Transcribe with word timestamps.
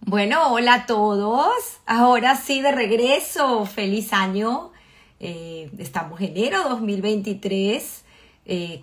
Bueno, 0.00 0.52
hola 0.52 0.74
a 0.74 0.86
todos. 0.86 1.52
Ahora 1.86 2.36
sí, 2.36 2.60
de 2.60 2.72
regreso. 2.72 3.66
Feliz 3.66 4.12
año. 4.12 4.70
Eh, 5.20 5.70
estamos 5.78 6.20
en 6.20 6.36
enero 6.36 6.68
2023, 6.68 8.04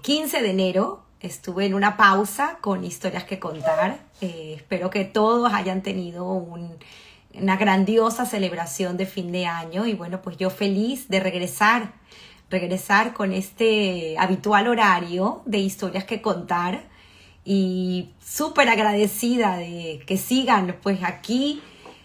15 0.02 0.38
eh, 0.38 0.42
de 0.42 0.50
enero. 0.50 1.04
Estuve 1.20 1.66
en 1.66 1.74
una 1.74 1.98
pausa 1.98 2.58
con 2.62 2.84
historias 2.84 3.24
que 3.24 3.40
contar. 3.40 4.00
Eh, 4.22 4.54
espero 4.58 4.90
que 4.90 5.06
todos 5.06 5.54
hayan 5.54 5.84
tenido 5.84 6.26
una 7.34 7.58
grandiosa 7.58 8.26
celebración 8.26 8.98
de 8.98 9.06
fin 9.06 9.32
de 9.32 9.46
año 9.46 9.86
y 9.86 9.94
bueno, 9.94 10.22
pues 10.22 10.38
yo 10.38 10.50
feliz 10.50 11.10
de 11.10 11.20
regresar, 11.20 11.94
regresar 12.50 13.14
con 13.14 13.34
este 13.34 14.18
habitual 14.18 14.68
horario 14.68 15.42
de 15.46 15.60
historias 15.60 16.06
que 16.06 16.22
contar 16.22 16.90
y 17.46 18.10
súper 18.24 18.70
agradecida 18.70 19.58
de 19.58 20.02
que 20.06 20.18
sigan 20.18 20.78
pues 20.82 21.04
aquí 21.04 21.62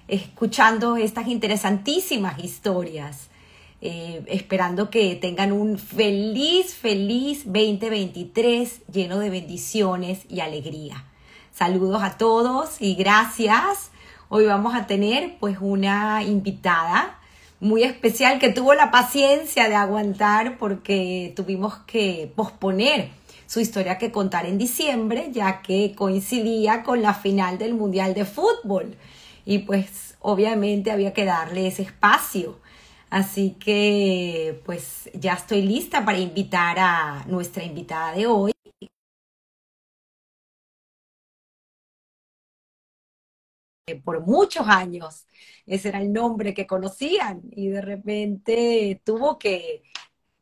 escuchando 0.08 0.96
estas 0.96 1.28
interesantísimas 1.28 2.42
historias. 2.42 3.28
Eh, 3.86 4.24
esperando 4.28 4.88
que 4.88 5.14
tengan 5.14 5.52
un 5.52 5.78
feliz, 5.78 6.74
feliz 6.74 7.44
2023 7.44 8.80
lleno 8.90 9.18
de 9.18 9.28
bendiciones 9.28 10.22
y 10.30 10.40
alegría. 10.40 11.04
Saludos 11.52 12.02
a 12.02 12.16
todos 12.16 12.80
y 12.80 12.94
gracias. 12.94 13.90
Hoy 14.30 14.46
vamos 14.46 14.74
a 14.74 14.86
tener 14.86 15.36
pues 15.38 15.58
una 15.60 16.22
invitada 16.22 17.18
muy 17.60 17.82
especial 17.82 18.38
que 18.38 18.48
tuvo 18.48 18.72
la 18.72 18.90
paciencia 18.90 19.68
de 19.68 19.74
aguantar 19.74 20.56
porque 20.56 21.34
tuvimos 21.36 21.76
que 21.86 22.32
posponer 22.34 23.10
su 23.46 23.60
historia 23.60 23.98
que 23.98 24.12
contar 24.12 24.46
en 24.46 24.58
diciembre, 24.58 25.28
ya 25.32 25.62
que 25.62 25.94
coincidía 25.94 26.82
con 26.82 27.02
la 27.02 27.14
final 27.14 27.58
del 27.58 27.74
Mundial 27.74 28.14
de 28.14 28.24
Fútbol. 28.24 28.96
Y 29.44 29.60
pues 29.60 30.16
obviamente 30.20 30.90
había 30.90 31.12
que 31.14 31.24
darle 31.24 31.66
ese 31.66 31.82
espacio. 31.82 32.58
Así 33.10 33.52
que 33.60 34.60
pues 34.64 35.10
ya 35.14 35.34
estoy 35.34 35.62
lista 35.62 36.04
para 36.04 36.18
invitar 36.18 36.76
a 36.78 37.24
nuestra 37.28 37.62
invitada 37.64 38.12
de 38.12 38.26
hoy. 38.26 38.52
Por 44.02 44.22
muchos 44.26 44.66
años, 44.66 45.26
ese 45.66 45.88
era 45.90 46.00
el 46.00 46.12
nombre 46.12 46.54
que 46.54 46.66
conocían 46.66 47.42
y 47.50 47.68
de 47.68 47.82
repente 47.82 49.02
tuvo 49.04 49.38
que 49.38 49.82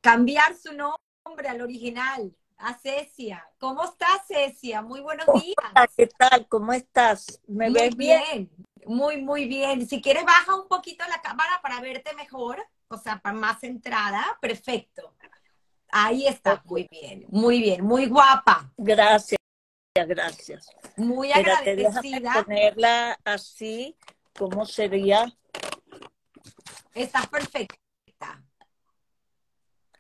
cambiar 0.01 0.57
su 0.57 0.73
nombre 0.75 1.49
al 1.49 1.63
original 1.63 2.35
a 2.63 2.75
Cecia. 2.75 3.47
¿Cómo 3.59 3.85
estás, 3.85 4.27
Cecia? 4.27 4.83
Muy 4.83 5.01
buenos 5.01 5.27
días. 5.35 5.91
¿qué 5.97 6.07
tal? 6.07 6.47
¿Cómo 6.49 6.73
estás? 6.73 7.41
¿Me 7.47 7.69
muy 7.69 7.81
ves 7.81 7.97
bien? 7.97 8.51
Muy, 8.87 9.21
muy 9.21 9.47
bien. 9.47 9.87
Si 9.87 10.01
quieres, 10.01 10.25
baja 10.25 10.55
un 10.55 10.69
poquito 10.69 11.05
la 11.09 11.21
cámara 11.21 11.61
para 11.63 11.81
verte 11.81 12.15
mejor, 12.15 12.65
o 12.89 12.97
sea, 12.97 13.19
para 13.19 13.35
más 13.35 13.61
centrada. 13.61 14.39
Perfecto. 14.41 15.15
Ahí 15.91 16.27
está, 16.27 16.63
muy 16.65 16.89
bien, 16.91 17.27
muy 17.29 17.61
bien, 17.61 17.85
muy 17.85 18.07
guapa. 18.07 18.73
Gracias, 18.79 19.39
gracias. 19.95 20.71
Muy 20.97 21.33
agradecida. 21.33 22.33
ponerla 22.45 23.19
así, 23.25 23.97
¿cómo 24.39 24.65
sería? 24.65 25.31
Estás 26.95 27.27
perfecta. 27.27 27.77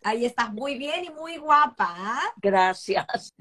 Ahí 0.04 0.24
estás 0.24 0.52
muy 0.52 0.76
bien 0.76 1.04
y 1.04 1.10
muy 1.10 1.36
guapa. 1.36 1.86
¿ah? 1.88 2.32
Gracias. 2.36 3.32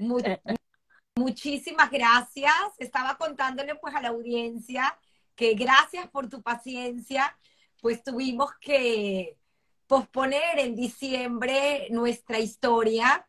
muchísimas 1.16 1.90
gracias. 1.90 2.54
Estaba 2.78 3.16
contándole 3.16 3.74
pues 3.76 3.94
a 3.94 4.00
la 4.00 4.08
audiencia 4.08 4.96
que 5.34 5.54
gracias 5.54 6.08
por 6.08 6.28
tu 6.28 6.42
paciencia, 6.42 7.36
pues 7.80 8.02
tuvimos 8.02 8.50
que 8.60 9.38
posponer 9.86 10.58
en 10.58 10.74
diciembre 10.74 11.88
nuestra 11.90 12.38
historia, 12.38 13.26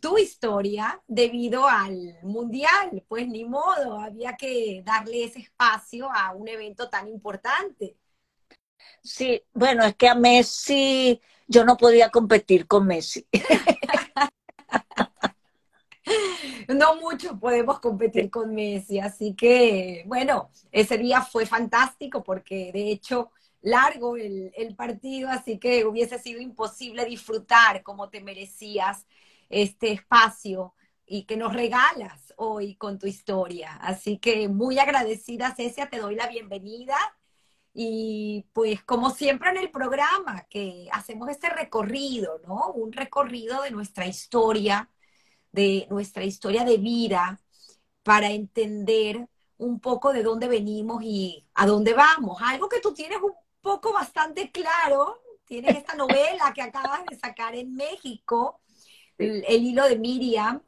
tu 0.00 0.18
historia, 0.18 1.02
debido 1.06 1.66
al 1.66 2.18
mundial. 2.22 3.04
Pues 3.08 3.26
ni 3.28 3.44
modo, 3.44 3.98
había 3.98 4.36
que 4.36 4.82
darle 4.84 5.24
ese 5.24 5.40
espacio 5.40 6.08
a 6.12 6.32
un 6.32 6.48
evento 6.48 6.88
tan 6.88 7.08
importante. 7.08 7.96
Sí, 9.02 9.42
bueno, 9.54 9.84
es 9.84 9.94
que 9.96 10.08
a 10.08 10.14
Messi 10.14 11.20
yo 11.46 11.64
no 11.64 11.76
podía 11.76 12.10
competir 12.10 12.66
con 12.66 12.86
Messi. 12.86 13.26
no 16.68 16.96
mucho 16.96 17.38
podemos 17.38 17.80
competir 17.80 18.30
con 18.30 18.54
Messi, 18.54 18.98
así 18.98 19.34
que 19.34 20.04
bueno, 20.06 20.50
ese 20.72 20.98
día 20.98 21.22
fue 21.22 21.46
fantástico 21.46 22.22
porque 22.22 22.70
de 22.72 22.90
hecho 22.90 23.30
largo 23.62 24.16
el, 24.16 24.52
el, 24.56 24.76
partido, 24.76 25.28
así 25.28 25.58
que 25.58 25.84
hubiese 25.84 26.18
sido 26.18 26.40
imposible 26.40 27.04
disfrutar 27.04 27.82
como 27.82 28.08
te 28.10 28.20
merecías 28.20 29.06
este 29.48 29.92
espacio 29.92 30.74
y 31.06 31.24
que 31.24 31.36
nos 31.36 31.54
regalas 31.54 32.34
hoy 32.36 32.74
con 32.74 32.98
tu 32.98 33.06
historia. 33.06 33.76
Así 33.76 34.18
que 34.18 34.48
muy 34.48 34.78
agradecida, 34.78 35.54
Cecia, 35.54 35.88
te 35.88 35.98
doy 35.98 36.16
la 36.16 36.28
bienvenida 36.28 36.96
y 37.78 38.46
pues 38.54 38.82
como 38.84 39.10
siempre 39.10 39.50
en 39.50 39.58
el 39.58 39.70
programa, 39.70 40.46
que 40.48 40.88
hacemos 40.92 41.28
este 41.28 41.50
recorrido, 41.50 42.40
¿no? 42.46 42.72
Un 42.72 42.90
recorrido 42.90 43.60
de 43.62 43.70
nuestra 43.70 44.06
historia, 44.06 44.88
de 45.52 45.86
nuestra 45.90 46.24
historia 46.24 46.64
de 46.64 46.78
vida, 46.78 47.38
para 48.02 48.30
entender 48.30 49.28
un 49.58 49.78
poco 49.80 50.14
de 50.14 50.22
dónde 50.22 50.48
venimos 50.48 51.02
y 51.02 51.46
a 51.54 51.66
dónde 51.66 51.92
vamos. 51.92 52.38
Algo 52.40 52.66
que 52.70 52.80
tú 52.80 52.94
tienes 52.94 53.18
un 53.22 53.34
poco 53.60 53.92
bastante 53.92 54.50
claro, 54.50 55.20
tienes 55.44 55.76
esta 55.76 55.94
novela 55.94 56.54
que 56.54 56.62
acabas 56.62 57.04
de 57.04 57.18
sacar 57.18 57.54
en 57.54 57.74
México, 57.74 58.62
el, 59.18 59.44
hilo 59.50 59.86
de 59.86 59.98
Miriam. 59.98 60.62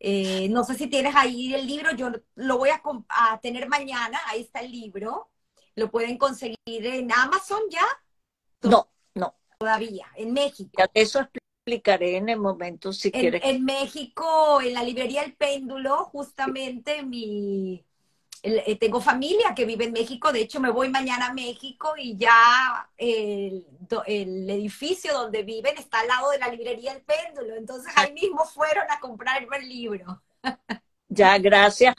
Eh, 0.00 0.48
no 0.48 0.64
sé 0.64 0.74
si 0.74 0.86
tienes 0.86 1.14
ahí 1.16 1.52
el 1.54 1.66
libro, 1.66 1.94
yo 1.94 2.12
lo 2.34 2.56
voy 2.56 2.70
a, 2.70 2.80
a 3.08 3.40
tener 3.40 3.68
mañana, 3.68 4.18
ahí 4.26 4.40
está 4.40 4.60
el 4.60 4.72
libro 4.72 5.28
lo 5.76 5.90
pueden 5.90 6.18
conseguir 6.18 6.56
en 6.66 7.12
Amazon 7.12 7.60
ya. 7.70 7.86
No, 8.62 8.88
no. 9.14 9.34
Todavía, 9.58 10.06
en 10.16 10.32
México. 10.32 10.82
Eso 10.92 11.20
explicaré 11.20 12.16
en 12.16 12.30
el 12.30 12.38
momento 12.38 12.92
si 12.92 13.12
quieres. 13.12 13.42
En 13.44 13.64
México, 13.64 14.60
en 14.60 14.74
la 14.74 14.82
librería 14.82 15.22
El 15.22 15.34
Péndulo, 15.34 16.04
justamente 16.06 17.02
mi... 17.02 17.84
Eh, 18.42 18.76
tengo 18.76 19.00
familia 19.00 19.54
que 19.56 19.64
vive 19.64 19.86
en 19.86 19.92
México, 19.92 20.30
de 20.30 20.42
hecho 20.42 20.60
me 20.60 20.70
voy 20.70 20.88
mañana 20.88 21.28
a 21.28 21.34
México 21.34 21.94
y 21.96 22.16
ya 22.16 22.88
el, 22.96 23.66
el, 24.06 24.50
edificio 24.50 25.12
donde 25.14 25.42
viven 25.42 25.76
está 25.78 26.00
al 26.00 26.06
lado 26.06 26.30
de 26.30 26.38
la 26.38 26.48
librería 26.48 26.92
El 26.92 27.02
Péndulo, 27.02 27.56
entonces 27.56 27.92
ahí 27.96 28.12
mismo 28.12 28.44
fueron 28.44 28.84
a 28.88 29.00
comprarme 29.00 29.56
el 29.56 29.68
libro. 29.68 30.22
Ya, 31.08 31.38
gracias. 31.38 31.94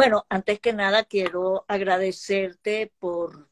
Bueno, 0.00 0.24
antes 0.30 0.60
que 0.60 0.72
nada 0.72 1.04
quiero 1.04 1.66
agradecerte 1.68 2.90
por 2.98 3.50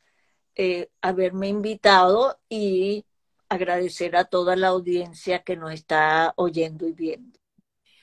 eh, 0.54 0.88
haberme 1.02 1.48
invitado 1.48 2.40
y 2.48 3.04
agradecer 3.50 4.16
a 4.16 4.24
toda 4.24 4.56
la 4.56 4.68
audiencia 4.68 5.42
que 5.42 5.56
nos 5.56 5.74
está 5.74 6.32
oyendo 6.36 6.88
y 6.88 6.92
viendo. 6.92 7.38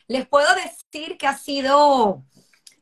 Les 0.06 0.28
puedo 0.28 0.48
decir 0.54 1.18
que 1.18 1.26
ha 1.26 1.36
sido, 1.36 2.24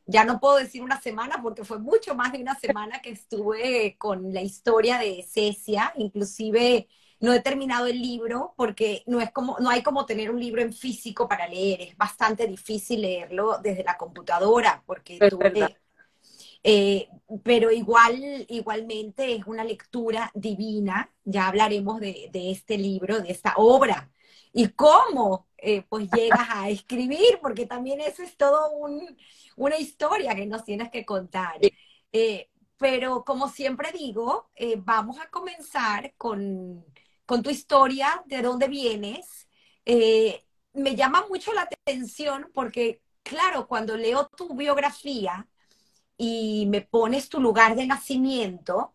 ya 0.04 0.26
no 0.26 0.38
puedo 0.38 0.56
decir 0.56 0.82
una 0.82 1.00
semana 1.00 1.40
porque 1.42 1.64
fue 1.64 1.78
mucho 1.78 2.14
más 2.14 2.32
de 2.32 2.42
una 2.42 2.56
semana 2.56 3.00
que 3.00 3.12
estuve 3.12 3.96
con 3.96 4.34
la 4.34 4.42
historia 4.42 4.98
de 4.98 5.26
Cecia, 5.26 5.94
inclusive 5.96 6.88
no 7.24 7.32
he 7.32 7.40
terminado 7.40 7.86
el 7.86 8.00
libro 8.00 8.52
porque 8.56 9.02
no 9.06 9.20
es 9.20 9.30
como, 9.32 9.56
no 9.58 9.70
hay 9.70 9.82
como 9.82 10.04
tener 10.04 10.30
un 10.30 10.38
libro 10.38 10.60
en 10.60 10.72
físico 10.72 11.26
para 11.26 11.48
leer, 11.48 11.80
es 11.80 11.96
bastante 11.96 12.46
difícil 12.46 13.00
leerlo 13.00 13.58
desde 13.62 13.82
la 13.82 13.96
computadora, 13.96 14.82
porque 14.86 15.18
eh, 16.62 17.08
pero 17.42 17.70
igual, 17.70 18.46
igualmente 18.48 19.34
es 19.34 19.46
una 19.46 19.64
lectura 19.64 20.30
divina, 20.34 21.10
ya 21.24 21.48
hablaremos 21.48 22.00
de, 22.00 22.30
este 22.32 22.78
libro, 22.78 23.20
de 23.20 23.32
esta 23.32 23.54
obra, 23.56 24.10
y 24.52 24.68
cómo 24.68 25.46
eh, 25.58 25.82
pues 25.88 26.08
llegas 26.10 26.48
a 26.50 26.68
escribir, 26.68 27.38
porque 27.40 27.66
también 27.66 28.00
eso 28.00 28.22
es 28.22 28.36
todo 28.36 28.70
una 29.56 29.76
historia 29.76 30.34
que 30.34 30.46
nos 30.46 30.64
tienes 30.64 30.90
que 30.90 31.04
contar. 31.04 31.58
Eh, 32.12 32.48
pero 32.76 33.24
como 33.24 33.48
siempre 33.48 33.92
digo, 33.92 34.50
vamos 34.78 35.18
a 35.20 35.30
comenzar 35.30 36.14
con 36.16 36.84
con 37.26 37.42
tu 37.42 37.50
historia, 37.50 38.22
de 38.26 38.42
dónde 38.42 38.68
vienes. 38.68 39.48
Eh, 39.84 40.44
me 40.74 40.96
llama 40.96 41.26
mucho 41.28 41.52
la 41.52 41.62
atención 41.62 42.50
porque, 42.54 43.02
claro, 43.22 43.66
cuando 43.68 43.96
leo 43.96 44.28
tu 44.36 44.54
biografía 44.54 45.48
y 46.16 46.66
me 46.68 46.82
pones 46.82 47.28
tu 47.28 47.40
lugar 47.40 47.76
de 47.76 47.86
nacimiento, 47.86 48.94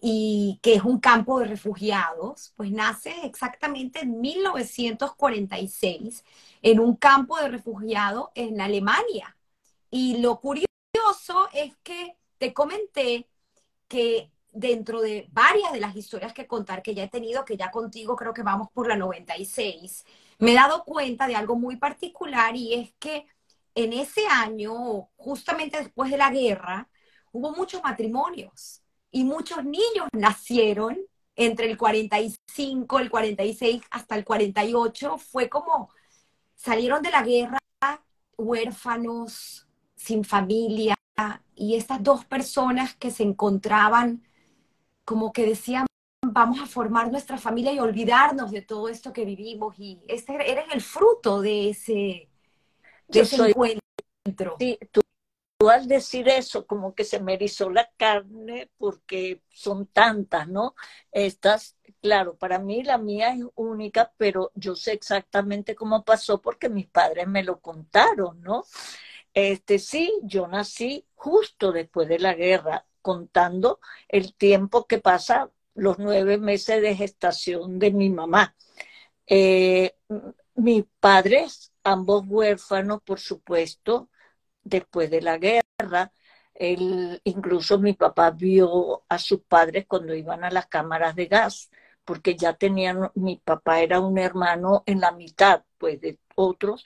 y 0.00 0.58
que 0.62 0.74
es 0.74 0.82
un 0.84 1.00
campo 1.00 1.40
de 1.40 1.46
refugiados, 1.46 2.52
pues 2.56 2.70
nace 2.72 3.14
exactamente 3.24 4.00
en 4.00 4.20
1946 4.20 6.24
en 6.62 6.80
un 6.80 6.96
campo 6.96 7.38
de 7.38 7.48
refugiados 7.48 8.30
en 8.34 8.60
Alemania. 8.60 9.36
Y 9.90 10.18
lo 10.18 10.40
curioso 10.40 10.68
es 11.52 11.76
que 11.82 12.16
te 12.38 12.52
comenté 12.54 13.28
que 13.88 14.30
dentro 14.52 15.00
de 15.00 15.28
varias 15.32 15.72
de 15.72 15.80
las 15.80 15.96
historias 15.96 16.32
que 16.32 16.46
contar 16.46 16.82
que 16.82 16.94
ya 16.94 17.04
he 17.04 17.08
tenido, 17.08 17.44
que 17.44 17.56
ya 17.56 17.70
contigo 17.70 18.16
creo 18.16 18.34
que 18.34 18.42
vamos 18.42 18.68
por 18.72 18.88
la 18.88 18.96
96, 18.96 20.04
me 20.38 20.52
he 20.52 20.54
dado 20.54 20.84
cuenta 20.84 21.26
de 21.26 21.36
algo 21.36 21.56
muy 21.56 21.76
particular 21.76 22.56
y 22.56 22.74
es 22.74 22.92
que 22.98 23.26
en 23.74 23.92
ese 23.92 24.26
año, 24.26 25.08
justamente 25.16 25.78
después 25.78 26.10
de 26.10 26.18
la 26.18 26.30
guerra, 26.30 26.88
hubo 27.32 27.52
muchos 27.52 27.82
matrimonios 27.82 28.82
y 29.10 29.24
muchos 29.24 29.64
niños 29.64 30.08
nacieron 30.12 30.98
entre 31.36 31.70
el 31.70 31.78
45, 31.78 32.98
el 32.98 33.10
46 33.10 33.82
hasta 33.90 34.16
el 34.16 34.24
48. 34.24 35.18
Fue 35.18 35.48
como 35.48 35.90
salieron 36.56 37.02
de 37.02 37.10
la 37.10 37.22
guerra 37.22 37.58
huérfanos, 38.36 39.66
sin 39.96 40.24
familia, 40.24 40.96
y 41.54 41.76
estas 41.76 42.02
dos 42.02 42.24
personas 42.24 42.94
que 42.94 43.10
se 43.10 43.22
encontraban 43.22 44.22
como 45.10 45.32
que 45.32 45.44
decían, 45.44 45.86
vamos 46.24 46.60
a 46.60 46.66
formar 46.66 47.10
nuestra 47.10 47.36
familia 47.36 47.72
y 47.72 47.80
olvidarnos 47.80 48.52
de 48.52 48.62
todo 48.62 48.88
esto 48.88 49.12
que 49.12 49.24
vivimos. 49.24 49.74
Y 49.76 50.00
este 50.06 50.34
eres 50.34 50.66
el 50.72 50.80
fruto 50.80 51.40
de 51.40 51.70
ese, 51.70 52.28
de 53.08 53.20
ese 53.20 53.48
encuentro. 53.48 54.54
Sí, 54.60 54.78
tú, 54.92 55.00
al 55.68 55.88
decir 55.88 56.28
eso, 56.28 56.64
como 56.64 56.94
que 56.94 57.02
se 57.02 57.18
me 57.18 57.34
erizó 57.34 57.70
la 57.70 57.90
carne 57.96 58.70
porque 58.78 59.42
son 59.48 59.86
tantas, 59.86 60.46
¿no? 60.46 60.76
Estas, 61.10 61.76
claro, 62.00 62.36
para 62.36 62.60
mí 62.60 62.84
la 62.84 62.96
mía 62.96 63.34
es 63.34 63.42
única, 63.56 64.12
pero 64.16 64.52
yo 64.54 64.76
sé 64.76 64.92
exactamente 64.92 65.74
cómo 65.74 66.04
pasó 66.04 66.40
porque 66.40 66.68
mis 66.68 66.86
padres 66.86 67.26
me 67.26 67.42
lo 67.42 67.58
contaron, 67.58 68.40
¿no? 68.42 68.62
Este 69.34 69.80
sí, 69.80 70.20
yo 70.22 70.46
nací 70.46 71.04
justo 71.16 71.72
después 71.72 72.08
de 72.08 72.20
la 72.20 72.34
guerra, 72.34 72.86
contando 73.02 73.80
el 74.08 74.34
tiempo 74.34 74.86
que 74.86 74.98
pasa 74.98 75.50
los 75.74 75.98
nueve 75.98 76.38
meses 76.38 76.82
de 76.82 76.96
gestación 76.96 77.78
de 77.78 77.90
mi 77.92 78.10
mamá. 78.10 78.54
Eh, 79.26 79.94
mis 80.54 80.84
padres, 81.00 81.72
ambos 81.84 82.24
huérfanos, 82.26 83.02
por 83.02 83.20
supuesto, 83.20 84.10
después 84.64 85.10
de 85.10 85.22
la 85.22 85.38
guerra. 85.38 86.12
incluso 87.24 87.78
mi 87.78 87.94
papá 87.94 88.30
vio 88.30 89.04
a 89.08 89.18
sus 89.18 89.40
padres 89.42 89.86
cuando 89.86 90.14
iban 90.14 90.44
a 90.44 90.50
las 90.50 90.66
cámaras 90.66 91.14
de 91.16 91.26
gas, 91.26 91.70
porque 92.04 92.36
ya 92.36 92.54
tenían, 92.54 93.10
mi 93.14 93.36
papá 93.38 93.80
era 93.80 94.00
un 94.00 94.18
hermano 94.18 94.82
en 94.86 95.00
la 95.00 95.12
mitad, 95.12 95.64
pues, 95.78 96.00
de 96.00 96.18
otros, 96.34 96.84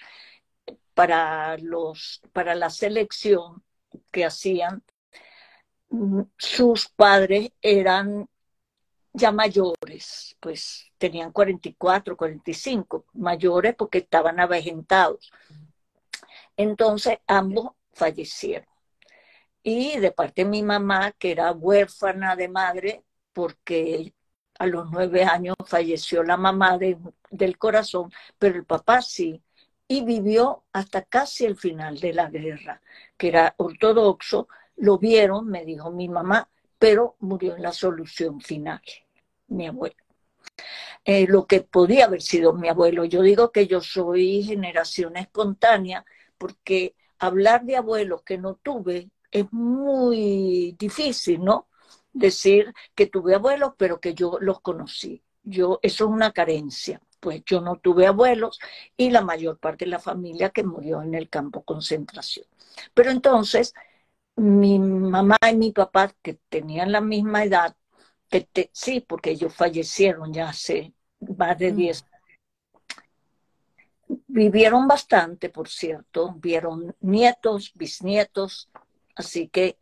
para 0.95 1.59
los, 1.59 2.23
para 2.33 2.55
la 2.55 2.71
selección 2.71 3.65
que 4.13 4.25
hacían, 4.25 4.83
sus 6.37 6.89
padres 6.89 7.51
eran 7.63 8.29
ya 9.13 9.31
mayores, 9.31 10.37
pues 10.41 10.91
tenían 10.99 11.33
44, 11.33 12.17
45, 12.17 13.07
mayores 13.15 13.75
porque 13.77 13.99
estaban 13.99 14.41
avejentados. 14.41 15.33
Entonces 16.57 17.19
ambos 17.27 17.73
fallecieron. 17.93 18.67
Y 19.63 19.99
de 19.99 20.11
parte 20.13 20.45
de 20.45 20.51
mi 20.51 20.63
mamá, 20.63 21.13
que 21.13 21.31
era 21.33 21.53
huérfana 21.53 22.37
de 22.37 22.49
madre, 22.49 23.05
porque 23.33 24.13
a 24.59 24.67
los 24.67 24.91
nueve 24.91 25.25
años 25.25 25.57
falleció 25.65 26.23
la 26.23 26.37
mamá 26.37 26.79
del 26.79 27.59
corazón, 27.59 28.13
pero 28.39 28.57
el 28.57 28.65
papá 28.65 29.01
sí, 29.03 29.43
y 29.89 30.05
vivió 30.05 30.65
hasta 30.73 31.03
casi 31.03 31.45
el 31.45 31.57
final 31.57 31.99
de 31.99 32.15
la 32.15 32.29
guerra, 32.29 32.81
que 33.17 33.29
era 33.29 33.55
ortodoxo, 33.59 34.49
lo 34.77 34.99
vieron, 34.99 35.49
me 35.49 35.65
dijo 35.65 35.91
mi 35.91 36.09
mamá, 36.09 36.49
pero 36.79 37.17
murió 37.21 37.57
en 37.57 37.63
la 37.63 37.73
solución 37.73 38.41
final, 38.41 38.83
mi 39.49 39.67
abuelo. 39.67 39.97
Eh, 41.05 41.27
lo 41.29 41.47
que 41.47 41.61
podía 41.61 42.07
haber 42.07 42.23
sido 42.23 42.55
mi 42.55 42.69
abuelo. 42.69 43.05
Yo 43.05 43.23
digo 43.23 43.53
que 43.53 43.67
yo 43.67 43.81
soy 43.81 44.43
generación 44.43 45.17
espontánea 45.17 46.05
porque 46.39 46.95
hablar 47.19 47.65
de 47.65 47.77
abuelos 47.77 48.23
que 48.23 48.39
no 48.39 48.57
tuve 48.57 49.11
es 49.31 49.53
muy 49.53 50.77
difícil, 50.79 51.45
¿no? 51.45 51.69
Decir 52.13 52.73
que 52.95 53.07
tuve 53.07 53.35
abuelos, 53.35 53.73
pero 53.77 54.01
que 54.01 54.15
yo 54.15 54.39
los 54.41 54.61
conocí. 54.61 55.23
Yo, 55.43 55.79
eso 55.83 56.05
es 56.05 56.11
una 56.11 56.33
carencia. 56.33 57.01
Pues 57.21 57.43
yo 57.45 57.61
no 57.61 57.77
tuve 57.77 58.07
abuelos 58.07 58.59
y 58.97 59.11
la 59.11 59.23
mayor 59.23 59.59
parte 59.59 59.85
de 59.85 59.91
la 59.91 59.99
familia 59.99 60.51
que 60.51 60.63
murió 60.63 61.03
en 61.03 61.15
el 61.15 61.29
campo 61.29 61.65
concentración. 61.65 62.47
Pero 62.95 63.11
entonces, 63.11 63.75
mi 64.37 64.79
mamá 64.79 65.37
y 65.51 65.57
mi 65.57 65.73
papá, 65.73 66.13
que 66.23 66.35
tenían 66.49 66.93
la 66.93 67.01
misma 67.01 67.45
edad, 67.45 67.77
que 68.29 68.71
sí, 68.73 69.01
porque 69.01 69.31
ellos 69.31 69.55
fallecieron 69.55 70.33
ya 70.33 70.49
hace 70.49 70.93
más 71.21 71.59
de 71.59 71.73
10 71.73 72.05
mm. 72.05 72.15
Vivieron 74.27 74.87
bastante, 74.87 75.49
por 75.49 75.69
cierto, 75.69 76.35
vieron 76.37 76.95
nietos, 77.01 77.73
bisnietos, 77.75 78.69
así 79.15 79.49
que 79.49 79.79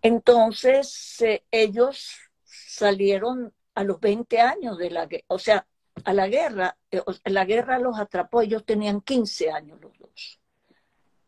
entonces 0.00 1.20
eh, 1.20 1.44
ellos 1.50 2.16
salieron 2.42 3.52
a 3.74 3.84
los 3.84 4.00
20 4.00 4.40
años 4.40 4.78
de 4.78 4.90
la 4.90 5.06
guerra, 5.06 5.24
o 5.28 5.38
sea, 5.38 5.66
a 6.04 6.12
la 6.12 6.26
guerra, 6.26 6.76
eh, 6.90 7.02
la 7.26 7.44
guerra 7.44 7.78
los 7.78 7.98
atrapó, 7.98 8.40
ellos 8.40 8.64
tenían 8.64 9.00
15 9.00 9.50
años 9.50 9.80
los 9.80 9.96
dos. 9.98 10.41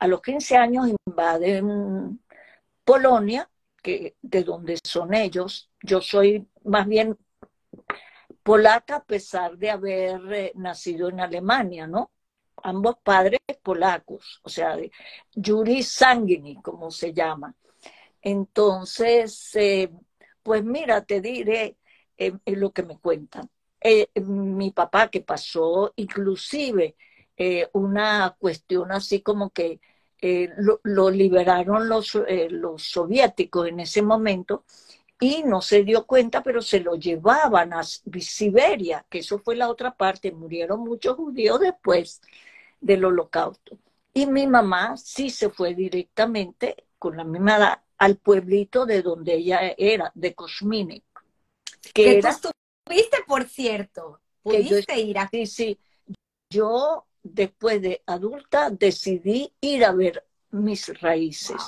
A 0.04 0.06
los 0.06 0.20
15 0.20 0.58
años 0.58 0.90
invaden 1.06 2.20
Polonia, 2.84 3.50
que 3.82 4.16
de 4.20 4.44
donde 4.44 4.78
son 4.84 5.14
ellos, 5.14 5.70
yo 5.80 6.02
soy 6.02 6.46
más 6.64 6.86
bien 6.86 7.16
polaca 8.42 8.96
a 8.96 9.04
pesar 9.04 9.56
de 9.56 9.70
haber 9.70 10.20
eh, 10.34 10.52
nacido 10.56 11.08
en 11.08 11.20
Alemania, 11.20 11.86
¿no? 11.86 12.10
Ambos 12.62 12.96
padres 13.02 13.40
polacos, 13.62 14.42
o 14.42 14.50
sea, 14.50 14.76
Yuri 15.32 15.82
Sanguini, 15.82 16.60
como 16.60 16.90
se 16.90 17.14
llama. 17.14 17.54
Entonces, 18.20 19.56
eh, 19.56 19.90
pues 20.42 20.62
mira, 20.64 21.02
te 21.06 21.22
diré 21.22 21.78
eh, 22.18 22.34
lo 22.44 22.72
que 22.72 22.82
me 22.82 22.98
cuentan. 22.98 23.48
mi 24.16 24.70
papá 24.70 25.08
que 25.08 25.22
pasó 25.22 25.94
inclusive 25.96 26.94
una 27.72 28.36
cuestión 28.38 28.92
así 28.92 29.20
como 29.22 29.50
que 29.50 29.80
lo, 30.20 30.80
lo, 30.82 31.10
liberaron 31.10 31.88
los, 31.88 32.18
los 32.50 32.82
soviéticos 32.82 33.68
en 33.68 33.80
ese 33.80 34.02
momento 34.02 34.64
y 35.20 35.42
no 35.44 35.62
se 35.62 35.84
dio 35.84 36.06
cuenta, 36.06 36.42
pero 36.42 36.60
se 36.60 36.80
lo 36.80 36.96
llevaban 36.96 37.72
a 37.72 37.82
Siberia, 37.82 39.06
que 39.08 39.18
eso 39.18 39.38
fue 39.38 39.56
la 39.56 39.68
otra 39.68 39.94
parte. 39.94 40.32
Murieron 40.32 40.80
muchos 40.80 41.16
judíos 41.16 41.60
después 41.60 42.20
del 42.80 43.04
holocausto. 43.04 43.78
Y 44.12 44.26
mi 44.26 44.46
mamá 44.46 44.96
sí 44.96 45.30
se 45.30 45.50
fue 45.50 45.74
directamente 45.74 46.84
con 46.98 47.16
la 47.16 47.24
misma 47.24 47.56
edad 47.56 47.80
al 47.98 48.16
pueblito 48.16 48.86
de 48.86 49.02
donde 49.02 49.34
ella 49.34 49.74
era, 49.78 50.10
de 50.14 50.34
Kosminik. 50.34 51.04
Que, 51.92 52.18
era, 52.18 52.36
tú 52.38 52.50
estuviste, 52.84 53.18
por 53.26 53.44
cierto. 53.44 54.20
Pudiste 54.42 55.00
ir 55.00 55.18
a... 55.18 55.28
Sí, 55.28 55.46
sí. 55.46 55.78
Yo, 56.50 57.06
después 57.24 57.82
de 57.82 58.04
adulta, 58.06 58.70
decidí 58.70 59.52
ir 59.60 59.84
a 59.84 59.92
ver 59.92 60.24
mis 60.52 61.00
raíces 61.00 61.60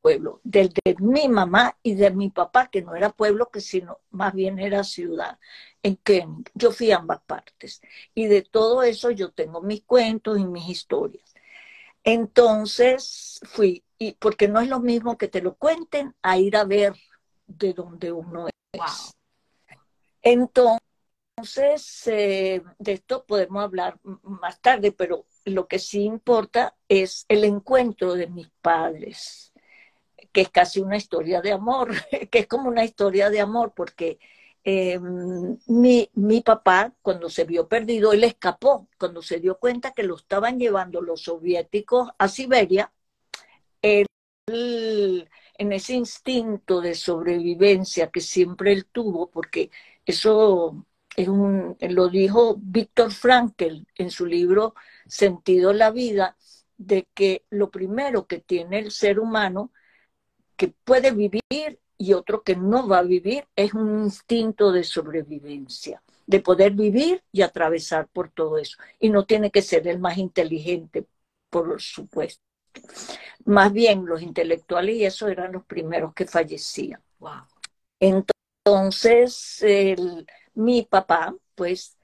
pueblo, 0.00 0.40
del 0.44 0.72
de 0.84 0.96
mi 1.00 1.28
mamá 1.28 1.76
y 1.82 1.94
de 1.94 2.10
mi 2.10 2.30
papá, 2.30 2.68
que 2.68 2.82
no 2.82 2.94
era 2.94 3.10
pueblo, 3.10 3.50
que 3.50 3.60
sino 3.60 4.00
más 4.10 4.34
bien 4.34 4.58
era 4.58 4.84
ciudad, 4.84 5.38
en 5.82 5.96
que 5.96 6.26
yo 6.54 6.70
fui 6.70 6.90
a 6.92 6.98
ambas 6.98 7.20
partes. 7.26 7.80
Y 8.14 8.26
de 8.26 8.42
todo 8.42 8.82
eso 8.82 9.10
yo 9.10 9.32
tengo 9.32 9.62
mis 9.62 9.82
cuentos 9.82 10.38
y 10.38 10.44
mis 10.44 10.68
historias. 10.68 11.34
Entonces 12.04 13.40
fui, 13.44 13.84
y 13.98 14.12
porque 14.12 14.48
no 14.48 14.60
es 14.60 14.68
lo 14.68 14.80
mismo 14.80 15.18
que 15.18 15.28
te 15.28 15.42
lo 15.42 15.56
cuenten 15.56 16.14
a 16.22 16.38
ir 16.38 16.56
a 16.56 16.64
ver 16.64 16.94
de 17.46 17.72
donde 17.72 18.12
uno 18.12 18.48
es. 18.72 19.12
Entonces, 20.22 20.85
eh, 22.06 22.62
de 22.78 22.92
esto 22.92 23.24
podemos 23.26 23.62
hablar 23.62 23.98
más 24.22 24.60
tarde, 24.60 24.92
pero 24.92 25.26
lo 25.44 25.68
que 25.68 25.78
sí 25.78 26.02
importa 26.02 26.76
es 26.88 27.24
el 27.28 27.44
encuentro 27.44 28.14
de 28.14 28.26
mis 28.26 28.48
padres 28.62 29.52
que 30.36 30.42
es 30.42 30.50
casi 30.50 30.80
una 30.80 30.98
historia 30.98 31.40
de 31.40 31.52
amor, 31.52 31.94
que 32.30 32.40
es 32.40 32.46
como 32.46 32.68
una 32.68 32.84
historia 32.84 33.30
de 33.30 33.40
amor, 33.40 33.72
porque 33.74 34.18
eh, 34.64 34.98
mi, 35.00 36.10
mi, 36.14 36.42
papá, 36.42 36.92
cuando 37.00 37.30
se 37.30 37.44
vio 37.44 37.68
perdido, 37.68 38.12
él 38.12 38.22
escapó, 38.24 38.88
cuando 38.98 39.22
se 39.22 39.40
dio 39.40 39.58
cuenta 39.58 39.92
que 39.92 40.02
lo 40.02 40.16
estaban 40.16 40.58
llevando 40.58 41.00
los 41.00 41.22
soviéticos 41.22 42.10
a 42.18 42.28
Siberia, 42.28 42.92
él, 43.82 44.06
en 45.58 45.72
ese 45.72 45.94
instinto 45.94 46.80
de 46.80 46.94
sobrevivencia 46.94 48.10
que 48.10 48.20
siempre 48.20 48.72
él 48.72 48.86
tuvo, 48.86 49.30
porque 49.30 49.70
eso 50.04 50.85
es 51.16 51.28
un, 51.28 51.76
lo 51.80 52.08
dijo 52.08 52.56
Víctor 52.60 53.10
Frankl 53.10 53.86
en 53.94 54.10
su 54.10 54.26
libro 54.26 54.74
Sentido 55.06 55.72
la 55.72 55.90
vida, 55.90 56.36
de 56.76 57.08
que 57.14 57.44
lo 57.48 57.70
primero 57.70 58.26
que 58.26 58.38
tiene 58.38 58.78
el 58.80 58.90
ser 58.90 59.18
humano 59.18 59.72
que 60.56 60.68
puede 60.68 61.12
vivir 61.12 61.80
y 61.96 62.12
otro 62.12 62.42
que 62.42 62.54
no 62.54 62.86
va 62.86 62.98
a 62.98 63.02
vivir 63.02 63.46
es 63.56 63.72
un 63.72 64.04
instinto 64.04 64.72
de 64.72 64.84
sobrevivencia, 64.84 66.02
de 66.26 66.40
poder 66.40 66.72
vivir 66.72 67.22
y 67.32 67.42
atravesar 67.42 68.08
por 68.08 68.30
todo 68.30 68.58
eso. 68.58 68.76
Y 68.98 69.08
no 69.08 69.24
tiene 69.24 69.50
que 69.50 69.62
ser 69.62 69.88
el 69.88 69.98
más 69.98 70.18
inteligente, 70.18 71.06
por 71.48 71.80
supuesto. 71.80 72.42
Más 73.46 73.72
bien 73.72 74.04
los 74.04 74.20
intelectuales 74.20 74.96
y 74.96 75.04
eso 75.06 75.28
eran 75.28 75.52
los 75.52 75.64
primeros 75.64 76.12
que 76.12 76.26
fallecían. 76.26 77.00
Entonces, 77.98 79.64
mi 80.56 80.82
papá, 80.84 81.36
pues, 81.54 81.98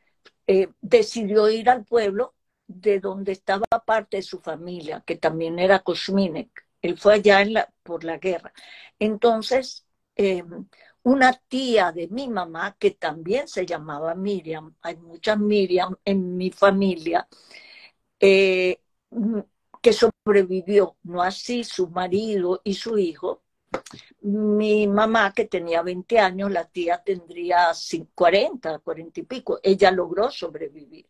eh, 0.46 0.68
decidió 0.80 1.50
ir 1.50 1.70
al 1.70 1.84
pueblo 1.84 2.34
de 2.68 3.00
donde 3.00 3.32
estaba 3.32 3.66
parte 3.86 4.18
de 4.18 4.22
su 4.22 4.40
familia, 4.40 5.02
que 5.06 5.16
también 5.16 5.58
era 5.58 5.80
Kosminek. 5.80 6.50
Él 6.82 6.98
fue 6.98 7.14
allá 7.14 7.70
por 7.82 8.04
la 8.04 8.18
guerra. 8.18 8.52
Entonces, 8.98 9.86
em, 10.16 10.68
una 11.04 11.32
tía 11.34 11.92
de 11.92 12.08
mi 12.08 12.28
mamá, 12.28 12.76
que 12.78 12.92
también 12.92 13.48
se 13.48 13.66
llamaba 13.66 14.14
Miriam, 14.14 14.74
hay 14.82 14.96
muchas 14.96 15.38
Miriam 15.38 15.96
en 16.04 16.36
mi 16.36 16.50
familia, 16.50 17.28
eh, 18.20 18.80
que 19.82 19.92
sobrevivió, 19.92 20.96
no 21.02 21.22
así 21.22 21.64
su 21.64 21.88
marido 21.88 22.60
y 22.64 22.74
su 22.74 22.98
hijo. 22.98 23.41
Mi 24.20 24.86
mamá, 24.86 25.32
que 25.34 25.46
tenía 25.46 25.82
20 25.82 26.18
años, 26.18 26.50
la 26.50 26.64
tía 26.66 27.02
tendría 27.04 27.72
40, 28.14 28.78
40 28.80 29.20
y 29.20 29.22
pico, 29.24 29.60
ella 29.62 29.90
logró 29.90 30.30
sobrevivir. 30.30 31.08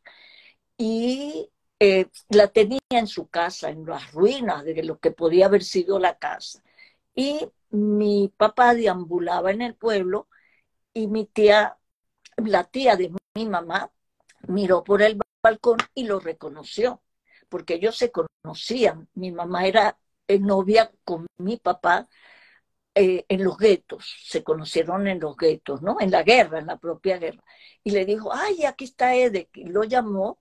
Y 0.76 1.50
eh, 1.78 2.06
la 2.30 2.48
tenía 2.48 2.80
en 2.90 3.06
su 3.06 3.28
casa, 3.28 3.70
en 3.70 3.86
las 3.86 4.12
ruinas 4.12 4.64
de 4.64 4.82
lo 4.84 4.98
que 4.98 5.10
podía 5.10 5.46
haber 5.46 5.64
sido 5.64 5.98
la 5.98 6.18
casa. 6.18 6.62
Y 7.14 7.48
mi 7.70 8.32
papá 8.36 8.74
deambulaba 8.74 9.50
en 9.52 9.62
el 9.62 9.74
pueblo 9.74 10.28
y 10.94 11.06
mi 11.08 11.26
tía, 11.26 11.78
la 12.36 12.64
tía 12.64 12.96
de 12.96 13.12
mi 13.34 13.46
mamá, 13.46 13.92
miró 14.48 14.84
por 14.84 15.02
el 15.02 15.18
balcón 15.42 15.78
y 15.94 16.04
lo 16.04 16.20
reconoció 16.20 17.02
porque 17.48 17.74
ellos 17.74 17.96
se 17.98 18.10
conocían. 18.10 19.08
Mi 19.14 19.30
mamá 19.30 19.66
era 19.66 19.98
novia 20.40 20.90
con 21.04 21.26
mi 21.36 21.58
papá 21.58 22.08
eh, 22.94 23.24
en 23.28 23.44
los 23.44 23.56
guetos, 23.56 24.16
se 24.24 24.42
conocieron 24.44 25.06
en 25.06 25.20
los 25.20 25.36
guetos, 25.36 25.82
¿no? 25.82 25.96
En 26.00 26.10
la 26.10 26.22
guerra, 26.22 26.58
en 26.58 26.66
la 26.66 26.78
propia 26.78 27.18
guerra. 27.18 27.42
Y 27.82 27.90
le 27.90 28.04
dijo, 28.04 28.32
ay, 28.32 28.64
aquí 28.64 28.84
está 28.84 29.14
Edek, 29.14 29.56
y 29.56 29.64
lo 29.64 29.84
llamó, 29.84 30.38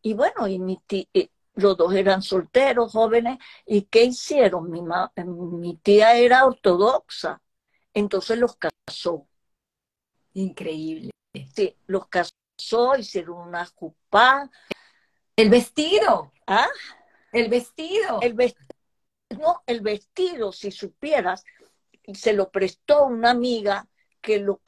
y 0.00 0.14
bueno, 0.14 0.48
y 0.48 0.58
mi 0.58 0.80
eh, 0.90 1.28
los 1.54 1.76
dos 1.76 1.94
eran 1.94 2.22
solteros, 2.22 2.92
jóvenes, 2.92 3.38
¿y 3.66 3.82
qué 3.82 4.04
hicieron? 4.04 4.70
Mi, 4.70 4.82
mi 5.24 5.76
tía 5.76 6.16
era 6.16 6.46
ortodoxa, 6.46 7.42
entonces 7.92 8.38
los 8.38 8.56
casó. 8.56 9.28
Increíble. 10.34 11.10
Sí, 11.54 11.76
los 11.86 12.06
casó, 12.08 12.96
hicieron 12.96 13.48
una 13.48 13.66
jupá, 13.66 14.50
el 15.36 15.50
vestido. 15.50 16.32
¿Ah? 16.46 16.68
El 17.32 17.48
vestido. 17.48 18.20
El 18.20 18.34
vestido. 18.34 18.68
No, 19.38 19.62
el 19.66 19.80
vestido, 19.80 20.52
si 20.52 20.70
supieras, 20.70 21.44
se 22.14 22.32
lo 22.32 22.50
prestó 22.50 23.06
una 23.06 23.30
amiga 23.30 23.88
que 24.20 24.38
lo, 24.38 24.62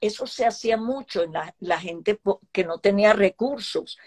eso 0.00 0.26
se 0.26 0.46
hacía 0.46 0.76
mucho 0.76 1.22
en 1.22 1.32
la, 1.32 1.54
la, 1.60 1.78
gente 1.78 2.18
que 2.52 2.64
no 2.64 2.78
tenía 2.78 3.12
recursos. 3.12 3.98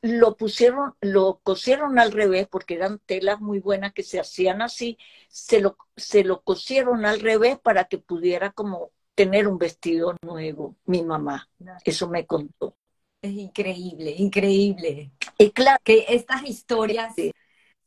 Lo 0.00 0.36
pusieron, 0.36 0.94
lo 1.00 1.40
cosieron 1.42 1.98
al 1.98 2.12
revés 2.12 2.46
porque 2.48 2.74
eran 2.74 3.00
telas 3.00 3.40
muy 3.40 3.58
buenas 3.58 3.92
que 3.92 4.04
se 4.04 4.20
hacían 4.20 4.62
así, 4.62 4.96
se 5.28 5.60
lo, 5.60 5.76
se 5.96 6.22
lo 6.22 6.42
cosieron 6.42 7.04
al 7.04 7.18
revés 7.18 7.58
para 7.58 7.84
que 7.84 7.98
pudiera 7.98 8.52
como 8.52 8.92
tener 9.16 9.48
un 9.48 9.58
vestido 9.58 10.14
nuevo, 10.22 10.76
mi 10.84 11.02
mamá. 11.02 11.48
Eso 11.84 12.08
me 12.08 12.24
contó. 12.24 12.76
Es 13.20 13.32
increíble, 13.32 14.14
increíble. 14.16 15.10
Y 15.36 15.50
claro 15.50 15.80
que 15.82 16.06
estas 16.08 16.44
historias 16.44 17.16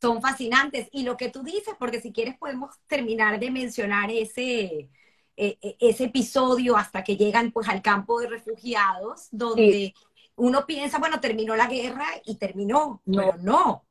son 0.02 0.20
fascinantes. 0.20 0.88
Y 0.90 1.04
lo 1.04 1.16
que 1.16 1.30
tú 1.30 1.44
dices, 1.44 1.74
porque 1.78 2.00
si 2.00 2.12
quieres 2.12 2.36
podemos 2.36 2.74
terminar 2.88 3.38
de 3.38 3.52
mencionar 3.52 4.10
ese, 4.10 4.90
e, 5.36 5.58
e, 5.62 5.76
ese 5.78 6.04
episodio 6.04 6.76
hasta 6.76 7.04
que 7.04 7.16
llegan 7.16 7.52
pues 7.52 7.68
al 7.68 7.80
campo 7.80 8.20
de 8.20 8.28
refugiados, 8.28 9.28
donde 9.30 9.94
uno 10.34 10.66
piensa, 10.66 10.98
bueno, 10.98 11.20
terminó 11.20 11.54
la 11.54 11.68
guerra 11.68 12.06
y 12.24 12.34
terminó. 12.34 13.00
No, 13.06 13.32
no. 13.38 13.84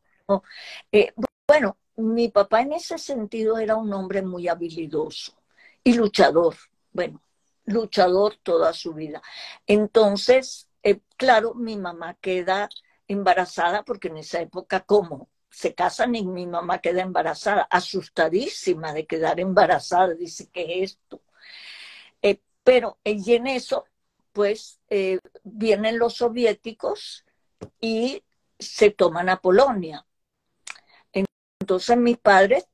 Eh, 0.91 1.13
bueno, 1.47 1.77
mi 1.95 2.27
papá 2.27 2.61
en 2.61 2.73
ese 2.73 2.97
sentido 2.97 3.57
era 3.57 3.77
un 3.77 3.93
hombre 3.93 4.21
muy 4.21 4.49
habilidoso 4.49 5.33
y 5.81 5.93
luchador. 5.93 6.55
Bueno, 6.91 7.21
luchador 7.63 8.35
toda 8.43 8.73
su 8.73 8.93
vida. 8.93 9.21
Entonces, 9.65 10.67
eh, 10.83 10.99
claro, 11.15 11.53
mi 11.53 11.77
mamá 11.77 12.15
queda 12.15 12.67
embarazada 13.07 13.83
porque 13.83 14.09
en 14.09 14.17
esa 14.17 14.41
época, 14.41 14.81
¿cómo? 14.81 15.29
Se 15.51 15.75
casan 15.75 16.15
y 16.15 16.25
mi 16.25 16.47
mamá 16.47 16.79
queda 16.79 17.01
embarazada, 17.03 17.67
asustadísima 17.69 18.93
de 18.93 19.05
quedar 19.05 19.39
embarazada, 19.39 20.15
dice, 20.15 20.49
¿qué 20.51 20.83
es 20.83 20.93
esto? 20.93 21.21
Eh, 22.21 22.39
pero 22.63 22.97
y 23.03 23.33
en 23.33 23.47
eso, 23.47 23.85
pues, 24.33 24.79
eh, 24.89 25.19
vienen 25.43 25.99
los 25.99 26.15
soviéticos 26.15 27.25
y 27.79 28.23
se 28.57 28.89
toman 28.89 29.29
a 29.29 29.41
Polonia. 29.41 30.05
Entonces 31.59 31.97
mis 31.97 32.17
padres 32.17 32.65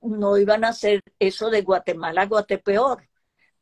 no 0.00 0.36
iban 0.38 0.64
a 0.64 0.68
hacer 0.68 1.02
eso 1.18 1.50
de 1.50 1.62
Guatemala 1.62 2.22
a 2.22 2.26
Guatepeor. 2.26 3.08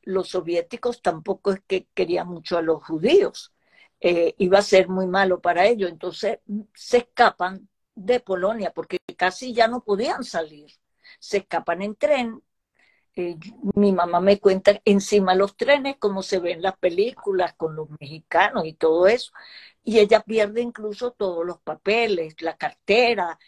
Los 0.03 0.31
soviéticos 0.31 1.03
tampoco 1.03 1.53
es 1.53 1.61
que 1.67 1.87
querían 1.95 2.29
mucho 2.29 2.59
a 2.59 2.63
los 2.63 2.85
judíos. 2.85 3.55
Eh, 4.01 4.35
iba 4.39 4.59
a 4.59 4.63
ser 4.63 4.89
muy 4.89 5.07
malo 5.07 5.41
para 5.41 5.67
ellos. 5.67 5.91
Entonces 5.91 6.41
se 6.75 6.99
escapan 6.99 7.69
de 7.95 8.21
Polonia 8.21 8.73
porque 8.73 8.99
casi 9.17 9.53
ya 9.55 9.69
no 9.69 9.83
podían 9.85 10.25
salir. 10.25 10.71
Se 11.19 11.39
escapan 11.39 11.83
en 11.83 11.97
tren. 11.97 12.43
Eh, 13.17 13.37
mi 13.77 13.93
mamá 13.93 14.21
me 14.21 14.41
cuenta 14.41 14.81
encima 14.85 15.35
los 15.35 15.57
trenes, 15.57 15.97
como 15.99 16.23
se 16.23 16.41
ven 16.41 16.57
en 16.57 16.63
las 16.63 16.77
películas 16.79 17.55
con 17.55 17.77
los 17.77 17.89
mexicanos 18.01 18.67
y 18.67 18.75
todo 18.75 19.07
eso. 19.07 19.33
Y 19.85 19.99
ella 20.01 20.21
pierde 20.21 20.63
incluso 20.63 21.13
todos 21.13 21.45
los 21.47 21.61
papeles, 21.61 22.41
la 22.43 22.57
cartera, 22.57 23.39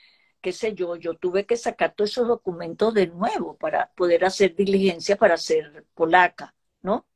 qué 0.40 0.52
sé 0.52 0.74
yo. 0.74 0.96
Yo 0.96 1.14
tuve 1.14 1.46
que 1.46 1.56
sacar 1.56 1.94
todos 1.94 2.10
esos 2.10 2.28
documentos 2.28 2.94
de 2.94 3.08
nuevo 3.08 3.56
para 3.56 3.90
poder 3.96 4.24
hacer 4.24 4.54
diligencia 4.54 5.16
para 5.16 5.36
ser 5.36 5.86
polaca, 5.94 6.54
¿no? 6.82 7.06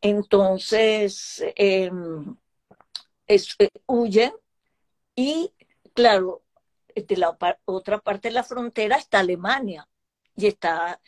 Entonces, 0.00 1.44
em, 1.56 2.36
eh, 3.26 3.38
huyen 3.86 4.32
y, 5.16 5.52
claro, 5.98 6.44
de 6.94 7.16
la 7.16 7.36
otra 7.64 7.98
parte 7.98 8.28
de 8.28 8.34
la 8.34 8.44
frontera 8.44 8.96
está 8.96 9.18
Alemania 9.18 9.88
y 10.36 10.46
está 10.46 11.00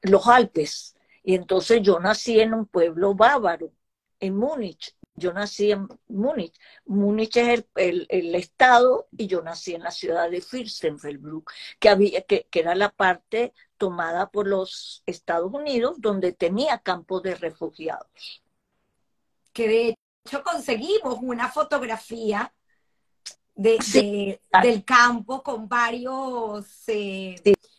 los 0.00 0.26
Alpes. 0.26 0.96
Y 1.22 1.34
entonces 1.34 1.82
yo 1.82 2.00
nací 2.00 2.40
en 2.40 2.54
un 2.54 2.64
pueblo 2.64 3.14
bávaro, 3.14 3.72
en 4.20 4.36
Múnich. 4.36 4.96
Yo 5.14 5.34
nací 5.34 5.70
en 5.70 5.86
Múnich. 6.06 6.58
Múnich 6.86 7.36
es 7.36 7.66
el, 7.74 8.34
estado 8.34 9.06
y 9.14 9.26
yo 9.26 9.42
nací 9.42 9.74
en 9.74 9.82
la 9.82 9.90
ciudad 9.90 10.30
de 10.30 10.40
Fürstenfeldbruck, 10.40 11.52
que, 11.78 11.90
había, 11.90 12.22
que, 12.22 12.46
que 12.50 12.60
era 12.60 12.74
la 12.74 12.88
parte 12.88 13.52
tomada 13.76 14.30
por 14.30 14.46
los 14.48 15.02
Estados 15.04 15.52
Unidos, 15.52 15.96
donde 15.98 16.32
tenía 16.32 16.78
campos 16.78 17.22
de 17.22 17.34
refugiados. 17.34 18.42
Que 19.52 19.68
de 19.68 19.94
hecho 20.24 20.42
conseguimos 20.42 21.18
una 21.20 21.50
fotografía 21.50 22.54
de, 23.58 24.40
del 24.62 24.84
campo 24.84 25.42
con 25.42 25.68
varios, 25.68 26.84
eh, 26.86 27.34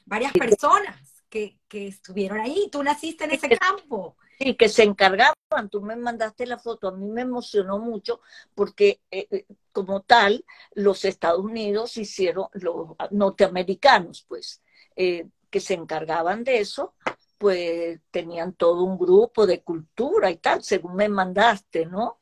varias 0.05 0.33
personas 0.33 1.23
que, 1.29 1.57
que, 1.69 1.87
estuvieron 1.87 2.41
ahí. 2.41 2.67
Tú 2.69 2.83
naciste 2.83 3.23
en 3.23 3.31
ese 3.31 3.49
campo. 3.57 4.17
Sí, 4.37 4.55
que 4.55 4.67
se 4.67 4.83
encargaban. 4.83 5.33
Tú 5.71 5.81
me 5.81 5.95
mandaste 5.95 6.45
la 6.45 6.59
foto. 6.59 6.89
A 6.89 6.91
mí 6.91 7.07
me 7.07 7.21
emocionó 7.21 7.79
mucho 7.79 8.19
porque, 8.53 9.01
eh, 9.09 9.27
eh, 9.31 9.45
como 9.71 10.01
tal, 10.01 10.45
los 10.73 11.05
Estados 11.05 11.39
Unidos 11.39 11.95
hicieron, 11.95 12.47
los 12.53 12.89
norteamericanos, 13.11 14.25
pues, 14.27 14.61
que 14.95 15.59
se 15.61 15.75
encargaban 15.75 16.43
de 16.43 16.59
eso, 16.59 16.93
pues 17.37 18.01
tenían 18.11 18.51
todo 18.51 18.83
un 18.83 18.97
grupo 18.97 19.47
de 19.47 19.63
cultura 19.63 20.29
y 20.29 20.35
tal, 20.37 20.61
según 20.61 20.95
me 20.95 21.07
mandaste, 21.07 21.85
¿no? 21.85 22.19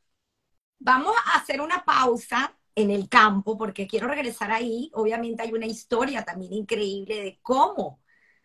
Vamos 0.77 1.15
a 1.25 1.39
hacer 1.39 1.59
una 1.59 1.83
pausa 1.83 2.56
en 2.77 2.91
el 2.91 3.09
campo 3.09 3.57
porque 3.57 3.87
quiero 3.87 4.07
regresar 4.07 4.51
ahí. 4.51 4.91
Obviamente 4.93 5.41
hay 5.41 5.51
una 5.51 5.65
historia 5.65 6.23
también 6.23 6.53
increíble 6.53 7.23
de 7.23 7.39
cómo 7.41 7.99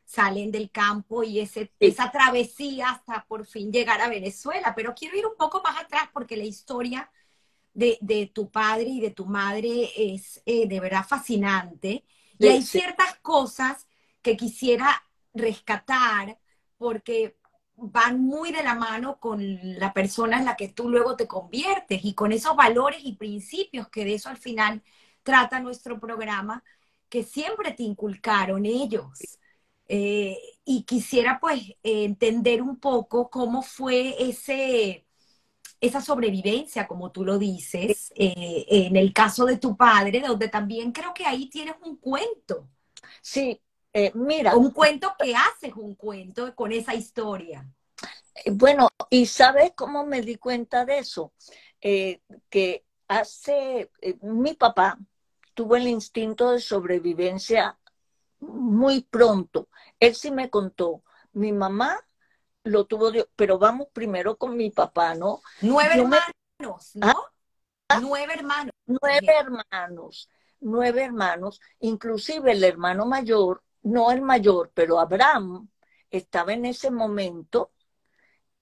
salen 0.06 0.50
del 0.50 0.70
campo 0.70 1.22
y 1.22 1.38
ese, 1.38 1.70
esa 1.78 2.10
travesía 2.10 2.88
hasta 2.88 3.26
por 3.26 3.46
fin 3.46 3.70
llegar 3.70 4.00
a 4.00 4.08
Venezuela. 4.08 4.72
Pero 4.74 4.94
quiero 4.94 5.18
ir 5.18 5.26
un 5.26 5.36
poco 5.36 5.60
más 5.62 5.78
atrás 5.78 6.04
porque 6.14 6.38
la 6.38 6.44
historia 6.44 7.10
de, 7.74 7.98
de, 8.00 8.26
tu 8.26 8.50
padre 8.50 8.86
y 8.88 9.00
de 9.00 9.10
tu 9.10 9.26
madre 9.26 9.90
es 9.96 10.42
eh, 10.46 10.66
de 10.66 10.80
verdad 10.80 11.04
fascinante. 11.06 12.06
Y 12.38 12.48
hay 12.48 12.62
ciertas 12.62 13.18
cosas 13.20 13.86
que 14.22 14.34
quisiera 14.38 15.04
rescatar 15.34 16.38
porque 16.78 17.36
van 17.90 18.20
muy 18.20 18.52
de 18.52 18.62
la 18.62 18.74
mano 18.74 19.18
con 19.18 19.40
la 19.78 19.92
persona 19.92 20.38
en 20.38 20.44
la 20.46 20.56
que 20.56 20.68
tú 20.68 20.88
luego 20.88 21.16
te 21.16 21.26
conviertes 21.26 22.04
y 22.04 22.14
con 22.14 22.32
esos 22.32 22.56
valores 22.56 23.00
y 23.04 23.16
principios 23.16 23.88
que 23.88 24.04
de 24.04 24.14
eso 24.14 24.28
al 24.28 24.36
final 24.38 24.82
trata 25.22 25.60
nuestro 25.60 26.00
programa, 26.00 26.64
que 27.08 27.22
siempre 27.24 27.72
te 27.72 27.82
inculcaron 27.82 28.66
ellos. 28.66 29.38
Eh, 29.88 30.38
y 30.64 30.84
quisiera 30.84 31.38
pues 31.40 31.62
entender 31.82 32.62
un 32.62 32.78
poco 32.78 33.28
cómo 33.28 33.62
fue 33.62 34.16
ese, 34.18 35.06
esa 35.80 36.00
sobrevivencia, 36.00 36.86
como 36.86 37.10
tú 37.12 37.24
lo 37.24 37.38
dices, 37.38 38.12
eh, 38.16 38.64
en 38.68 38.96
el 38.96 39.12
caso 39.12 39.44
de 39.46 39.58
tu 39.58 39.76
padre, 39.76 40.20
donde 40.20 40.48
también 40.48 40.92
creo 40.92 41.12
que 41.14 41.26
ahí 41.26 41.50
tienes 41.50 41.74
un 41.84 41.96
cuento. 41.96 42.68
Sí, 43.20 43.60
eh, 43.92 44.12
mira. 44.14 44.56
Un 44.56 44.70
cuento 44.70 45.14
que 45.18 45.34
haces 45.34 45.74
un 45.74 45.94
cuento 45.94 46.54
con 46.54 46.72
esa 46.72 46.94
historia. 46.94 47.66
Bueno, 48.52 48.88
¿y 49.10 49.26
sabes 49.26 49.72
cómo 49.74 50.04
me 50.04 50.22
di 50.22 50.36
cuenta 50.36 50.84
de 50.84 50.98
eso? 50.98 51.32
que 51.80 52.84
hace, 53.08 53.90
mi 54.20 54.54
papá 54.54 54.96
tuvo 55.54 55.76
el 55.76 55.88
instinto 55.88 56.52
de 56.52 56.60
sobrevivencia 56.60 57.76
muy 58.40 59.02
pronto. 59.02 59.68
Él 59.98 60.14
sí 60.14 60.30
me 60.30 60.50
contó, 60.50 61.02
mi 61.32 61.52
mamá 61.52 61.98
lo 62.64 62.84
tuvo, 62.86 63.10
pero 63.36 63.58
vamos 63.58 63.88
primero 63.92 64.36
con 64.36 64.56
mi 64.56 64.70
papá, 64.70 65.14
¿no? 65.14 65.42
Nueve 65.60 65.94
hermanos, 65.94 66.90
¿no? 66.94 67.16
¿Ah? 67.88 68.00
Nueve 68.00 68.34
hermanos. 68.34 68.72
Nueve 68.86 69.32
hermanos, 69.38 70.30
nueve 70.60 71.04
hermanos, 71.04 71.60
inclusive 71.80 72.52
el 72.52 72.64
hermano 72.64 73.06
mayor, 73.06 73.62
no 73.82 74.10
el 74.12 74.22
mayor, 74.22 74.70
pero 74.74 75.00
Abraham 75.00 75.68
estaba 76.10 76.52
en 76.52 76.66
ese 76.66 76.90
momento, 76.90 77.72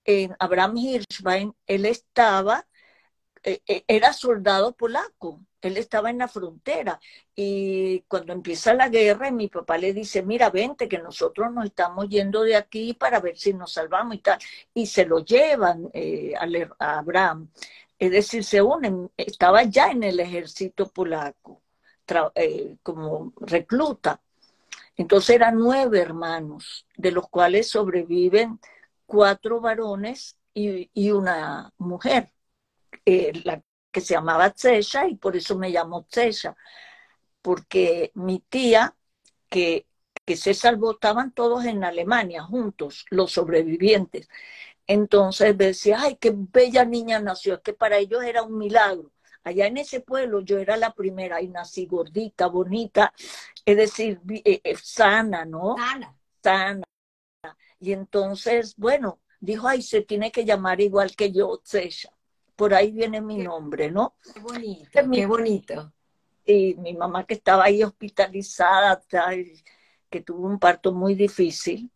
en 0.05 0.35
Abraham 0.39 0.77
Hirschbein, 0.79 1.55
él 1.67 1.87
estaba, 1.87 2.67
eh, 3.43 3.61
eh, 3.67 3.85
era 3.89 4.13
soldado 4.13 4.77
polaco 4.77 5.41
él 5.61 5.77
estaba 5.77 6.11
en 6.11 6.19
la 6.19 6.29
frontera 6.29 7.01
y 7.35 8.01
cuando 8.03 8.33
empieza 8.33 8.75
la 8.75 8.89
guerra 8.89 9.31
mi 9.31 9.49
papá 9.49 9.79
le 9.79 9.93
dice, 9.93 10.23
mira, 10.23 10.51
vente 10.51 10.89
que 10.89 10.99
nosotros 10.99 11.53
nos 11.53 11.67
estamos 11.67 12.09
yendo 12.09 12.43
de 12.43 12.57
aquí 12.57 12.95
para 12.95 13.21
ver 13.21 13.37
si 13.37 13.53
nos 13.53 13.73
salvamos 13.73 14.17
y 14.17 14.19
tal. 14.19 14.39
Y 14.75 14.87
se 14.87 15.05
lo 15.07 15.25
llevan 15.25 15.91
eh, 15.93 16.35
a, 16.79 16.99
Abraham. 16.99 17.51
Es 17.99 18.11
decir, 18.11 18.45
se 18.45 18.63
unen, 18.63 19.11
estaba 19.17 19.65
ya 19.65 19.91
en 19.91 20.03
el 20.05 20.21
ejército 20.21 20.89
polaco 20.89 21.63
como 22.83 23.33
recluta. 23.41 24.21
Entonces 25.01 25.37
eran 25.37 25.57
nueve 25.57 25.99
hermanos, 25.99 26.87
de 26.95 27.11
los 27.11 27.27
cuales 27.31 27.71
sobreviven 27.71 28.61
cuatro 29.07 29.59
varones 29.59 30.37
y, 30.53 31.11
una 31.11 31.73
mujer. 31.79 32.31
Eh, 33.07 33.33
la 33.45 33.63
que 33.91 34.03
se 34.03 34.13
llamaba 34.13 34.51
Tsesha 34.51 35.09
y 35.09 35.17
por 35.17 35.37
eso 35.37 35.57
me 35.57 35.73
llamó 35.73 36.05
Tsesha, 36.05 36.55
porque 37.41 38.13
mi 38.15 38.41
tía, 38.41 38.95
que, 39.49 39.87
que 40.27 40.37
se 40.37 40.53
salvó, 40.53 40.93
estaban 40.93 41.33
todos 41.33 41.65
en 41.65 41.83
Alemania 41.83 42.43
juntos, 42.43 43.07
los 43.09 43.33
sobrevivientes. 43.33 44.29
Entonces 44.87 45.57
decía, 45.57 45.97
ay, 46.03 46.17
qué 46.17 46.35
bella 46.37 46.85
niña 46.85 47.21
nació, 47.21 47.55
es 47.55 47.61
que 47.61 47.73
para 47.73 47.97
ellos 47.97 48.23
era 48.23 48.43
un 48.43 48.59
milagro. 48.59 49.11
Allá 49.45 49.67
en 49.67 49.79
ese 49.79 50.01
pueblo 50.01 50.41
yo 50.41 50.59
era 50.59 50.77
la 50.77 50.93
primera 50.93 51.41
y 51.41 51.49
nací 51.49 51.87
gordita, 51.87 52.47
bonita, 52.47 53.13
es 53.65 53.77
decir, 53.77 54.21
eh, 54.45 54.61
eh, 54.63 54.77
sana, 54.77 55.45
¿no? 55.45 55.77
Sana. 55.77 56.15
Sana. 56.43 56.85
Y 57.79 57.93
entonces, 57.93 58.77
bueno, 58.77 59.21
dijo, 59.41 59.67
ay, 59.67 59.83
se 59.83 60.03
tiene 60.03 60.31
que 60.31 60.45
llamar 60.45 60.81
igual 60.81 61.17
que 61.17 61.33
yo, 61.33 61.59
Tsesha 61.65 62.11
por 62.61 62.75
ahí 62.75 62.93
viene 62.93 63.23
mi 63.23 63.39
nombre, 63.39 63.91
¿no? 63.91 64.17
Qué 64.35 64.39
bonito, 64.39 64.91
qué 64.93 65.27
bonito. 65.27 65.95
Y 66.45 66.75
mi 66.75 66.93
mamá 66.93 67.25
que 67.25 67.33
estaba 67.33 67.65
ahí 67.65 67.83
hospitalizada, 67.83 69.01
que 70.11 70.21
tuvo 70.21 70.47
un 70.47 70.59
parto 70.59 70.93
muy 70.93 71.15
difícil. 71.15 71.91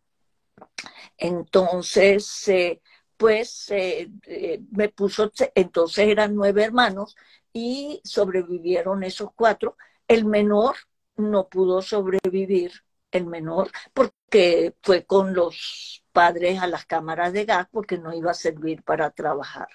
Entonces, 1.19 2.49
eh, 2.49 2.81
pues 3.17 3.71
eh, 3.71 4.11
eh, 4.27 4.61
me 4.73 4.89
puso, 4.89 5.33
entonces 5.55 6.09
eran 6.09 6.35
nueve 6.35 6.65
hermanos 6.65 7.17
y 7.53 8.01
sobrevivieron 8.05 9.05
esos 9.05 9.31
cuatro. 9.35 9.77
El 10.09 10.25
menor 10.25 10.77
no 11.17 11.49
pudo 11.49 11.83
sobrevivir, 11.83 12.73
el 13.13 13.27
menor, 13.27 13.71
porque 13.95 14.75
fue 14.83 15.05
con 15.05 15.35
los 15.35 16.05
padres 16.13 16.61
a 16.61 16.67
las 16.67 16.87
cámaras 16.87 17.33
de 17.33 17.45
gas 17.45 17.69
porque 17.71 17.99
no 17.99 18.13
iba 18.15 18.31
a 18.33 18.35
servir 18.35 18.83
para 18.83 19.11
trabajar 19.11 19.69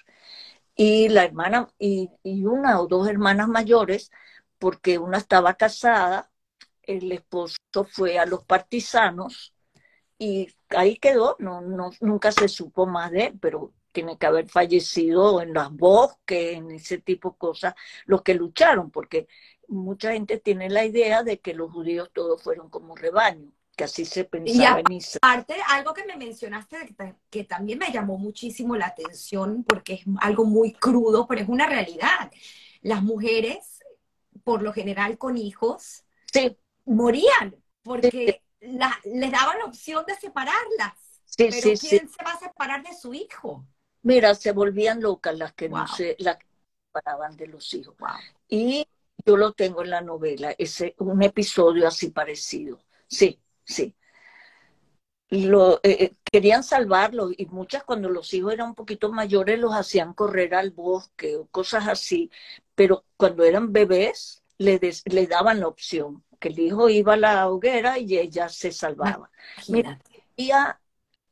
y 0.80 1.10
la 1.10 1.24
hermana 1.24 1.68
y, 1.78 2.10
una 2.46 2.80
o 2.80 2.86
dos 2.86 3.06
hermanas 3.06 3.48
mayores, 3.48 4.10
porque 4.58 4.98
una 4.98 5.18
estaba 5.18 5.54
casada, 5.54 6.30
el 6.82 7.12
esposo 7.12 7.58
fue 7.90 8.18
a 8.18 8.24
los 8.26 8.44
partisanos 8.46 9.54
y 10.20 10.52
ahí 10.68 10.98
quedó, 10.98 11.34
no, 11.38 11.62
no, 11.62 11.90
nunca 12.02 12.30
se 12.30 12.46
supo 12.46 12.84
más 12.84 13.10
de 13.10 13.28
él, 13.28 13.38
pero 13.40 13.72
tiene 13.90 14.18
que 14.18 14.26
haber 14.26 14.50
fallecido 14.50 15.40
en 15.40 15.54
los 15.54 15.74
bosques, 15.74 16.58
en 16.58 16.70
ese 16.72 16.98
tipo 16.98 17.30
de 17.30 17.38
cosas, 17.38 17.74
los 18.04 18.20
que 18.20 18.34
lucharon, 18.34 18.90
porque 18.90 19.28
mucha 19.66 20.12
gente 20.12 20.38
tiene 20.38 20.68
la 20.68 20.84
idea 20.84 21.22
de 21.22 21.40
que 21.40 21.54
los 21.54 21.72
judíos 21.72 22.10
todos 22.12 22.42
fueron 22.42 22.68
como 22.68 22.94
rebaño 22.94 23.50
que 23.74 23.84
así 23.84 24.04
se 24.04 24.24
pensaba 24.24 24.82
y 24.90 25.00
aparte, 25.16 25.54
algo 25.68 25.94
que 25.94 26.04
me 26.04 26.14
mencionaste 26.14 26.94
que 27.30 27.44
también 27.44 27.78
me 27.78 27.90
llamó 27.90 28.18
muchísimo 28.18 28.76
la 28.76 28.88
atención 28.88 29.64
porque 29.64 29.94
es 29.94 30.00
algo 30.20 30.44
muy 30.44 30.74
crudo, 30.74 31.26
pero 31.26 31.40
es 31.40 31.48
una 31.48 31.66
realidad. 31.66 32.30
Las 32.82 33.02
mujeres, 33.02 33.82
por 34.44 34.60
lo 34.60 34.74
general 34.74 35.16
con 35.16 35.38
hijos, 35.38 36.04
morían 36.84 37.56
porque 37.82 38.42
les 38.60 39.32
daban 39.32 39.58
la 39.58 39.64
opción 39.64 40.04
de 40.06 40.14
separarlas. 40.14 40.94
pero 41.36 41.60
¿quién 41.60 42.08
se 42.08 42.24
va 42.24 42.32
a 42.32 42.38
separar 42.38 42.82
de 42.82 42.94
su 42.94 43.14
hijo? 43.14 43.66
Mira, 44.02 44.34
se 44.34 44.52
volvían 44.52 45.00
locas 45.00 45.36
las 45.36 45.52
que 45.52 45.68
no 45.68 45.86
se, 45.86 46.16
las 46.18 46.36
que 46.36 46.46
separaban 46.86 47.36
de 47.36 47.46
los 47.46 47.72
hijos. 47.74 47.96
Y 48.48 48.86
yo 49.24 49.36
lo 49.36 49.52
tengo 49.52 49.82
en 49.82 49.90
la 49.90 50.00
novela, 50.00 50.54
ese, 50.58 50.94
un 50.98 51.22
episodio 51.22 51.86
así 51.86 52.10
parecido. 52.10 52.78
Sí, 53.06 53.40
sí. 53.64 53.94
Lo, 55.28 55.76
eh, 55.76 55.96
eh, 56.00 56.14
querían 56.24 56.64
salvarlo 56.64 57.30
y 57.30 57.46
muchas 57.46 57.84
cuando 57.84 58.08
los 58.08 58.34
hijos 58.34 58.52
eran 58.52 58.70
un 58.70 58.74
poquito 58.74 59.12
mayores 59.12 59.60
los 59.60 59.72
hacían 59.72 60.12
correr 60.12 60.54
al 60.56 60.70
bosque 60.70 61.36
o 61.36 61.46
cosas 61.46 61.86
así, 61.86 62.30
pero 62.74 63.04
cuando 63.16 63.44
eran 63.44 63.72
bebés 63.72 64.42
le, 64.60 64.78
le 65.06 65.26
daban 65.26 65.60
la 65.60 65.68
opción, 65.68 66.22
que 66.38 66.48
el 66.48 66.58
hijo 66.58 66.88
iba 66.88 67.14
a 67.14 67.16
la 67.16 67.48
hoguera 67.48 67.98
y 67.98 68.18
ella 68.18 68.48
se 68.48 68.72
salvaba. 68.72 69.30
Mira, 69.68 69.98
y, 70.36 70.50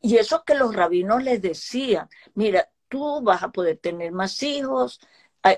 y 0.00 0.16
eso 0.16 0.44
que 0.44 0.54
los 0.54 0.74
rabinos 0.74 1.22
les 1.22 1.42
decían, 1.42 2.08
mira, 2.34 2.68
tú 2.88 3.20
vas 3.22 3.42
a 3.42 3.50
poder 3.50 3.76
tener 3.78 4.12
más 4.12 4.42
hijos, 4.42 4.98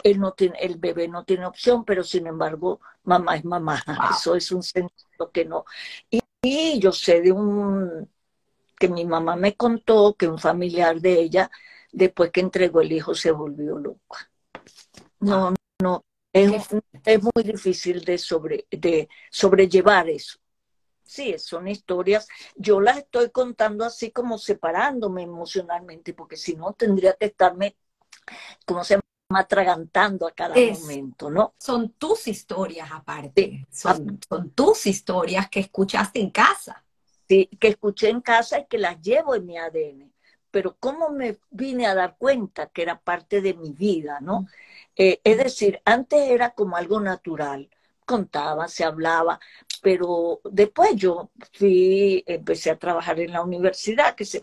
él 0.03 0.19
no 0.21 0.33
tiene, 0.33 0.59
el 0.59 0.79
bebé 0.79 1.09
no 1.09 1.25
tiene 1.25 1.47
opción, 1.47 1.85
pero 1.85 2.03
sin 2.03 2.27
embargo, 2.27 2.81
mamá 3.05 3.37
es 3.37 3.45
mamá. 3.45 3.83
Eso 4.11 4.35
es 4.35 4.51
un 4.53 4.63
sentido 4.63 5.31
que 5.33 5.45
no. 5.45 5.65
Y 6.11 6.21
y 6.43 6.79
yo 6.79 6.91
sé 6.93 7.21
de 7.21 7.33
un 7.33 8.09
que 8.79 8.89
mi 8.89 9.05
mamá 9.05 9.37
me 9.37 9.57
contó 9.57 10.15
que 10.15 10.27
un 10.27 10.39
familiar 10.39 11.01
de 11.01 11.21
ella, 11.21 11.51
después 11.93 12.31
que 12.31 12.41
entregó 12.41 12.81
el 12.81 12.93
hijo, 12.93 13.15
se 13.15 13.31
volvió 13.31 13.79
loca. 13.79 14.31
No, 15.21 15.55
no, 15.83 16.03
es, 16.33 16.69
es 17.05 17.23
muy 17.23 17.43
difícil 17.45 18.05
de, 18.05 18.19
sobre, 18.19 18.67
de 18.71 19.09
sobrellevar 19.31 20.09
eso. 20.09 20.39
Sí, 21.03 21.35
son 21.39 21.67
historias. 21.67 22.29
Yo 22.55 22.81
las 22.81 22.99
estoy 22.99 23.31
contando 23.31 23.85
así 23.85 24.13
como 24.13 24.39
separándome 24.39 25.23
emocionalmente, 25.23 26.15
porque 26.15 26.37
si 26.37 26.55
no 26.55 26.73
tendría 26.73 27.15
que 27.15 27.27
estarme, 27.27 27.77
como 28.65 28.85
se 28.85 29.01
atragantando 29.31 30.27
a 30.27 30.33
cada 30.33 30.55
momento, 30.55 31.31
¿no? 31.31 31.55
Son 31.59 31.91
tus 31.91 32.27
historias 32.27 32.91
aparte, 32.93 33.67
son, 33.71 34.19
son, 34.29 34.51
tus 34.51 34.87
historias 34.87 35.49
que 35.49 35.61
escuchaste 35.61 36.21
en 36.21 36.31
casa. 36.31 36.85
Sí, 37.29 37.49
que 37.61 37.69
escuché 37.69 38.09
en 38.09 38.21
casa 38.21 38.59
y 38.59 38.67
que 38.67 38.79
las 38.79 39.01
llevo 39.01 39.37
en 39.37 39.47
mi 39.47 39.57
ADN. 39.57 40.10
Pero 40.51 40.77
cómo 40.79 41.11
me 41.11 41.39
vine 41.51 41.87
a 41.87 41.95
dar 41.95 42.17
cuenta 42.19 42.69
que 42.69 42.83
era 42.83 43.01
parte 43.01 43.41
de 43.41 43.55
mi 43.55 43.73
vida, 43.73 44.19
¿no? 44.21 44.47
Eh, 44.97 45.21
es 45.25 45.39
decir, 45.39 45.81
antes 45.85 46.31
era 46.31 46.51
como 46.51 46.77
algo 46.77 47.01
natural, 47.01 47.71
contaba, 48.05 48.69
se 48.69 48.85
hablaba, 48.85 49.39
pero 49.83 50.41
después 50.45 50.97
yo 50.97 51.31
fui, 51.53 52.23
empecé 52.27 52.71
a 52.71 52.79
trabajar 52.79 53.21
en 53.21 53.33
la 53.33 53.43
universidad, 53.43 54.15
que 54.17 54.25
se, 54.25 54.43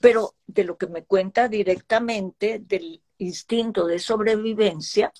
pero 0.00 0.34
de 0.46 0.64
lo 0.64 0.76
que 0.78 0.86
me 0.86 1.04
cuenta 1.04 1.48
directamente 1.48 2.58
del 2.60 3.02
instinto 3.18 3.86
de 3.86 3.98
sobrevivencia, 3.98 5.12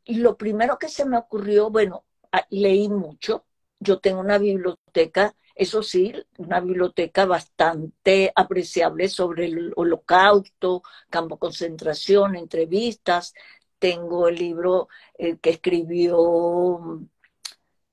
lo 0.07 0.37
primero 0.39 0.79
que 0.79 0.89
se 0.89 1.05
me 1.05 1.19
ocurrió, 1.19 1.71
bueno, 1.71 2.07
leí 2.51 2.89
mucho. 2.89 3.45
Yo 3.81 4.01
tengo 4.01 4.21
una 4.21 4.39
biblioteca, 4.39 5.35
eso 5.55 5.83
sí, 5.83 6.13
una 6.39 6.61
biblioteca 6.61 7.27
bastante 7.27 8.33
apreciable 8.35 9.09
sobre 9.09 9.47
el 9.47 9.73
holocausto, 9.77 10.83
campo 11.11 11.39
concentración, 11.39 12.37
entrevistas. 12.37 13.35
Tengo 13.79 14.29
el 14.29 14.37
libro 14.37 14.89
eh, 15.19 15.37
que 15.39 15.51
escribió 15.51 17.01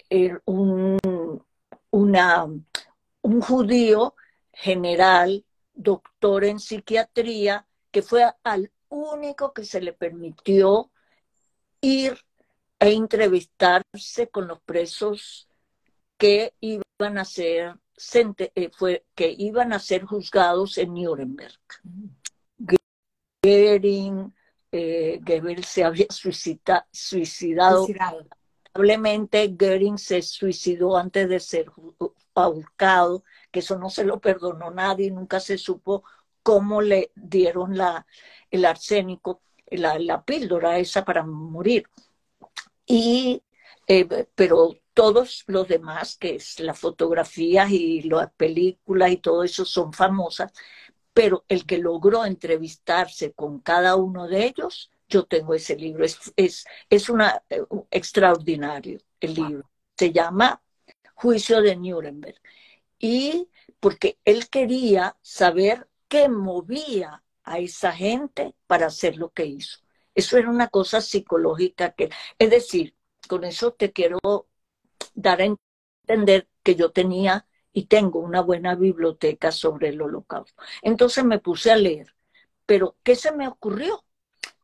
eh, 0.09 0.37
un, 0.45 0.97
un 3.21 3.41
judío 3.41 4.15
general, 4.53 5.45
doctor 5.73 6.45
en 6.45 6.59
psiquiatría, 6.59 7.67
que 7.91 8.01
fue 8.01 8.25
al 8.43 8.71
único 8.89 9.53
que 9.53 9.65
se 9.65 9.81
le 9.81 9.93
permitió 9.93 10.91
ir 11.81 12.17
e 12.79 12.91
entrevistarse 12.93 14.29
con 14.31 14.47
los 14.47 14.61
presos 14.61 15.49
que 16.17 16.53
iban 16.59 16.83
a 16.99 17.25
ser 17.25 17.79
eh, 18.55 18.69
fue, 18.71 19.05
que 19.15 19.33
iban 19.37 19.73
a 19.73 19.79
ser 19.79 20.03
juzgados 20.03 20.77
en 20.77 20.93
Nuremberg. 20.93 21.59
Goering, 23.41 24.33
eh, 24.71 25.19
Goebbels 25.21 25.65
se 25.65 25.83
había 25.83 26.07
suicida, 26.09 26.87
suicidado. 26.91 27.87
Probablemente 28.71 29.47
Goering 29.47 29.97
se 29.97 30.21
suicidó 30.21 30.97
antes 30.97 31.27
de 31.27 31.39
ser 31.39 31.71
ahorcado, 32.35 33.23
que 33.51 33.59
eso 33.59 33.77
no 33.77 33.89
se 33.89 34.03
lo 34.03 34.19
perdonó 34.19 34.69
nadie, 34.69 35.09
nunca 35.09 35.39
se 35.39 35.57
supo 35.57 36.03
cómo 36.43 36.81
le 36.81 37.11
dieron 37.15 37.77
la, 37.77 38.05
el 38.51 38.65
arsénico, 38.65 39.41
la, 39.71 39.97
la 39.99 40.23
píldora 40.23 40.77
esa 40.77 41.03
para 41.03 41.23
morir. 41.23 41.87
Y, 42.85 43.41
eh, 43.87 44.27
pero 44.35 44.75
todos 44.99 45.45
los 45.47 45.65
demás, 45.69 46.17
que 46.17 46.35
es 46.35 46.59
las 46.59 46.77
fotografías 46.77 47.71
y 47.71 48.01
las 48.01 48.33
películas 48.33 49.09
y 49.11 49.15
todo 49.15 49.45
eso 49.45 49.63
son 49.63 49.93
famosas, 49.93 50.51
pero 51.13 51.45
el 51.47 51.65
que 51.65 51.77
logró 51.77 52.25
entrevistarse 52.25 53.31
con 53.31 53.59
cada 53.61 53.95
uno 53.95 54.27
de 54.27 54.47
ellos, 54.47 54.91
yo 55.07 55.23
tengo 55.23 55.53
ese 55.53 55.77
libro. 55.77 56.03
Es, 56.03 56.33
es, 56.35 56.65
es 56.89 57.09
una, 57.09 57.41
eh, 57.49 57.61
extraordinario 57.91 58.99
el 59.21 59.35
libro. 59.35 59.69
Se 59.97 60.11
llama 60.11 60.61
Juicio 61.13 61.61
de 61.61 61.77
Nuremberg. 61.77 62.41
Y 62.97 63.47
porque 63.79 64.19
él 64.25 64.49
quería 64.49 65.15
saber 65.21 65.87
qué 66.09 66.27
movía 66.27 67.23
a 67.43 67.59
esa 67.59 67.93
gente 67.93 68.53
para 68.67 68.87
hacer 68.87 69.15
lo 69.15 69.29
que 69.29 69.45
hizo. 69.45 69.79
Eso 70.13 70.37
era 70.37 70.49
una 70.49 70.67
cosa 70.67 70.99
psicológica 70.99 71.93
que, 71.93 72.09
es 72.37 72.49
decir, 72.49 72.97
con 73.29 73.45
eso 73.45 73.71
te 73.71 73.93
quiero 73.93 74.48
dar 75.13 75.41
a 75.41 75.45
entender 75.45 76.47
que 76.63 76.75
yo 76.75 76.91
tenía 76.91 77.45
y 77.71 77.85
tengo 77.85 78.19
una 78.19 78.41
buena 78.41 78.75
biblioteca 78.75 79.51
sobre 79.51 79.89
el 79.89 80.01
holocausto. 80.01 80.61
Entonces 80.81 81.23
me 81.23 81.39
puse 81.39 81.71
a 81.71 81.75
leer. 81.75 82.13
Pero, 82.65 82.97
¿qué 83.03 83.15
se 83.15 83.31
me 83.31 83.47
ocurrió? 83.47 84.03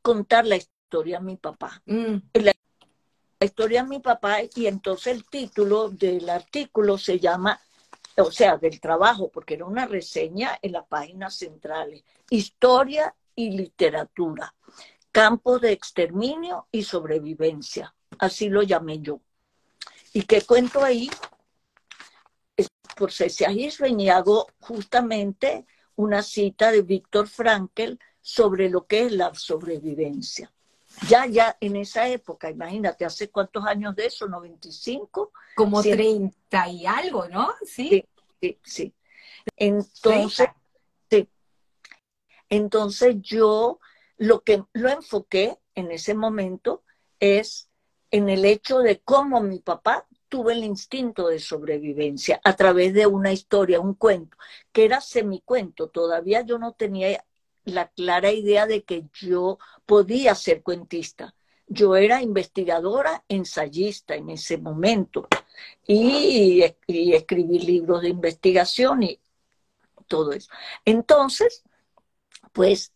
Contar 0.02 0.46
la 0.46 0.56
historia 0.56 1.18
a 1.18 1.22
mi 1.22 1.38
papá. 1.38 1.82
Mm. 1.86 2.18
La, 2.34 2.54
la 3.40 3.46
historia 3.46 3.82
a 3.82 3.86
mi 3.86 4.00
papá 4.00 4.38
y 4.56 4.68
entonces 4.68 5.16
el 5.16 5.26
título 5.26 5.90
del 5.90 6.30
artículo 6.30 6.98
se 6.98 7.20
llama 7.20 7.60
o 8.18 8.32
sea, 8.32 8.56
del 8.56 8.80
trabajo, 8.80 9.30
porque 9.30 9.56
era 9.56 9.66
una 9.66 9.86
reseña 9.86 10.58
en 10.62 10.72
las 10.72 10.88
páginas 10.88 11.36
centrales, 11.36 12.02
historia 12.30 13.14
y 13.36 13.50
literatura 13.50 14.56
campo 15.16 15.60
de 15.60 15.72
exterminio 15.72 16.68
y 16.74 16.84
sobrevivencia. 16.84 17.96
Así 18.20 18.50
lo 18.50 18.64
llamé 18.64 19.00
yo. 19.00 19.22
¿Y 20.16 20.22
qué 20.22 20.42
cuento 20.44 20.82
ahí? 20.82 21.12
Por 22.96 23.12
Cecia 23.12 23.52
Hirschman 23.52 24.00
y 24.00 24.08
hago 24.08 24.48
justamente 24.62 25.66
una 25.98 26.24
cita 26.24 26.72
de 26.72 26.84
Víctor 26.84 27.28
Frankel 27.28 28.00
sobre 28.22 28.70
lo 28.70 28.88
que 28.88 29.08
es 29.08 29.12
la 29.12 29.36
sobrevivencia. 29.36 30.54
Ya, 31.10 31.26
ya 31.26 31.58
en 31.60 31.76
esa 31.76 32.08
época, 32.08 32.50
imagínate, 32.50 33.04
¿hace 33.04 33.30
cuántos 33.30 33.66
años 33.66 33.94
de 33.94 34.06
eso? 34.06 34.26
¿95? 34.30 35.32
Como 35.54 35.84
30 35.84 36.70
y 36.70 36.86
algo, 36.86 37.28
¿no? 37.28 37.54
Sí, 37.66 38.06
sí, 38.40 38.58
sí. 38.64 38.94
Entonces, 39.58 40.48
sí. 41.10 41.28
Entonces 42.48 43.18
yo 43.20 43.82
lo 44.16 44.44
que 44.44 44.64
lo 44.72 44.88
enfoqué 44.88 45.60
en 45.74 45.92
ese 45.92 46.14
momento 46.14 46.84
es 47.20 47.70
en 48.12 48.30
el 48.30 48.46
hecho 48.46 48.80
de 48.80 49.00
cómo 49.00 49.42
mi 49.42 49.60
papá 49.60 50.08
tuvo 50.30 50.52
el 50.52 50.64
instinto 50.64 51.28
de 51.28 51.40
sobrevivencia 51.40 52.42
a 52.44 52.56
través 52.56 52.94
de 52.94 53.08
una 53.08 53.32
historia, 53.32 53.80
un 53.80 53.94
cuento, 53.94 54.38
que 54.72 54.86
era 54.86 55.02
semicuento. 55.02 55.88
Todavía 55.90 56.42
yo 56.42 56.58
no 56.58 56.74
tenía 56.74 57.24
la 57.64 57.88
clara 57.90 58.32
idea 58.32 58.66
de 58.68 58.84
que 58.84 59.06
yo 59.14 59.60
podía 59.86 60.36
ser 60.36 60.62
cuentista. 60.62 61.36
Yo 61.68 61.96
era 61.96 62.22
investigadora, 62.22 63.24
ensayista 63.28 64.16
en 64.16 64.30
ese 64.30 64.58
momento 64.58 65.28
y, 65.88 66.64
y 66.86 67.14
escribí 67.14 67.60
libros 67.60 68.02
de 68.02 68.10
investigación 68.10 69.04
y 69.04 69.20
todo 70.08 70.32
eso. 70.32 70.50
Entonces, 70.86 71.64
pues 72.54 72.94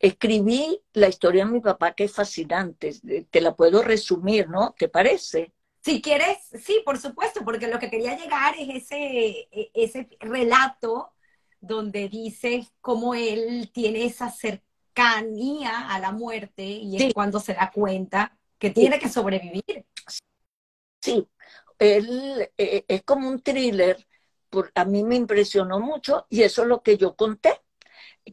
escribí 0.00 0.82
la 0.94 1.08
historia 1.08 1.44
de 1.44 1.52
mi 1.52 1.60
papá, 1.60 1.92
que 1.92 2.04
es 2.04 2.12
fascinante. 2.12 2.94
Te 3.30 3.40
la 3.40 3.54
puedo 3.54 3.82
resumir, 3.82 4.48
¿no? 4.48 4.74
¿Te 4.76 4.88
parece? 4.88 5.52
Si 5.82 6.02
quieres, 6.02 6.38
sí, 6.62 6.82
por 6.84 6.98
supuesto, 6.98 7.42
porque 7.44 7.68
lo 7.68 7.78
que 7.78 7.90
quería 7.90 8.16
llegar 8.16 8.54
es 8.58 8.84
ese, 8.84 9.48
e, 9.50 9.70
ese 9.74 10.08
relato 10.18 11.12
donde 11.60 12.08
dice 12.08 12.66
cómo 12.80 13.14
él 13.14 13.70
tiene 13.72 14.04
esa 14.04 14.30
cercanía 14.30 15.90
a 15.90 15.98
la 15.98 16.12
muerte 16.12 16.64
y 16.64 16.96
es 16.96 17.14
cuando 17.14 17.38
se 17.38 17.54
da 17.54 17.70
cuenta 17.70 18.36
que 18.58 18.70
tiene 18.70 18.98
que 18.98 19.08
sobrevivir. 19.08 19.86
Sí, 21.00 21.26
él 21.78 22.50
eh, 22.56 22.84
es 22.88 23.02
como 23.02 23.28
un 23.28 23.40
thriller, 23.40 24.06
por, 24.48 24.70
a 24.74 24.84
mí 24.84 25.02
me 25.02 25.16
impresionó 25.16 25.80
mucho 25.80 26.26
y 26.28 26.42
eso 26.42 26.62
es 26.62 26.68
lo 26.68 26.82
que 26.82 26.96
yo 26.96 27.16
conté, 27.16 27.60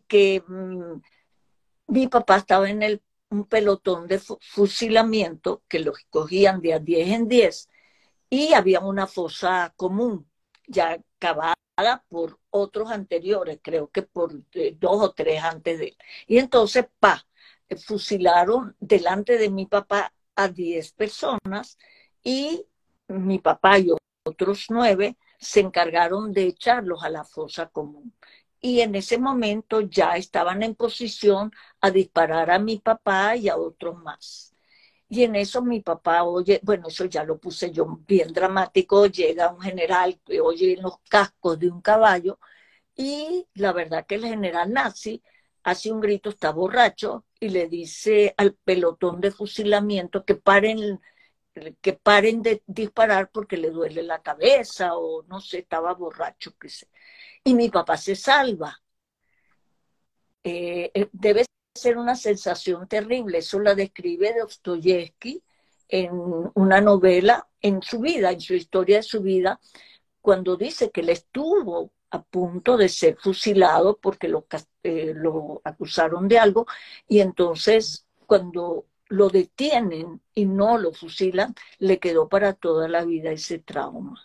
que 0.08 0.44
mm, 0.46 1.02
mi 1.88 2.08
papá 2.08 2.38
estaba 2.38 2.70
en 2.70 3.02
un 3.30 3.46
pelotón 3.46 4.08
de 4.08 4.20
fusilamiento 4.20 5.64
que 5.68 5.80
los 5.80 5.98
cogían 6.10 6.62
de 6.62 6.74
a 6.74 6.80
10 6.80 7.10
en 7.10 7.28
10 7.28 7.70
y 8.30 8.54
había 8.54 8.80
una 8.82 9.08
fosa 9.08 9.74
común 9.76 10.30
ya 10.68 11.02
cavada 11.20 11.56
por 12.10 12.40
otros 12.50 12.92
anteriores, 12.92 13.60
creo 13.62 13.90
que 13.90 14.02
por 14.04 14.34
eh, 14.54 14.76
dos 14.80 15.02
o 15.02 15.14
tres 15.14 15.44
antes 15.44 15.80
de 15.80 15.86
él. 15.90 15.98
Y 16.28 16.38
entonces, 16.40 16.86
pa, 17.00 17.26
fusilaron 17.86 18.76
delante 18.80 19.38
de 19.38 19.50
mi 19.50 19.66
papá 19.66 20.14
a 20.36 20.48
10 20.50 20.92
personas 20.94 21.78
y 22.24 22.66
mi 23.08 23.40
papá 23.40 23.80
y 23.80 23.92
otros 24.26 24.66
nueve 24.70 25.18
se 25.40 25.62
encargaron 25.62 26.34
de 26.34 26.44
echarlos 26.44 27.04
a 27.04 27.10
la 27.10 27.24
fosa 27.24 27.70
común. 27.70 28.14
Y 28.62 28.82
en 28.82 28.96
ese 28.96 29.18
momento 29.20 29.82
ya 29.82 30.18
estaban 30.18 30.64
en 30.64 30.76
posición 30.76 31.52
a 31.82 31.92
disparar 31.92 32.52
a 32.52 32.60
mi 32.60 32.80
papá 32.80 33.36
y 33.36 33.50
a 33.50 33.58
otros 33.58 33.98
más. 34.04 34.54
Y 35.10 35.24
en 35.24 35.36
eso 35.36 35.62
mi 35.62 35.82
papá 35.82 36.24
oye, 36.24 36.60
bueno, 36.64 36.88
eso 36.90 37.06
ya 37.06 37.24
lo 37.24 37.40
puse 37.40 37.72
yo 37.72 37.86
bien 38.08 38.34
dramático, 38.34 39.06
llega 39.08 39.52
un 39.54 39.62
general 39.62 40.20
que 40.26 40.42
oye 40.42 40.78
los 40.82 41.00
cascos 41.10 41.60
de 41.60 41.70
un 41.70 41.82
caballo 41.82 42.40
y 42.96 43.48
la 43.56 43.74
verdad 43.74 44.06
que 44.06 44.16
el 44.16 44.26
general 44.26 44.74
nazi 44.74 45.24
hace 45.64 45.92
un 45.92 46.02
grito, 46.02 46.30
está 46.30 46.52
borracho 46.52 47.26
y 47.40 47.50
le 47.50 47.68
dice 47.68 48.34
al 48.38 48.56
pelotón 48.56 49.22
de 49.22 49.32
fusilamiento 49.32 50.26
que 50.26 50.36
paren 50.36 51.00
que 51.82 51.94
paren 51.94 52.42
de 52.42 52.64
disparar 52.68 53.32
porque 53.32 53.58
le 53.58 53.72
duele 53.72 54.04
la 54.04 54.22
cabeza 54.22 54.96
o 54.96 55.24
no 55.24 55.40
sé, 55.42 55.60
estaba 55.60 55.94
borracho, 55.94 56.56
qué 56.60 56.70
sé. 56.70 56.88
Y 57.44 57.54
mi 57.54 57.70
papá 57.70 57.98
se 57.98 58.16
salva. 58.16 58.82
Eh, 60.44 60.92
eh, 60.94 61.10
debe 61.12 61.46
ser 61.74 61.98
una 61.98 62.16
sensación 62.16 62.88
terrible. 62.88 63.40
Eso 63.40 63.60
la 63.60 63.76
describe 63.76 64.36
Dostoyevsky 64.40 65.44
en 65.90 66.12
una 66.56 66.82
novela, 66.82 67.48
en 67.62 67.82
su 67.82 68.00
vida, 68.00 68.32
en 68.32 68.42
su 68.42 68.54
historia 68.54 68.98
de 68.98 69.04
su 69.04 69.22
vida, 69.22 69.60
cuando 70.22 70.58
dice 70.58 70.92
que 70.92 71.02
él 71.02 71.10
estuvo 71.10 71.92
a 72.10 72.22
punto 72.24 72.78
de 72.78 72.90
ser 72.90 73.18
fusilado 73.18 73.98
porque 73.98 74.28
lo, 74.28 74.46
eh, 74.84 75.14
lo 75.16 75.62
acusaron 75.64 76.28
de 76.28 76.40
algo 76.40 76.66
y 77.08 77.20
entonces 77.20 78.06
cuando 78.26 78.86
lo 79.10 79.30
detienen 79.30 80.22
y 80.34 80.46
no 80.46 80.78
lo 80.78 80.94
fusilan, 80.94 81.56
le 81.80 82.00
quedó 82.00 82.28
para 82.28 82.54
toda 82.54 82.88
la 82.90 83.06
vida 83.06 83.32
ese 83.32 83.60
trauma. 83.60 84.22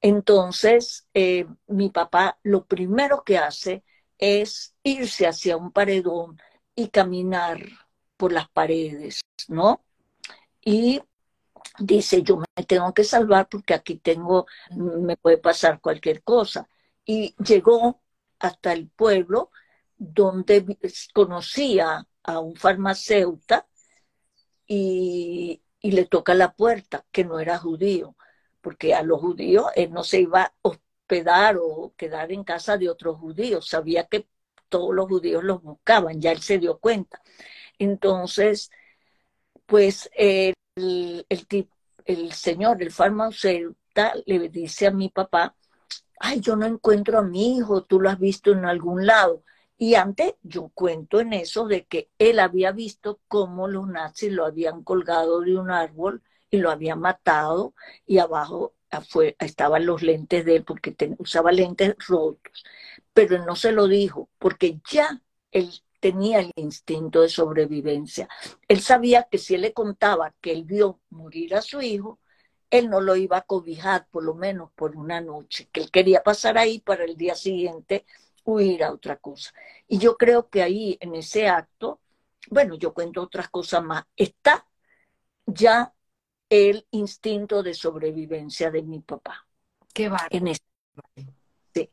Entonces, 0.00 1.08
eh, 1.14 1.46
mi 1.66 1.90
papá 1.90 2.38
lo 2.42 2.66
primero 2.66 3.22
que 3.24 3.38
hace 3.38 3.84
es 4.18 4.74
irse 4.82 5.26
hacia 5.26 5.56
un 5.56 5.72
paredón 5.72 6.40
y 6.74 6.88
caminar 6.88 7.60
por 8.16 8.32
las 8.32 8.48
paredes, 8.50 9.20
¿no? 9.48 9.84
Y 10.62 11.02
dice, 11.78 12.22
yo 12.22 12.38
me 12.38 12.64
tengo 12.64 12.92
que 12.94 13.04
salvar 13.04 13.48
porque 13.48 13.74
aquí 13.74 13.96
tengo, 13.96 14.46
me 14.76 15.16
puede 15.16 15.38
pasar 15.38 15.80
cualquier 15.80 16.22
cosa. 16.22 16.68
Y 17.04 17.34
llegó 17.42 18.02
hasta 18.38 18.72
el 18.72 18.88
pueblo 18.88 19.50
donde 19.96 20.78
conocía 21.14 22.06
a 22.22 22.38
un 22.40 22.56
farmacéutico 22.56 23.66
y, 24.66 25.62
y, 25.80 25.92
le 25.92 26.06
toca 26.06 26.34
la 26.34 26.54
puerta, 26.54 27.04
que 27.10 27.24
no 27.24 27.40
era 27.40 27.58
judío, 27.58 28.16
porque 28.60 28.94
a 28.94 29.02
los 29.02 29.20
judíos 29.20 29.66
él 29.74 29.92
no 29.92 30.04
se 30.04 30.20
iba 30.20 30.42
a 30.42 30.54
hospedar 30.62 31.58
o 31.60 31.94
quedar 31.96 32.32
en 32.32 32.44
casa 32.44 32.76
de 32.76 32.88
otros 32.88 33.18
judíos, 33.18 33.68
sabía 33.68 34.06
que 34.06 34.28
todos 34.68 34.94
los 34.94 35.06
judíos 35.06 35.42
los 35.44 35.62
buscaban, 35.62 36.20
ya 36.20 36.32
él 36.32 36.40
se 36.42 36.58
dio 36.58 36.78
cuenta. 36.78 37.20
Entonces, 37.78 38.70
pues 39.66 40.10
el, 40.14 40.54
el, 40.76 41.26
el 42.04 42.32
señor, 42.32 42.82
el 42.82 42.90
farmacéutico, 42.92 43.76
le 44.26 44.48
dice 44.48 44.86
a 44.86 44.90
mi 44.90 45.08
papá, 45.08 45.56
ay, 46.20 46.40
yo 46.40 46.56
no 46.56 46.66
encuentro 46.66 47.18
a 47.18 47.22
mi 47.22 47.56
hijo, 47.56 47.84
tú 47.84 48.00
lo 48.00 48.10
has 48.10 48.18
visto 48.18 48.52
en 48.52 48.64
algún 48.64 49.06
lado. 49.06 49.44
Y 49.76 49.94
antes 49.94 50.34
yo 50.42 50.70
cuento 50.74 51.20
en 51.20 51.32
eso 51.32 51.66
de 51.66 51.86
que 51.86 52.10
él 52.18 52.38
había 52.38 52.72
visto 52.72 53.20
cómo 53.28 53.66
los 53.66 53.88
nazis 53.88 54.32
lo 54.32 54.44
habían 54.44 54.84
colgado 54.84 55.40
de 55.40 55.56
un 55.56 55.70
árbol 55.70 56.22
y 56.50 56.58
lo 56.58 56.70
habían 56.70 57.00
matado 57.00 57.74
y 58.06 58.18
abajo 58.18 58.74
estaban 59.38 59.86
los 59.86 60.02
lentes 60.02 60.44
de 60.44 60.56
él 60.56 60.64
porque 60.64 60.94
usaba 61.18 61.52
lentes 61.52 61.94
rotos. 62.08 62.64
Pero 63.12 63.36
él 63.36 63.44
no 63.46 63.56
se 63.56 63.72
lo 63.72 63.86
dijo 63.86 64.28
porque 64.38 64.80
ya 64.90 65.22
él 65.52 65.70
tenía 66.00 66.40
el 66.40 66.52
instinto 66.56 67.20
de 67.20 67.28
sobrevivencia. 67.28 68.28
Él 68.68 68.80
sabía 68.80 69.28
que 69.30 69.38
si 69.38 69.54
él 69.54 69.62
le 69.62 69.72
contaba 69.72 70.34
que 70.40 70.52
él 70.52 70.64
vio 70.64 71.00
morir 71.10 71.54
a 71.54 71.62
su 71.62 71.80
hijo, 71.82 72.18
él 72.70 72.88
no 72.88 73.00
lo 73.00 73.16
iba 73.16 73.38
a 73.38 73.42
cobijar 73.42 74.06
por 74.10 74.24
lo 74.24 74.34
menos 74.34 74.70
por 74.72 74.96
una 74.96 75.20
noche, 75.20 75.68
que 75.72 75.80
él 75.80 75.90
quería 75.90 76.22
pasar 76.22 76.56
ahí 76.56 76.78
para 76.80 77.04
el 77.04 77.16
día 77.16 77.34
siguiente 77.34 78.06
huir 78.44 78.84
a 78.84 78.92
otra 78.92 79.16
cosa. 79.16 79.52
Y 79.88 79.98
yo 79.98 80.16
creo 80.16 80.48
que 80.48 80.62
ahí, 80.62 80.96
en 81.00 81.14
ese 81.14 81.48
acto, 81.48 82.00
bueno, 82.48 82.76
yo 82.76 82.94
cuento 82.94 83.22
otras 83.22 83.48
cosas 83.50 83.82
más, 83.84 84.04
está 84.16 84.66
ya 85.46 85.92
el 86.50 86.86
instinto 86.90 87.62
de 87.62 87.74
sobrevivencia 87.74 88.70
de 88.70 88.82
mi 88.82 89.00
papá. 89.00 89.46
Qué 89.94 90.08
bárbaro. 90.08 90.28
En 90.30 90.54
Sí. 91.72 91.88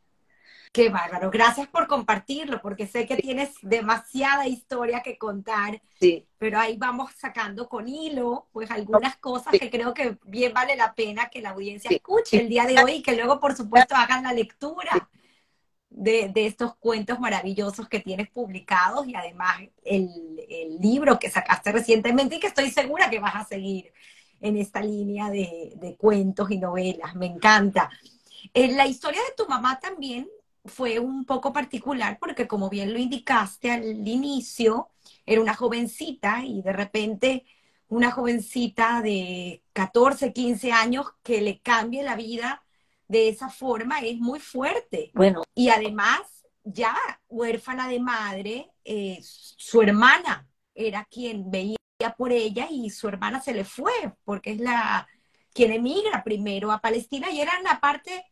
Qué 0.74 0.90
bárbaro. 0.90 1.32
Gracias 1.32 1.68
por 1.68 1.88
compartirlo, 1.88 2.62
porque 2.62 2.88
sé 2.88 3.06
que 3.06 3.16
tienes 3.18 3.54
demasiada 3.62 4.48
historia 4.48 5.02
que 5.02 5.18
contar. 5.18 5.82
Sí. 6.00 6.28
Pero 6.38 6.60
ahí 6.60 6.76
vamos 6.78 7.12
sacando 7.16 7.70
con 7.70 7.88
hilo, 7.88 8.48
pues 8.52 8.70
algunas 8.72 9.16
cosas 9.18 9.54
que 9.54 9.70
creo 9.70 9.94
que 9.94 10.18
bien 10.26 10.54
vale 10.54 10.76
la 10.76 10.94
pena 10.94 11.30
que 11.30 11.42
la 11.42 11.52
audiencia 11.52 11.90
escuche 11.92 12.42
el 12.42 12.50
día 12.50 12.66
de 12.66 12.84
hoy 12.84 12.92
y 12.94 13.02
que 13.04 13.16
luego, 13.16 13.40
por 13.40 13.56
supuesto, 13.56 13.96
hagan 13.96 14.24
la 14.24 14.34
lectura 14.34 15.10
de, 15.90 16.32
estos 16.36 16.76
cuentos 16.76 17.20
maravillosos 17.20 17.88
que 17.88 18.00
tienes 18.00 18.30
publicados 18.30 19.08
y 19.08 19.16
además 19.16 19.62
el, 19.84 20.10
libro 20.80 21.18
que 21.18 21.30
sacaste 21.30 21.72
recientemente 21.72 22.36
y 22.36 22.40
que 22.40 22.48
estoy 22.48 22.70
segura 22.70 23.10
que 23.10 23.20
vas 23.20 23.36
a 23.36 23.46
seguir 23.46 23.92
en 24.42 24.58
esta 24.58 24.82
línea 24.82 25.30
de, 25.30 25.96
cuentos 25.98 26.52
y 26.52 26.58
novelas. 26.58 27.16
Me 27.16 27.26
encanta. 27.26 27.90
Eh, 28.54 28.74
la 28.74 28.88
historia 28.88 29.22
de 29.22 29.36
tu 29.36 29.50
mamá 29.50 29.80
también 29.80 30.30
fue 30.66 31.00
un 31.00 31.26
poco 31.26 31.54
particular 31.54 32.18
porque 32.20 32.48
como 32.48 32.70
bien 32.70 32.94
lo 32.94 33.00
indicaste 33.00 33.72
al 33.72 34.08
inicio, 34.08 34.90
era 35.26 35.42
una 35.42 35.56
jovencita 35.56 36.44
y 36.44 36.62
de 36.62 36.74
repente 36.74 37.46
una 37.90 38.12
jovencita 38.12 39.02
de 39.02 39.64
14, 39.74 40.34
15 40.34 40.72
años 40.72 41.08
que 41.24 41.42
le 41.42 41.60
cambie 41.60 42.04
la 42.04 42.16
vida 42.16 42.64
de 43.08 43.30
esa 43.30 43.50
forma 43.50 44.00
es 44.00 44.18
muy 44.20 44.40
fuerte. 44.40 45.12
Bueno. 45.14 45.44
Y 45.56 45.70
además, 45.70 46.20
ya 46.64 46.96
huérfana 47.30 47.88
de 47.88 48.00
madre, 48.00 48.72
eh, 48.84 49.20
su 49.22 49.82
hermana 49.82 50.48
era 50.76 51.06
quien 51.06 51.50
veía 51.50 51.78
por 52.18 52.32
ella 52.32 52.68
y 52.70 52.90
su 52.90 53.08
hermana 53.08 53.42
se 53.42 53.54
le 53.54 53.64
fue 53.64 53.92
porque 54.24 54.52
es 54.52 54.60
la 54.60 55.08
quien 55.54 55.72
emigra 55.72 56.24
primero 56.24 56.72
a 56.72 56.80
Palestina 56.80 57.32
y 57.32 57.42
eran 57.42 57.66
aparte 57.68 58.26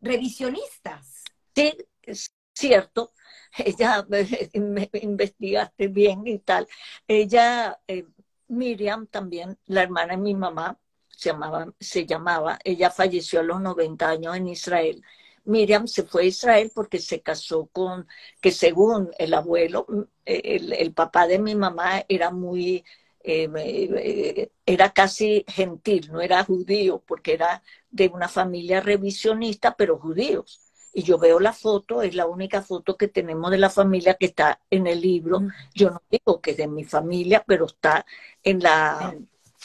revisionistas. 0.00 1.24
Sí, 1.54 1.74
es 2.02 2.32
cierto. 2.54 3.12
Ella 3.58 4.06
me 4.54 4.88
investigaste 5.02 5.88
bien 5.88 6.26
y 6.26 6.38
tal. 6.38 6.66
Ella, 7.06 7.78
eh, 7.86 8.06
Miriam 8.48 9.06
también, 9.06 9.58
la 9.66 9.82
hermana 9.82 10.16
de 10.16 10.22
mi 10.22 10.34
mamá, 10.34 10.78
se 11.08 11.30
llamaba, 11.30 11.66
se 11.78 12.06
llamaba, 12.06 12.58
ella 12.64 12.90
falleció 12.90 13.40
a 13.40 13.42
los 13.42 13.60
90 13.60 14.08
años 14.08 14.36
en 14.36 14.48
Israel. 14.48 15.04
Miriam 15.44 15.86
se 15.86 16.04
fue 16.04 16.22
a 16.22 16.26
Israel 16.26 16.72
porque 16.74 16.98
se 16.98 17.20
casó 17.20 17.66
con, 17.66 18.06
que 18.40 18.52
según 18.52 19.10
el 19.18 19.34
abuelo, 19.34 19.86
el, 20.24 20.94
papá 20.94 21.26
de 21.26 21.38
mi 21.38 21.54
mamá 21.54 22.04
era 22.08 22.30
muy, 22.30 22.84
eh, 23.22 24.50
era 24.64 24.92
casi 24.92 25.44
gentil, 25.46 26.10
no 26.10 26.20
era 26.20 26.44
judío, 26.44 27.02
porque 27.06 27.34
era 27.34 27.62
de 27.90 28.08
una 28.08 28.28
familia 28.28 28.80
revisionista, 28.80 29.76
pero 29.76 29.98
judíos. 29.98 30.60
Y 30.92 31.02
yo 31.02 31.18
veo 31.18 31.38
la 31.38 31.52
foto, 31.52 32.02
es 32.02 32.14
la 32.14 32.26
única 32.26 32.62
foto 32.62 32.96
que 32.96 33.08
tenemos 33.08 33.50
de 33.50 33.58
la 33.58 33.70
familia 33.70 34.14
que 34.14 34.26
está 34.26 34.60
en 34.70 34.86
el 34.86 35.00
libro. 35.00 35.40
Mm. 35.40 35.48
Yo 35.74 35.90
no 35.90 36.02
digo 36.10 36.40
que 36.40 36.52
es 36.52 36.56
de 36.56 36.66
mi 36.66 36.84
familia, 36.84 37.44
pero 37.46 37.66
está 37.66 38.04
en 38.42 38.60
la, 38.60 39.14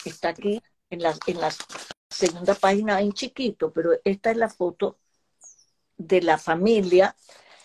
está 0.04 0.28
aquí 0.30 0.62
en 0.90 1.02
la, 1.02 1.14
en 1.26 1.40
la 1.40 1.50
segunda 2.08 2.54
página 2.54 3.00
en 3.00 3.12
chiquito, 3.12 3.72
pero 3.72 3.92
esta 4.04 4.30
es 4.30 4.36
la 4.36 4.48
foto 4.48 4.98
de 5.96 6.22
la 6.22 6.38
familia 6.38 7.16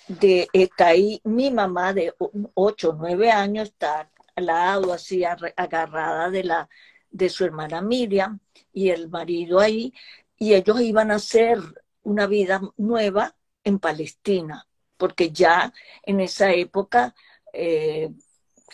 de 0.08 0.48
está 0.54 0.88
ahí 0.88 1.22
mi 1.24 1.52
mamá 1.52 1.94
de 1.94 2.14
8 2.54 2.90
o 2.90 2.94
9 2.94 3.32
años 3.32 3.70
está 3.70 4.10
lado, 4.42 4.94
así 4.94 5.24
agarrada 5.26 6.30
de 6.30 6.44
la 6.44 6.70
de 7.12 7.30
su 7.30 7.46
hermana 7.46 7.82
Miriam 7.82 8.40
y 8.74 8.90
el 8.90 9.10
marido 9.10 9.60
ahí, 9.60 9.94
y 10.38 10.54
ellos 10.54 10.82
iban 10.82 11.12
a 11.12 11.16
hacer 11.16 11.60
una 12.04 12.26
vida 12.28 12.62
nueva 12.78 13.36
en 13.64 13.80
Palestina, 13.80 14.68
porque 14.98 15.32
ya 15.32 15.74
en 16.04 16.22
esa 16.22 16.52
época 16.54 17.14
eh, 17.54 18.12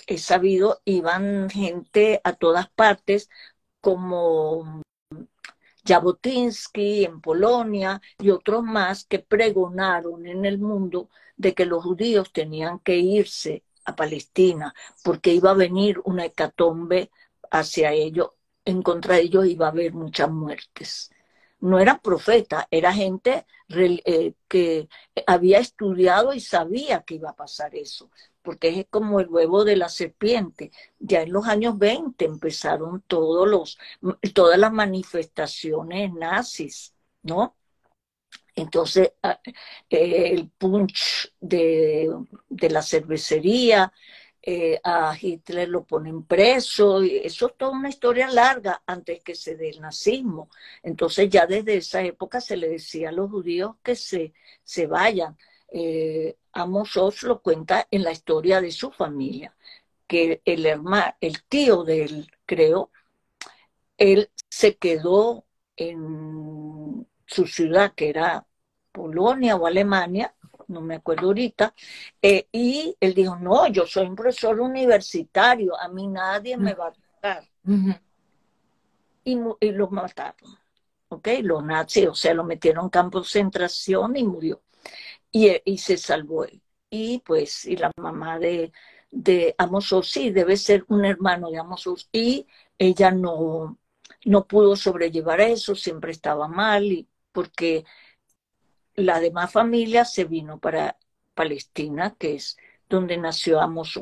he 0.08 0.18
sabido, 0.18 0.82
iban 0.86 1.50
gente 1.50 2.22
a 2.24 2.34
todas 2.34 2.70
partes, 2.70 3.30
como 3.82 4.82
Jabotinsky 5.86 7.06
en 7.06 7.22
Polonia 7.22 8.02
y 8.20 8.30
otros 8.32 8.64
más 8.64 9.06
que 9.06 9.20
pregonaron 9.20 10.28
en 10.28 10.46
el 10.46 10.60
mundo 10.60 11.10
de 11.38 11.54
que 11.54 11.66
los 11.66 11.84
judíos 11.84 12.32
tenían 12.34 12.80
que 12.80 12.98
irse 12.98 13.64
a 13.88 13.96
Palestina 13.96 14.74
porque 15.04 15.34
iba 15.34 15.52
a 15.52 15.56
venir 15.56 16.00
una 16.06 16.26
hecatombe 16.26 17.10
hacia 17.50 17.94
ellos, 17.94 18.32
en 18.66 18.84
contra 18.84 19.16
de 19.16 19.22
ellos 19.22 19.48
iba 19.48 19.68
a 19.68 19.72
haber 19.72 19.94
muchas 19.94 20.30
muertes. 20.30 21.10
No 21.60 21.80
era 21.80 22.00
profeta, 22.00 22.68
era 22.70 22.94
gente 22.94 23.48
eh, 23.70 24.34
que 24.48 24.88
había 25.26 25.60
estudiado 25.60 26.34
y 26.34 26.40
sabía 26.40 27.02
que 27.04 27.16
iba 27.16 27.32
a 27.32 27.36
pasar 27.36 27.76
eso 27.76 28.12
porque 28.48 28.80
es 28.80 28.86
como 28.90 29.20
el 29.20 29.28
huevo 29.28 29.66
de 29.66 29.76
la 29.76 29.90
serpiente. 29.90 30.72
Ya 31.00 31.22
en 31.24 31.34
los 31.34 31.48
años 31.48 31.78
20 31.78 32.24
empezaron 32.24 33.02
todos 33.06 33.46
los, 33.46 33.78
todas 34.34 34.58
las 34.58 34.72
manifestaciones 34.72 36.14
nazis, 36.14 36.96
¿no? 37.24 37.57
Entonces, 38.58 39.12
ah, 39.22 39.40
eh, 39.90 40.32
el 40.34 40.50
punch 40.50 41.32
de, 41.40 42.10
la 42.70 42.82
cervecería, 42.82 43.94
eh, 44.42 44.80
a 44.84 45.16
Hitler 45.20 45.70
lo 45.70 45.84
ponen 45.86 46.24
preso, 46.24 47.04
y 47.04 47.18
eso 47.18 47.48
es 47.48 47.58
toda 47.58 47.72
una 47.72 47.90
historia 47.90 48.28
larga 48.30 48.82
antes 48.88 49.24
que 49.24 49.36
se 49.36 49.56
dé 49.58 49.70
el 49.70 49.82
nazismo. 49.82 50.50
Entonces 50.84 51.30
ya 51.30 51.46
desde 51.46 51.78
esa 51.78 52.02
época 52.04 52.42
se 52.42 52.58
le 52.58 52.70
decía 52.70 53.10
a 53.10 53.12
los 53.12 53.30
judíos 53.30 53.76
que 53.84 53.96
se, 53.96 54.34
se 54.64 54.88
vayan. 54.88 55.38
Eh, 55.72 56.38
Amos 56.54 56.98
Oz 56.98 57.24
lo 57.24 57.42
cuenta 57.42 57.88
en 57.92 58.04
la 58.04 58.12
historia 58.12 58.60
de 58.62 58.72
su 58.72 58.92
familia, 58.92 59.56
que 60.08 60.42
el 60.46 60.66
hermano, 60.66 61.16
el 61.22 61.44
tío 61.44 61.84
de 61.84 62.04
él, 62.06 62.32
creo, 62.46 62.92
él 63.98 64.32
se 64.50 64.78
quedó 64.78 65.46
en 65.76 67.08
su 67.28 67.46
ciudad, 67.48 67.94
que 67.96 68.10
era 68.10 68.47
Polonia 68.98 69.56
o 69.56 69.68
Alemania, 69.68 70.34
no 70.68 70.82
me 70.82 70.96
acuerdo 70.96 71.28
ahorita, 71.28 71.74
eh, 72.22 72.48
y 72.52 72.96
él 73.00 73.14
dijo, 73.14 73.36
no, 73.36 73.68
yo 73.68 73.86
soy 73.86 74.08
un 74.08 74.16
profesor 74.16 74.60
universitario, 74.60 75.80
a 75.80 75.88
mí 75.88 76.08
nadie 76.08 76.58
me 76.58 76.74
va 76.74 76.88
a 76.88 76.94
tocar. 76.94 77.44
y, 79.24 79.40
y, 79.60 79.72
lo 79.72 79.90
mataron, 79.90 80.58
¿ok? 81.10 81.28
Los 81.44 81.64
nazis, 81.64 82.08
o 82.08 82.16
sea, 82.16 82.34
lo 82.34 82.44
metieron 82.44 82.86
en 82.86 82.90
campo 82.90 83.20
de 83.20 83.24
concentración 83.24 84.18
y 84.18 84.24
murió 84.24 84.62
y, 85.32 85.78
se 85.78 85.98
salvó 85.98 86.46
él. 86.46 86.62
Y 86.90 87.20
pues, 87.20 87.66
y 87.66 87.76
la 87.76 87.92
mamá 87.98 88.40
de, 88.40 88.72
de 89.12 89.56
Amos 89.58 89.94
sí, 90.04 90.32
debe 90.32 90.58
ser 90.58 90.86
un 90.88 91.06
hermano 91.06 91.52
de 91.52 91.60
Amos 91.60 92.10
y 92.12 92.48
ella 92.78 93.12
no, 93.12 93.78
no 94.26 94.48
pudo 94.48 94.76
sobrellevar 94.76 95.42
eso, 95.42 95.76
siempre 95.76 96.12
estaba 96.12 96.48
mal, 96.48 96.86
y 96.86 97.08
porque 97.32 97.86
la 98.98 99.20
demás 99.20 99.52
familia 99.52 100.04
se 100.04 100.26
vino 100.26 100.60
para 100.60 100.98
Palestina, 101.34 102.16
que 102.18 102.36
es 102.36 102.58
donde 102.90 103.18
nació 103.18 103.62
Amos 103.62 104.00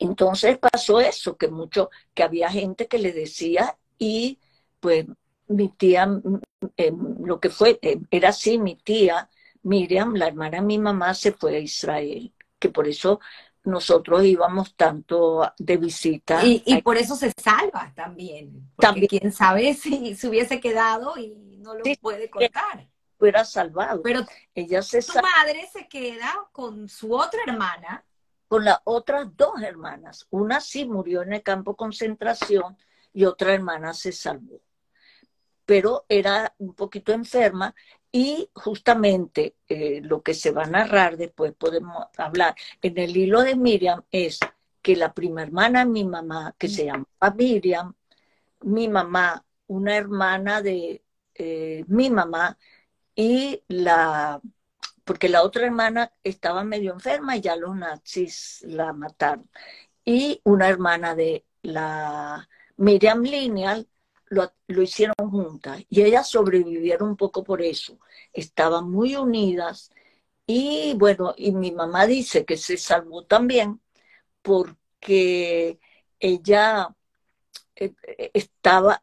Entonces 0.00 0.58
pasó 0.58 1.00
eso, 1.00 1.36
que 1.36 1.48
mucho, 1.48 1.90
que 2.14 2.22
había 2.22 2.50
gente 2.50 2.88
que 2.88 2.98
le 2.98 3.12
decía, 3.12 3.76
y 3.98 4.38
pues 4.80 5.06
mi 5.48 5.68
tía, 5.68 6.06
mm, 6.06 6.40
em, 6.76 7.24
lo 7.24 7.38
que 7.40 7.50
fue, 7.50 7.78
em, 7.82 8.06
era 8.10 8.30
así, 8.30 8.58
mi 8.58 8.76
tía 8.76 9.28
Miriam, 9.62 10.14
la 10.14 10.28
hermana 10.28 10.58
de 10.58 10.62
mi 10.62 10.78
mamá, 10.78 11.12
se 11.14 11.32
fue 11.32 11.56
a 11.56 11.60
Israel, 11.60 12.32
que 12.58 12.70
por 12.70 12.88
eso 12.88 13.20
nosotros 13.64 14.24
íbamos 14.24 14.74
tanto 14.76 15.52
de 15.58 15.76
visita. 15.76 16.40
Y, 16.42 16.80
por 16.80 16.96
eso 16.96 17.16
se 17.16 17.32
salva 17.36 17.92
también. 17.94 18.70
también. 18.78 19.08
quién 19.08 19.32
sabe 19.32 19.74
si 19.74 20.14
se 20.14 20.28
hubiese 20.28 20.58
quedado 20.58 21.18
y 21.18 21.34
no 21.58 21.74
lo 21.74 21.84
puede 22.00 22.30
contar. 22.30 22.88
Fuera 23.18 23.44
salvado. 23.44 24.00
Pero 24.02 24.24
ella 24.54 24.80
se 24.82 25.02
tu 25.02 25.12
madre 25.14 25.68
se 25.72 25.88
queda 25.88 26.48
con 26.52 26.88
su 26.88 27.14
otra 27.14 27.40
hermana. 27.46 28.04
Con 28.46 28.64
las 28.64 28.78
otras 28.84 29.36
dos 29.36 29.60
hermanas. 29.60 30.26
Una 30.30 30.60
sí 30.60 30.86
murió 30.86 31.22
en 31.22 31.34
el 31.34 31.42
campo 31.42 31.72
de 31.72 31.76
concentración 31.76 32.78
y 33.12 33.24
otra 33.24 33.52
hermana 33.52 33.92
se 33.92 34.12
salvó. 34.12 34.60
Pero 35.66 36.06
era 36.08 36.54
un 36.58 36.74
poquito 36.74 37.12
enferma 37.12 37.74
y 38.10 38.48
justamente 38.54 39.56
eh, 39.68 40.00
lo 40.02 40.22
que 40.22 40.32
se 40.32 40.50
va 40.50 40.62
a 40.62 40.70
narrar, 40.70 41.16
después 41.16 41.52
podemos 41.52 42.06
hablar, 42.16 42.54
en 42.80 42.96
el 42.98 43.16
hilo 43.16 43.42
de 43.42 43.54
Miriam 43.54 44.02
es 44.10 44.38
que 44.80 44.96
la 44.96 45.12
prima 45.12 45.42
hermana 45.42 45.80
de 45.84 45.90
mi 45.90 46.04
mamá, 46.04 46.54
que 46.58 46.68
se 46.68 46.86
llama 46.86 47.06
Miriam, 47.36 47.94
mi 48.62 48.88
mamá, 48.88 49.44
una 49.66 49.96
hermana 49.96 50.62
de 50.62 51.02
eh, 51.34 51.84
mi 51.88 52.08
mamá, 52.08 52.56
y 53.18 53.64
la, 53.66 54.40
porque 55.04 55.28
la 55.28 55.42
otra 55.42 55.66
hermana 55.66 56.12
estaba 56.22 56.62
medio 56.62 56.92
enferma 56.92 57.36
y 57.36 57.40
ya 57.40 57.56
los 57.56 57.74
nazis 57.76 58.62
la 58.68 58.92
mataron, 58.92 59.50
y 60.04 60.40
una 60.44 60.68
hermana 60.68 61.16
de 61.16 61.44
la 61.62 62.48
Miriam 62.76 63.22
Lineal, 63.24 63.88
lo, 64.28 64.52
hicieron 64.82 65.16
juntas 65.30 65.84
y 65.88 66.02
ellas 66.02 66.28
sobrevivieron 66.30 67.10
un 67.10 67.16
poco 67.16 67.42
por 67.44 67.62
eso. 67.62 67.98
Estaban 68.32 68.90
muy 68.90 69.16
unidas 69.16 69.90
y 70.46 70.94
bueno, 70.96 71.34
y 71.36 71.52
mi 71.52 71.72
mamá 71.72 72.06
dice 72.06 72.44
que 72.44 72.56
se 72.56 72.76
salvó 72.76 73.24
también 73.26 73.80
porque 74.42 75.80
ella 76.20 76.88
eh, 77.76 77.94
estaba, 78.34 79.02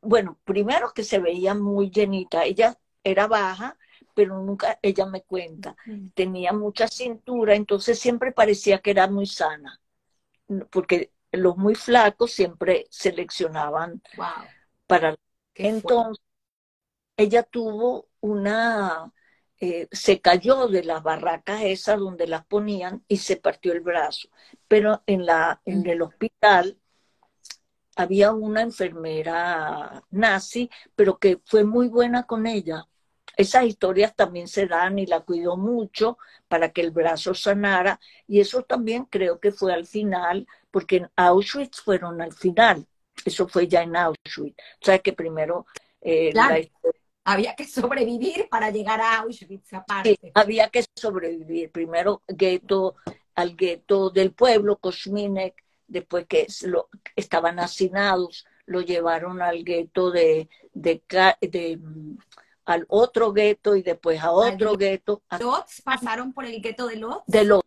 bueno, 0.00 0.38
primero 0.44 0.92
que 0.94 1.04
se 1.04 1.18
veía 1.18 1.54
muy 1.54 1.90
llenita, 1.90 2.44
ella 2.44 2.78
era 3.10 3.26
baja, 3.26 3.76
pero 4.14 4.40
nunca, 4.42 4.78
ella 4.82 5.06
me 5.06 5.22
cuenta, 5.22 5.76
mm. 5.86 6.08
tenía 6.14 6.52
mucha 6.52 6.88
cintura, 6.88 7.54
entonces 7.54 7.98
siempre 7.98 8.32
parecía 8.32 8.78
que 8.80 8.90
era 8.90 9.08
muy 9.08 9.26
sana, 9.26 9.80
porque 10.70 11.12
los 11.32 11.56
muy 11.56 11.74
flacos 11.74 12.32
siempre 12.32 12.86
seleccionaban 12.90 14.02
para 14.86 15.16
entonces 15.54 16.24
ella 17.16 17.42
tuvo 17.42 18.08
una 18.20 19.12
eh, 19.60 19.88
se 19.90 20.20
cayó 20.20 20.68
de 20.68 20.84
las 20.84 21.02
barracas 21.02 21.62
esas 21.62 21.98
donde 21.98 22.28
las 22.28 22.46
ponían 22.46 23.04
y 23.08 23.16
se 23.16 23.36
partió 23.36 23.72
el 23.72 23.80
brazo. 23.80 24.28
Pero 24.68 25.02
en 25.06 25.26
la 25.26 25.60
en 25.64 25.84
el 25.86 26.00
hospital 26.02 26.78
había 27.96 28.32
una 28.32 28.62
enfermera 28.62 30.04
nazi 30.10 30.70
pero 30.94 31.18
que 31.18 31.40
fue 31.44 31.64
muy 31.64 31.88
buena 31.88 32.24
con 32.24 32.46
ella 32.46 32.86
esas 33.38 33.64
historias 33.64 34.14
también 34.14 34.48
se 34.48 34.66
dan 34.66 34.98
y 34.98 35.06
la 35.06 35.20
cuidó 35.20 35.56
mucho 35.56 36.18
para 36.46 36.70
que 36.72 36.82
el 36.82 36.90
brazo 36.90 37.32
sanara 37.32 37.98
y 38.26 38.40
eso 38.40 38.62
también 38.62 39.06
creo 39.06 39.40
que 39.40 39.52
fue 39.52 39.72
al 39.72 39.86
final 39.86 40.46
porque 40.70 40.96
en 40.96 41.10
Auschwitz 41.16 41.80
fueron 41.80 42.20
al 42.20 42.34
final 42.34 42.86
eso 43.24 43.48
fue 43.48 43.66
ya 43.68 43.82
en 43.82 43.96
Auschwitz. 43.96 44.56
O 44.80 44.84
sea 44.84 44.98
que 44.98 45.12
primero... 45.12 45.66
Eh, 46.00 46.32
había 47.24 47.54
que 47.54 47.66
sobrevivir 47.66 48.48
para 48.48 48.70
llegar 48.70 49.00
a 49.00 49.18
Auschwitz 49.18 49.74
aparte. 49.74 50.18
había 50.34 50.70
que 50.70 50.84
sobrevivir. 50.94 51.70
Primero 51.70 52.22
gueto, 52.26 52.96
al 53.34 53.54
gueto 53.54 54.08
del 54.10 54.32
pueblo, 54.32 54.78
Kosminek, 54.78 55.62
después 55.86 56.26
que 56.26 56.46
lo, 56.62 56.88
estaban 57.16 57.58
hacinados, 57.58 58.46
lo 58.64 58.80
llevaron 58.80 59.42
al 59.42 59.62
gueto 59.62 60.10
de, 60.10 60.48
de, 60.72 61.02
al 62.68 62.84
otro 62.88 63.32
gueto 63.32 63.76
y 63.76 63.82
después 63.82 64.20
a 64.22 64.30
otro 64.30 64.76
gueto. 64.76 65.22
¿Lotz? 65.40 65.80
¿Pasaron 65.82 66.34
por 66.34 66.44
el 66.44 66.60
gueto 66.60 66.86
de 66.86 66.96
Lotz? 66.96 67.24
De 67.26 67.44
Lodz, 67.44 67.62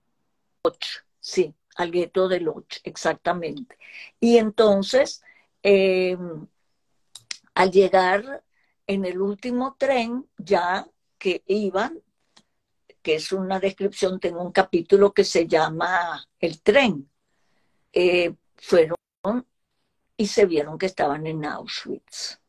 sí, 1.20 1.54
al 1.76 1.91
gueto 1.91 2.28
de 2.28 2.39
Lodz, 2.39 2.82
exactamente. 2.84 3.80
Y 4.20 4.38
entonces 4.38 5.24
eh, 5.64 6.16
al 7.56 7.72
llegar 7.72 8.43
en 8.86 9.06
el 9.06 9.20
último 9.20 9.76
tren, 9.78 10.28
ya 10.38 10.88
que 11.18 11.43
iban, 11.47 11.99
que 13.02 13.16
es 13.16 13.32
una 13.32 13.60
descripción, 13.60 14.20
tengo 14.20 14.43
un 14.43 14.52
capítulo 14.52 15.14
que 15.14 15.24
se 15.24 15.47
llama 15.47 16.28
El 16.39 16.62
tren, 16.62 17.10
eh, 17.91 18.36
fueron 18.56 18.95
y 20.16 20.28
se 20.28 20.45
vieron 20.45 20.78
que 20.78 20.86
estaban 20.86 21.26
en 21.26 21.43
Auschwitz. 21.43 22.39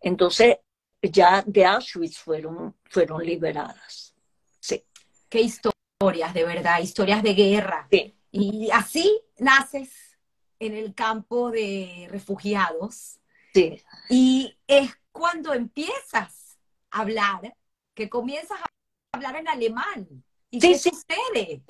Entonces, 0.00 0.58
ya 1.02 1.42
de 1.46 1.64
Auschwitz 1.64 2.18
fueron, 2.18 2.76
fueron 2.84 3.24
liberadas. 3.24 4.14
Sí. 4.58 4.84
Qué 5.28 5.40
historias, 5.40 6.34
de 6.34 6.44
verdad, 6.44 6.80
historias 6.80 7.22
de 7.22 7.34
guerra. 7.34 7.88
Y 8.32 8.70
así 8.72 9.20
naces 9.38 10.18
en 10.58 10.74
el 10.74 10.94
campo 10.94 11.50
de 11.50 12.06
refugiados. 12.10 13.18
Sí. 13.54 13.82
Y 14.08 14.56
es 14.66 14.92
cuando 15.10 15.54
empiezas 15.54 16.58
a 16.90 17.00
hablar, 17.00 17.56
que 17.94 18.08
comienzas 18.08 18.60
a 18.60 18.66
hablar 19.12 19.36
en 19.36 19.48
alemán. 19.48 20.24
¿Y 20.50 20.58
qué 20.58 20.78
sucede? 20.78 21.62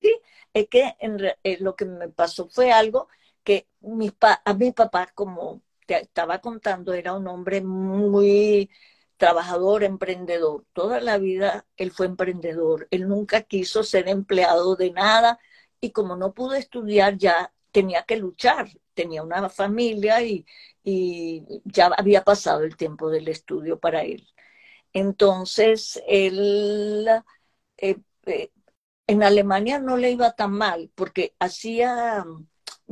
Sí, 0.00 0.20
es 0.52 0.68
que 0.68 0.96
eh, 0.98 1.58
lo 1.60 1.76
que 1.76 1.84
me 1.84 2.08
pasó 2.08 2.48
fue 2.48 2.72
algo 2.72 3.08
que 3.44 3.68
mi 3.80 4.10
a 4.20 4.54
mi 4.54 4.72
papá, 4.72 5.10
como 5.14 5.62
estaba 5.98 6.40
contando, 6.40 6.92
era 6.94 7.14
un 7.14 7.26
hombre 7.28 7.62
muy 7.62 8.70
trabajador, 9.16 9.84
emprendedor. 9.84 10.64
Toda 10.72 11.00
la 11.00 11.18
vida 11.18 11.66
él 11.76 11.92
fue 11.92 12.06
emprendedor. 12.06 12.88
Él 12.90 13.08
nunca 13.08 13.42
quiso 13.42 13.84
ser 13.84 14.08
empleado 14.08 14.76
de 14.76 14.90
nada 14.92 15.38
y 15.80 15.92
como 15.92 16.16
no 16.16 16.34
pudo 16.34 16.54
estudiar 16.54 17.16
ya 17.18 17.52
tenía 17.70 18.02
que 18.04 18.16
luchar. 18.16 18.68
Tenía 18.94 19.22
una 19.22 19.48
familia 19.48 20.22
y, 20.22 20.44
ya 21.64 21.86
había 21.96 22.24
pasado 22.24 22.62
el 22.64 22.76
tiempo 22.76 23.10
del 23.10 23.28
estudio 23.28 23.78
para 23.78 24.02
él. 24.02 24.26
Entonces, 24.92 26.02
él 26.08 27.08
eh, 27.78 27.96
eh, 28.26 28.50
en 29.06 29.22
Alemania 29.22 29.78
no 29.78 29.96
le 29.96 30.10
iba 30.12 30.32
tan 30.32 30.52
mal 30.52 30.90
porque 30.94 31.34
hacía 31.38 32.24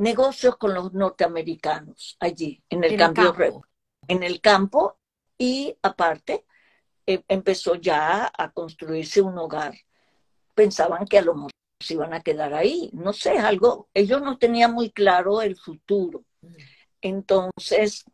negocios 0.01 0.57
con 0.57 0.73
los 0.73 0.93
norteamericanos 0.93 2.17
allí, 2.19 2.61
en 2.69 2.83
el, 2.83 2.97
cambio, 2.97 3.33
campo. 3.33 3.65
en 4.07 4.23
el 4.23 4.41
campo, 4.41 4.97
y 5.37 5.77
aparte 5.81 6.45
eh, 7.05 7.23
empezó 7.27 7.75
ya 7.75 8.31
a 8.35 8.51
construirse 8.51 9.21
un 9.21 9.37
hogar. 9.37 9.75
Pensaban 10.55 11.05
que 11.05 11.19
a 11.19 11.21
lo 11.21 11.35
mejor 11.35 11.51
se 11.79 11.93
iban 11.93 12.13
a 12.13 12.21
quedar 12.21 12.53
ahí, 12.53 12.89
no 12.93 13.13
sé, 13.13 13.37
algo, 13.37 13.89
ellos 13.93 14.21
no 14.21 14.37
tenían 14.37 14.73
muy 14.73 14.91
claro 14.91 15.41
el 15.41 15.55
futuro. 15.55 16.23
Mm. 16.41 16.55
Entonces, 17.01 18.05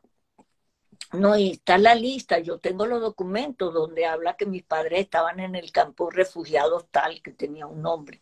no, 1.14 1.38
y 1.38 1.52
está 1.52 1.78
la 1.78 1.96
lista, 1.96 2.40
yo 2.40 2.60
tengo 2.60 2.86
los 2.86 3.02
documentos 3.02 3.74
donde 3.74 4.06
habla 4.06 4.36
que 4.36 4.46
mis 4.46 4.64
padres 4.64 5.00
estaban 5.00 5.40
en 5.40 5.56
el 5.56 5.72
campo 5.72 6.10
refugiados 6.10 6.88
tal, 6.92 7.22
que 7.22 7.32
tenía 7.32 7.66
un 7.66 7.82
nombre. 7.82 8.22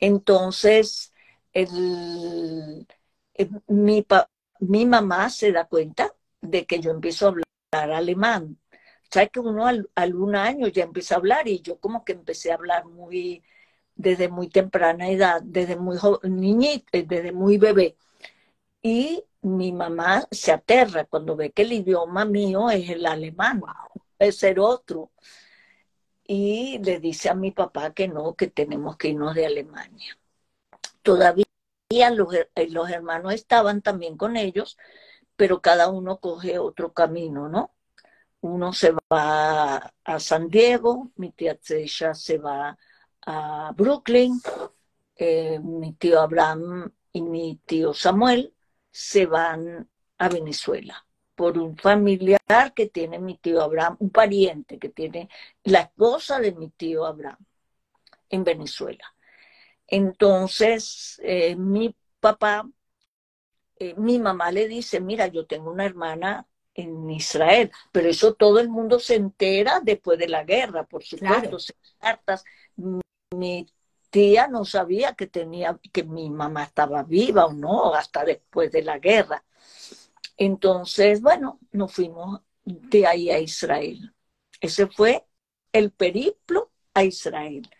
Entonces, 0.00 1.12
el, 1.52 2.86
mi, 3.66 4.06
mi 4.60 4.86
mamá 4.86 5.30
se 5.30 5.52
da 5.52 5.66
cuenta 5.66 6.14
de 6.40 6.66
que 6.66 6.80
yo 6.80 6.90
empiezo 6.90 7.26
a 7.26 7.28
hablar 7.30 7.92
alemán. 7.92 8.58
¿Sabes 9.10 9.30
que 9.30 9.40
uno 9.40 9.66
al, 9.66 9.88
un 10.14 10.36
año 10.36 10.68
ya 10.68 10.84
empieza 10.84 11.14
a 11.14 11.18
hablar 11.18 11.48
y 11.48 11.60
yo 11.60 11.78
como 11.78 12.04
que 12.04 12.12
empecé 12.12 12.50
a 12.50 12.54
hablar 12.54 12.86
muy 12.86 13.42
desde 13.96 14.28
muy 14.28 14.48
temprana 14.48 15.08
edad, 15.08 15.40
desde 15.42 15.76
muy 15.76 15.98
niñita, 16.24 16.86
eh, 16.92 17.04
desde 17.06 17.32
muy 17.32 17.58
bebé. 17.58 17.96
Y 18.82 19.24
mi 19.42 19.72
mamá 19.72 20.26
se 20.30 20.52
aterra 20.52 21.04
cuando 21.06 21.36
ve 21.36 21.52
que 21.52 21.62
el 21.62 21.72
idioma 21.72 22.24
mío 22.24 22.70
es 22.70 22.90
el 22.90 23.06
alemán, 23.06 23.62
es 24.18 24.38
ser 24.38 24.60
otro. 24.60 25.12
Y 26.26 26.78
le 26.82 27.00
dice 27.00 27.28
a 27.28 27.34
mi 27.34 27.50
papá 27.50 27.92
que 27.94 28.08
no, 28.08 28.34
que 28.34 28.48
tenemos 28.48 28.96
que 28.96 29.08
irnos 29.08 29.34
de 29.34 29.46
Alemania. 29.46 30.18
Todavía 31.02 31.43
los, 32.10 32.34
eh, 32.34 32.68
los 32.70 32.90
hermanos 32.90 33.34
estaban 33.34 33.82
también 33.82 34.16
con 34.16 34.36
ellos, 34.36 34.76
pero 35.36 35.60
cada 35.60 35.88
uno 35.88 36.18
coge 36.20 36.58
otro 36.58 36.92
camino, 36.92 37.48
¿no? 37.48 37.74
Uno 38.40 38.72
se 38.72 38.92
va 39.12 39.92
a 40.04 40.20
San 40.20 40.48
Diego, 40.48 41.10
mi 41.16 41.32
tía 41.32 41.56
Tseya 41.56 42.14
se 42.14 42.38
va 42.38 42.76
a 43.26 43.72
Brooklyn, 43.76 44.40
eh, 45.16 45.58
mi 45.60 45.94
tío 45.94 46.20
Abraham 46.20 46.92
y 47.12 47.22
mi 47.22 47.60
tío 47.64 47.94
Samuel 47.94 48.54
se 48.90 49.26
van 49.26 49.88
a 50.18 50.28
Venezuela 50.28 51.06
por 51.34 51.58
un 51.58 51.76
familiar 51.76 52.74
que 52.74 52.88
tiene 52.88 53.18
mi 53.18 53.38
tío 53.38 53.62
Abraham, 53.62 53.96
un 54.00 54.10
pariente 54.10 54.78
que 54.78 54.88
tiene 54.90 55.28
la 55.64 55.80
esposa 55.80 56.38
de 56.40 56.52
mi 56.52 56.70
tío 56.70 57.06
Abraham 57.06 57.38
en 58.28 58.44
Venezuela. 58.44 59.13
Entonces, 59.94 61.20
eh, 61.22 61.54
mi 61.54 61.94
papá, 62.18 62.68
eh, 63.76 63.94
mi 63.96 64.18
mamá 64.18 64.50
le 64.50 64.66
dice, 64.66 65.00
mira, 65.00 65.28
yo 65.28 65.46
tengo 65.46 65.70
una 65.70 65.84
hermana 65.84 66.48
en 66.74 67.08
Israel, 67.10 67.70
pero 67.92 68.08
eso 68.08 68.34
todo 68.34 68.58
el 68.58 68.68
mundo 68.68 68.98
se 68.98 69.14
entera 69.14 69.78
después 69.80 70.18
de 70.18 70.26
la 70.26 70.42
guerra, 70.42 70.82
por 70.82 71.04
supuesto, 71.04 71.58
cartas. 72.00 72.44
Mi 73.36 73.68
tía 74.10 74.48
no 74.48 74.64
sabía 74.64 75.14
que 75.14 75.28
tenía, 75.28 75.78
que 75.92 76.02
mi 76.02 76.28
mamá 76.28 76.64
estaba 76.64 77.04
viva 77.04 77.46
o 77.46 77.52
no, 77.52 77.94
hasta 77.94 78.24
después 78.24 78.72
de 78.72 78.82
la 78.82 78.98
guerra. 78.98 79.44
Entonces, 80.36 81.22
bueno, 81.22 81.60
nos 81.70 81.92
fuimos 81.94 82.40
de 82.64 83.06
ahí 83.06 83.30
a 83.30 83.38
Israel. 83.38 84.12
Ese 84.60 84.88
fue 84.88 85.24
el 85.72 85.92
periplo 85.92 86.72
a 86.94 87.04
Israel. 87.04 87.70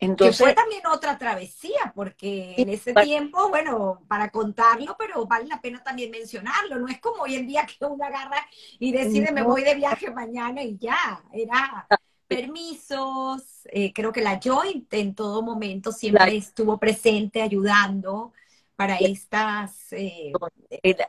Entonces, 0.00 0.38
que 0.38 0.44
fue 0.44 0.54
también 0.54 0.86
otra 0.86 1.16
travesía, 1.18 1.92
porque 1.94 2.54
en 2.58 2.68
ese 2.68 2.92
tiempo, 2.92 3.48
bueno, 3.48 4.02
para 4.08 4.30
contarlo, 4.30 4.96
pero 4.98 5.24
vale 5.26 5.46
la 5.46 5.60
pena 5.60 5.82
también 5.82 6.10
mencionarlo. 6.10 6.78
No 6.78 6.88
es 6.88 7.00
como 7.00 7.22
hoy 7.22 7.36
en 7.36 7.46
día 7.46 7.66
que 7.66 7.84
uno 7.84 8.04
agarra 8.04 8.46
y 8.78 8.92
decide 8.92 9.32
me 9.32 9.42
voy 9.42 9.62
de 9.62 9.74
viaje 9.74 10.10
mañana 10.10 10.62
y 10.62 10.76
ya. 10.78 11.22
Era 11.32 11.86
ah, 11.88 11.96
permisos. 12.26 13.66
Eh, 13.66 13.92
creo 13.92 14.12
que 14.12 14.20
la 14.20 14.40
Joint 14.42 14.92
en 14.94 15.14
todo 15.14 15.42
momento 15.42 15.92
siempre 15.92 16.36
estuvo 16.36 16.78
presente 16.78 17.40
ayudando 17.40 18.32
para 18.76 18.96
estas, 18.96 19.92
eh, 19.92 20.32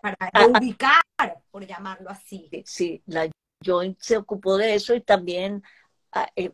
para 0.02 0.18
ah, 0.20 0.30
ah. 0.34 0.48
ubicar, 0.48 1.04
por 1.50 1.66
llamarlo 1.66 2.12
así. 2.12 2.50
Sí, 2.66 3.02
la 3.08 3.28
Joint 3.66 4.00
se 4.00 4.18
ocupó 4.18 4.58
de 4.58 4.76
eso 4.76 4.94
y 4.94 5.02
también 5.02 5.64
eh, 6.36 6.52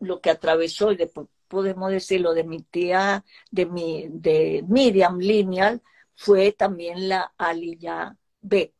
lo 0.00 0.20
que 0.20 0.30
atravesó 0.30 0.90
y 0.92 0.96
después 0.96 1.28
podemos 1.48 1.90
decirlo 1.90 2.34
de 2.34 2.44
mi 2.44 2.62
tía, 2.62 3.24
de, 3.50 3.66
mi, 3.66 4.06
de 4.10 4.64
Miriam 4.68 5.18
Lineal, 5.18 5.82
fue 6.14 6.52
también 6.52 7.08
la 7.08 7.32
Aliyah 7.36 8.16
Bet. 8.40 8.74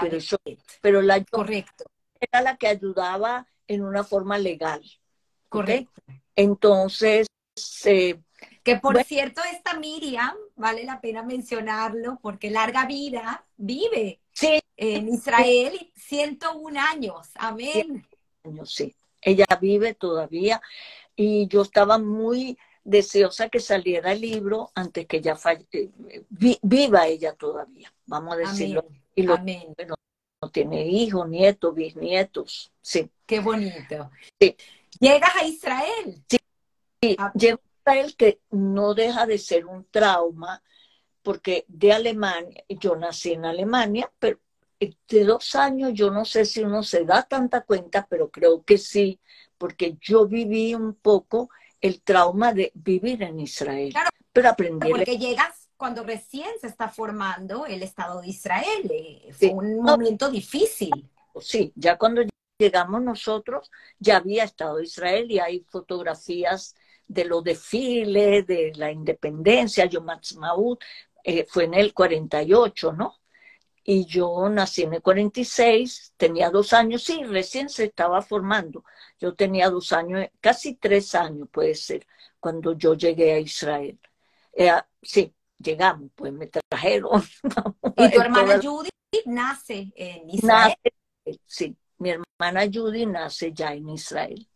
pero, 0.00 0.18
pero 0.80 1.02
la 1.02 1.22
Correcto. 1.24 1.84
era 2.20 2.40
la 2.40 2.56
que 2.56 2.68
ayudaba 2.68 3.46
en 3.66 3.82
una 3.82 4.04
forma 4.04 4.38
legal. 4.38 4.82
Correcto. 5.48 6.02
Entonces, 6.34 7.26
eh, 7.84 8.20
que 8.62 8.76
por 8.76 9.02
cierto, 9.04 9.42
esta 9.44 9.78
Miriam, 9.78 10.34
vale 10.56 10.84
la 10.84 11.00
pena 11.00 11.22
mencionarlo, 11.22 12.18
porque 12.20 12.50
larga 12.50 12.84
vida 12.84 13.46
vive 13.56 14.20
en 14.76 15.08
Israel, 15.08 15.92
101 15.94 16.80
años, 16.80 17.30
amén. 17.36 18.06
Años, 18.44 18.74
sí, 18.74 18.94
ella 19.22 19.46
vive 19.60 19.94
todavía 19.94 20.60
y 21.16 21.48
yo 21.48 21.62
estaba 21.62 21.98
muy 21.98 22.58
deseosa 22.84 23.48
que 23.48 23.58
saliera 23.58 24.12
el 24.12 24.20
libro 24.20 24.70
antes 24.74 25.06
que 25.06 25.16
ella 25.16 25.34
falle 25.34 25.66
eh, 25.72 26.24
viva 26.30 27.08
ella 27.08 27.34
todavía, 27.34 27.92
vamos 28.06 28.34
a 28.34 28.36
decirlo. 28.36 28.86
Y 29.14 29.22
lo, 29.22 29.34
Amén. 29.34 29.74
no 29.88 30.50
tiene 30.50 30.86
hijos, 30.86 31.28
nietos, 31.28 31.74
bisnietos, 31.74 32.72
sí. 32.80 33.10
Qué 33.24 33.40
bonito. 33.40 34.10
Sí. 34.38 34.54
Llegas 35.00 35.34
a 35.34 35.44
Israel. 35.44 36.22
Sí, 36.28 36.38
sí. 37.02 37.16
Ah. 37.18 37.32
llego 37.34 37.58
a 37.58 37.92
Israel 37.92 38.16
que 38.16 38.40
no 38.50 38.94
deja 38.94 39.26
de 39.26 39.38
ser 39.38 39.66
un 39.66 39.84
trauma, 39.90 40.62
porque 41.22 41.64
de 41.66 41.92
Alemania, 41.92 42.62
yo 42.68 42.94
nací 42.94 43.32
en 43.32 43.46
Alemania, 43.46 44.12
pero 44.18 44.38
de 44.78 45.24
dos 45.24 45.54
años 45.54 45.92
yo 45.94 46.10
no 46.10 46.24
sé 46.24 46.44
si 46.44 46.62
uno 46.62 46.82
se 46.82 47.04
da 47.04 47.22
tanta 47.22 47.62
cuenta, 47.62 48.06
pero 48.08 48.30
creo 48.30 48.62
que 48.62 48.78
sí, 48.78 49.20
porque 49.58 49.96
yo 50.00 50.26
viví 50.26 50.74
un 50.74 50.94
poco 50.94 51.50
el 51.80 52.02
trauma 52.02 52.52
de 52.52 52.72
vivir 52.74 53.22
en 53.22 53.40
Israel. 53.40 53.92
Claro, 53.92 54.10
pero 54.32 54.50
aprendí. 54.50 54.90
Porque 54.90 55.18
llegas 55.18 55.68
cuando 55.76 56.02
recién 56.02 56.48
se 56.60 56.68
está 56.68 56.88
formando 56.88 57.66
el 57.66 57.82
Estado 57.82 58.20
de 58.20 58.28
Israel. 58.28 58.90
Eh, 58.90 59.32
fue 59.32 59.50
un 59.50 59.82
momento 59.82 60.30
difícil. 60.30 61.10
Sí, 61.40 61.72
ya 61.76 61.98
cuando 61.98 62.22
llegamos 62.58 63.02
nosotros, 63.02 63.70
ya 63.98 64.16
había 64.16 64.44
Estado 64.44 64.76
de 64.76 64.84
Israel 64.84 65.30
y 65.30 65.38
hay 65.38 65.60
fotografías 65.68 66.74
de 67.06 67.24
los 67.24 67.44
desfiles, 67.44 68.46
de 68.46 68.72
la 68.74 68.90
independencia, 68.90 69.84
Yom 69.84 70.08
Ha'atzmaut, 70.08 70.82
eh, 71.22 71.44
fue 71.48 71.64
en 71.64 71.74
el 71.74 71.92
48, 71.92 72.92
¿no? 72.92 73.16
Y 73.88 74.04
yo 74.04 74.48
nací 74.48 74.82
en 74.82 74.94
el 74.94 75.02
46, 75.02 76.14
tenía 76.16 76.50
dos 76.50 76.72
años, 76.72 77.04
sí, 77.04 77.22
recién 77.22 77.68
se 77.68 77.84
estaba 77.84 78.20
formando. 78.20 78.84
Yo 79.16 79.36
tenía 79.36 79.70
dos 79.70 79.92
años, 79.92 80.26
casi 80.40 80.74
tres 80.74 81.14
años 81.14 81.48
puede 81.52 81.76
ser, 81.76 82.04
cuando 82.40 82.76
yo 82.76 82.94
llegué 82.94 83.32
a 83.34 83.38
Israel. 83.38 84.00
Eh, 84.52 84.72
sí, 85.00 85.32
llegamos, 85.58 86.10
pues 86.16 86.32
me 86.32 86.48
trajeron. 86.48 87.22
¿Y 87.96 88.10
tu 88.10 88.20
hermana 88.20 88.60
Judy 88.60 88.90
nace 89.24 89.92
en 89.94 90.30
Israel? 90.30 90.74
sí, 91.44 91.76
mi 91.98 92.10
hermana 92.10 92.68
Judy 92.70 93.06
nace 93.06 93.52
ya 93.52 93.72
en 93.72 93.88
Israel. 93.90 94.48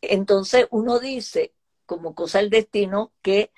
Entonces 0.00 0.66
uno 0.70 0.98
dice, 0.98 1.52
como 1.92 2.14
cosa 2.14 2.38
del 2.38 2.48
destino 2.48 3.12
que 3.20 3.52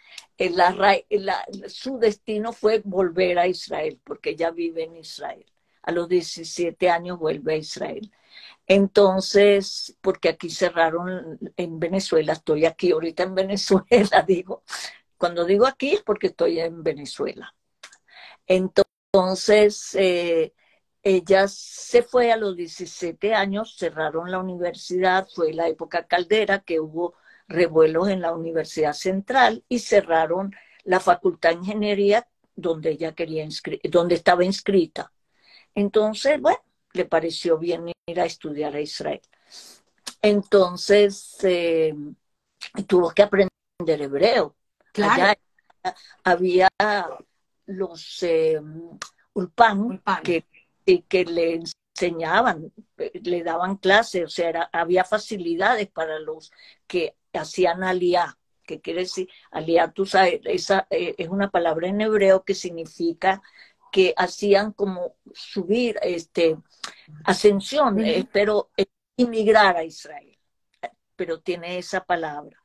su 1.69 1.99
destino 2.01 2.53
fue 2.53 2.83
volver 2.85 3.39
a 3.39 3.47
Israel, 3.47 4.01
porque 4.03 4.31
ella 4.31 4.51
vive 4.51 4.83
en 4.83 4.97
Israel. 4.97 5.47
A 5.83 5.93
los 5.93 6.09
17 6.09 6.91
años 6.91 7.17
vuelve 7.21 7.55
a 7.55 7.57
Israel. 7.59 8.11
Entonces, 8.67 9.97
porque 10.01 10.31
aquí 10.31 10.51
cerraron 10.51 11.39
en 11.57 11.79
Venezuela, 11.79 12.33
estoy 12.33 12.65
aquí 12.67 12.91
ahorita 12.91 13.23
en 13.23 13.37
Venezuela, 13.37 14.23
digo, 14.27 14.65
cuando 15.17 15.45
digo 15.45 15.65
aquí 15.65 15.93
es 15.93 16.03
porque 16.03 16.27
estoy 16.29 16.59
en 16.59 16.83
Venezuela. 16.83 17.55
Entonces, 18.49 19.95
eh, 19.95 20.55
ella 21.05 21.47
se 21.47 22.03
fue 22.03 22.33
a 22.33 22.37
los 22.37 22.57
17 22.57 23.33
años, 23.33 23.77
cerraron 23.79 24.33
la 24.33 24.41
universidad, 24.41 25.29
fue 25.33 25.53
la 25.53 25.69
época 25.69 26.09
caldera 26.09 26.61
que 26.61 26.81
hubo 26.81 27.15
revuelos 27.49 28.09
en 28.09 28.21
la 28.21 28.33
Universidad 28.33 28.93
Central 28.93 29.65
y 29.69 29.79
cerraron 29.79 30.55
la 30.85 31.01
Facultad 31.01 31.51
de 31.51 31.57
Ingeniería 31.57 32.27
donde 32.57 32.91
ella 32.91 33.15
quería 33.15 33.47
donde 33.85 34.15
estaba 34.15 34.45
inscrita. 34.45 35.13
Entonces, 35.75 36.41
bueno, 36.41 36.61
le 36.93 37.05
pareció 37.05 37.59
bien 37.59 37.93
ir 38.07 38.21
a 38.21 38.25
estudiar 38.25 38.75
a 38.77 38.81
Israel. 38.81 39.21
Entonces, 40.23 41.37
eh, 41.43 41.95
tuvo 42.87 43.11
que 43.11 43.23
aprender 43.23 43.51
hebreo. 43.87 44.57
Claro. 44.93 45.35
había 46.23 46.69
los 47.67 48.23
eh, 48.23 48.61
ulpan, 49.33 50.03
que, 50.23 50.45
que 51.09 51.25
le 51.25 51.61
enseñaban, 51.97 52.73
le 52.97 53.43
daban 53.43 53.77
clases, 53.77 54.25
o 54.25 54.29
sea, 54.29 54.69
había 54.73 55.05
facilidades 55.05 55.89
para 55.89 56.21
los 56.21 56.53
que 56.87 57.17
hacían 57.39 57.85
aliá, 57.85 58.39
que 58.65 58.81
quiere 58.81 59.01
decir, 59.01 59.29
aliá, 59.51 59.93
tú 59.93 60.07
sabes, 60.07 60.41
esa 60.45 60.87
eh, 60.91 61.15
es 61.19 61.29
una 61.29 61.51
palabra 61.51 61.89
en 61.89 62.01
hebreo 62.01 62.45
que 62.45 62.55
significa 62.55 63.43
que 63.93 64.13
hacían 64.17 64.73
como 64.73 65.17
subir, 65.33 65.99
este, 66.03 66.57
ascensión, 67.25 67.97
pero 68.33 68.71
inmigrar 69.17 69.77
a 69.77 69.85
Israel, 69.85 70.37
pero 71.15 71.41
tiene 71.41 71.79
esa 71.79 72.05
palabra, 72.05 72.61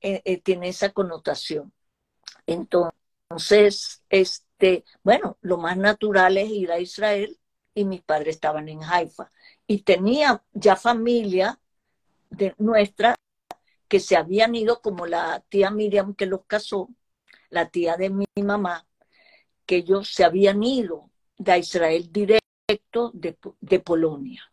eh, 0.00 0.22
eh, 0.24 0.40
tiene 0.40 0.68
esa 0.68 0.90
connotación. 0.90 1.72
Entonces, 2.46 4.04
este, 4.08 4.84
bueno, 5.02 5.38
lo 5.40 5.58
más 5.58 5.76
natural 5.76 6.36
es 6.36 6.50
ir 6.50 6.70
a 6.70 6.78
Israel 6.78 7.36
y 7.74 7.84
mis 7.84 8.02
padres 8.02 8.36
estaban 8.36 8.68
en 8.68 8.82
Haifa 8.84 9.30
y 9.66 9.82
tenía 9.82 10.42
ya 10.52 10.76
familia 10.76 11.58
de 12.30 12.54
nuestra 12.58 13.16
que 13.90 13.98
se 13.98 14.16
habían 14.16 14.54
ido 14.54 14.80
como 14.80 15.04
la 15.04 15.40
tía 15.48 15.70
Miriam 15.72 16.14
que 16.14 16.26
los 16.26 16.46
casó, 16.46 16.90
la 17.50 17.70
tía 17.70 17.96
de 17.96 18.08
mi 18.08 18.24
mamá, 18.36 18.86
que 19.66 19.78
ellos 19.78 20.14
se 20.14 20.22
habían 20.22 20.62
ido 20.62 21.10
de 21.36 21.58
Israel 21.58 22.08
directo 22.12 23.10
de, 23.12 23.80
Polonia. 23.80 24.44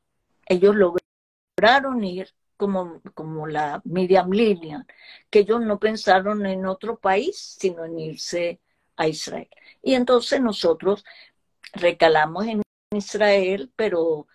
Ellos 0.48 0.76
lograron 0.76 2.04
ir 2.04 2.34
como, 2.58 3.00
como 3.14 3.46
la 3.46 3.80
Miriam 3.86 4.32
Lilian, 4.32 4.88
que 5.30 5.40
ellos 5.40 5.62
no 5.62 5.78
pensaron 5.78 6.44
en 6.48 6.66
otro 6.66 6.98
país, 6.98 7.58
sino 7.60 7.86
en 7.86 8.00
irse 8.00 8.60
a 8.96 9.08
Israel. 9.08 9.50
Y 9.84 9.94
entonces 9.94 10.42
nosotros 10.42 11.06
recalamos 11.74 12.48
en 12.48 12.64
Israel, 12.92 13.72
pero 13.76 14.28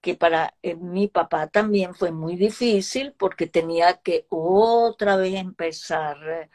que 0.00 0.14
para 0.16 0.54
eh, 0.62 0.76
mi 0.76 1.08
papá 1.08 1.48
también 1.48 1.94
fue 1.94 2.12
muy 2.12 2.36
difícil 2.36 3.12
porque 3.18 3.46
tenía 3.48 3.98
que 4.02 4.26
otra 4.30 5.16
vez 5.16 5.34
empezar 5.34 6.16
eh, 6.28 6.50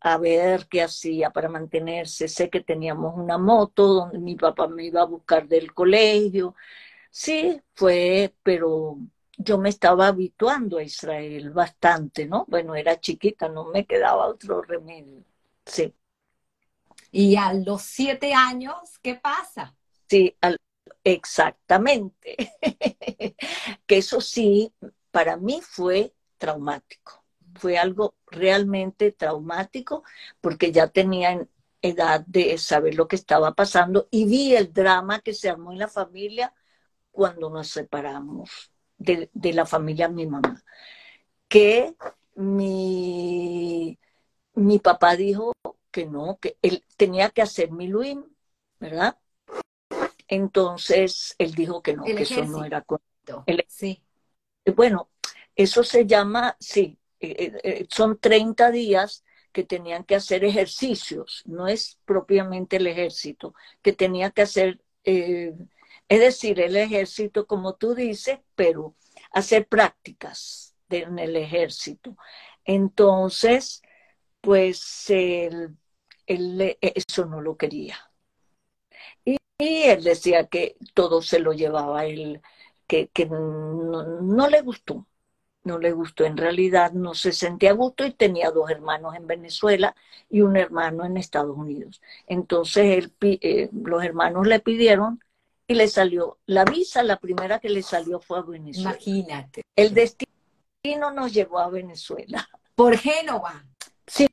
a 0.00 0.18
ver 0.18 0.68
qué 0.68 0.82
hacía 0.82 1.30
para 1.30 1.48
mantenerse. 1.48 2.28
Sé 2.28 2.50
que 2.50 2.60
teníamos 2.60 3.14
una 3.16 3.38
moto 3.38 3.86
donde 3.88 4.18
mi 4.18 4.36
papá 4.36 4.68
me 4.68 4.84
iba 4.86 5.02
a 5.02 5.06
buscar 5.06 5.48
del 5.48 5.72
colegio. 5.74 6.54
Sí, 7.10 7.60
fue, 7.74 8.34
pero 8.42 8.98
yo 9.38 9.58
me 9.58 9.70
estaba 9.70 10.08
habituando 10.08 10.78
a 10.78 10.82
Israel 10.82 11.50
bastante, 11.50 12.26
¿no? 12.26 12.44
Bueno, 12.48 12.74
era 12.74 13.00
chiquita, 13.00 13.48
no 13.48 13.66
me 13.66 13.86
quedaba 13.86 14.26
otro 14.26 14.62
remedio. 14.62 15.24
Sí. 15.64 15.94
Y 17.10 17.36
a 17.36 17.52
los 17.54 17.82
siete 17.82 18.34
años, 18.34 18.98
¿qué 19.00 19.14
pasa? 19.14 19.74
Sí, 20.08 20.36
exactamente. 21.04 22.36
que 23.86 23.96
eso 23.98 24.20
sí, 24.20 24.72
para 25.10 25.36
mí 25.36 25.60
fue 25.62 26.14
traumático 26.38 27.24
fue 27.58 27.78
algo 27.78 28.16
realmente 28.26 29.12
traumático 29.12 30.04
porque 30.40 30.72
ya 30.72 30.88
tenía 30.88 31.46
edad 31.82 32.24
de 32.26 32.56
saber 32.58 32.94
lo 32.94 33.08
que 33.08 33.16
estaba 33.16 33.54
pasando 33.54 34.08
y 34.10 34.24
vi 34.24 34.54
el 34.54 34.72
drama 34.72 35.20
que 35.20 35.34
se 35.34 35.50
armó 35.50 35.72
en 35.72 35.78
la 35.78 35.88
familia 35.88 36.54
cuando 37.10 37.50
nos 37.50 37.68
separamos 37.68 38.72
de, 38.98 39.30
la 39.52 39.66
familia 39.66 40.08
de 40.08 40.14
mi 40.14 40.26
mamá. 40.26 40.62
Que 41.48 41.94
mi, 42.34 43.98
mi 44.54 44.78
papá 44.78 45.16
dijo 45.16 45.52
que 45.90 46.06
no, 46.06 46.38
que 46.40 46.58
él 46.62 46.84
tenía 46.96 47.30
que 47.30 47.42
hacer 47.42 47.70
mi 47.70 47.88
Luis, 47.88 48.18
¿verdad? 48.80 49.18
Entonces 50.28 51.34
él 51.38 51.54
dijo 51.54 51.82
que 51.82 51.94
no, 51.94 52.04
que 52.04 52.22
eso 52.22 52.44
no 52.44 52.64
era 52.64 52.82
correcto. 52.82 53.44
sí. 53.68 54.02
Bueno, 54.74 55.10
eso 55.54 55.84
se 55.84 56.06
llama, 56.06 56.56
sí, 56.58 56.98
eh, 57.20 57.36
eh, 57.38 57.60
eh, 57.62 57.86
son 57.90 58.18
30 58.18 58.70
días 58.70 59.24
que 59.52 59.64
tenían 59.64 60.04
que 60.04 60.16
hacer 60.16 60.44
ejercicios, 60.44 61.42
no 61.46 61.68
es 61.68 61.98
propiamente 62.04 62.76
el 62.76 62.86
ejército, 62.86 63.54
que 63.82 63.92
tenía 63.92 64.30
que 64.30 64.42
hacer, 64.42 64.82
es 65.04 65.54
decir, 66.08 66.60
el 66.60 66.76
ejército, 66.76 67.46
como 67.46 67.74
tú 67.76 67.94
dices, 67.94 68.40
pero 68.56 68.96
hacer 69.30 69.68
prácticas 69.68 70.74
en 70.90 71.18
el 71.18 71.36
ejército. 71.36 72.16
Entonces, 72.64 73.82
pues 74.40 75.08
él, 75.10 75.76
eso 76.26 77.26
no 77.26 77.40
lo 77.40 77.56
quería. 77.56 77.96
Y, 79.24 79.36
él 79.58 80.04
decía 80.04 80.46
que 80.48 80.76
todo 80.94 81.22
se 81.22 81.38
lo 81.38 81.52
llevaba 81.52 82.06
él, 82.06 82.42
que, 82.86 83.08
no 83.30 84.48
le 84.48 84.60
gustó 84.62 85.06
no 85.64 85.78
le 85.78 85.92
gustó. 85.92 86.24
En 86.24 86.36
realidad 86.36 86.92
no 86.92 87.14
se 87.14 87.32
sentía 87.32 87.70
a 87.70 87.74
gusto 87.74 88.04
y 88.04 88.12
tenía 88.12 88.50
dos 88.50 88.70
hermanos 88.70 89.16
en 89.16 89.26
Venezuela 89.26 89.96
y 90.30 90.42
un 90.42 90.56
hermano 90.56 91.04
en 91.04 91.16
Estados 91.16 91.56
Unidos. 91.56 92.00
Entonces 92.26 92.98
él, 92.98 93.12
eh, 93.20 93.70
los 93.72 94.04
hermanos 94.04 94.46
le 94.46 94.60
pidieron 94.60 95.20
y 95.66 95.74
le 95.74 95.88
salió 95.88 96.38
la 96.46 96.64
visa, 96.64 97.02
la 97.02 97.18
primera 97.18 97.58
que 97.58 97.70
le 97.70 97.82
salió 97.82 98.20
fue 98.20 98.38
a 98.38 98.42
Venezuela. 98.42 98.90
Imagínate. 98.90 99.62
El 99.74 99.94
destino 99.94 101.10
nos 101.14 101.32
llevó 101.32 101.58
a 101.58 101.70
Venezuela. 101.70 102.48
Por 102.74 102.98
Génova. 102.98 103.64
Sí, 104.06 104.26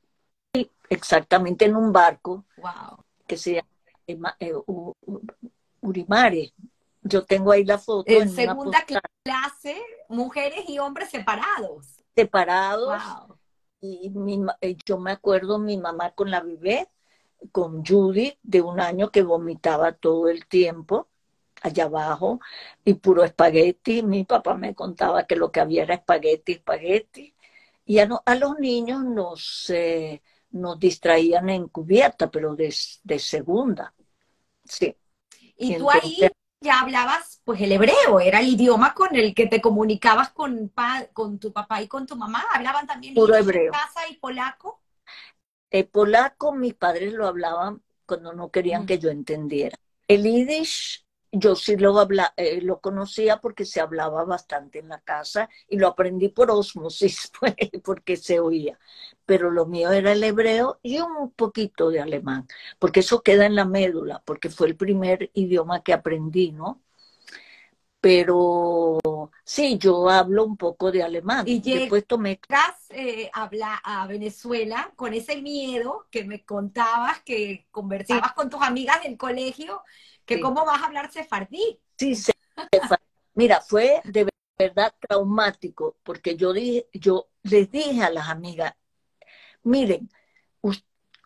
exactamente 0.89 1.65
en 1.65 1.77
un 1.77 1.93
barco 1.93 2.45
wow. 2.57 3.03
que 3.25 3.37
se 3.37 3.63
llama 4.13 4.35
eh, 4.39 4.53
Urimare, 5.81 6.53
yo 7.01 7.23
tengo 7.25 7.51
ahí 7.51 7.63
la 7.63 7.77
foto. 7.77 8.11
En, 8.11 8.29
segunda 8.29 8.85
clase, 8.85 9.81
mujeres 10.07 10.65
y 10.67 10.79
hombres 10.79 11.09
separados. 11.09 11.97
Separados. 12.15 13.01
Y 13.79 14.11
eh, 14.61 14.77
yo 14.85 14.99
me 14.99 15.11
acuerdo 15.11 15.57
mi 15.57 15.77
mamá 15.77 16.11
con 16.11 16.29
la 16.29 16.41
bebé, 16.41 16.87
con 17.51 17.83
Judy, 17.83 18.37
de 18.43 18.61
un 18.61 18.79
año 18.79 19.09
que 19.09 19.23
vomitaba 19.23 19.93
todo 19.93 20.29
el 20.29 20.45
tiempo 20.45 21.07
allá 21.63 21.85
abajo 21.85 22.39
y 22.85 22.95
puro 22.95 23.23
espagueti. 23.23 24.03
Mi 24.03 24.23
papá 24.23 24.55
me 24.55 24.75
contaba 24.75 25.25
que 25.25 25.35
lo 25.35 25.51
que 25.51 25.59
había 25.59 25.83
era 25.83 25.95
espagueti, 25.95 26.53
espagueti. 26.53 27.33
Y 27.85 27.99
a, 27.99 28.07
a 28.25 28.35
los 28.35 28.59
niños 28.59 29.03
nos, 29.03 29.69
eh, 29.71 30.21
nos 30.51 30.79
distraían 30.79 31.49
en 31.49 31.67
cubierta, 31.67 32.29
pero 32.29 32.55
de, 32.55 32.73
de 33.03 33.19
segunda. 33.19 33.93
Sí. 34.63 34.95
Y, 35.57 35.77
tú 35.77 35.89
ahí 35.91 36.17
ya 36.61 36.81
hablabas 36.81 37.41
pues 37.43 37.59
el 37.61 37.71
hebreo, 37.71 38.19
era 38.19 38.39
el 38.39 38.49
idioma 38.49 38.93
con 38.93 39.15
el 39.15 39.33
que 39.33 39.47
te 39.47 39.61
comunicabas 39.61 40.29
con, 40.29 40.71
con 41.13 41.39
tu 41.39 41.51
papá 41.51 41.81
y 41.81 41.87
con 41.87 42.05
tu 42.05 42.15
mamá. 42.15 42.45
¿Hablaban 42.53 42.87
también 42.87 43.13
Puro 43.13 43.35
hebreo. 43.35 43.71
casa 43.71 44.07
y 44.09 44.15
polaco? 44.17 44.81
El 45.69 45.87
polaco 45.87 46.53
mis 46.53 46.75
padres 46.75 47.13
lo 47.13 47.27
hablaban 47.27 47.81
cuando 48.05 48.33
no 48.33 48.51
querían 48.51 48.83
mm. 48.83 48.85
que 48.85 48.99
yo 48.99 49.09
entendiera. 49.09 49.77
El 50.07 50.23
yiddish 50.23 51.05
yo 51.31 51.55
sí 51.55 51.77
lo, 51.77 51.97
habla, 51.99 52.33
eh, 52.37 52.61
lo 52.61 52.79
conocía 52.81 53.37
porque 53.37 53.65
se 53.65 53.79
hablaba 53.81 54.25
bastante 54.25 54.79
en 54.79 54.89
la 54.89 54.99
casa 55.01 55.49
y 55.67 55.77
lo 55.77 55.87
aprendí 55.87 56.29
por 56.29 56.51
osmosis, 56.51 57.31
pues, 57.39 57.55
porque 57.83 58.17
se 58.17 58.39
oía. 58.39 58.79
Pero 59.25 59.51
lo 59.51 59.65
mío 59.65 59.91
era 59.91 60.11
el 60.11 60.23
hebreo 60.23 60.79
y 60.83 60.99
un 60.99 61.31
poquito 61.31 61.89
de 61.89 62.01
alemán, 62.01 62.47
porque 62.79 63.01
eso 63.01 63.21
queda 63.21 63.45
en 63.45 63.55
la 63.55 63.65
médula, 63.65 64.21
porque 64.25 64.49
fue 64.49 64.67
el 64.67 64.75
primer 64.75 65.31
idioma 65.33 65.83
que 65.83 65.93
aprendí, 65.93 66.51
¿no? 66.51 66.81
pero 68.01 68.99
sí, 69.43 69.77
yo 69.77 70.09
hablo 70.09 70.43
un 70.43 70.57
poco 70.57 70.91
de 70.91 71.03
alemán. 71.03 71.47
Y 71.47 71.61
Después 71.61 72.05
tomé... 72.07 72.39
Eh, 72.89 73.29
habla 73.31 73.79
a 73.83 74.07
Venezuela 74.07 74.91
con 74.95 75.13
ese 75.13 75.39
miedo 75.39 76.07
que 76.09 76.25
me 76.25 76.43
contabas, 76.43 77.21
que 77.21 77.67
conversabas 77.69 78.33
con 78.33 78.49
tus 78.49 78.61
amigas 78.63 79.03
del 79.03 79.17
colegio, 79.17 79.83
que 80.35 80.41
cómo 80.41 80.65
vas 80.65 80.81
a 80.81 80.85
hablar 80.85 81.11
sefardí. 81.11 81.79
Sí, 81.97 82.13
mira, 83.33 83.61
fue 83.61 84.01
de 84.05 84.27
verdad 84.57 84.93
traumático, 84.99 85.97
porque 86.03 86.35
yo, 86.35 86.53
dije, 86.53 86.87
yo 86.93 87.29
les 87.43 87.69
dije 87.71 88.03
a 88.03 88.09
las 88.09 88.29
amigas, 88.29 88.73
miren, 89.63 90.09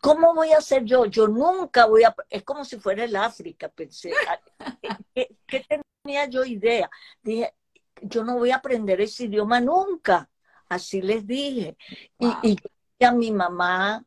¿cómo 0.02 0.34
voy 0.34 0.52
a 0.52 0.58
hacer 0.58 0.84
yo? 0.84 1.06
Yo 1.06 1.28
nunca 1.28 1.86
voy 1.86 2.04
a... 2.04 2.16
Es 2.30 2.44
como 2.44 2.66
si 2.66 2.80
fuera 2.80 3.04
el 3.04 3.16
África, 3.16 3.70
pensé. 3.70 4.14
¿Qué, 5.48 5.66
tenía 6.04 6.26
yo 6.28 6.44
idea? 6.46 6.90
Dije, 7.22 7.54
yo 8.02 8.24
no 8.24 8.38
voy 8.38 8.52
a 8.52 8.58
aprender 8.58 9.02
ese 9.02 9.26
idioma 9.26 9.60
nunca. 9.60 10.30
Así 10.70 11.02
les 11.02 11.26
dije. 11.26 11.78
Y, 12.20 12.58
a 13.04 13.12
mi 13.12 13.30
mamá 13.32 14.04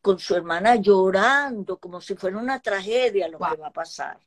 con 0.00 0.18
su 0.18 0.34
hermana 0.34 0.76
llorando, 0.76 1.78
como 1.78 2.00
si 2.00 2.14
fuera 2.14 2.38
una 2.38 2.60
tragedia 2.60 3.26
lo 3.26 3.38
que 3.38 3.56
va 3.56 3.68
a 3.68 3.72
pasar. 3.72 4.18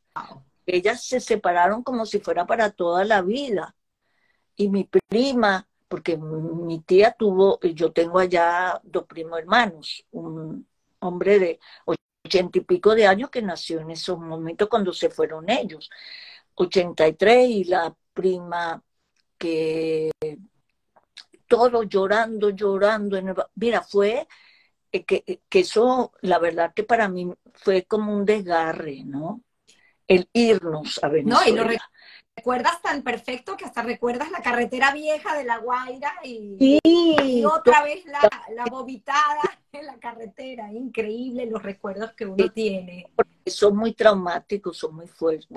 Ellas 0.66 1.04
se 1.04 1.20
separaron 1.20 1.84
como 1.84 2.06
si 2.06 2.20
fuera 2.20 2.46
para 2.46 2.72
toda 2.72 3.04
la 3.06 3.22
vida. 3.22 3.76
Y 4.56 4.70
mi 4.70 4.86
prima, 5.10 5.68
porque 5.88 6.18
mi 6.18 6.80
tía 6.82 7.12
tuvo, 7.12 7.60
yo 7.62 7.92
tengo 7.92 8.20
allá 8.20 8.80
dos 8.84 9.06
primos 9.06 9.40
hermanos, 9.40 10.06
un, 10.12 10.68
hombre 11.02 11.40
de 11.40 11.60
ochenta 12.24 12.58
y 12.60 12.62
pico 12.62 12.96
de 12.96 13.08
años 13.08 13.30
que 13.30 13.42
nació 13.42 13.82
en 13.82 13.92
esos 13.92 14.20
momentos 14.20 14.70
cuando 14.70 14.94
se 14.94 15.10
fueron 15.10 15.50
ellos. 15.50 15.90
83 16.56 17.50
y 17.50 17.64
la 17.66 17.96
prima 18.14 18.84
que 19.38 20.12
todo 21.48 21.84
llorando, 21.84 22.50
llorando. 22.52 23.20
Mira, 23.56 23.82
fue 23.84 24.28
eh, 24.92 25.04
que, 25.06 25.42
que, 25.50 25.60
eso, 25.60 26.14
la 26.22 26.40
verdad 26.40 26.74
que 26.74 26.84
para 26.84 27.10
mí 27.10 27.32
fue 27.54 27.86
como 27.86 28.16
un 28.16 28.26
desgarre, 28.26 29.04
¿no? 29.06 29.42
El 30.12 30.28
irnos 30.34 31.00
a 31.02 31.08
Venezuela. 31.08 31.64
No, 31.64 31.72
y 31.72 31.78
recuerdas 32.36 32.82
tan 32.82 33.02
perfecto 33.02 33.56
que 33.56 33.64
hasta 33.64 33.82
recuerdas 33.82 34.30
la 34.30 34.42
carretera 34.42 34.92
vieja 34.92 35.38
de 35.38 35.46
La 35.46 35.60
Guaira 35.60 36.14
y, 36.22 37.44
otra 37.46 37.84
vez 37.84 38.04
la, 38.06 38.20
la, 38.54 38.66
vomitada 38.66 39.42
en 39.72 39.86
la 39.86 39.98
carretera. 40.00 40.70
Increíble 40.74 41.46
los 41.46 41.64
recuerdos 41.64 42.12
que 42.12 42.26
uno 42.26 42.50
tiene. 42.50 43.10
Son 43.46 43.78
muy 43.78 43.94
traumáticos, 43.94 44.78
son 44.78 44.96
muy 44.96 45.08
fuertes. 45.08 45.48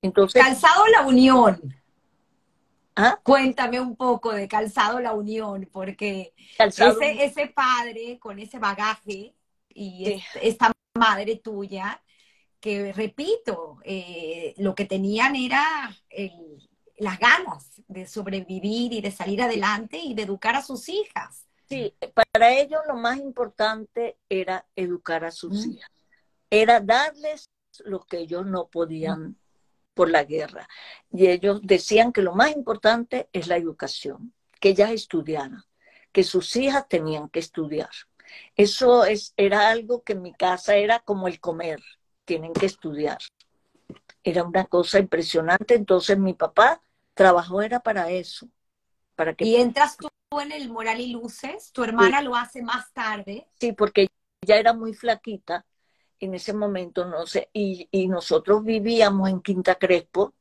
Entonces, 0.00 0.42
Calzado 0.42 0.84
La 0.88 1.02
Unión. 1.02 1.76
¿Ah? 2.96 3.20
Cuéntame 3.22 3.80
un 3.80 3.94
poco 3.94 4.32
de 4.32 4.48
Calzado 4.48 4.98
La 4.98 5.12
Unión, 5.12 5.68
porque 5.72 6.34
ese, 6.58 7.24
ese 7.24 7.46
padre 7.46 8.18
con 8.18 8.40
ese 8.40 8.58
bagaje 8.58 9.36
y 9.68 10.20
esta 10.42 10.72
madre 10.98 11.36
tuya 11.36 12.02
que 12.62 12.92
repito, 12.92 13.80
eh, 13.84 14.54
lo 14.58 14.74
que 14.76 14.84
tenían 14.84 15.34
era 15.34 15.64
las 16.96 17.18
ganas 17.18 17.82
de 17.88 18.06
sobrevivir 18.06 18.92
y 18.92 19.00
de 19.00 19.10
salir 19.10 19.42
adelante 19.42 19.98
y 19.98 20.14
de 20.14 20.22
educar 20.22 20.54
a 20.54 20.62
sus 20.62 20.88
hijas. 20.88 21.48
Sí, 21.68 21.92
para 22.30 22.52
ellos 22.52 22.80
lo 22.86 22.94
más 22.94 23.18
importante 23.18 24.16
era 24.28 24.64
educar 24.76 25.24
a 25.24 25.32
sus 25.32 25.66
hijas, 25.66 25.90
era 26.50 26.78
darles 26.78 27.50
lo 27.84 28.00
que 28.04 28.18
ellos 28.18 28.46
no 28.46 28.68
podían 28.68 29.36
por 29.94 30.08
la 30.08 30.22
guerra. 30.22 30.68
Y 31.10 31.26
ellos 31.26 31.60
decían 31.64 32.12
que 32.12 32.22
lo 32.22 32.32
más 32.32 32.54
importante 32.54 33.28
es 33.32 33.48
la 33.48 33.56
educación, 33.56 34.32
que 34.60 34.68
ellas 34.68 34.92
estudiaran, 34.92 35.64
que 36.12 36.22
sus 36.22 36.54
hijas 36.54 36.86
tenían 36.88 37.28
que 37.28 37.40
estudiar. 37.40 37.90
Eso 38.54 39.04
es, 39.04 39.34
era 39.36 39.68
algo 39.68 40.04
que 40.04 40.12
en 40.12 40.22
mi 40.22 40.32
casa 40.32 40.76
era 40.76 41.00
como 41.00 41.26
el 41.26 41.40
comer 41.40 41.82
tienen 42.24 42.52
que 42.52 42.66
estudiar. 42.66 43.18
Era 44.22 44.44
una 44.44 44.64
cosa 44.64 44.98
impresionante, 44.98 45.74
entonces 45.74 46.18
mi 46.18 46.34
papá 46.34 46.82
trabajó 47.14 47.62
era 47.62 47.80
para 47.80 48.10
eso. 48.10 48.48
Para 49.16 49.34
que... 49.34 49.44
Y 49.44 49.56
entras 49.56 49.96
tú 49.96 50.08
en 50.40 50.52
el 50.52 50.70
Moral 50.70 51.00
y 51.00 51.08
Luces, 51.08 51.72
tu 51.72 51.84
hermana 51.84 52.22
lo 52.22 52.34
hace 52.34 52.62
más 52.62 52.92
tarde. 52.92 53.46
Sí, 53.60 53.72
porque 53.72 54.08
ella 54.40 54.56
era 54.56 54.72
muy 54.72 54.94
flaquita 54.94 55.66
en 56.20 56.34
ese 56.34 56.52
momento, 56.52 57.04
no 57.04 57.26
sé, 57.26 57.50
y, 57.52 57.88
y 57.90 58.06
nosotros 58.06 58.64
vivíamos 58.64 59.28
en 59.28 59.40
Quinta 59.40 59.74
Crespo, 59.74 60.34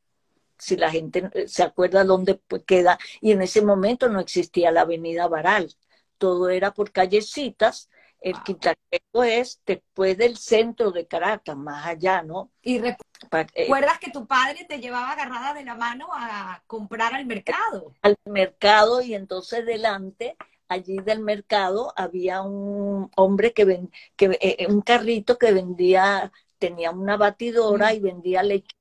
si 0.55 0.77
la 0.77 0.91
gente 0.91 1.47
se 1.47 1.63
acuerda 1.63 2.03
dónde 2.03 2.39
queda, 2.67 2.99
y 3.19 3.31
en 3.31 3.41
ese 3.41 3.63
momento 3.63 4.07
no 4.07 4.19
existía 4.19 4.71
la 4.71 4.81
avenida 4.81 5.27
Baral, 5.27 5.73
todo 6.19 6.49
era 6.49 6.71
por 6.71 6.91
callecitas, 6.91 7.89
el 8.21 8.41
Quintaqueco 8.43 9.23
es 9.23 9.61
después 9.65 10.15
del 10.15 10.37
centro 10.37 10.91
de 10.91 11.07
Caracas, 11.07 11.57
más 11.57 11.87
allá, 11.87 12.21
¿no? 12.21 12.51
Y 12.61 12.77
eh, 12.77 12.95
recuerdas 13.31 13.97
que 13.99 14.11
tu 14.11 14.27
padre 14.27 14.65
te 14.69 14.79
llevaba 14.79 15.11
agarrada 15.11 15.55
de 15.55 15.65
la 15.65 15.75
mano 15.75 16.07
a 16.13 16.63
comprar 16.67 17.15
al 17.15 17.25
mercado. 17.25 17.95
Al 18.03 18.15
mercado 18.25 19.01
y 19.01 19.15
entonces 19.15 19.65
delante, 19.65 20.37
allí 20.67 20.97
del 20.99 21.19
mercado, 21.19 21.93
había 21.95 22.43
un 22.43 23.09
hombre 23.15 23.53
que 23.53 23.65
vendía, 23.65 23.99
que, 24.15 24.25
eh, 24.25 24.55
eh, 24.59 24.67
un 24.67 24.81
carrito 24.81 25.39
que 25.39 25.51
vendía, 25.51 26.31
tenía 26.59 26.91
una 26.91 27.17
batidora 27.17 27.93
y 27.95 27.99
vendía 27.99 28.43
leche, 28.43 28.75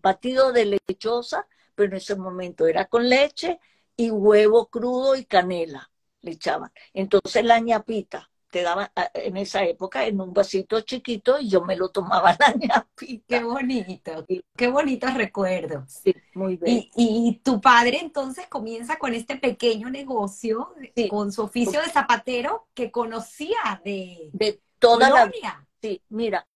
batido 0.00 0.52
de 0.52 0.80
lechosa, 0.88 1.46
pero 1.74 1.90
en 1.90 1.98
ese 1.98 2.16
momento 2.16 2.66
era 2.66 2.86
con 2.86 3.10
leche 3.10 3.60
y 3.94 4.10
huevo 4.10 4.68
crudo 4.68 5.16
y 5.16 5.26
canela 5.26 5.90
le 6.22 6.32
echaban. 6.32 6.72
Entonces 6.94 7.44
la 7.44 7.60
ñapita 7.60 8.30
te 8.50 8.62
daban 8.62 8.88
en 9.14 9.36
esa 9.36 9.64
época 9.64 10.06
en 10.06 10.20
un 10.20 10.32
vasito 10.32 10.80
chiquito 10.80 11.38
y 11.38 11.48
yo 11.48 11.62
me 11.62 11.76
lo 11.76 11.88
tomaba 11.88 12.36
la 12.38 12.54
ñapita. 12.54 13.38
Qué 13.38 13.44
bonito, 13.44 14.26
qué 14.56 14.68
bonitos 14.68 15.14
recuerdos. 15.14 16.00
Sí, 16.04 16.14
muy 16.34 16.56
bien. 16.56 16.88
Y, 16.96 17.40
tu 17.42 17.60
padre 17.60 17.98
entonces 18.00 18.46
comienza 18.48 18.98
con 18.98 19.14
este 19.14 19.36
pequeño 19.36 19.90
negocio, 19.90 20.74
con 21.10 21.32
su 21.32 21.42
oficio 21.42 21.80
de 21.80 21.88
zapatero 21.88 22.68
que 22.74 22.90
conocía 22.90 23.80
de, 23.84 24.30
de 24.32 24.60
toda 24.78 25.10
la 25.10 25.26
vida. 25.26 25.66
Sí, 25.80 26.02
mira, 26.08 26.46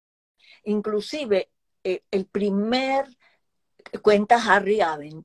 inclusive 0.64 1.50
eh, 1.84 2.02
el 2.10 2.26
primer, 2.26 3.06
cuenta 4.02 4.36
Harry 4.36 4.80
Aben, 4.80 5.24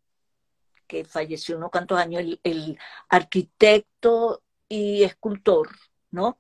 que 0.88 1.06
falleció 1.06 1.58
unos 1.58 1.72
cuantos 1.72 1.98
años, 1.98 2.24
el 2.44 2.80
arquitecto 3.10 4.44
y 4.68 5.04
escultor, 5.04 5.70
¿no? 6.12 6.40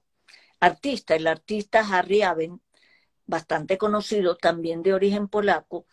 Artista, 0.59 1.15
el 1.15 1.27
artista 1.27 1.79
Harry 1.79 2.21
Aben, 2.21 2.61
bastante 3.25 3.77
conocido, 3.77 4.37
también 4.37 4.83
de 4.83 4.93
origen 4.93 5.27
polaco, 5.27 5.85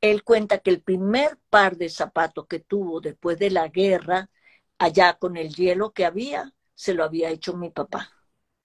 él 0.00 0.24
cuenta 0.24 0.58
que 0.58 0.70
el 0.70 0.82
primer 0.82 1.38
par 1.50 1.76
de 1.76 1.88
zapatos 1.88 2.46
que 2.46 2.60
tuvo 2.60 3.00
después 3.00 3.38
de 3.38 3.50
la 3.50 3.68
guerra, 3.68 4.30
allá 4.78 5.14
con 5.14 5.36
el 5.36 5.54
hielo 5.54 5.92
que 5.92 6.06
había, 6.06 6.54
se 6.74 6.94
lo 6.94 7.04
había 7.04 7.30
hecho 7.30 7.56
mi 7.56 7.70
papá. 7.70 8.10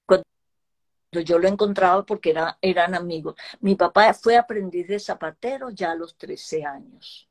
Cuando 0.06 0.26
yo 1.12 1.40
lo 1.40 1.48
encontraba 1.48 2.06
porque 2.06 2.32
era, 2.32 2.58
eran 2.62 2.96
amigos. 2.96 3.36
Mi 3.60 3.76
papá 3.76 4.14
fue 4.14 4.38
aprendiz 4.38 4.88
de 4.88 5.00
zapatero 5.00 5.70
ya 5.72 5.92
a 5.92 5.96
los 5.96 6.18
13 6.18 6.66
años. 6.66 7.30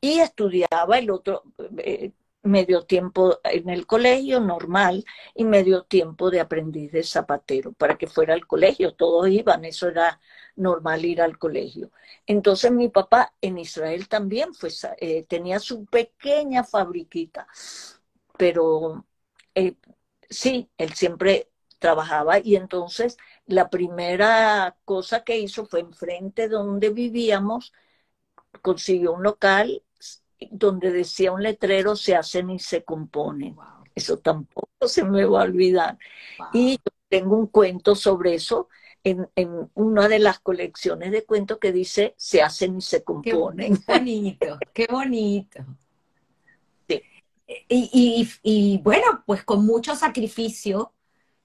Y 0.00 0.20
estudiaba 0.20 0.98
el 0.98 1.10
otro, 1.10 1.42
eh, 1.78 2.12
medio 2.44 2.82
tiempo 2.82 3.40
en 3.44 3.68
el 3.70 3.86
colegio 3.86 4.40
normal 4.40 5.04
y 5.34 5.44
medio 5.44 5.84
tiempo 5.84 6.30
de 6.30 6.40
aprendiz 6.40 6.92
de 6.92 7.02
zapatero 7.02 7.72
para 7.72 7.96
que 7.98 8.06
fuera 8.06 8.34
al 8.34 8.46
colegio. 8.46 8.94
Todos 8.94 9.28
iban, 9.28 9.64
eso 9.64 9.88
era 9.88 10.20
normal 10.56 11.04
ir 11.04 11.20
al 11.22 11.38
colegio. 11.38 11.90
Entonces 12.26 12.70
mi 12.72 12.88
papá 12.88 13.34
en 13.40 13.58
Israel 13.58 14.08
también 14.08 14.54
fue, 14.54 14.70
eh, 14.98 15.24
tenía 15.24 15.58
su 15.58 15.86
pequeña 15.86 16.64
fabriquita, 16.64 17.46
pero 18.36 19.06
eh, 19.54 19.74
sí, 20.30 20.70
él 20.78 20.94
siempre 20.94 21.50
trabajaba 21.78 22.38
y 22.38 22.56
entonces 22.56 23.16
la 23.46 23.70
primera 23.70 24.76
cosa 24.84 25.24
que 25.24 25.38
hizo 25.38 25.66
fue 25.66 25.80
enfrente 25.80 26.48
donde 26.48 26.90
vivíamos, 26.90 27.72
consiguió 28.62 29.12
un 29.12 29.22
local 29.22 29.82
donde 30.50 30.92
decía 30.92 31.32
un 31.32 31.42
letrero, 31.42 31.96
se 31.96 32.14
hacen 32.14 32.50
y 32.50 32.58
se 32.58 32.84
componen. 32.84 33.56
Eso 33.94 34.18
tampoco 34.18 34.68
se 34.86 35.04
me 35.04 35.24
va 35.24 35.42
a 35.42 35.44
olvidar. 35.44 35.98
Y 36.52 36.78
tengo 37.08 37.36
un 37.36 37.46
cuento 37.46 37.94
sobre 37.94 38.34
eso 38.34 38.68
en, 39.04 39.28
una 39.74 40.08
de 40.08 40.18
las 40.18 40.40
colecciones 40.40 41.12
de 41.12 41.24
cuentos 41.24 41.58
que 41.58 41.72
dice, 41.72 42.14
se 42.16 42.42
hacen 42.42 42.78
y 42.78 42.80
se 42.80 43.04
componen. 43.04 43.76
Qué 43.76 43.82
bonito, 43.92 44.58
qué 44.72 44.86
bonito. 44.90 45.64
Y, 47.68 48.80
bueno, 48.82 49.22
pues 49.26 49.44
con 49.44 49.66
mucho 49.66 49.94
sacrificio, 49.94 50.94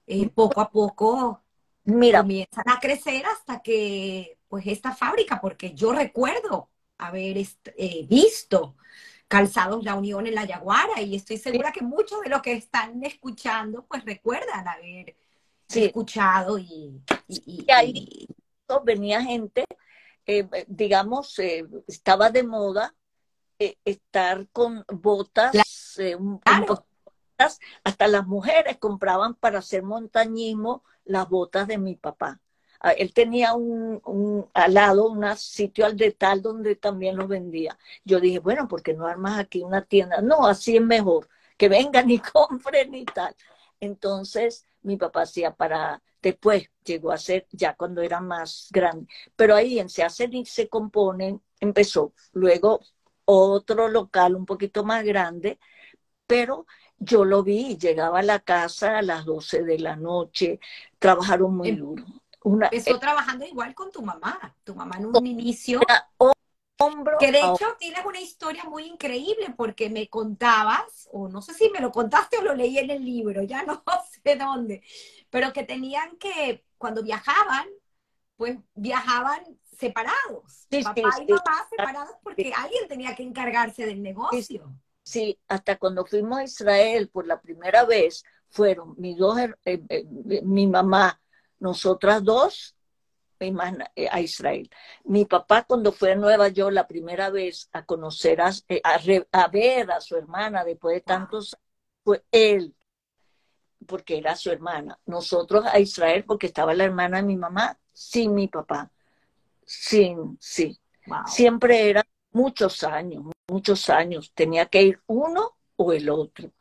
eh, 0.06 0.28
poco 0.30 0.60
a 0.60 0.70
poco 0.70 1.42
Mira, 1.84 2.20
comienzan 2.20 2.64
a 2.66 2.80
crecer 2.80 3.24
hasta 3.26 3.60
que, 3.60 4.38
pues 4.48 4.66
esta 4.66 4.94
fábrica, 4.94 5.40
porque 5.40 5.74
yo 5.74 5.92
recuerdo 5.92 6.70
haber 7.00 7.38
eh, 7.38 8.06
visto 8.08 8.76
Calzados 9.28 9.84
La 9.84 9.94
Unión 9.94 10.26
en 10.26 10.34
la 10.34 10.44
Yaguara 10.44 11.00
y 11.00 11.16
estoy 11.16 11.38
segura 11.38 11.72
que 11.72 11.82
muchos 11.82 12.20
de 12.20 12.28
los 12.28 12.42
que 12.42 12.52
están 12.52 13.02
escuchando 13.04 13.86
pues 13.86 14.04
recuerdan 14.04 14.66
haber 14.66 15.16
escuchado 15.68 16.58
y, 16.58 17.00
ahí 17.68 18.26
venía 18.84 19.22
gente, 19.22 19.64
eh, 20.26 20.48
digamos, 20.68 21.38
eh, 21.38 21.66
estaba 21.86 22.30
de 22.30 22.42
moda 22.42 22.94
estar 23.84 24.48
con 24.52 24.84
botas, 24.88 25.52
hasta 27.84 28.08
las 28.08 28.26
mujeres 28.26 28.78
compraban 28.78 29.34
para 29.34 29.58
hacer 29.58 29.82
montañismo 29.82 30.82
las 31.04 31.28
botas 31.28 31.68
de 31.68 31.78
mi 31.78 31.94
papá. 31.94 32.40
Ah, 32.80 32.92
él 32.92 33.12
tenía 33.12 33.54
un, 33.54 34.00
un, 34.04 34.48
al 34.54 34.74
lado 34.74 35.08
un 35.08 35.24
sitio 35.36 35.84
al 35.86 35.96
detal 35.96 36.40
donde 36.42 36.76
también 36.76 37.16
lo 37.16 37.28
vendía. 37.28 37.78
Yo 38.04 38.20
dije, 38.20 38.38
bueno, 38.38 38.68
¿por 38.68 38.82
qué 38.82 38.94
no 38.94 39.06
armas 39.06 39.38
aquí 39.38 39.62
una 39.62 39.84
tienda? 39.84 40.20
No, 40.22 40.46
así 40.46 40.76
es 40.76 40.82
mejor, 40.82 41.28
que 41.58 41.68
vengan 41.68 42.10
y 42.10 42.18
compren 42.20 42.94
y 42.94 43.04
tal. 43.04 43.34
Entonces, 43.80 44.66
mi 44.82 44.96
papá 44.96 45.22
hacía 45.22 45.54
para, 45.54 46.02
después 46.22 46.70
llegó 46.84 47.12
a 47.12 47.18
ser 47.18 47.46
ya 47.52 47.74
cuando 47.74 48.02
era 48.02 48.20
más 48.20 48.68
grande, 48.72 49.06
pero 49.36 49.54
ahí 49.54 49.78
en 49.78 49.88
se 49.88 50.02
hacen 50.02 50.32
y 50.34 50.46
se 50.46 50.68
componen, 50.68 51.42
empezó. 51.60 52.14
Luego 52.32 52.80
otro 53.24 53.88
local 53.88 54.34
un 54.36 54.46
poquito 54.46 54.84
más 54.84 55.04
grande, 55.04 55.58
pero 56.26 56.66
yo 56.98 57.24
lo 57.24 57.42
vi, 57.42 57.76
llegaba 57.78 58.20
a 58.20 58.22
la 58.22 58.40
casa 58.40 58.98
a 58.98 59.02
las 59.02 59.24
12 59.24 59.62
de 59.64 59.78
la 59.78 59.96
noche, 59.96 60.60
trabajaron 60.98 61.56
muy 61.56 61.72
duro. 61.72 62.04
Una, 62.42 62.66
Empezó 62.66 62.96
eh, 62.96 62.98
trabajando 62.98 63.44
igual 63.44 63.74
con 63.74 63.90
tu 63.90 64.02
mamá, 64.02 64.56
tu 64.64 64.74
mamá 64.74 64.96
en 64.96 65.06
un 65.06 65.26
inicio. 65.26 65.80
Hombro 66.82 67.18
que 67.18 67.30
de 67.30 67.40
hecho 67.40 67.76
tienes 67.78 68.04
una 68.06 68.20
historia 68.20 68.64
muy 68.64 68.84
increíble 68.84 69.52
porque 69.54 69.90
me 69.90 70.08
contabas, 70.08 71.08
o 71.12 71.28
no 71.28 71.42
sé 71.42 71.52
si 71.52 71.68
me 71.68 71.80
lo 71.80 71.92
contaste 71.92 72.38
o 72.38 72.42
lo 72.42 72.54
leí 72.54 72.78
en 72.78 72.90
el 72.90 73.04
libro, 73.04 73.42
ya 73.42 73.62
no 73.64 73.82
sé 74.24 74.36
dónde, 74.36 74.82
pero 75.28 75.52
que 75.52 75.64
tenían 75.64 76.16
que, 76.16 76.64
cuando 76.78 77.02
viajaban, 77.02 77.68
pues 78.36 78.56
viajaban 78.74 79.40
separados, 79.78 80.66
papá 80.82 81.00
y 81.26 81.30
mamá 81.30 81.66
separados 81.68 82.16
porque 82.22 82.52
alguien 82.56 82.88
tenía 82.88 83.14
que 83.14 83.22
encargarse 83.22 83.84
del 83.84 84.02
negocio. 84.02 84.74
Sí, 85.02 85.38
hasta 85.48 85.76
cuando 85.76 86.06
fuimos 86.06 86.38
a 86.38 86.44
Israel 86.44 87.08
por 87.08 87.26
la 87.26 87.40
primera 87.40 87.84
vez, 87.84 88.22
fueron 88.48 88.94
mis 88.96 89.18
dos, 89.18 89.38
eh, 89.38 89.82
eh, 89.88 90.04
mi 90.42 90.66
mamá, 90.66 91.20
nosotras 91.60 92.24
dos, 92.24 92.74
eh, 93.38 94.08
a 94.10 94.20
Israel. 94.20 94.70
Mi 95.04 95.24
papá 95.24 95.64
cuando 95.64 95.92
fue 95.92 96.12
a 96.12 96.16
Nueva 96.16 96.48
York 96.48 96.74
la 96.74 96.86
primera 96.86 97.30
vez 97.30 97.70
a 97.72 97.86
conocer, 97.86 98.40
a, 98.40 98.50
a, 98.50 99.48
ver 99.48 99.90
a 99.90 100.00
su 100.00 100.16
hermana 100.16 100.62
después 100.62 100.96
de 100.96 101.00
tantos, 101.00 101.56
fue 102.04 102.22
él, 102.30 102.74
porque 103.86 104.18
era 104.18 104.36
su 104.36 104.50
hermana. 104.50 104.98
Nosotros 105.06 105.64
a 105.66 105.78
Israel 105.78 106.24
porque 106.26 106.48
estaba 106.48 106.74
la 106.74 106.84
hermana 106.84 107.18
de 107.18 107.22
mi 107.22 107.36
mamá, 107.36 107.78
sin 107.92 108.34
mi 108.34 108.48
papá, 108.48 108.90
sin, 109.64 110.36
sí. 110.38 110.78
Siempre 111.26 111.88
era 111.88 112.06
muchos 112.32 112.84
años, 112.84 113.24
muchos 113.48 113.88
años. 113.88 114.32
Tenía 114.34 114.66
que 114.66 114.82
ir 114.82 115.00
uno 115.06 115.56
o 115.76 115.92
el 115.92 116.10
otro 116.10 116.52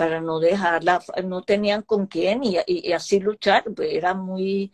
para 0.00 0.22
no 0.22 0.40
dejarla, 0.40 1.04
no 1.24 1.42
tenían 1.42 1.82
con 1.82 2.06
quién 2.06 2.40
y, 2.42 2.90
así 2.90 3.20
luchar, 3.20 3.64
pues, 3.76 3.92
era 3.92 4.14
muy, 4.14 4.72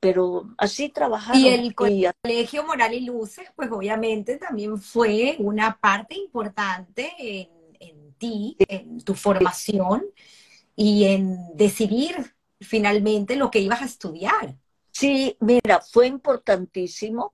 pero 0.00 0.52
así 0.58 0.88
trabajar. 0.88 1.36
Y 1.36 1.46
el 1.46 1.76
Colegio 1.76 2.64
Moral 2.64 2.92
y 2.92 3.02
Luces, 3.02 3.52
pues 3.54 3.70
obviamente 3.70 4.36
también 4.36 4.76
fue 4.78 5.36
una 5.38 5.78
parte 5.80 6.16
importante 6.16 7.12
en, 7.20 7.50
en 7.78 8.14
ti, 8.14 8.56
en 8.66 9.00
tu 9.02 9.14
formación 9.14 10.06
y 10.74 11.04
en 11.04 11.56
decidir 11.56 12.34
finalmente 12.60 13.36
lo 13.36 13.52
que 13.52 13.60
ibas 13.60 13.80
a 13.80 13.84
estudiar. 13.84 14.56
Sí, 14.90 15.36
mira, 15.38 15.82
fue 15.82 16.08
importantísimo 16.08 17.32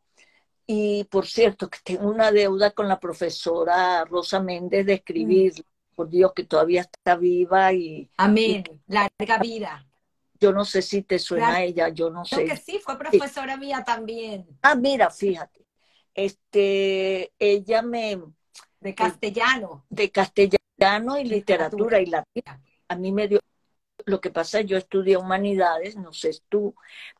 y 0.67 1.05
por 1.05 1.27
cierto, 1.27 1.71
que 1.71 1.79
tengo 1.83 2.07
una 2.11 2.31
deuda 2.31 2.73
con 2.73 2.87
la 2.87 3.01
profesora 3.01 4.05
Rosa 4.05 4.41
Méndez 4.41 4.85
de 4.85 4.93
escribir, 4.93 5.55
mm. 5.55 5.80
Por 6.01 6.09
Dios, 6.09 6.33
que 6.35 6.45
todavía 6.45 6.81
está 6.81 7.15
viva 7.15 7.75
y... 7.75 8.11
Amén, 8.17 8.65
larga 8.87 9.37
vida. 9.39 9.87
Yo 10.41 10.51
no 10.51 10.65
sé 10.65 10.81
si 10.81 11.03
te 11.03 11.19
suena 11.19 11.57
a 11.57 11.63
ella, 11.63 11.91
yo 11.91 12.09
no 12.09 12.25
sé. 12.25 12.37
Creo 12.37 12.49
que 12.49 12.57
sí, 12.57 12.81
fue 12.83 12.99
profesora 12.99 13.59
mía 13.59 13.85
también. 13.85 14.47
Ah, 14.63 14.75
mira, 14.75 15.11
fíjate. 15.11 15.67
Este, 16.15 17.35
ella 17.39 17.83
me... 17.83 18.19
De 18.81 18.95
castellano. 18.95 19.85
De 19.91 20.11
castellano 20.11 21.19
y 21.19 21.25
literatura, 21.25 22.01
y 22.01 22.07
latina. 22.07 22.63
A 22.89 22.97
mí 22.97 23.13
me 23.13 23.29
dio... 23.29 23.41
Lo 24.07 24.23
que 24.23 24.31
pasa, 24.31 24.63
yo 24.63 24.79
estudié 24.79 25.19
humanidades, 25.19 25.97
no 25.97 26.15
sé 26.15 26.31
tú, 26.49 26.75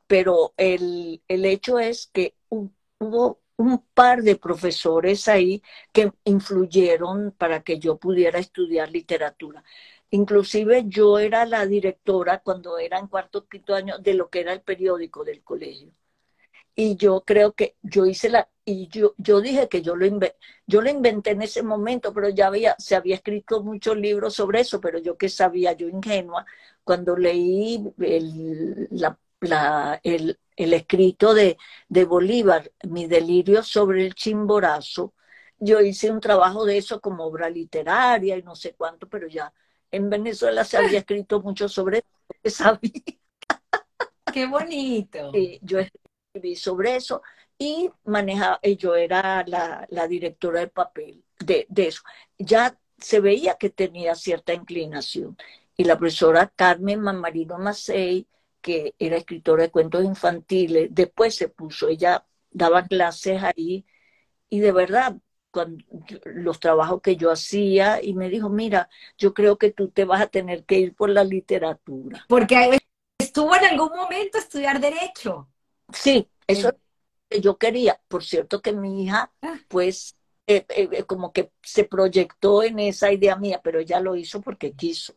pero 0.07 0.55
el, 0.57 1.23
el 1.29 1.45
hecho 1.45 1.79
es 1.79 2.09
que 2.15 2.35
hubo 2.49 3.41
un 3.61 3.85
par 3.95 4.23
de 4.23 4.37
profesores 4.37 5.29
ahí 5.29 5.63
que 5.93 6.13
influyeron 6.25 7.33
para 7.33 7.63
que 7.63 7.79
yo 7.79 7.99
pudiera 7.99 8.39
estudiar 8.39 8.91
literatura. 8.91 9.63
Inclusive 10.11 10.85
yo 10.87 11.19
era 11.19 11.45
la 11.45 11.67
directora 11.67 12.41
cuando 12.41 12.79
era 12.79 12.99
en 12.99 13.07
cuarto 13.09 13.47
quinto 13.49 13.75
año 13.75 13.99
de 13.99 14.15
lo 14.15 14.31
que 14.31 14.41
era 14.41 14.55
el 14.55 14.63
periódico 14.63 15.25
del 15.25 15.43
colegio. 15.43 15.93
Y 16.75 16.97
yo 16.97 17.23
creo 17.27 17.53
que 17.53 17.77
yo 17.83 18.07
hice 18.07 18.31
la, 18.31 18.49
y 18.65 18.89
yo, 18.89 19.15
yo 19.19 19.41
dije 19.43 19.69
que 19.69 19.83
yo 19.83 19.95
lo, 19.97 20.07
inventé, 20.07 20.39
yo 20.67 20.81
lo 20.81 20.91
inventé 20.91 21.33
en 21.33 21.43
ese 21.43 21.63
momento, 21.63 22.15
pero 22.15 22.31
ya 22.31 22.47
había, 22.47 22.77
se 22.79 22.97
había 22.97 23.17
escrito 23.17 23.63
muchos 23.63 23.97
libros 23.97 24.35
sobre 24.35 24.61
eso, 24.61 24.81
pero 24.81 24.99
yo 24.99 25.19
que 25.19 25.29
sabía, 25.29 25.73
yo 25.75 25.89
ingenua, 25.89 26.47
cuando 26.85 27.17
leí 27.17 27.83
el, 27.99 28.89
la, 28.91 29.19
la, 29.41 30.01
el, 30.03 30.39
el 30.57 30.73
escrito 30.75 31.35
de, 31.35 31.57
de 31.89 32.05
Bolívar, 32.05 32.71
Mi 32.89 33.07
delirio 33.07 33.63
sobre 33.63 34.07
el 34.07 34.15
chimborazo, 34.15 35.15
yo 35.59 35.81
hice 35.81 36.11
un 36.11 36.21
trabajo 36.21 36.65
de 36.65 36.79
eso 36.79 37.01
como 37.01 37.25
obra 37.25 37.51
literaria 37.51 38.37
y 38.37 38.43
no 38.43 38.57
sé 38.57 38.75
cuánto, 38.75 39.09
pero 39.09 39.29
ya 39.29 39.53
en 39.91 40.09
Venezuela 40.09 40.65
se 40.65 40.79
había 40.79 40.99
escrito 41.01 41.41
mucho 41.41 41.69
sobre 41.69 42.05
eso, 42.43 42.79
Qué 44.33 44.47
bonito. 44.47 45.33
yo 45.63 45.79
escribí 45.81 46.57
sobre 46.57 46.97
eso 46.97 47.23
y 47.59 47.91
manejaba, 48.05 48.61
yo 48.79 48.95
era 48.95 49.45
la, 49.47 49.87
la 49.91 50.09
directora 50.09 50.61
del 50.61 50.71
papel 50.71 51.25
de, 51.39 51.67
de, 51.69 51.89
eso. 51.89 52.03
Ya 52.39 52.79
se 52.97 53.21
veía 53.21 53.57
que 53.57 53.71
tenía 53.71 54.15
cierta 54.15 54.55
inclinación. 54.55 55.37
Y 55.77 55.85
la 55.85 55.99
profesora 55.99 56.53
Carmen 56.55 57.01
Mamarino 57.01 57.59
Macei 57.59 58.27
que 58.61 58.95
era 58.99 59.17
escritora 59.17 59.65
de 59.65 59.71
cuentos 59.71 60.05
infantiles, 60.05 60.89
después 60.91 61.35
se 61.35 61.49
puso, 61.49 61.89
ella 61.89 62.25
daba 62.51 62.85
clases 62.87 63.43
ahí 63.43 63.85
y 64.51 64.59
de 64.59 64.73
verdad, 64.73 65.17
cuando, 65.51 65.85
los 66.25 66.61
trabajos 66.61 67.01
que 67.01 67.17
yo 67.17 67.31
hacía 67.31 68.03
y 68.03 68.15
me 68.15 68.29
dijo, 68.29 68.51
mira, 68.51 68.91
yo 69.17 69.33
creo 69.33 69.57
que 69.57 69.71
tú 69.71 69.89
te 69.89 70.05
vas 70.05 70.21
a 70.21 70.27
tener 70.27 70.65
que 70.65 70.79
ir 70.79 70.95
por 70.95 71.09
la 71.09 71.25
literatura. 71.25 72.25
Porque 72.29 72.79
estuvo 73.19 73.55
en 73.55 73.65
algún 73.65 73.97
momento 73.97 74.39
a 74.39 74.41
estudiar 74.41 74.81
derecho. 74.81 75.49
Sí, 75.93 76.29
eso 76.47 76.69
es 76.69 76.75
lo 76.75 76.81
que 77.29 77.41
yo 77.41 77.59
quería. 77.59 78.01
Por 78.09 78.25
cierto 78.25 78.61
que 78.61 78.73
mi 78.73 79.05
hija, 79.05 79.33
ah. 79.43 79.59
pues, 79.69 80.17
eh, 80.49 80.67
eh, 80.69 80.89
eh, 80.91 81.03
como 81.05 81.33
que 81.33 81.53
se 81.63 81.85
proyectó 81.85 82.65
en 82.65 82.81
esa 82.81 83.13
idea 83.13 83.37
mía, 83.37 83.61
pero 83.63 83.79
ella 83.79 84.01
lo 84.01 84.17
hizo 84.17 84.41
porque 84.41 84.73
quiso. 84.73 85.15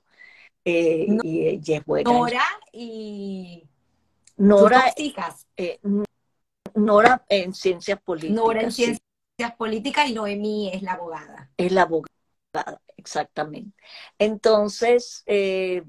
Eh, 0.65 1.07
y 1.23 1.47
ella 1.47 1.77
es 1.77 1.85
buena. 1.85 2.11
Nora 2.11 2.45
y 2.71 3.67
Nora, 4.37 4.93
eh, 5.57 5.79
Nora 6.75 7.25
en 7.29 7.53
ciencias 7.53 8.01
políticas. 8.01 8.35
Nora 8.35 8.61
en 8.61 8.71
ciencias 8.71 9.01
políticas 9.57 10.09
y 10.09 10.13
Noemí 10.13 10.71
es 10.73 10.81
la 10.81 10.93
abogada. 10.93 11.51
Es 11.57 11.71
la 11.71 11.83
abogada, 11.83 12.81
exactamente. 12.97 13.77
Entonces, 14.17 15.23
eh, 15.25 15.83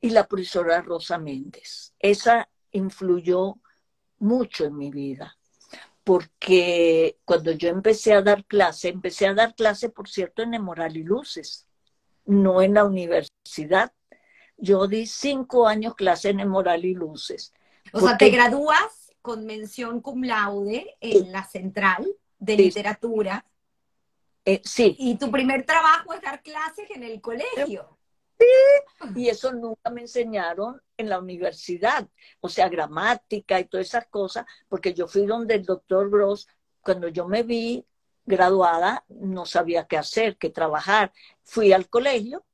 y 0.00 0.10
la 0.10 0.26
profesora 0.26 0.80
Rosa 0.82 1.18
Méndez. 1.18 1.94
Esa 1.98 2.48
influyó 2.72 3.56
mucho 4.18 4.64
en 4.64 4.76
mi 4.76 4.90
vida, 4.90 5.36
porque 6.04 7.18
cuando 7.24 7.52
yo 7.52 7.68
empecé 7.68 8.12
a 8.14 8.22
dar 8.22 8.44
clase, 8.44 8.88
empecé 8.88 9.26
a 9.26 9.34
dar 9.34 9.54
clase, 9.54 9.90
por 9.90 10.08
cierto, 10.08 10.42
en 10.42 10.60
Moral 10.62 10.96
y 10.96 11.02
Luces, 11.02 11.66
no 12.24 12.62
en 12.62 12.74
la 12.74 12.84
universidad, 12.84 13.92
yo 14.58 14.86
di 14.86 15.06
cinco 15.06 15.66
años 15.66 15.94
clase 15.94 16.30
en 16.30 16.46
Moral 16.48 16.84
y 16.84 16.94
Luces. 16.94 17.54
O 17.92 18.00
sea, 18.00 18.18
te 18.18 18.28
gradúas 18.28 19.12
con 19.22 19.46
mención 19.46 20.00
cum 20.00 20.24
laude 20.24 20.96
en 21.00 21.32
la 21.32 21.44
central 21.44 22.06
de 22.38 22.56
literatura. 22.56 23.46
Eh, 24.44 24.60
sí. 24.64 24.96
Y 24.98 25.16
tu 25.16 25.30
primer 25.30 25.64
trabajo 25.64 26.12
es 26.12 26.20
dar 26.20 26.42
clases 26.42 26.90
en 26.90 27.04
el 27.04 27.20
colegio. 27.20 27.98
Sí, 28.38 28.46
y 29.16 29.28
eso 29.28 29.52
nunca 29.52 29.90
me 29.90 30.02
enseñaron 30.02 30.80
en 30.96 31.08
la 31.08 31.18
universidad, 31.18 32.08
o 32.40 32.48
sea, 32.48 32.68
gramática 32.68 33.58
y 33.58 33.64
todas 33.64 33.88
esas 33.88 34.06
cosas, 34.06 34.46
porque 34.68 34.94
yo 34.94 35.08
fui 35.08 35.26
donde 35.26 35.54
el 35.54 35.64
doctor 35.64 36.08
Gross, 36.08 36.46
cuando 36.80 37.08
yo 37.08 37.26
me 37.26 37.42
vi 37.42 37.84
graduada, 38.24 39.04
no 39.08 39.44
sabía 39.44 39.86
qué 39.86 39.96
hacer, 39.96 40.36
qué 40.36 40.50
trabajar. 40.50 41.12
Fui 41.42 41.72
al 41.72 41.88
colegio 41.88 42.44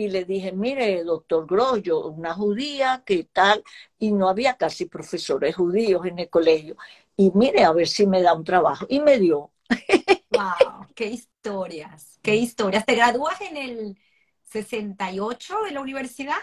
y 0.00 0.08
le 0.08 0.24
dije, 0.24 0.52
mire, 0.52 1.04
doctor 1.04 1.46
Grollo, 1.46 2.06
una 2.06 2.32
judía, 2.32 3.02
¿qué 3.04 3.24
tal? 3.24 3.62
Y 3.98 4.12
no 4.12 4.30
había 4.30 4.56
casi 4.56 4.86
profesores 4.86 5.54
judíos 5.54 6.06
en 6.06 6.18
el 6.18 6.30
colegio. 6.30 6.74
Y 7.18 7.30
mire, 7.34 7.64
a 7.64 7.72
ver 7.72 7.86
si 7.86 8.06
me 8.06 8.22
da 8.22 8.32
un 8.32 8.42
trabajo. 8.42 8.86
Y 8.88 9.00
me 9.00 9.18
dio. 9.18 9.50
¡Wow! 10.30 10.86
¡Qué 10.94 11.04
historias! 11.04 12.18
¡Qué 12.22 12.34
historias! 12.34 12.86
¿Te 12.86 12.94
gradúas 12.94 13.38
en 13.42 13.58
el 13.58 13.98
68 14.44 15.64
de 15.64 15.70
la 15.72 15.82
universidad? 15.82 16.38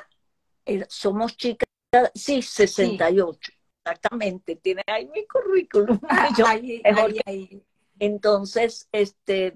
Somos 0.88 1.36
chicas, 1.36 1.68
sí, 2.14 2.43
68. 2.43 3.51
Exactamente, 3.84 4.58
tiene 4.58 4.84
ahí 4.86 5.08
mi 5.08 5.26
currículum. 5.26 5.99
Entonces, 7.99 8.88
este, 8.91 9.55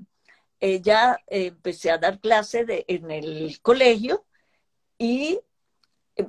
ella 0.62 1.18
eh, 1.28 1.47
empecé 1.47 1.91
a 1.91 1.97
dar 1.97 2.20
clase 2.22 2.66
de, 2.66 2.86
en 2.88 3.12
el 3.12 3.59
colegio 3.62 4.26
y 4.97 5.41
eh, 6.16 6.28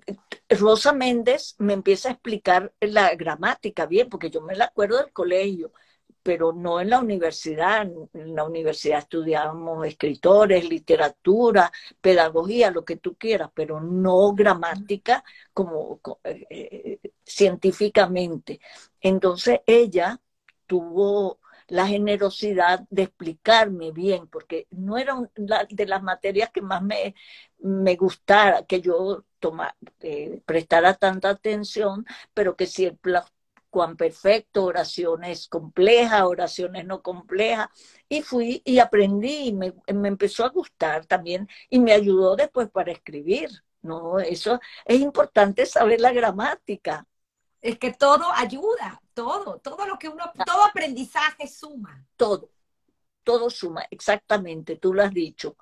Rosa 0.51 0.93
Méndez 0.93 1.55
me 1.59 1.75
empieza 1.75 2.09
a 2.09 2.13
explicar 2.13 2.73
la 2.81 3.15
gramática 3.15 3.87
bien, 3.87 4.09
porque 4.09 4.31
yo 4.31 4.41
me 4.41 4.57
la 4.57 4.67
acuerdo 4.67 4.99
del 4.99 5.13
colegio, 5.13 5.73
pero 6.23 6.53
no 6.53 6.81
en 6.81 6.91
la 6.91 7.01
universidad. 7.01 7.83
En 7.83 8.35
la 8.35 8.45
universidad 8.45 9.01
estudiábamos 9.01 9.87
escritores, 9.87 10.69
literatura, 10.69 11.73
pedagogía, 12.01 12.71
lo 12.71 12.85
que 12.85 12.97
tú 12.97 13.17
quieras, 13.17 13.51
pero 13.55 13.81
no 13.81 14.33
gramática 14.35 15.25
como 15.53 16.01
eh, 16.25 16.99
científicamente. 17.25 18.61
Entonces 19.01 19.61
ella 19.67 20.21
tuvo 20.67 21.42
la 21.73 21.87
generosidad 21.87 22.87
de 22.91 23.05
explicarme 23.05 23.93
bien, 23.93 24.27
porque 24.29 24.67
no 24.71 24.99
era 24.99 25.17
de 25.71 25.87
las 25.87 26.03
materias 26.03 26.51
que 26.51 26.61
más 26.61 26.83
me, 26.83 27.15
me 27.59 27.97
gustara, 27.97 28.65
que 28.67 28.83
yo 28.83 29.25
eh, 30.01 30.43
prestara 30.45 30.95
tanta 30.95 31.31
atención, 31.31 32.05
pero 32.35 32.57
que 32.57 32.67
si 32.67 32.85
el 32.85 32.99
cuán 33.71 33.97
perfecto, 33.97 34.65
oraciones 34.67 35.49
complejas, 35.49 36.23
oraciones 36.25 36.85
no 36.87 37.03
complejas, 37.03 37.69
y 38.09 38.23
fui 38.23 38.63
y 38.67 38.79
aprendí 38.79 39.49
y 39.49 39.53
me, 39.55 39.75
me 39.95 40.09
empezó 40.09 40.45
a 40.45 40.51
gustar 40.51 41.07
también 41.07 41.49
y 41.71 41.81
me 41.81 41.93
ayudó 41.93 42.37
después 42.37 42.69
para 42.71 42.93
escribir. 42.93 43.49
No, 43.81 44.19
eso 44.21 44.61
es 44.85 45.01
importante 45.01 45.65
saber 45.67 46.01
la 46.03 46.13
gramática. 46.13 47.07
Es 47.63 47.79
que 47.79 47.93
todo 47.93 48.31
ayuda, 48.33 49.02
todo, 49.15 49.59
todo 49.59 49.87
lo 49.87 49.99
que 49.99 50.09
uno, 50.09 50.31
todo 50.45 50.65
aprendizaje 50.65 51.47
suma. 51.47 52.07
Todo, 52.17 52.51
todo 53.23 53.51
suma, 53.51 53.87
exactamente, 53.91 54.77
tú 54.77 54.95
lo 54.95 55.03
has 55.03 55.13
dicho. 55.13 55.57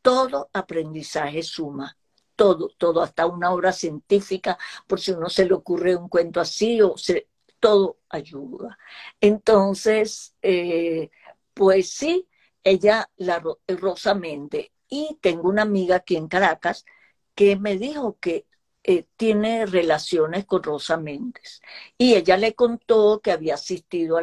Todo 0.00 0.50
aprendizaje 0.52 1.42
suma, 1.42 1.96
todo, 2.34 2.70
todo, 2.76 3.02
hasta 3.02 3.26
una 3.26 3.52
obra 3.52 3.72
científica, 3.72 4.58
por 4.86 5.00
si 5.00 5.12
uno 5.12 5.28
se 5.28 5.44
le 5.46 5.54
ocurre 5.54 5.94
un 5.94 6.08
cuento 6.08 6.40
así, 6.40 6.82
o 6.82 6.96
se, 6.96 7.28
todo 7.60 7.98
ayuda. 8.08 8.76
Entonces, 9.20 10.34
eh, 10.42 11.10
pues 11.54 11.90
sí, 11.90 12.28
ella, 12.64 13.08
la 13.16 13.42
Rosa 13.68 14.14
Méndez, 14.14 14.70
y 14.88 15.18
tengo 15.20 15.48
una 15.48 15.62
amiga 15.62 15.96
aquí 15.96 16.16
en 16.16 16.28
Caracas 16.28 16.84
que 17.34 17.56
me 17.56 17.76
dijo 17.78 18.18
que 18.20 18.46
eh, 18.84 19.06
tiene 19.16 19.66
relaciones 19.66 20.44
con 20.44 20.62
Rosa 20.62 20.96
Méndez. 20.96 21.60
Y 21.98 22.14
ella 22.14 22.36
le 22.36 22.54
contó 22.54 23.20
que 23.22 23.32
había 23.32 23.54
asistido 23.54 24.18
a, 24.18 24.22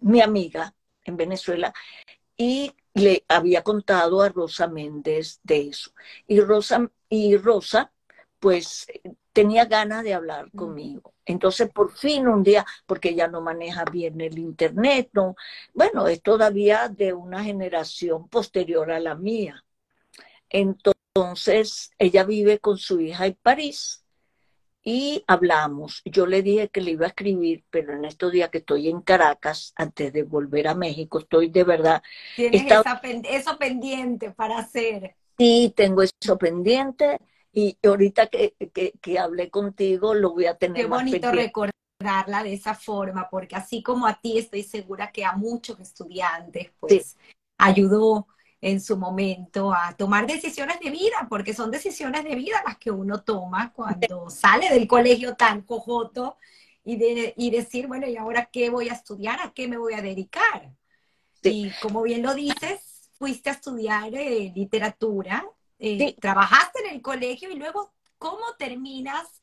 mi 0.00 0.20
amiga 0.20 0.74
en 1.04 1.16
Venezuela 1.16 1.72
y 2.36 2.72
le 2.94 3.24
había 3.28 3.62
contado 3.62 4.22
a 4.22 4.28
Rosa 4.30 4.66
Méndez 4.68 5.40
de 5.42 5.68
eso. 5.68 5.92
Y 6.26 6.40
Rosa, 6.40 6.90
y 7.08 7.36
Rosa 7.36 7.92
pues 8.40 8.86
tenía 9.32 9.66
ganas 9.66 10.02
de 10.04 10.14
hablar 10.14 10.46
mm. 10.52 10.56
conmigo. 10.56 11.14
Entonces, 11.26 11.70
por 11.70 11.92
fin 11.92 12.26
un 12.28 12.42
día, 12.42 12.66
porque 12.86 13.10
ella 13.10 13.28
no 13.28 13.40
maneja 13.40 13.84
bien 13.84 14.20
el 14.20 14.38
Internet, 14.38 15.10
no, 15.12 15.36
bueno, 15.74 16.08
es 16.08 16.22
todavía 16.22 16.88
de 16.88 17.12
una 17.12 17.44
generación 17.44 18.28
posterior 18.28 18.90
a 18.90 19.00
la 19.00 19.14
mía. 19.14 19.64
Entonces, 20.48 20.99
entonces, 21.20 21.90
ella 21.98 22.24
vive 22.24 22.58
con 22.58 22.78
su 22.78 23.00
hija 23.00 23.26
en 23.26 23.36
París 23.42 24.04
y 24.82 25.22
hablamos. 25.26 26.00
Yo 26.06 26.26
le 26.26 26.42
dije 26.42 26.70
que 26.70 26.80
le 26.80 26.92
iba 26.92 27.04
a 27.04 27.10
escribir, 27.10 27.64
pero 27.68 27.92
en 27.92 28.06
estos 28.06 28.32
días 28.32 28.48
que 28.48 28.58
estoy 28.58 28.88
en 28.88 29.02
Caracas, 29.02 29.74
antes 29.76 30.12
de 30.12 30.22
volver 30.22 30.68
a 30.68 30.74
México, 30.74 31.18
estoy 31.18 31.50
de 31.50 31.64
verdad... 31.64 32.02
Tienes 32.36 32.64
eso 33.24 33.58
pendiente 33.58 34.30
para 34.30 34.58
hacer. 34.58 35.14
Sí, 35.36 35.72
tengo 35.76 36.02
eso 36.02 36.38
pendiente 36.38 37.20
y 37.52 37.76
ahorita 37.82 38.28
que, 38.28 38.54
que, 39.00 39.18
hablé 39.18 39.50
contigo 39.50 40.14
lo 40.14 40.32
voy 40.32 40.46
a 40.46 40.56
tener. 40.56 40.82
Qué 40.82 40.88
bonito 40.88 41.30
recordarla 41.30 42.42
de 42.42 42.54
esa 42.54 42.74
forma, 42.74 43.28
porque 43.30 43.56
así 43.56 43.82
como 43.82 44.06
a 44.06 44.18
ti 44.20 44.38
estoy 44.38 44.62
segura 44.62 45.12
que 45.12 45.24
a 45.24 45.32
muchos 45.32 45.80
estudiantes, 45.80 46.70
pues 46.80 47.18
ayudó 47.58 48.26
en 48.60 48.80
su 48.80 48.96
momento 48.96 49.72
a 49.72 49.94
tomar 49.96 50.26
decisiones 50.26 50.78
de 50.80 50.90
vida, 50.90 51.26
porque 51.28 51.54
son 51.54 51.70
decisiones 51.70 52.24
de 52.24 52.34
vida 52.34 52.62
las 52.66 52.76
que 52.76 52.90
uno 52.90 53.22
toma 53.22 53.72
cuando 53.72 54.28
sale 54.28 54.68
del 54.68 54.86
colegio 54.86 55.34
tan 55.34 55.62
cojoto 55.62 56.36
y, 56.84 56.96
de, 56.96 57.34
y 57.36 57.50
decir, 57.50 57.86
bueno, 57.86 58.06
¿y 58.06 58.16
ahora 58.16 58.50
qué 58.52 58.68
voy 58.68 58.88
a 58.88 58.94
estudiar? 58.94 59.40
¿A 59.40 59.52
qué 59.52 59.66
me 59.66 59.78
voy 59.78 59.94
a 59.94 60.02
dedicar? 60.02 60.72
Y 61.42 61.70
como 61.80 62.02
bien 62.02 62.22
lo 62.22 62.34
dices, 62.34 63.08
fuiste 63.12 63.48
a 63.50 63.54
estudiar 63.54 64.14
eh, 64.14 64.52
literatura, 64.54 65.46
eh, 65.78 66.14
trabajaste 66.20 66.80
en 66.86 66.94
el 66.96 67.02
colegio 67.02 67.50
y 67.50 67.56
luego, 67.56 67.94
¿cómo 68.18 68.44
terminas 68.58 69.40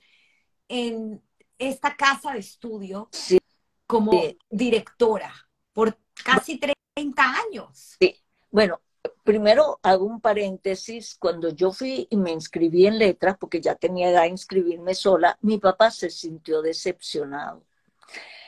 en 0.67 1.23
esta 1.57 1.95
casa 1.95 2.33
de 2.33 2.39
estudio 2.39 3.09
como 3.87 4.11
directora 4.49 5.33
por 5.73 5.97
casi 6.23 6.59
30 6.59 7.23
años? 7.23 7.95
Sí, 7.99 8.15
bueno, 8.51 8.79
primero 9.27 9.77
hago 9.83 10.05
un 10.05 10.21
paréntesis, 10.21 11.17
cuando 11.19 11.49
yo 11.49 11.73
fui 11.73 12.07
y 12.09 12.15
me 12.15 12.31
inscribí 12.31 12.87
en 12.87 12.97
letras, 12.97 13.35
porque 13.37 13.59
ya 13.59 13.75
tenía 13.75 14.09
edad 14.09 14.21
de 14.21 14.29
inscribirme 14.29 14.95
sola, 14.95 15.37
mi 15.41 15.57
papá 15.57 15.91
se 15.91 16.09
sintió 16.09 16.61
decepcionado. 16.61 17.65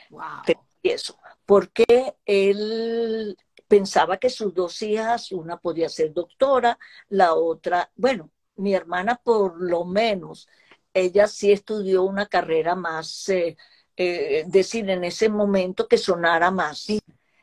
Wow. 0.08 0.40
Eso, 0.82 1.18
porque 1.44 2.16
él 2.24 3.36
pensaba 3.68 4.16
que 4.16 4.30
sus 4.30 4.54
dos 4.54 4.80
hijas, 4.80 5.32
una 5.32 5.58
podía 5.58 5.90
ser 5.90 6.14
doctora, 6.14 6.78
la 7.10 7.34
otra, 7.34 7.90
bueno, 7.94 8.30
mi 8.56 8.72
hermana 8.72 9.20
por 9.22 9.62
lo 9.62 9.84
menos, 9.84 10.48
ella 10.94 11.26
sí 11.26 11.52
estudió 11.52 12.04
una 12.04 12.24
carrera 12.24 12.74
más, 12.74 13.28
eh, 13.28 13.54
eh, 13.98 14.44
decir, 14.46 14.88
en 14.88 15.04
ese 15.04 15.28
momento 15.28 15.86
que 15.86 15.98
sonara 15.98 16.50
más. 16.50 16.88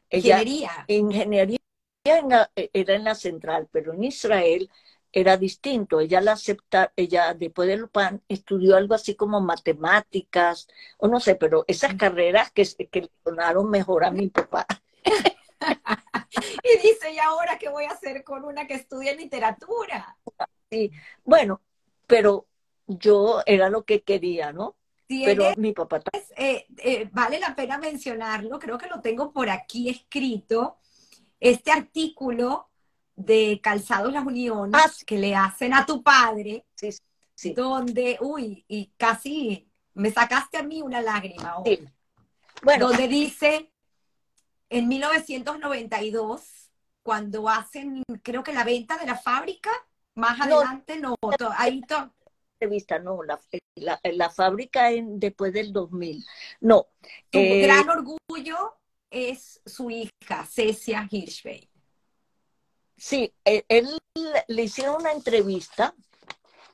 Ingeniería. 0.09 0.85
Ingeniería 0.88 1.59
era 2.12 2.93
en 2.95 3.03
la 3.03 3.16
central, 3.16 3.68
pero 3.72 3.93
en 3.93 4.03
Israel 4.03 4.70
era 5.12 5.38
distinto. 5.38 5.99
Ella 5.99 6.22
la 6.22 6.34
acepta, 6.34 6.91
ella 6.95 7.34
después 7.34 7.68
del 7.68 7.89
PAN 7.89 8.22
estudió 8.28 8.76
algo 8.76 8.93
así 8.93 9.16
como 9.16 9.41
matemáticas, 9.41 10.68
o 10.97 11.08
no 11.08 11.20
sé, 11.20 11.36
pero 11.36 11.64
esas 11.68 11.95
carreras 11.95 12.51
que, 12.51 12.64
que 12.89 13.01
le 13.01 13.12
sonaron 13.24 13.70
mejor 13.70 14.05
a 14.05 14.12
mi 14.12 14.28
papá. 14.30 14.66
y 16.64 16.88
dice, 16.88 17.12
¿y 17.14 17.20
ahora 17.20 17.58
qué 17.58 17.70
voy 17.70 17.86
a 17.86 17.91
hacer 17.91 18.24
con 18.24 18.43
una 18.43 18.68
que 18.68 18.76
estudia 18.76 19.16
literatura? 19.16 20.18
Sí, 20.70 20.91
bueno, 21.24 21.62
pero 22.05 22.47
yo 22.86 23.41
era 23.45 23.70
lo 23.70 23.84
que 23.84 24.03
quería, 24.03 24.51
¿no? 24.51 24.76
pero 25.08 25.53
mi 25.55 25.72
papá 25.72 26.01
eh, 26.36 26.66
eh, 26.78 27.10
vale 27.14 27.39
la 27.39 27.55
pena 27.55 27.78
mencionarlo, 27.78 28.60
creo 28.60 28.78
que 28.78 28.88
lo 28.88 28.99
tengo 28.99 29.32
por 29.32 29.49
aquí 29.49 29.89
escrito 29.89 30.80
este 31.39 31.71
artículo 31.71 32.69
de 33.15 33.59
Calzados 33.61 34.13
Las 34.13 34.25
Uniones 34.25 34.81
ah, 34.83 34.91
que 35.05 35.17
le 35.17 35.35
hacen 35.35 35.73
a 35.73 35.85
tu 35.85 36.03
padre, 36.03 36.65
donde, 37.55 38.17
uy, 38.21 38.63
y 38.67 38.91
casi 38.97 39.69
me 39.93 40.11
sacaste 40.11 40.57
a 40.57 40.63
mí 40.63 40.81
una 40.81 41.01
lágrima. 41.01 41.57
Bueno, 42.63 42.88
donde 42.88 43.07
dice, 43.07 43.71
en 44.69 44.88
1992, 44.88 46.71
cuando 47.03 47.49
hacen, 47.49 48.03
creo 48.21 48.43
que 48.43 48.53
la 48.53 48.63
venta 48.63 48.97
de 48.97 49.05
la 49.05 49.15
fábrica, 49.15 49.71
más 50.15 50.39
adelante 50.41 50.99
no, 50.99 51.15
ahí 51.57 51.81
vista, 52.69 52.99
no, 52.99 53.19
la, 53.23 53.39
la, 54.03 54.29
fábrica 54.29 54.91
en, 54.91 55.19
después 55.19 55.53
del 55.53 55.71
2000. 55.71 56.25
No. 56.61 56.88
Tu 57.29 57.38
eh, 57.39 57.61
gran 57.61 57.88
orgullo 57.89 58.77
es 59.10 59.62
su 59.66 59.89
hija, 59.89 60.45
Cecia 60.45 61.08
Hirschfeld. 61.10 61.68
Sí, 62.95 63.34
e, 63.45 63.66
él, 63.68 63.88
le 64.47 64.64
hicieron 64.64 65.01
una 65.01 65.12
entrevista 65.12 65.93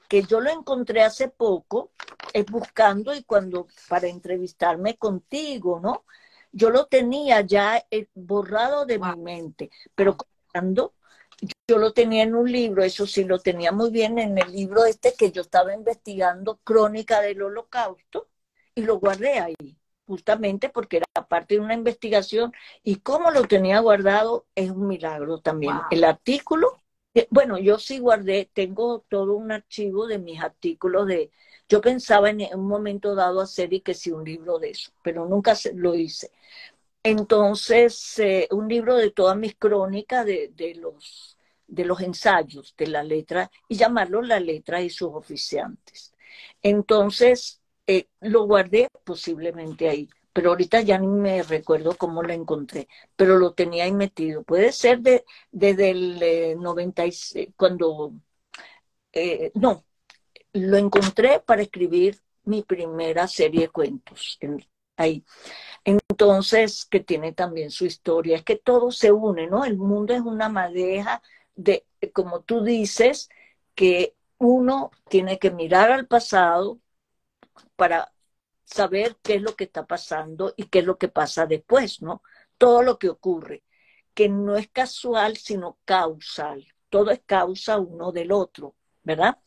que 0.08 0.24
yo 0.24 0.40
lo 0.40 0.50
encontré 0.50 1.02
hace 1.02 1.28
poco, 1.28 1.92
es 2.34 2.46
buscando 2.46 3.14
y 3.14 3.24
cuando 3.24 3.68
para 3.90 4.08
entrevistarme 4.08 4.96
contigo, 4.98 5.80
¿no? 5.82 6.06
yo 6.54 6.70
lo 6.70 6.86
tenía 6.86 7.42
ya 7.42 7.84
eh, 7.92 8.08
borrado 8.14 8.86
de 8.86 9.00
mi 9.00 9.16
mente, 9.18 9.72
pero 9.96 10.16
cuando 10.52 10.94
yo 11.68 11.78
lo 11.78 11.94
tenía 11.94 12.24
en 12.24 12.36
un 12.36 12.50
libro, 12.52 12.84
eso 12.84 13.08
sí 13.08 13.24
lo 13.26 13.40
tenía 13.40 13.72
muy 13.72 13.90
bien 13.90 14.20
en 14.20 14.38
el 14.38 14.52
libro 14.52 14.86
este 14.86 15.16
que 15.16 15.32
yo 15.32 15.42
estaba 15.42 15.74
investigando, 15.74 16.60
Crónica 16.64 17.22
del 17.22 17.42
Holocausto, 17.42 18.30
y 18.76 18.84
lo 18.84 19.00
guardé 19.00 19.40
ahí, 19.40 19.56
justamente 20.06 20.70
porque 20.70 20.97
era 20.97 21.28
parte 21.28 21.56
de 21.56 21.62
una 21.62 21.74
investigación 21.74 22.54
y 22.84 22.97
cómo 22.97 23.32
lo 23.32 23.43
tenía 23.45 23.80
guardado 23.80 24.45
es 24.56 24.70
un 24.70 24.88
milagro 24.88 25.39
también. 25.39 25.76
El 25.91 26.04
artículo, 26.04 26.78
eh, 27.14 27.28
bueno, 27.30 27.58
yo 27.58 27.80
sí 27.80 27.99
guardé, 27.99 28.49
tengo 28.54 29.06
todo 29.10 29.36
un 29.36 29.51
archivo 29.51 30.08
de 30.08 30.20
mis 30.20 30.41
artículos 30.41 31.08
de, 31.08 31.32
yo 31.70 31.82
pensaba 31.82 32.30
en 32.30 32.41
un 32.54 32.68
momento 32.68 33.16
dado 33.16 33.41
hacer 33.41 33.74
y 33.74 33.82
que 33.82 33.93
sí 33.93 34.12
un 34.12 34.26
libro 34.26 34.60
de 34.60 34.72
eso, 34.72 34.91
pero 35.01 35.26
nunca 35.26 35.54
lo 35.74 35.95
hice. 35.95 36.32
Entonces, 37.04 38.20
eh, 38.20 38.47
un 38.51 38.68
libro 38.68 38.95
de 38.95 39.12
todas 39.12 39.36
mis 39.38 39.56
crónicas 39.56 40.26
de, 40.26 40.51
de, 40.56 40.76
los, 40.76 41.38
de 41.68 41.86
los 41.86 41.99
ensayos 42.01 42.76
de 42.78 42.88
la 42.88 43.04
letra 43.04 43.51
y 43.68 43.76
llamarlo 43.76 44.22
La 44.22 44.39
letra 44.39 44.82
y 44.82 44.89
sus 44.89 45.10
oficiantes. 45.14 46.14
Entonces, 46.62 47.62
eh, 47.88 48.08
lo 48.22 48.46
guardé 48.46 48.90
posiblemente 49.04 49.90
ahí, 49.90 50.10
pero 50.34 50.50
ahorita 50.52 50.82
ya 50.82 50.98
ni 50.98 51.08
me 51.08 51.44
recuerdo 51.44 51.96
cómo 51.98 52.24
lo 52.24 52.34
encontré, 52.34 52.88
pero 53.16 53.38
lo 53.38 53.54
tenía 53.54 53.86
ahí 53.86 53.94
metido. 53.94 54.44
Puede 54.44 54.72
ser 54.72 55.02
de, 55.02 55.26
desde 55.52 55.92
el 55.92 56.60
96, 56.62 57.36
eh, 57.36 57.54
cuando, 57.56 58.14
no, 59.56 59.84
lo 60.54 60.78
encontré 60.78 61.40
para 61.40 61.62
escribir 61.64 62.22
mi 62.46 62.64
primera 62.64 63.28
serie 63.28 63.62
de 63.62 63.70
cuentos 63.70 64.40
ahí. 64.98 65.24
Entonces, 65.84 66.86
que 66.86 67.00
tiene 67.02 67.34
también 67.34 67.72
su 67.72 67.86
historia, 67.86 68.38
es 68.38 68.44
que 68.44 68.58
todo 68.58 68.92
se 68.92 69.12
une, 69.12 69.48
¿no? 69.48 69.66
El 69.66 69.78
mundo 69.78 70.14
es 70.14 70.22
una 70.22 70.50
madeja 70.50 71.22
de, 71.56 71.86
como 72.14 72.42
tú 72.42 72.64
dices, 72.64 73.30
que 73.76 74.16
uno 74.38 74.92
tiene 75.10 75.40
que 75.40 75.52
mirar 75.52 75.92
al 75.92 76.08
pasado 76.08 76.80
para 77.84 78.14
saber 78.64 79.18
qué 79.22 79.36
es 79.36 79.42
lo 79.42 79.58
que 79.58 79.66
está 79.66 79.86
pasando 79.86 80.54
y 80.56 80.68
qué 80.68 80.80
es 80.80 80.86
lo 80.86 80.98
que 80.98 81.10
pasa 81.10 81.46
después, 81.46 82.02
¿no? 82.02 82.24
Todo 82.58 82.82
lo 82.82 82.98
que 82.98 83.10
ocurre, 83.10 83.66
que 84.14 84.30
no 84.30 84.56
es 84.56 84.70
casual, 84.70 85.36
sino 85.36 85.80
causal. 85.84 86.66
Todo 86.88 87.12
es 87.12 87.20
causa 87.26 87.78
uno 87.78 88.14
del 88.14 88.32
otro, 88.32 88.78
¿verdad? 89.04 89.38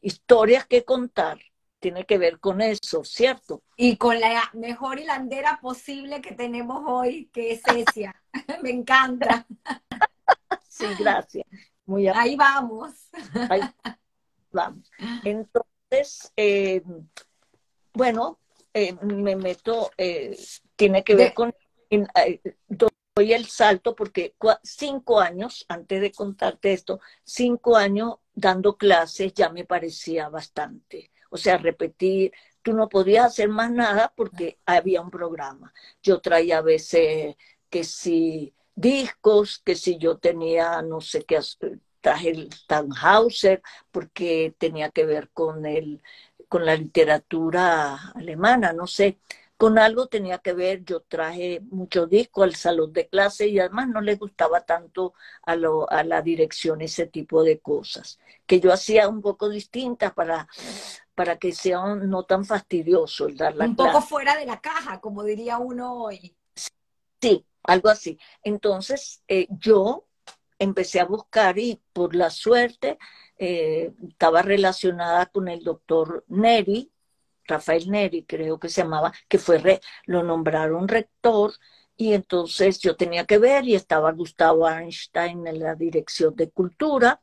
historias 0.00 0.66
que 0.66 0.84
contar 0.84 1.38
tiene 1.78 2.04
que 2.04 2.18
ver 2.18 2.40
con 2.40 2.60
eso, 2.60 3.04
¿cierto? 3.04 3.62
Y 3.76 3.96
con 3.96 4.18
la 4.18 4.50
mejor 4.54 4.98
hilandera 4.98 5.60
posible 5.62 6.20
que 6.20 6.34
tenemos 6.34 6.82
hoy, 6.88 7.30
que 7.32 7.52
es 7.52 7.62
Cecia. 7.62 8.20
Me 8.64 8.70
encanta. 8.70 9.46
sí, 10.68 10.86
gracias. 10.98 11.46
Muy 11.84 12.08
Ahí 12.08 12.34
vamos. 12.34 12.92
Ahí 13.48 13.60
vamos. 14.50 14.90
Entonces, 15.22 16.32
eh, 16.36 16.82
bueno, 17.96 18.38
eh, 18.74 18.94
me 19.02 19.36
meto, 19.36 19.90
eh, 19.96 20.38
tiene 20.76 21.02
que 21.02 21.14
ver 21.14 21.32
con, 21.32 21.54
doy 22.68 23.32
el 23.32 23.46
salto 23.46 23.96
porque 23.96 24.34
cinco 24.62 25.18
años, 25.18 25.64
antes 25.68 26.02
de 26.02 26.12
contarte 26.12 26.74
esto, 26.74 27.00
cinco 27.24 27.76
años 27.76 28.16
dando 28.34 28.76
clases 28.76 29.32
ya 29.32 29.48
me 29.48 29.64
parecía 29.64 30.28
bastante. 30.28 31.10
O 31.30 31.38
sea, 31.38 31.56
repetir, 31.56 32.32
tú 32.60 32.74
no 32.74 32.90
podías 32.90 33.24
hacer 33.26 33.48
más 33.48 33.70
nada 33.70 34.12
porque 34.14 34.58
había 34.66 35.00
un 35.00 35.10
programa. 35.10 35.72
Yo 36.02 36.20
traía 36.20 36.58
a 36.58 36.62
veces 36.62 37.36
que 37.70 37.82
si 37.82 38.54
discos, 38.74 39.62
que 39.64 39.74
si 39.74 39.96
yo 39.96 40.18
tenía, 40.18 40.82
no 40.82 41.00
sé 41.00 41.24
qué, 41.24 41.40
traje 42.02 42.30
el 42.30 42.50
Tannhauser 42.68 43.62
porque 43.90 44.54
tenía 44.58 44.90
que 44.90 45.06
ver 45.06 45.30
con 45.30 45.64
el, 45.64 46.02
con 46.48 46.64
la 46.64 46.76
literatura 46.76 48.12
alemana, 48.14 48.72
no 48.72 48.86
sé 48.86 49.18
con 49.56 49.78
algo 49.78 50.06
tenía 50.06 50.38
que 50.38 50.52
ver, 50.52 50.84
yo 50.84 51.00
traje 51.00 51.60
mucho 51.70 52.06
disco 52.06 52.42
al 52.42 52.54
salón 52.54 52.92
de 52.92 53.08
clase 53.08 53.48
y 53.48 53.58
además 53.58 53.88
no 53.88 54.00
le 54.00 54.16
gustaba 54.16 54.60
tanto 54.60 55.14
a, 55.42 55.56
lo, 55.56 55.90
a 55.90 56.04
la 56.04 56.20
dirección 56.20 56.82
ese 56.82 57.06
tipo 57.06 57.42
de 57.42 57.60
cosas, 57.60 58.18
que 58.46 58.60
yo 58.60 58.72
hacía 58.72 59.08
un 59.08 59.22
poco 59.22 59.48
distintas 59.48 60.12
para, 60.12 60.46
para 61.14 61.38
que 61.38 61.52
sea 61.52 61.94
no 61.94 62.24
tan 62.24 62.44
fastidioso 62.44 63.26
el 63.26 63.36
dar 63.36 63.56
la 63.56 63.64
Un 63.64 63.76
poco 63.76 64.02
fuera 64.02 64.36
de 64.36 64.44
la 64.44 64.60
caja, 64.60 65.00
como 65.00 65.24
diría 65.24 65.58
uno 65.58 66.04
hoy. 66.04 66.36
Sí, 67.20 67.46
algo 67.64 67.88
así. 67.88 68.18
Entonces 68.42 69.22
eh, 69.26 69.46
yo 69.48 70.04
empecé 70.58 71.00
a 71.00 71.06
buscar 71.06 71.58
y 71.58 71.80
por 71.94 72.14
la 72.14 72.28
suerte 72.28 72.98
eh, 73.38 73.92
estaba 74.08 74.42
relacionada 74.42 75.26
con 75.26 75.48
el 75.48 75.62
doctor 75.62 76.24
Neri, 76.28 76.90
Rafael 77.44 77.90
Neri, 77.90 78.24
creo 78.24 78.58
que 78.58 78.68
se 78.68 78.82
llamaba, 78.82 79.12
que 79.28 79.38
fue, 79.38 79.58
re, 79.58 79.80
lo 80.04 80.22
nombraron 80.22 80.88
rector, 80.88 81.52
y 81.96 82.12
entonces 82.12 82.78
yo 82.78 82.96
tenía 82.96 83.24
que 83.24 83.38
ver, 83.38 83.64
y 83.64 83.74
estaba 83.74 84.12
Gustavo 84.12 84.68
Einstein 84.68 85.46
en 85.46 85.60
la 85.60 85.74
dirección 85.74 86.34
de 86.34 86.50
cultura, 86.50 87.20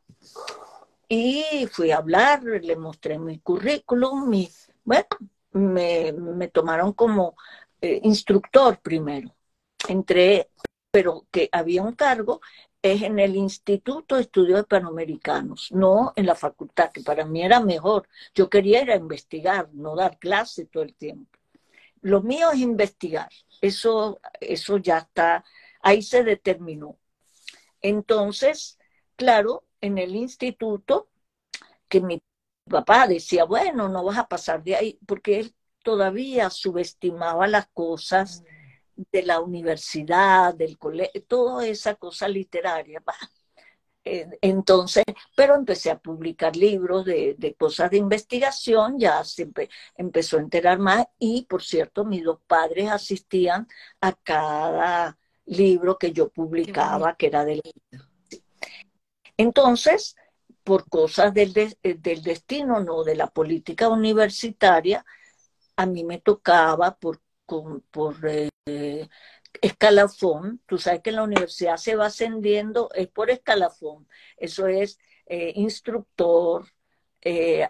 y 1.07 1.67
fui 1.71 1.91
a 1.91 1.97
hablar, 1.97 2.43
le 2.43 2.75
mostré 2.75 3.19
mi 3.19 3.39
currículum, 3.39 4.33
y 4.33 4.49
bueno, 4.83 5.05
me, 5.51 6.13
me 6.13 6.47
tomaron 6.47 6.93
como 6.93 7.35
eh, 7.81 7.99
instructor 8.03 8.79
primero. 8.81 9.35
Entré, 9.87 10.49
pero 10.89 11.27
que 11.29 11.49
había 11.51 11.83
un 11.83 11.93
cargo 11.95 12.39
es 12.83 13.01
en 13.01 13.17
el 13.17 13.37
Instituto 13.37 14.15
de 14.15 14.23
Estudios 14.23 14.65
Panamericanos, 14.67 15.71
no 15.71 16.11
en 16.17 16.25
la 16.25 16.35
facultad, 16.35 16.91
que 16.91 17.01
para 17.01 17.25
mí 17.25 17.41
era 17.41 17.61
mejor. 17.61 18.09
Yo 18.35 18.49
quería 18.49 18.81
ir 18.83 18.91
a 18.91 18.97
investigar, 18.97 19.69
no 19.73 19.95
dar 19.95 20.19
clase 20.19 20.65
todo 20.65 20.83
el 20.83 20.93
tiempo. 20.93 21.31
Lo 22.01 22.21
mío 22.21 22.51
es 22.51 22.59
investigar, 22.59 23.29
eso, 23.61 24.19
eso 24.41 24.77
ya 24.77 24.97
está, 24.97 25.45
ahí 25.81 26.01
se 26.01 26.25
determinó. 26.25 26.99
Entonces, 27.81 28.77
claro, 29.15 29.63
en 29.79 29.97
el 29.97 30.13
instituto, 30.15 31.07
que 31.87 32.01
mi 32.01 32.21
papá 32.69 33.07
decía, 33.07 33.45
bueno, 33.45 33.87
no 33.87 34.03
vas 34.03 34.17
a 34.17 34.27
pasar 34.27 34.61
de 34.61 34.75
ahí, 34.75 34.99
porque 35.05 35.39
él 35.39 35.55
todavía 35.83 36.49
subestimaba 36.49 37.47
las 37.47 37.67
cosas 37.67 38.43
de 38.95 39.23
la 39.23 39.39
universidad, 39.39 40.53
del 40.53 40.77
colegio, 40.77 41.23
toda 41.23 41.67
esa 41.67 41.95
cosa 41.95 42.27
literaria. 42.27 43.01
Entonces, 44.05 45.05
pero 45.35 45.55
empecé 45.55 45.89
a 45.89 45.97
publicar 45.97 46.55
libros 46.55 47.05
de, 47.05 47.55
cosas 47.57 47.89
de 47.89 47.97
investigación, 47.97 48.99
ya 48.99 49.23
siempre 49.23 49.69
empezó 49.95 50.37
a 50.37 50.41
enterar 50.41 50.77
más 50.79 51.05
y, 51.19 51.45
por 51.45 51.63
cierto, 51.63 52.03
mis 52.03 52.23
dos 52.23 52.39
padres 52.45 52.89
asistían 52.89 53.67
a 54.01 54.13
cada 54.13 55.17
libro 55.45 55.97
que 55.97 56.11
yo 56.11 56.29
publicaba, 56.29 57.15
que 57.15 57.27
era 57.27 57.45
del... 57.45 57.61
Entonces, 59.37 60.15
por 60.63 60.87
cosas 60.89 61.33
del, 61.33 61.53
del 61.53 62.23
destino, 62.23 62.81
no 62.81 63.03
de 63.03 63.15
la 63.15 63.27
política 63.27 63.87
universitaria, 63.89 65.05
a 65.75 65.85
mí 65.85 66.03
me 66.03 66.19
tocaba 66.19 66.95
por 66.95 67.19
por 67.45 68.17
eh, 68.65 69.09
escalafón. 69.61 70.61
Tú 70.65 70.77
sabes 70.77 71.01
que 71.01 71.09
en 71.11 71.17
la 71.17 71.23
universidad 71.23 71.77
se 71.77 71.95
va 71.95 72.07
ascendiendo, 72.07 72.89
es 72.93 73.07
por 73.07 73.29
escalafón. 73.29 74.07
Eso 74.37 74.67
es 74.67 74.99
eh, 75.25 75.53
instructor, 75.55 76.67
eh, 77.21 77.69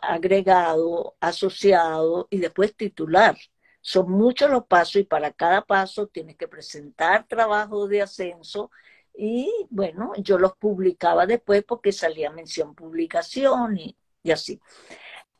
agregado, 0.00 1.16
asociado 1.20 2.28
y 2.30 2.38
después 2.38 2.76
titular. 2.76 3.36
Son 3.80 4.10
muchos 4.10 4.50
los 4.50 4.66
pasos 4.66 4.96
y 4.96 5.04
para 5.04 5.32
cada 5.32 5.64
paso 5.64 6.06
tienes 6.06 6.36
que 6.36 6.48
presentar 6.48 7.26
trabajo 7.26 7.88
de 7.88 8.02
ascenso 8.02 8.70
y 9.14 9.50
bueno, 9.70 10.12
yo 10.18 10.38
los 10.38 10.56
publicaba 10.56 11.26
después 11.26 11.64
porque 11.64 11.92
salía 11.92 12.30
mención 12.30 12.74
publicación 12.74 13.76
y 13.78 14.30
así. 14.30 14.60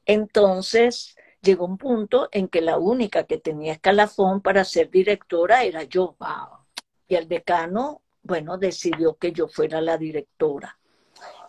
Entonces, 0.06 1.16
llegó 1.42 1.66
un 1.66 1.76
punto 1.76 2.28
en 2.32 2.48
que 2.48 2.60
la 2.60 2.78
única 2.78 3.24
que 3.24 3.38
tenía 3.38 3.72
escalafón 3.72 4.40
para 4.40 4.64
ser 4.64 4.90
directora 4.90 5.64
era 5.64 5.82
yo. 5.82 6.16
Y 7.08 7.16
el 7.16 7.28
decano, 7.28 8.02
bueno, 8.22 8.56
decidió 8.58 9.16
que 9.16 9.32
yo 9.32 9.48
fuera 9.48 9.80
la 9.80 9.98
directora. 9.98 10.78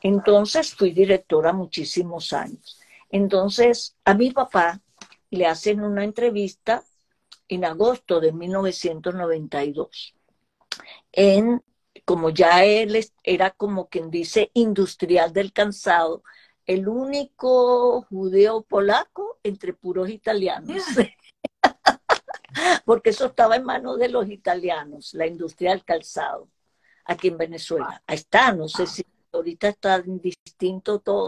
Entonces 0.01 0.73
fui 0.73 0.91
directora 0.91 1.53
muchísimos 1.53 2.33
años. 2.33 2.79
Entonces 3.09 3.95
a 4.03 4.15
mi 4.15 4.31
papá 4.31 4.81
le 5.29 5.45
hacen 5.45 5.81
una 5.81 6.03
entrevista 6.03 6.83
en 7.47 7.63
agosto 7.63 8.19
de 8.19 8.33
1992. 8.33 10.15
En, 11.11 11.63
como 12.03 12.31
ya 12.31 12.65
él 12.65 12.99
era 13.23 13.51
como 13.51 13.87
quien 13.87 14.09
dice 14.09 14.49
industrial 14.53 15.31
del 15.31 15.53
cansado, 15.53 16.23
el 16.65 16.87
único 16.87 18.03
judeo 18.03 18.61
polaco 18.61 19.39
entre 19.43 19.73
puros 19.73 20.09
italianos. 20.09 20.77
porque 22.85 23.11
eso 23.11 23.27
estaba 23.27 23.55
en 23.55 23.63
manos 23.63 23.97
de 23.97 24.09
los 24.09 24.29
italianos, 24.29 25.13
la 25.13 25.27
industria 25.27 25.71
del 25.71 25.83
calzado, 25.83 26.49
aquí 27.05 27.29
en 27.29 27.37
Venezuela. 27.37 28.01
Ahí 28.07 28.17
está, 28.17 28.53
no 28.53 28.67
sé 28.67 28.87
si 28.87 29.05
ahorita 29.31 29.69
está 29.69 30.01
distinto 30.01 30.99
todo. 30.99 31.25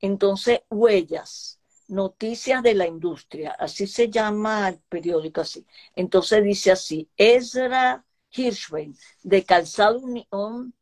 Entonces, 0.00 0.60
huellas, 0.70 1.60
noticias 1.88 2.62
de 2.62 2.74
la 2.74 2.86
industria, 2.86 3.52
así 3.58 3.86
se 3.86 4.10
llama 4.10 4.68
el 4.68 4.78
periódico 4.88 5.42
así. 5.42 5.66
Entonces 5.94 6.42
dice 6.42 6.72
así, 6.72 7.08
Ezra 7.16 8.04
Hirschwein, 8.30 8.96
de 9.22 9.44
Calzado 9.44 10.00
Unión, 10.00 10.74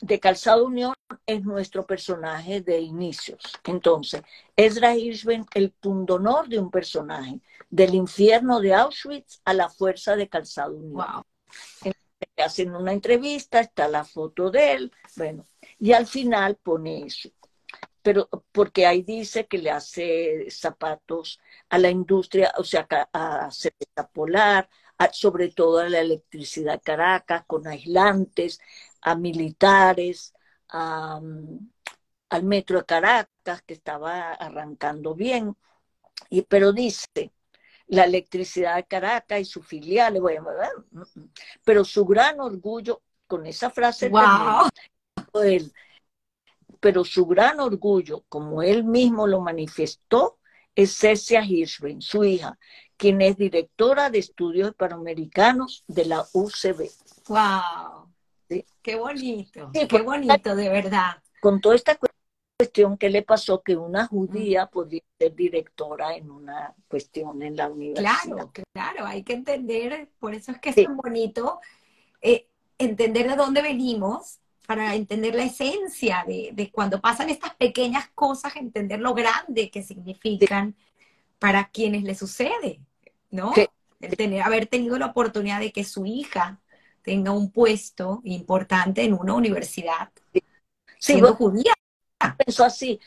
de 0.00 0.18
Calzado 0.18 0.64
Unión 0.64 0.94
es 1.26 1.44
nuestro 1.44 1.86
personaje 1.86 2.60
de 2.60 2.80
inicios. 2.80 3.40
Entonces, 3.64 4.22
Ezra 4.56 4.96
Hirschwein, 4.96 5.46
el 5.54 5.70
pundonor 5.72 6.48
de 6.48 6.58
un 6.58 6.70
personaje, 6.70 7.40
del 7.68 7.94
infierno 7.94 8.60
de 8.60 8.74
Auschwitz 8.74 9.40
a 9.44 9.54
la 9.54 9.68
fuerza 9.68 10.16
de 10.16 10.28
Calzado 10.28 10.74
Unión. 10.74 11.22
hacen 12.36 12.74
una 12.74 12.92
entrevista, 12.92 13.60
está 13.60 13.86
la 13.86 14.04
foto 14.04 14.50
de 14.50 14.72
él, 14.72 14.92
bueno, 15.16 15.44
y 15.78 15.92
al 15.92 16.06
final 16.06 16.56
pone 16.56 17.04
eso. 17.06 17.30
Pero 18.02 18.30
porque 18.50 18.86
ahí 18.86 19.02
dice 19.02 19.46
que 19.46 19.58
le 19.58 19.70
hace 19.70 20.50
zapatos 20.50 21.38
a 21.68 21.78
la 21.78 21.90
industria, 21.90 22.50
o 22.56 22.64
sea, 22.64 22.86
a 23.12 23.50
Cerveza 23.50 24.08
Polar, 24.10 24.70
sobre 25.12 25.48
todo 25.48 25.78
a 25.78 25.88
la 25.88 26.00
electricidad 26.00 26.82
Caracas, 26.82 27.44
con 27.46 27.66
aislantes, 27.66 28.60
a 29.02 29.14
militares, 29.14 30.34
al 30.68 32.42
metro 32.42 32.78
de 32.78 32.84
Caracas, 32.84 33.62
que 33.66 33.74
estaba 33.74 34.32
arrancando 34.32 35.14
bien. 35.14 35.56
Y, 36.28 36.42
pero 36.42 36.72
dice, 36.72 37.32
la 37.86 38.04
electricidad 38.04 38.76
de 38.76 38.84
Caracas 38.84 39.40
y 39.40 39.44
sus 39.44 39.66
filiales, 39.66 40.22
bueno, 40.22 40.46
pero 41.64 41.84
su 41.84 42.04
gran 42.04 42.40
orgullo, 42.40 43.02
con 43.26 43.46
esa 43.46 43.70
frase, 43.70 44.08
wow. 44.08 44.68
él, 45.42 45.72
pero 46.80 47.04
su 47.04 47.26
gran 47.26 47.60
orgullo, 47.60 48.24
como 48.28 48.62
él 48.62 48.84
mismo 48.84 49.26
lo 49.26 49.40
manifestó, 49.40 50.38
es 50.74 50.96
Cecia 50.96 51.44
Hirschbein, 51.44 52.00
su 52.00 52.24
hija, 52.24 52.58
quien 52.96 53.20
es 53.20 53.36
directora 53.36 54.08
de 54.08 54.18
estudios 54.18 54.70
hispanoamericanos 54.70 55.84
de 55.88 56.04
la 56.06 56.26
UCB. 56.32 56.90
¡Wow! 57.28 57.99
Qué 58.82 58.96
bonito, 58.96 59.70
qué 59.72 60.02
bonito, 60.02 60.56
de 60.56 60.68
verdad. 60.68 61.22
Con 61.40 61.60
toda 61.60 61.74
esta 61.74 61.98
cuestión 62.58 62.98
que 62.98 63.08
le 63.08 63.22
pasó 63.22 63.62
que 63.62 63.76
una 63.76 64.06
judía 64.06 64.66
podía 64.66 65.02
ser 65.18 65.34
directora 65.34 66.16
en 66.16 66.30
una 66.30 66.74
cuestión 66.88 67.42
en 67.42 67.56
la 67.56 67.68
universidad. 67.68 68.14
Claro, 68.24 68.52
claro, 68.72 69.06
hay 69.06 69.22
que 69.22 69.34
entender, 69.34 70.10
por 70.18 70.34
eso 70.34 70.52
es 70.52 70.58
que 70.58 70.70
es 70.70 70.76
tan 70.76 70.96
bonito 70.96 71.60
eh, 72.20 72.48
entender 72.78 73.28
de 73.28 73.36
dónde 73.36 73.62
venimos 73.62 74.40
para 74.66 74.94
entender 74.94 75.34
la 75.34 75.44
esencia 75.44 76.24
de, 76.26 76.70
cuando 76.72 77.00
pasan 77.00 77.28
estas 77.28 77.54
pequeñas 77.54 78.08
cosas, 78.14 78.54
entender 78.56 79.00
lo 79.00 79.14
grande 79.14 79.70
que 79.70 79.82
significan 79.82 80.76
para 81.38 81.68
quienes 81.70 82.04
le 82.04 82.14
sucede, 82.14 82.80
¿no? 83.30 83.52
El 84.00 84.16
tener, 84.16 84.42
haber 84.42 84.66
tenido 84.66 84.98
la 84.98 85.06
oportunidad 85.06 85.60
de 85.60 85.72
que 85.72 85.84
su 85.84 86.06
hija 86.06 86.60
tenga 87.02 87.32
un 87.32 87.50
puesto 87.50 88.20
importante 88.24 89.02
en 89.02 89.14
una 89.14 89.34
universidad, 89.34 90.10
sí, 90.32 90.42
siendo 90.98 91.34
judía. 91.34 91.72
Pensó 92.36 92.64
así. 92.64 93.00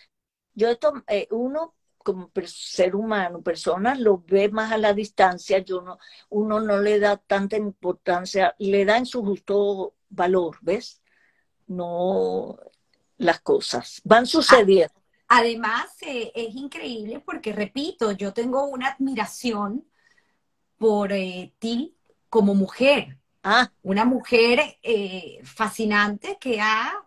Yo 0.54 0.70
esto, 0.70 0.94
eh, 1.08 1.28
uno 1.32 1.76
como 1.98 2.32
ser 2.46 2.96
humano, 2.96 3.42
persona, 3.42 3.96
lo 3.96 4.24
ve 4.28 4.50
más 4.50 4.72
a 4.72 4.78
la 4.78 4.94
distancia, 4.94 5.60
yo 5.60 5.82
no, 5.82 6.00
uno 6.30 6.60
no 6.60 6.82
le 6.82 7.00
da 7.00 7.18
tanta 7.18 7.56
importancia, 7.56 8.56
le 8.60 8.84
da 8.84 8.98
en 8.98 9.06
su 9.06 9.24
justo 9.24 9.96
valor, 10.10 10.58
¿ves? 10.62 11.02
no 11.68 12.58
las 13.18 13.42
cosas 13.42 14.02
van 14.04 14.26
sucediendo. 14.26 14.94
Además, 15.28 15.96
eh, 16.02 16.32
es 16.36 16.56
increíble 16.56 17.20
porque, 17.20 17.54
repito, 17.54 18.12
yo 18.12 18.34
tengo 18.34 18.66
una 18.66 18.90
admiración 18.90 19.86
por 20.78 21.12
eh, 21.12 21.54
ti 21.60 21.96
como 22.30 22.54
mujer. 22.54 23.18
Ah. 23.44 23.72
Una 23.82 24.06
mujer 24.06 24.78
eh, 24.82 25.40
fascinante 25.44 26.38
que 26.40 26.62
ha 26.62 27.06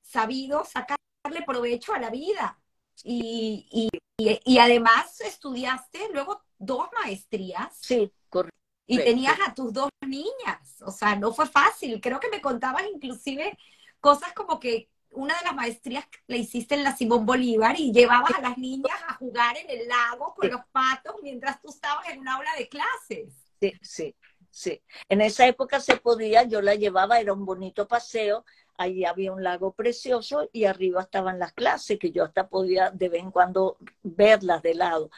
sabido 0.00 0.64
sacarle 0.64 1.42
provecho 1.44 1.92
a 1.92 1.98
la 1.98 2.10
vida. 2.10 2.58
Y, 3.02 3.90
y, 4.16 4.58
además 4.58 5.20
estudiaste 5.20 6.08
luego 6.12 6.42
dos 6.58 6.88
maestrías. 7.02 7.76
Sí, 7.80 8.10
correcto. 8.30 8.56
Y 8.86 8.98
tenías 8.98 9.36
a 9.46 9.52
tus 9.52 9.72
dos 9.72 9.90
niñas. 10.06 10.80
O 10.82 10.90
sea, 10.90 11.16
no 11.16 11.34
fue 11.34 11.46
fácil. 11.46 12.00
Creo 12.00 12.20
que 12.20 12.30
me 12.30 12.40
contabas 12.40 12.84
inclusive 12.94 13.58
cosas 14.00 14.32
como 14.32 14.58
que 14.60 14.88
una 15.10 15.36
de 15.38 15.44
las 15.44 15.54
maestrías 15.54 16.06
la 16.26 16.36
hiciste 16.36 16.74
en 16.74 16.84
la 16.84 16.96
Simón 16.96 17.26
Bolívar 17.26 17.78
y 17.78 17.92
llevabas 17.92 18.32
a 18.38 18.40
las 18.40 18.58
niñas 18.58 18.98
a 19.08 19.14
jugar 19.14 19.56
en 19.56 19.68
el 19.68 19.88
lago 19.88 20.34
con 20.34 20.50
los 20.50 20.60
patos 20.72 21.16
mientras 21.22 21.60
tú 21.60 21.70
estabas 21.70 22.08
en 22.08 22.20
un 22.20 22.28
aula 22.28 22.50
de 22.56 22.68
clases. 22.68 23.34
Sí, 23.60 23.72
sí, 23.80 24.14
sí. 24.56 24.82
En 25.08 25.20
esa 25.20 25.46
época 25.46 25.80
se 25.80 25.96
podía, 25.98 26.44
yo 26.44 26.62
la 26.62 26.74
llevaba, 26.74 27.20
era 27.20 27.34
un 27.34 27.44
bonito 27.44 27.86
paseo, 27.86 28.44
ahí 28.78 29.04
había 29.04 29.32
un 29.32 29.42
lago 29.42 29.72
precioso 29.74 30.48
y 30.52 30.64
arriba 30.64 31.02
estaban 31.02 31.38
las 31.38 31.52
clases, 31.52 31.98
que 31.98 32.10
yo 32.10 32.24
hasta 32.24 32.48
podía 32.48 32.90
de 32.90 33.08
vez 33.10 33.22
en 33.22 33.30
cuando 33.30 33.76
verlas 34.02 34.62
de 34.62 34.74
lado. 34.74 35.10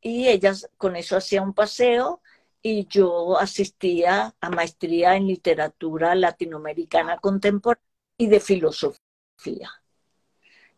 Y 0.00 0.28
ellas 0.28 0.70
con 0.78 0.96
eso 0.96 1.16
hacían 1.16 1.44
un 1.44 1.54
paseo 1.54 2.22
y 2.62 2.86
yo 2.88 3.38
asistía 3.38 4.34
a 4.40 4.50
maestría 4.50 5.16
en 5.16 5.26
literatura 5.26 6.14
latinoamericana 6.14 7.18
contemporánea 7.18 7.84
y 8.18 8.28
de 8.28 8.40
filosofía. 8.40 9.81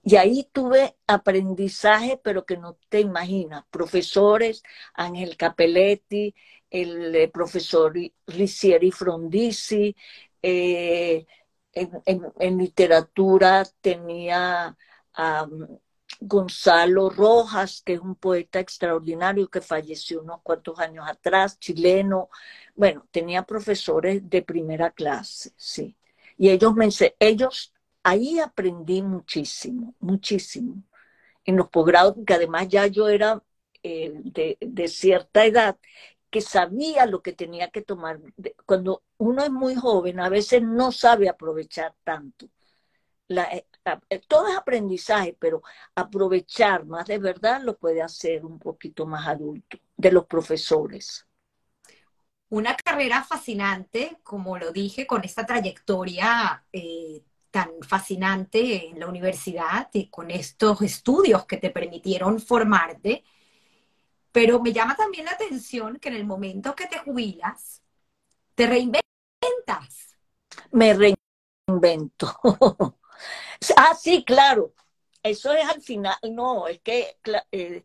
Y 0.05 0.17
ahí 0.17 0.49
tuve 0.53 0.97
aprendizaje, 1.07 2.21
pero 2.23 2.45
que 2.45 2.57
no 2.57 2.77
te 2.89 3.01
imaginas. 3.01 3.65
Profesores, 3.71 4.63
Ángel 4.95 5.37
Capelletti, 5.37 6.35
el 6.71 7.15
eh, 7.15 7.29
profesor 7.29 7.95
Ricieri 8.27 8.91
Frondizi, 8.91 9.97
eh, 10.43 11.27
en, 11.75 12.59
literatura 12.59 13.65
tenía 13.81 14.77
a 15.15 15.49
Gonzalo 16.21 17.11
Rojas, 17.11 17.83
que 17.85 17.95
es 17.95 18.01
un 18.01 18.15
poeta 18.17 18.61
extraordinario 18.61 19.49
que 19.49 19.61
falleció 19.61 20.23
unos 20.23 20.43
cuantos 20.43 20.79
años 20.79 21.07
atrás, 21.09 21.59
chileno. 21.59 22.29
Bueno, 22.75 23.07
tenía 23.11 23.43
profesores 23.45 24.29
de 24.29 24.43
primera 24.43 24.91
clase, 24.91 25.53
sí. 25.57 25.97
Y 26.37 26.51
ellos 26.51 26.75
me 26.75 26.89
ellos, 27.21 27.74
ahí 28.05 28.39
aprendí 28.41 29.03
muchísimo, 29.03 29.95
muchísimo. 30.01 30.83
En 31.45 31.57
los 31.57 31.69
posgrados, 31.71 32.17
que 32.27 32.35
además 32.35 32.69
ya 32.69 32.87
yo 32.87 33.09
era 33.09 33.43
eh, 33.83 34.13
de, 34.25 34.89
cierta 34.89 35.45
edad, 35.47 35.79
que 36.31 36.41
sabía 36.41 37.07
lo 37.07 37.23
que 37.23 37.33
tenía 37.33 37.71
que 37.71 37.83
tomar. 37.83 38.21
Cuando 38.67 39.03
uno 39.19 39.45
es 39.45 39.51
muy 39.51 39.75
joven, 39.75 40.21
a 40.21 40.29
veces 40.29 40.63
no 40.63 40.93
sabe 40.93 41.29
aprovechar 41.29 41.95
tanto. 42.05 42.49
Eh, 43.29 43.67
eh, 44.11 44.21
todo 44.29 44.49
es 44.49 44.57
aprendizaje, 44.57 45.37
pero 45.39 45.63
aprovechar 45.95 46.87
más 46.87 47.07
de 47.07 47.19
verdad 47.19 47.63
lo 47.63 47.77
puede 47.79 48.03
hacer 48.03 48.45
un 48.45 48.59
poquito 48.59 49.07
más 49.07 49.27
adulto, 49.29 49.79
de 49.97 50.13
los 50.13 50.27
profesores 50.27 51.27
una 52.55 52.77
carrera 52.77 53.25
fascinante, 53.25 54.19
como 54.23 54.59
lo 54.59 54.71
dije, 54.71 55.07
con 55.09 55.25
esta 55.25 55.45
trayectoria 55.45 56.65
tan 57.55 57.71
fascinante 57.83 58.89
en 58.89 58.99
la 58.99 59.07
universidad 59.07 59.89
y 59.93 60.09
con 60.09 60.29
estos 60.29 60.83
estudios 60.83 61.47
que 61.47 61.59
te 61.59 61.71
permitieron 61.71 62.41
formarte. 62.41 63.23
Pero 64.33 64.61
me 64.61 64.73
llama 64.73 64.97
también 64.97 65.27
la 65.27 65.31
atención 65.31 66.01
que 66.01 66.09
en 66.09 66.17
el 66.17 66.25
momento 66.27 66.75
que 66.75 66.89
te 66.89 66.99
jubilas, 66.99 67.81
te 68.57 68.67
reinventas. 68.67 70.17
Me 70.73 70.95
reinvento. 70.95 72.41
ah, 73.77 73.95
sí, 73.95 74.25
claro. 74.25 74.75
Eso 75.23 75.53
es 75.53 75.65
al 75.69 75.81
final. 75.81 76.17
No, 76.33 76.67
es 76.67 76.81
que, 76.81 77.19
eh, 77.53 77.85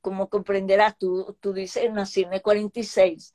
como 0.00 0.28
comprenderás, 0.28 0.98
tú, 0.98 1.38
tú 1.38 1.52
dices, 1.52 1.92
nací 1.92 2.22
en 2.22 2.32
el 2.32 2.42
46 2.42 3.32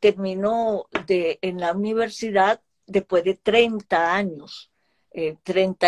terminó 0.00 0.88
de, 1.06 1.38
en 1.42 1.60
la 1.60 1.72
universidad 1.72 2.62
después 2.86 3.24
de 3.24 3.34
30 3.34 4.14
años. 4.14 4.72
Eh, 5.18 5.38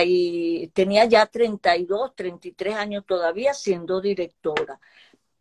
y, 0.07 0.69
tenía 0.69 1.05
ya 1.05 1.27
32, 1.27 2.15
33 2.15 2.75
años 2.75 3.05
todavía 3.07 3.53
siendo 3.53 4.01
directora, 4.01 4.81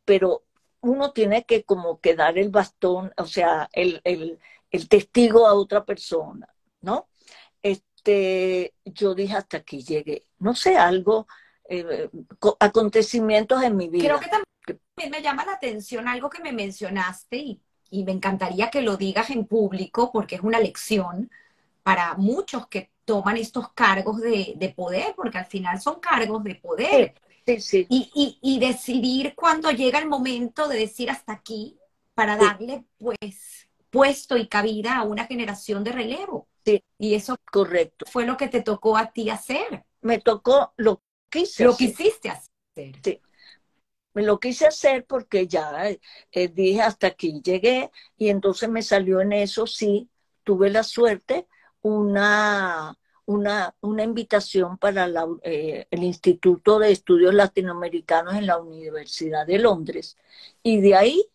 pero 0.04 0.44
uno 0.82 1.14
tiene 1.14 1.46
que 1.46 1.64
como 1.64 2.02
que 2.02 2.14
dar 2.14 2.38
el 2.38 2.50
bastón, 2.50 3.14
o 3.16 3.26
sea, 3.26 3.70
el, 3.72 4.02
el, 4.04 4.40
el 4.72 4.90
testigo 4.90 5.48
a 5.48 5.54
otra 5.54 5.86
persona, 5.86 6.54
¿no? 6.82 7.08
Este, 7.64 8.74
yo 8.84 9.16
dije 9.16 9.36
hasta 9.36 9.58
aquí 9.58 9.82
llegué, 9.82 10.26
no 10.40 10.54
sé, 10.54 10.76
algo, 10.76 11.26
eh, 11.70 12.10
acontecimientos 12.60 13.64
en 13.64 13.78
mi 13.78 13.88
vida. 13.88 14.04
Creo 14.04 14.20
que 14.20 14.30
también 14.30 15.12
me 15.12 15.22
llama 15.22 15.46
la 15.46 15.54
atención 15.54 16.10
algo 16.10 16.30
que 16.30 16.42
me 16.42 16.52
mencionaste 16.52 17.38
y 17.38 17.62
y 17.90 18.04
me 18.04 18.12
encantaría 18.12 18.70
que 18.70 18.82
lo 18.82 18.98
digas 18.98 19.30
en 19.30 19.46
público 19.46 20.12
porque 20.12 20.36
es 20.36 20.42
una 20.42 20.60
lección 20.60 21.32
para 21.84 22.16
muchos 22.16 22.68
que 22.68 22.92
toman 23.08 23.38
estos 23.38 23.72
cargos 23.72 24.20
de, 24.20 24.74
poder, 24.76 25.14
porque 25.16 25.38
al 25.38 25.46
final 25.46 25.80
son 25.80 26.02
cargos 26.02 26.44
de 26.44 26.56
poder. 26.56 27.14
Sí, 27.46 27.62
sí. 27.62 27.88
Y, 27.90 28.38
y, 28.42 28.60
decidir 28.60 29.34
cuando 29.34 29.72
llega 29.72 29.98
el 29.98 30.10
momento 30.10 30.68
de 30.68 30.78
decir 30.78 31.10
hasta 31.10 31.32
aquí 31.32 31.80
para 32.14 32.36
darle 32.36 32.84
pues 32.98 33.70
puesto 33.90 34.36
y 34.36 34.50
cabida 34.50 34.98
a 34.98 35.04
una 35.04 35.26
generación 35.26 35.86
de 35.86 35.94
relevo. 35.94 36.50
Sí. 36.66 36.84
Y 37.00 37.16
eso 37.16 37.38
correcto. 37.50 38.06
fue 38.12 38.26
lo 38.26 38.36
que 38.36 38.50
te 38.50 38.62
tocó 38.62 38.98
a 38.98 39.14
ti 39.14 39.30
hacer. 39.30 39.86
Me 40.02 40.20
tocó 40.20 40.74
lo 40.76 41.02
que 41.30 41.40
hice 41.40 41.64
Lo 41.64 41.78
quisiste 41.78 42.30
hacer. 42.30 43.00
Sí. 43.02 43.22
Me 44.14 44.24
lo 44.24 44.38
quise 44.38 44.68
hacer 44.68 45.06
porque 45.06 45.48
ya 45.48 45.90
eh, 46.32 46.48
dije 46.50 46.82
hasta 46.82 47.08
aquí 47.08 47.40
llegué 47.42 47.90
y 48.18 48.28
entonces 48.28 48.68
me 48.68 48.82
salió 48.82 49.22
en 49.22 49.32
eso, 49.32 49.66
sí, 49.66 50.10
tuve 50.44 50.70
la 50.70 50.84
suerte 50.84 51.48
una, 51.88 52.98
una, 53.26 53.76
una 53.82 54.04
invitación 54.04 54.78
para 54.78 55.10
eh, 55.42 55.88
el 55.90 56.04
Instituto 56.04 56.80
de 56.80 56.92
Estudios 56.92 57.34
Latinoamericanos 57.34 58.36
en 58.36 58.46
la 58.46 58.58
Universidad 58.58 59.48
de 59.48 59.60
Londres. 59.60 60.18
Y 60.64 60.82
de 60.82 60.96
ahí, 60.96 61.26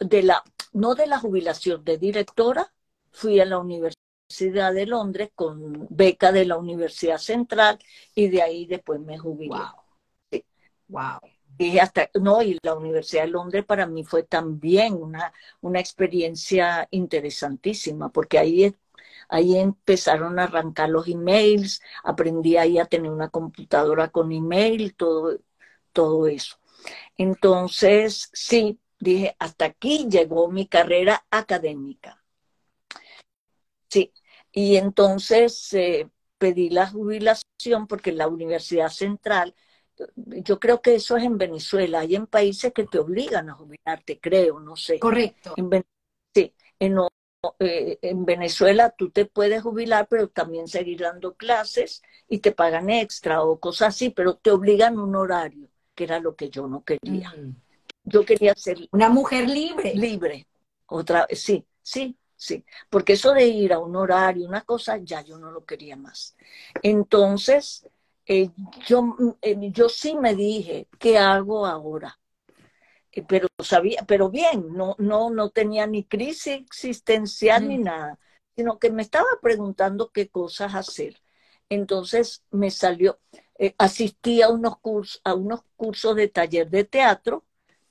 de 0.00 0.22
la, 0.22 0.42
no 0.72 0.94
de 0.94 1.06
la 1.06 1.18
jubilación 1.18 1.84
de 1.84 1.96
directora, 1.98 2.72
fui 3.12 3.38
a 3.40 3.44
la 3.44 3.58
Universidad 3.58 4.72
de 4.72 4.86
Londres 4.86 5.30
con 5.34 5.86
beca 5.90 6.32
de 6.32 6.44
la 6.44 6.56
Universidad 6.56 7.18
Central 7.18 7.78
y 8.14 8.28
de 8.28 8.42
ahí 8.42 8.66
después 8.66 9.00
me 9.00 9.18
jubilé. 9.18 9.54
Wow. 9.54 10.42
wow. 10.88 11.20
Dije 11.56 11.80
hasta, 11.80 12.10
no, 12.14 12.42
y 12.42 12.58
la 12.62 12.74
Universidad 12.74 13.24
de 13.24 13.28
Londres 13.28 13.64
para 13.64 13.86
mí 13.86 14.02
fue 14.02 14.22
también 14.22 14.94
una, 14.94 15.32
una 15.60 15.78
experiencia 15.78 16.88
interesantísima, 16.90 18.08
porque 18.08 18.38
ahí 18.38 18.74
Ahí 19.30 19.56
empezaron 19.56 20.38
a 20.38 20.44
arrancar 20.44 20.88
los 20.90 21.06
emails, 21.08 21.80
aprendí 22.02 22.56
ahí 22.56 22.78
a 22.78 22.86
tener 22.86 23.10
una 23.10 23.28
computadora 23.28 24.08
con 24.08 24.32
email, 24.32 24.94
todo, 24.94 25.38
todo 25.92 26.26
eso. 26.26 26.58
Entonces, 27.16 28.28
sí, 28.32 28.80
dije, 28.98 29.36
hasta 29.38 29.66
aquí 29.66 30.08
llegó 30.10 30.50
mi 30.50 30.66
carrera 30.66 31.24
académica. 31.30 32.22
Sí, 33.88 34.12
y 34.52 34.76
entonces 34.76 35.72
eh, 35.74 36.08
pedí 36.38 36.70
la 36.70 36.88
jubilación 36.88 37.86
porque 37.88 38.12
la 38.12 38.28
Universidad 38.28 38.88
Central, 38.88 39.54
yo 40.16 40.58
creo 40.58 40.80
que 40.80 40.94
eso 40.94 41.16
es 41.16 41.24
en 41.24 41.38
Venezuela, 41.38 42.00
hay 42.00 42.14
en 42.16 42.26
países 42.26 42.72
que 42.72 42.84
te 42.84 42.98
obligan 42.98 43.50
a 43.50 43.54
jubilarte, 43.54 44.18
creo, 44.18 44.60
no 44.60 44.76
sé. 44.76 44.98
Correcto. 44.98 45.54
sí, 46.34 46.54
en 46.78 46.98
eh, 47.58 47.98
en 48.02 48.24
Venezuela 48.24 48.90
tú 48.90 49.10
te 49.10 49.24
puedes 49.24 49.62
jubilar, 49.62 50.06
pero 50.08 50.28
también 50.28 50.68
seguir 50.68 51.00
dando 51.00 51.34
clases 51.34 52.02
y 52.28 52.38
te 52.38 52.52
pagan 52.52 52.90
extra 52.90 53.42
o 53.42 53.58
cosas 53.58 53.88
así, 53.88 54.10
pero 54.10 54.34
te 54.36 54.50
obligan 54.50 54.98
un 54.98 55.16
horario, 55.16 55.68
que 55.94 56.04
era 56.04 56.20
lo 56.20 56.36
que 56.36 56.50
yo 56.50 56.66
no 56.66 56.84
quería. 56.84 57.32
Yo 58.04 58.24
quería 58.24 58.54
ser 58.54 58.88
una 58.92 59.08
mujer 59.08 59.48
libre. 59.48 59.94
Libre. 59.94 60.46
Otra 60.86 61.26
sí, 61.30 61.64
sí, 61.82 62.16
sí, 62.36 62.64
porque 62.88 63.14
eso 63.14 63.32
de 63.32 63.46
ir 63.46 63.72
a 63.72 63.78
un 63.78 63.96
horario, 63.96 64.46
una 64.48 64.62
cosa, 64.62 64.98
ya 64.98 65.22
yo 65.22 65.38
no 65.38 65.50
lo 65.50 65.64
quería 65.64 65.96
más. 65.96 66.36
Entonces, 66.82 67.88
eh, 68.26 68.50
yo, 68.86 69.16
eh, 69.40 69.56
yo 69.72 69.88
sí 69.88 70.14
me 70.16 70.34
dije, 70.34 70.88
¿qué 70.98 71.18
hago 71.18 71.66
ahora? 71.66 72.19
Eh, 73.12 73.24
pero 73.26 73.48
sabía, 73.62 74.04
pero 74.06 74.30
bien, 74.30 74.72
no, 74.72 74.94
no, 74.98 75.30
no 75.30 75.50
tenía 75.50 75.86
ni 75.86 76.04
crisis 76.04 76.54
existencial 76.54 77.68
ni 77.68 77.78
nada, 77.78 78.18
sino 78.56 78.78
que 78.78 78.90
me 78.90 79.02
estaba 79.02 79.28
preguntando 79.42 80.10
qué 80.10 80.28
cosas 80.28 80.74
hacer. 80.74 81.20
Entonces 81.68 82.44
me 82.50 82.70
salió, 82.70 83.20
eh, 83.58 83.74
asistí 83.78 84.42
a 84.42 84.48
unos 84.48 84.78
cursos, 84.78 85.20
a 85.24 85.34
unos 85.34 85.62
cursos 85.76 86.16
de 86.16 86.28
taller 86.28 86.68
de 86.70 86.84
teatro, 86.84 87.44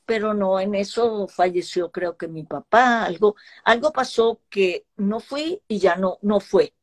pero 0.05 0.33
no 0.33 0.59
en 0.59 0.73
eso 0.73 1.27
falleció 1.27 1.91
creo 1.91 2.17
que 2.17 2.27
mi 2.27 2.43
papá, 2.43 3.05
algo, 3.05 3.35
algo 3.63 3.91
pasó 3.93 4.41
que 4.49 4.85
no 4.97 5.19
fui 5.19 5.61
y 5.67 5.79
ya 5.79 5.95
no, 5.95 6.17
no 6.21 6.39
fue. 6.39 6.73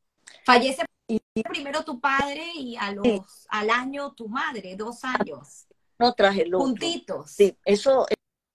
Fallece 0.44 0.84
y, 1.08 1.20
primero 1.42 1.84
tu 1.84 2.00
padre 2.00 2.44
y 2.54 2.76
a 2.76 2.92
los, 2.92 3.46
al 3.48 3.70
año 3.70 4.12
tu 4.12 4.28
madre, 4.28 4.76
dos 4.76 5.04
años. 5.04 5.66
No 5.98 6.12
traje 6.12 6.46
los 6.46 6.62
Juntitos. 6.62 7.30
Sí, 7.30 7.56
eso, 7.64 8.06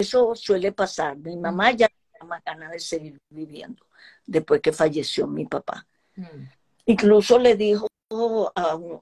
eso 0.02 0.36
suele 0.36 0.72
pasar. 0.72 1.18
Mi 1.18 1.38
mamá 1.38 1.72
ya 1.72 1.88
tenía 1.88 2.28
más 2.28 2.44
ganas 2.44 2.72
de 2.72 2.80
seguir 2.80 3.18
viviendo 3.30 3.86
después 4.26 4.62
que 4.62 4.72
falleció 4.72 5.28
mi 5.28 5.46
papá. 5.46 5.88
Mm. 6.16 6.46
Incluso 6.86 7.40
le 7.40 7.56
dijo 7.56 7.88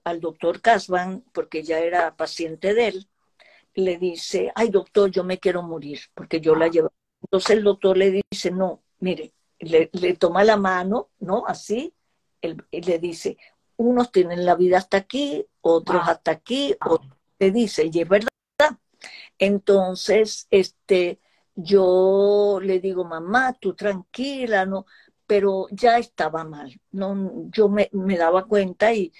al 0.03 0.19
doctor 0.19 0.61
Casban, 0.61 1.23
porque 1.33 1.63
ya 1.63 1.79
era 1.79 2.15
paciente 2.15 2.73
de 2.73 2.87
él, 2.89 3.07
le 3.73 3.97
dice, 3.97 4.51
ay 4.55 4.69
doctor, 4.69 5.09
yo 5.09 5.23
me 5.23 5.39
quiero 5.39 5.63
morir, 5.63 5.99
porque 6.13 6.39
yo 6.41 6.55
la 6.55 6.65
ah. 6.65 6.69
llevo. 6.69 6.93
Entonces 7.23 7.57
el 7.57 7.63
doctor 7.63 7.97
le 7.97 8.23
dice, 8.31 8.51
no, 8.51 8.81
mire, 8.99 9.33
le, 9.59 9.87
toma 10.15 10.43
la 10.43 10.57
mano, 10.57 11.09
¿no? 11.19 11.45
Así, 11.47 11.93
y 12.41 12.81
le 12.81 12.99
dice, 12.99 13.37
unos 13.77 14.11
tienen 14.11 14.45
la 14.45 14.55
vida 14.55 14.77
hasta 14.77 14.97
aquí, 14.97 15.45
otros 15.61 16.01
ah. 16.05 16.11
hasta 16.11 16.31
aquí, 16.31 16.75
o 16.85 16.99
le 17.39 17.51
dice, 17.51 17.89
y 17.91 17.99
es 17.99 18.07
verdad, 18.07 18.28
entonces, 19.39 20.47
este, 20.51 21.19
yo 21.55 22.59
le 22.61 22.79
digo, 22.79 23.05
mamá, 23.05 23.53
tú 23.53 23.73
tranquila, 23.75 24.65
¿no? 24.65 24.85
Pero 25.25 25.67
ya 25.71 25.97
estaba 25.97 26.43
mal, 26.43 26.79
¿no? 26.91 27.49
Yo 27.51 27.69
me, 27.69 27.89
daba 28.17 28.45
cuenta 28.45 28.93
y, 28.93 29.13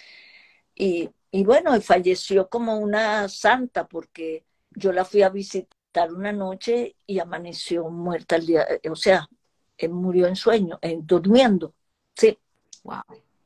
y, 0.76 1.10
y 1.32 1.44
bueno, 1.46 1.76
y 1.76 1.82
falleció 1.82 2.50
como 2.50 2.78
una 2.78 3.30
santa 3.30 3.88
porque 3.88 4.46
yo 4.72 4.92
la 4.92 5.06
fui 5.06 5.22
a 5.24 5.30
visitar 5.30 6.14
una 6.14 6.32
noche 6.32 6.96
y 7.06 7.20
amaneció 7.20 7.90
muerta 7.90 8.36
el 8.38 8.46
día, 8.46 8.68
o 8.92 8.96
sea, 8.96 9.28
eh, 9.78 9.88
murió 9.90 10.28
en 10.28 10.36
sueño, 10.36 10.80
en, 10.82 11.06
durmiendo, 11.06 11.74
sí. 12.16 12.38
Wow. 12.84 13.04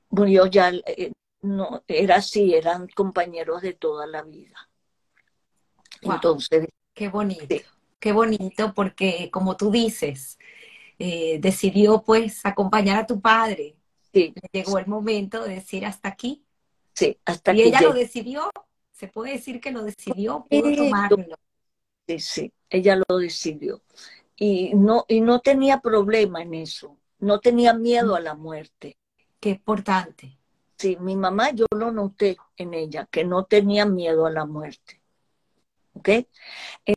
Murió 0.09 0.45
ya, 0.47 0.69
eh, 0.69 1.11
no, 1.41 1.83
era 1.87 2.17
así, 2.17 2.53
eran 2.53 2.87
compañeros 2.87 3.61
de 3.61 3.73
toda 3.73 4.07
la 4.07 4.23
vida. 4.23 4.69
Entonces. 6.03 6.67
Qué 6.93 7.09
bonito, 7.09 7.55
qué 7.99 8.11
bonito, 8.11 8.73
porque 8.73 9.29
como 9.31 9.57
tú 9.57 9.71
dices, 9.71 10.37
eh, 10.99 11.39
decidió 11.39 12.03
pues 12.03 12.45
acompañar 12.45 12.99
a 12.99 13.07
tu 13.07 13.19
padre. 13.19 13.75
Sí. 14.11 14.33
Llegó 14.51 14.77
el 14.77 14.87
momento 14.87 15.43
de 15.43 15.55
decir 15.55 15.85
hasta 15.85 16.09
aquí. 16.09 16.43
Sí, 16.93 17.17
hasta 17.25 17.53
y 17.53 17.63
ella 17.63 17.81
lo 17.81 17.93
decidió, 17.93 18.51
se 18.91 19.07
puede 19.07 19.33
decir 19.33 19.59
que 19.59 19.71
lo 19.71 19.83
decidió, 19.83 20.45
pudo 20.47 20.75
tomarlo. 20.75 21.35
Sí, 22.07 22.19
sí, 22.19 22.53
ella 22.69 22.95
lo 22.95 23.17
decidió. 23.17 23.81
Y 24.35 24.73
no, 24.75 25.05
y 25.07 25.21
no 25.21 25.39
tenía 25.39 25.79
problema 25.79 26.41
en 26.41 26.53
eso, 26.53 26.97
no 27.19 27.39
tenía 27.39 27.73
miedo 27.73 28.15
a 28.15 28.19
la 28.19 28.35
muerte. 28.35 28.97
Qué 29.39 29.49
importante. 29.49 30.37
Sí, 30.77 30.97
mi 30.99 31.15
mamá 31.15 31.51
yo 31.51 31.65
lo 31.75 31.91
noté 31.91 32.37
en 32.57 32.73
ella, 32.73 33.07
que 33.09 33.23
no 33.23 33.45
tenía 33.45 33.85
miedo 33.85 34.25
a 34.25 34.31
la 34.31 34.45
muerte. 34.45 35.02
¿Ok? 35.93 36.09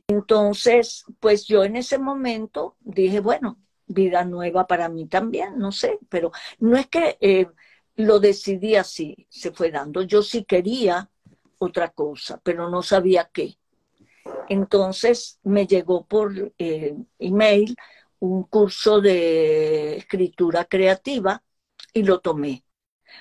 Entonces, 0.09 1.05
pues 1.21 1.47
yo 1.47 1.65
en 1.65 1.77
ese 1.77 1.99
momento 1.99 2.77
dije, 2.81 3.21
bueno, 3.21 3.59
vida 3.87 4.25
nueva 4.25 4.67
para 4.67 4.89
mí 4.89 5.07
también, 5.07 5.59
no 5.59 5.73
sé, 5.73 5.99
pero 6.09 6.33
no 6.59 6.77
es 6.77 6.87
que 6.89 7.19
eh, 7.21 7.49
lo 7.97 8.21
decidí 8.21 8.77
así, 8.77 9.27
se 9.31 9.53
fue 9.53 9.71
dando. 9.71 10.03
Yo 10.03 10.23
sí 10.23 10.45
quería 10.45 11.11
otra 11.59 11.91
cosa, 11.91 12.41
pero 12.43 12.69
no 12.71 12.83
sabía 12.83 13.31
qué. 13.33 13.57
Entonces 14.49 15.39
me 15.43 15.67
llegó 15.67 16.07
por 16.07 16.53
eh, 16.59 16.97
email 17.19 17.77
un 18.19 18.45
curso 18.45 19.01
de 19.01 19.97
escritura 19.97 20.65
creativa 20.65 21.43
y 21.93 22.03
lo 22.03 22.21
tomé. 22.21 22.66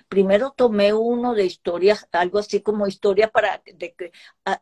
Primero 0.07 0.53
tomé 0.55 0.93
uno 0.93 1.33
de 1.33 1.45
historias, 1.45 2.07
algo 2.11 2.39
así 2.39 2.61
como 2.61 2.87
historia 2.87 3.29
para 3.29 3.61
de, 3.65 3.95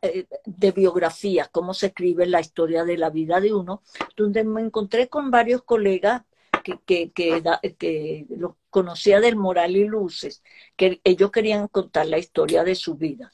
eh, 0.02 0.26
de 0.44 0.72
biografía, 0.72 1.48
cómo 1.50 1.74
se 1.74 1.86
escribe 1.86 2.26
la 2.26 2.40
historia 2.40 2.84
de 2.84 2.98
la 2.98 3.10
vida 3.10 3.40
de 3.40 3.54
uno, 3.54 3.82
donde 4.16 4.44
me 4.44 4.60
encontré 4.60 5.08
con 5.08 5.30
varios 5.30 5.62
colegas 5.62 6.22
que, 6.62 6.78
que, 7.12 7.12
que, 7.12 8.26
los 8.30 8.54
conocía 8.70 9.20
del 9.20 9.36
Moral 9.36 9.76
y 9.76 9.84
Luces, 9.84 10.42
que 10.76 11.00
ellos 11.04 11.30
querían 11.30 11.68
contar 11.68 12.06
la 12.06 12.18
historia 12.18 12.64
de 12.64 12.74
su 12.74 12.96
vida. 12.96 13.32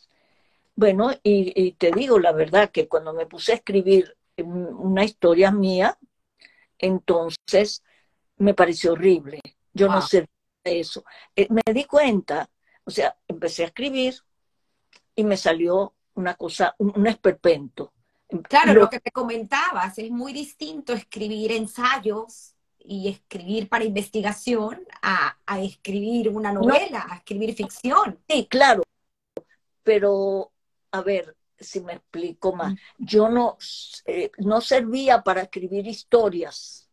Bueno, 0.74 1.10
y, 1.22 1.72
te 1.72 1.92
digo 1.92 2.18
la 2.18 2.32
verdad 2.32 2.70
que 2.70 2.88
cuando 2.88 3.12
me 3.12 3.26
puse 3.26 3.52
a 3.52 3.56
escribir 3.56 4.16
una 4.36 5.04
historia 5.04 5.50
mía, 5.50 5.98
entonces 6.78 7.84
me 8.36 8.54
pareció 8.54 8.92
horrible. 8.92 9.40
Yo 9.72 9.88
no 9.88 10.00
eso. 10.70 11.04
Eh, 11.34 11.48
me 11.50 11.62
di 11.72 11.84
cuenta, 11.84 12.48
o 12.84 12.90
sea, 12.90 13.16
empecé 13.28 13.64
a 13.64 13.66
escribir 13.66 14.14
y 15.14 15.24
me 15.24 15.36
salió 15.36 15.94
una 16.14 16.34
cosa, 16.34 16.74
un, 16.78 17.06
esperpento. 17.06 17.92
Claro, 18.48 18.74
lo, 18.74 18.88
que 18.88 19.00
te 19.00 19.10
comentabas, 19.10 19.98
es 19.98 20.10
muy 20.10 20.32
distinto 20.32 20.92
escribir 20.92 21.52
ensayos 21.52 22.54
y 22.78 23.08
escribir 23.08 23.68
para 23.68 23.84
investigación 23.84 24.86
a, 25.02 25.36
escribir 25.60 26.28
una 26.28 26.52
novela, 26.52 27.06
a 27.10 27.16
escribir 27.16 27.54
ficción. 27.54 28.18
Sí, 28.28 28.46
claro, 28.48 28.82
pero 29.82 30.52
a 30.92 31.00
ver 31.02 31.36
si 31.58 31.80
me 31.80 31.94
explico 31.94 32.54
más. 32.54 32.72
Mm. 32.72 32.76
Yo 32.98 33.28
no, 33.28 33.58
eh, 34.06 34.30
no 34.38 34.60
servía 34.60 35.22
para 35.22 35.42
escribir 35.42 35.86
historias, 35.86 36.90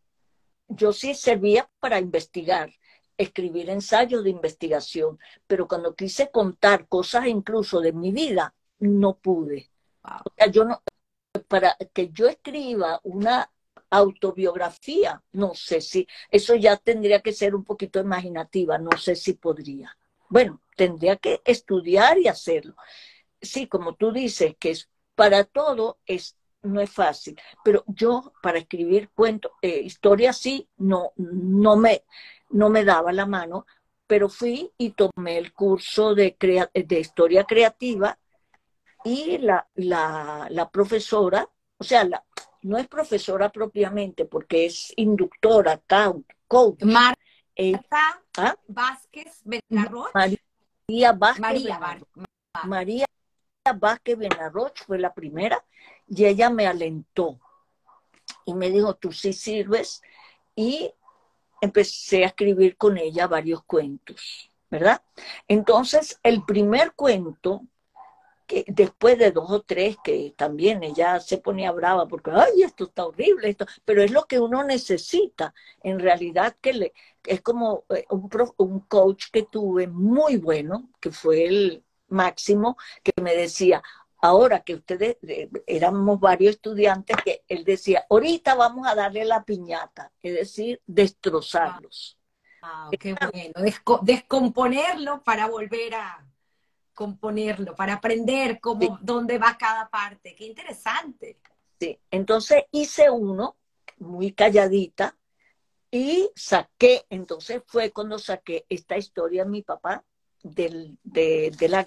yo 0.68 0.92
sí 0.92 1.14
servía 1.14 1.68
para 1.80 1.98
investigar, 1.98 2.70
escribir 3.18 3.68
ensayos 3.68 4.24
de 4.24 4.30
investigación, 4.30 5.18
pero 5.46 5.68
cuando 5.68 5.94
quise 5.94 6.30
contar 6.30 6.86
cosas 6.88 7.26
incluso 7.26 7.80
de 7.80 7.92
mi 7.92 8.12
vida, 8.12 8.54
no 8.78 9.18
pude. 9.18 9.70
O 10.02 10.32
sea, 10.36 10.46
yo 10.46 10.64
no, 10.64 10.82
para 11.48 11.76
que 11.92 12.10
yo 12.10 12.28
escriba 12.28 13.00
una 13.02 13.50
autobiografía, 13.90 15.22
no 15.32 15.54
sé 15.54 15.80
si, 15.80 16.06
eso 16.30 16.54
ya 16.54 16.76
tendría 16.76 17.20
que 17.20 17.32
ser 17.32 17.54
un 17.54 17.64
poquito 17.64 18.00
imaginativa, 18.00 18.78
no 18.78 18.96
sé 18.98 19.16
si 19.16 19.34
podría. 19.34 19.96
Bueno, 20.28 20.60
tendría 20.76 21.16
que 21.16 21.40
estudiar 21.44 22.18
y 22.18 22.28
hacerlo. 22.28 22.76
Sí, 23.40 23.66
como 23.66 23.94
tú 23.94 24.12
dices, 24.12 24.56
que 24.58 24.70
es, 24.70 24.88
para 25.14 25.44
todo 25.44 25.98
es, 26.06 26.36
no 26.62 26.80
es 26.80 26.90
fácil, 26.90 27.40
pero 27.64 27.84
yo 27.86 28.32
para 28.42 28.58
escribir 28.58 29.10
cuentos, 29.10 29.52
eh, 29.62 29.80
historias 29.80 30.36
sí, 30.36 30.68
no, 30.76 31.12
no, 31.16 31.76
me, 31.76 32.04
no 32.50 32.70
me 32.70 32.84
daba 32.84 33.12
la 33.12 33.26
mano, 33.26 33.66
pero 34.06 34.28
fui 34.28 34.72
y 34.78 34.90
tomé 34.90 35.38
el 35.38 35.52
curso 35.52 36.14
de, 36.14 36.36
de 36.72 37.00
historia 37.00 37.44
creativa 37.44 38.18
y 39.04 39.38
la, 39.38 39.66
la, 39.74 40.46
la 40.50 40.70
profesora, 40.70 41.48
o 41.76 41.84
sea, 41.84 42.04
la, 42.04 42.24
no 42.62 42.78
es 42.78 42.88
profesora 42.88 43.50
propiamente 43.50 44.24
porque 44.24 44.66
es 44.66 44.92
inductora, 44.96 45.80
coach. 46.46 46.82
Marta 46.82 47.18
eh, 47.54 47.78
¿ah? 48.36 48.56
Vázquez 48.66 49.42
Benarroch. 49.44 50.10
María 50.14 51.12
Vázquez 51.12 51.40
María, 51.40 52.00
María 52.64 53.06
Vázquez 53.76 54.16
Benarroch 54.16 54.76
fue 54.86 54.98
la 54.98 55.12
primera 55.12 55.62
y 56.06 56.24
ella 56.24 56.50
me 56.50 56.66
alentó 56.66 57.38
y 58.44 58.54
me 58.54 58.70
dijo, 58.70 58.94
tú 58.94 59.12
sí 59.12 59.32
sirves 59.32 60.02
y 60.54 60.92
empecé 61.60 62.24
a 62.24 62.28
escribir 62.28 62.76
con 62.76 62.98
ella 62.98 63.26
varios 63.26 63.62
cuentos, 63.64 64.50
¿verdad? 64.70 65.02
Entonces, 65.46 66.18
el 66.22 66.44
primer 66.44 66.92
cuento 66.92 67.62
que 68.48 68.64
después 68.66 69.18
de 69.18 69.30
dos 69.30 69.50
o 69.50 69.60
tres 69.62 69.98
que 70.02 70.32
también 70.36 70.82
ella 70.82 71.20
se 71.20 71.36
ponía 71.36 71.70
brava 71.70 72.08
porque, 72.08 72.30
ay, 72.32 72.62
esto 72.62 72.84
está 72.84 73.06
horrible, 73.06 73.50
esto, 73.50 73.66
pero 73.84 74.02
es 74.02 74.10
lo 74.10 74.24
que 74.24 74.40
uno 74.40 74.64
necesita. 74.64 75.54
En 75.82 75.98
realidad 75.98 76.56
que 76.60 76.72
le, 76.72 76.94
es 77.24 77.42
como 77.42 77.84
eh, 77.90 78.06
un, 78.08 78.30
un 78.56 78.80
coach 78.80 79.26
que 79.30 79.42
tuve 79.42 79.86
muy 79.86 80.38
bueno, 80.38 80.88
que 80.98 81.10
fue 81.10 81.44
el 81.44 81.84
máximo, 82.08 82.78
que 83.02 83.12
me 83.20 83.36
decía, 83.36 83.82
ahora 84.20 84.60
que 84.60 84.74
ustedes 84.74 85.16
eh, 85.22 85.48
éramos 85.66 86.20
varios 86.20 86.56
estudiantes, 86.56 87.16
que 87.24 87.42
él 87.48 87.64
decía, 87.64 88.04
ahorita 88.10 88.54
vamos 88.54 88.86
a 88.86 88.94
darle 88.94 89.24
la 89.24 89.44
piñata, 89.44 90.12
es 90.22 90.34
decir, 90.34 90.80
destrozarlos. 90.86 92.18
Ah, 92.62 92.90
qué 92.98 93.14
bueno, 93.14 94.00
descomponerlo 94.02 95.22
para 95.22 95.46
volver 95.46 95.94
a 95.94 96.24
componerlo, 96.92 97.76
para 97.76 97.94
aprender 97.94 98.58
cómo, 98.60 98.98
dónde 99.00 99.38
va 99.38 99.56
cada 99.56 99.88
parte. 99.88 100.34
Qué 100.34 100.46
interesante. 100.46 101.38
Sí, 101.78 101.96
entonces 102.10 102.64
hice 102.72 103.08
uno 103.08 103.56
muy 103.98 104.32
calladita 104.32 105.16
y 105.92 106.28
saqué, 106.34 107.06
entonces 107.08 107.62
fue 107.66 107.92
cuando 107.92 108.18
saqué 108.18 108.66
esta 108.68 108.96
historia 108.96 109.44
de 109.44 109.50
mi 109.50 109.62
papá, 109.62 110.04
del, 110.42 110.98
de, 111.02 111.52
de 111.58 111.68
la, 111.68 111.84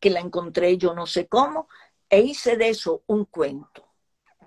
que 0.00 0.10
la 0.10 0.20
encontré 0.20 0.76
yo 0.76 0.94
no 0.94 1.06
sé 1.06 1.26
cómo, 1.28 1.68
e 2.08 2.20
hice 2.20 2.56
de 2.56 2.70
eso 2.70 3.02
un 3.06 3.24
cuento 3.24 3.90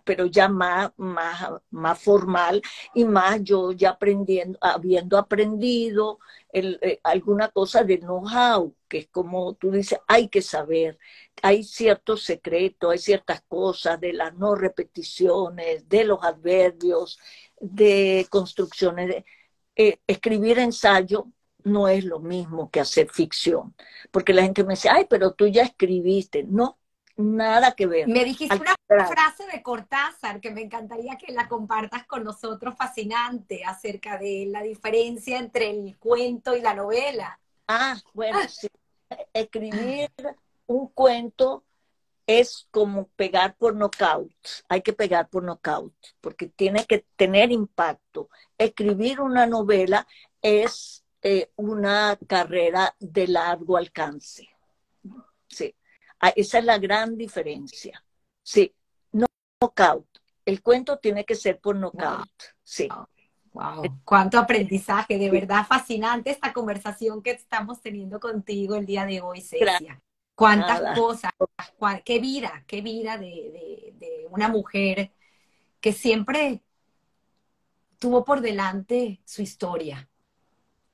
pero 0.03 0.25
ya 0.25 0.47
más, 0.47 0.91
más, 0.97 1.49
más 1.71 2.01
formal 2.01 2.61
y 2.93 3.05
más 3.05 3.41
yo 3.43 3.71
ya 3.71 3.91
aprendiendo, 3.91 4.57
habiendo 4.61 5.17
aprendido 5.17 6.19
eh, 6.51 6.99
alguna 7.03 7.49
cosa 7.49 7.84
de 7.84 7.99
know-how, 7.99 8.75
que 8.88 8.99
es 8.99 9.07
como 9.09 9.55
tú 9.55 9.71
dices, 9.71 9.99
hay 10.07 10.27
que 10.27 10.41
saber, 10.41 10.99
hay 11.41 11.63
ciertos 11.63 12.23
secretos, 12.23 12.91
hay 12.91 12.99
ciertas 12.99 13.41
cosas 13.47 13.99
de 13.99 14.13
las 14.13 14.34
no 14.35 14.55
repeticiones, 14.55 15.88
de 15.89 16.03
los 16.03 16.23
adverbios, 16.23 17.19
de 17.59 18.27
construcciones. 18.30 19.07
De, 19.07 19.25
eh, 19.75 19.97
escribir 20.05 20.59
ensayo 20.59 21.27
no 21.64 21.88
es 21.88 22.03
lo 22.03 22.19
mismo 22.19 22.69
que 22.69 22.80
hacer 22.80 23.10
ficción, 23.10 23.76
porque 24.11 24.34
la 24.34 24.44
gente 24.44 24.64
me 24.64 24.73
dice, 24.73 24.90
ay, 24.90 25.06
pero 25.10 25.34
tú 25.34 25.48
ya 25.48 25.64
escribiste. 25.64 26.44
No, 26.44 26.77
nada 27.15 27.73
que 27.73 27.85
ver. 27.85 28.07
Me 28.07 28.26
dijiste 28.26 28.56
una 28.56 28.76
frase 28.88 29.45
de 29.52 29.61
Cortázar 29.61 30.40
que 30.40 30.52
me 30.52 30.61
encantaría 30.61 31.18
que 31.18 31.31
la 31.31 31.48
compartas 31.48 32.06
con 32.06 32.23
nosotros, 32.23 32.76
fascinante, 32.77 33.64
acerca 33.64 34.18
de 34.18 34.48
la 34.49 34.61
diferencia 34.61 35.38
entre 35.38 35.69
el 35.69 35.98
cuento 35.98 36.56
y 36.56 36.61
la 36.61 36.73
novela. 36.73 37.40
Ah, 37.68 37.98
bueno, 38.14 38.40
sí. 38.48 38.68
Escribir 39.34 40.10
un 40.65 40.88
cuento 40.88 41.64
es 42.26 42.68
como 42.72 43.07
pegar 43.10 43.56
por 43.56 43.76
knockout. 43.76 44.34
Hay 44.69 44.81
que 44.81 44.94
pegar 44.94 45.30
por 45.30 45.44
knockout, 45.44 45.94
porque 46.22 46.48
tiene 46.48 46.85
que 46.85 47.06
tener 47.15 47.52
impacto. 47.52 48.30
Escribir 48.57 49.22
una 49.22 49.45
novela 49.45 50.07
es 50.41 51.02
eh, 51.24 51.52
una 51.56 52.18
carrera 52.28 52.94
de 53.00 53.28
largo 53.28 53.78
alcance. 53.78 54.50
Sí. 55.48 55.74
Ah, 56.20 56.34
esa 56.36 56.60
es 56.60 56.66
la 56.66 56.78
gran 56.78 57.18
diferencia. 57.18 58.04
Sí, 58.41 58.76
knockout. 59.12 60.06
El 60.45 60.62
cuento 60.62 61.00
tiene 61.00 61.24
que 61.24 61.36
ser 61.36 61.60
por 61.60 61.78
knockout. 61.78 62.44
Sí. 62.62 62.90
Wow, 63.54 64.02
cuánto 64.04 64.40
aprendizaje, 64.40 65.18
de 65.18 65.30
verdad 65.30 65.66
fascinante 65.68 66.32
esta 66.32 66.52
conversación 66.52 67.22
que 67.22 67.32
estamos 67.32 67.82
teniendo 67.82 68.20
contigo 68.20 68.76
el 68.76 68.86
día 68.86 69.06
de 69.06 69.22
hoy, 69.22 69.41
Cecia. 69.41 70.02
Cuántas 70.36 70.98
cosas, 70.98 71.32
qué 72.04 72.20
vida, 72.20 72.64
qué 72.66 72.82
vida 72.82 73.18
de, 73.18 73.94
de, 74.00 74.28
una 74.32 74.50
mujer 74.50 75.14
que 75.80 75.94
siempre 75.94 76.64
tuvo 78.00 78.26
por 78.26 78.41
delante 78.41 79.22
su 79.24 79.44
historia, 79.44 80.10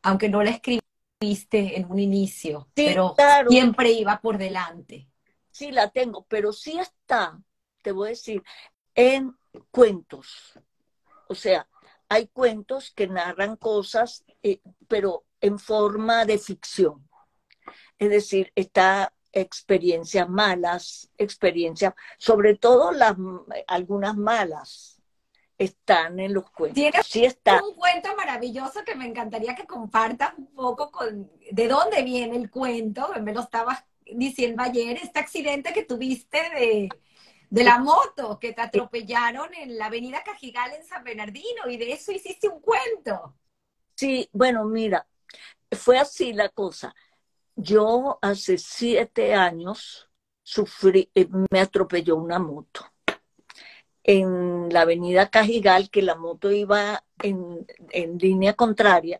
aunque 0.09 0.29
no 0.29 0.43
la 0.43 0.51
escribiste 0.51 1.77
en 1.77 1.89
un 1.89 1.99
inicio, 1.99 2.69
pero 2.73 3.15
siempre 3.47 3.91
iba 3.91 4.19
por 4.21 4.37
delante 4.37 5.09
sí 5.59 5.73
la 5.73 5.89
tengo, 5.89 6.25
pero 6.29 6.53
sí 6.53 6.79
está, 6.79 7.37
te 7.83 7.91
voy 7.91 8.07
a 8.07 8.09
decir, 8.11 8.41
en 8.95 9.37
cuentos. 9.71 10.57
O 11.27 11.35
sea, 11.35 11.67
hay 12.07 12.27
cuentos 12.27 12.91
que 12.91 13.07
narran 13.07 13.57
cosas, 13.57 14.23
eh, 14.41 14.61
pero 14.87 15.25
en 15.41 15.59
forma 15.59 16.23
de 16.23 16.37
ficción. 16.37 17.09
Es 17.97 18.09
decir, 18.09 18.53
está 18.55 19.13
experiencias 19.33 20.29
malas, 20.29 21.11
experiencias, 21.17 21.93
sobre 22.17 22.55
todo 22.55 22.93
las 22.93 23.15
algunas 23.67 24.15
malas 24.15 24.98
están 25.59 26.19
en 26.21 26.33
los 26.33 26.49
cuentos. 26.49 26.75
Tienes 26.75 27.05
sí 27.05 27.25
está. 27.25 27.61
un 27.61 27.75
cuento 27.75 28.15
maravilloso 28.15 28.83
que 28.85 28.95
me 28.95 29.05
encantaría 29.05 29.55
que 29.55 29.67
compartas 29.67 30.33
un 30.37 30.47
poco 30.55 30.89
con 30.89 31.29
de 31.51 31.67
dónde 31.67 32.01
viene 32.01 32.37
el 32.37 32.49
cuento. 32.49 33.11
Me 33.21 33.33
lo 33.33 33.41
estabas 33.41 33.83
diciendo 34.05 34.63
ayer, 34.63 34.97
este 34.97 35.19
accidente 35.19 35.73
que 35.73 35.83
tuviste 35.83 36.37
de, 36.55 36.89
de 37.49 37.63
la 37.63 37.77
moto, 37.77 38.39
que 38.39 38.53
te 38.53 38.61
atropellaron 38.61 39.53
en 39.53 39.77
la 39.77 39.87
avenida 39.87 40.23
Cajigal 40.23 40.73
en 40.73 40.85
San 40.85 41.03
Bernardino, 41.03 41.69
y 41.69 41.77
de 41.77 41.91
eso 41.91 42.11
hiciste 42.11 42.47
un 42.47 42.61
cuento. 42.61 43.35
Sí, 43.95 44.29
bueno, 44.31 44.63
mira, 44.63 45.05
fue 45.71 45.99
así 45.99 46.31
la 46.33 46.49
cosa. 46.49 46.95
Yo 47.55 48.17
hace 48.21 48.57
siete 48.57 49.35
años 49.35 50.09
sufrí, 50.41 51.11
eh, 51.13 51.27
me 51.51 51.59
atropelló 51.59 52.15
una 52.15 52.39
moto 52.39 52.88
en 54.11 54.69
la 54.73 54.81
avenida 54.81 55.29
Cajigal, 55.29 55.91
que 55.91 56.01
la 56.01 56.15
moto 56.15 56.51
iba 56.51 57.03
en, 57.21 57.67
en 57.91 58.17
línea 58.17 58.53
contraria 58.55 59.19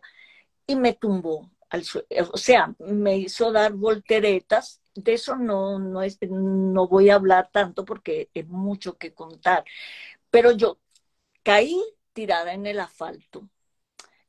y 0.66 0.74
me 0.74 0.94
tumbó. 0.94 1.48
Al, 1.68 1.84
o 2.32 2.36
sea, 2.36 2.74
me 2.80 3.16
hizo 3.16 3.52
dar 3.52 3.72
volteretas 3.72 4.80
de 4.96 5.12
eso 5.12 5.36
no, 5.36 5.78
no, 5.78 6.02
es, 6.02 6.18
no 6.22 6.88
voy 6.88 7.08
a 7.08 7.14
hablar 7.14 7.50
tanto 7.52 7.84
porque 7.84 8.30
es 8.34 8.48
mucho 8.48 8.98
que 8.98 9.14
contar. 9.14 9.64
Pero 10.28 10.50
yo 10.50 10.80
caí 11.44 11.80
tirada 12.12 12.52
en 12.52 12.66
el 12.66 12.80
asfalto. 12.80 13.48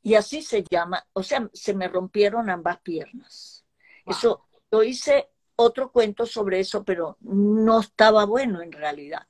Y 0.00 0.14
así 0.14 0.42
se 0.42 0.62
llama, 0.70 1.04
o 1.12 1.24
sea, 1.24 1.50
se 1.52 1.74
me 1.74 1.88
rompieron 1.88 2.50
ambas 2.50 2.80
piernas. 2.82 3.64
Eso, 4.06 4.46
yo 4.70 4.84
hice 4.84 5.31
otro 5.62 5.90
cuento 5.92 6.26
sobre 6.26 6.60
eso, 6.60 6.84
pero 6.84 7.16
no 7.20 7.80
estaba 7.80 8.24
bueno 8.26 8.62
en 8.62 8.72
realidad. 8.72 9.26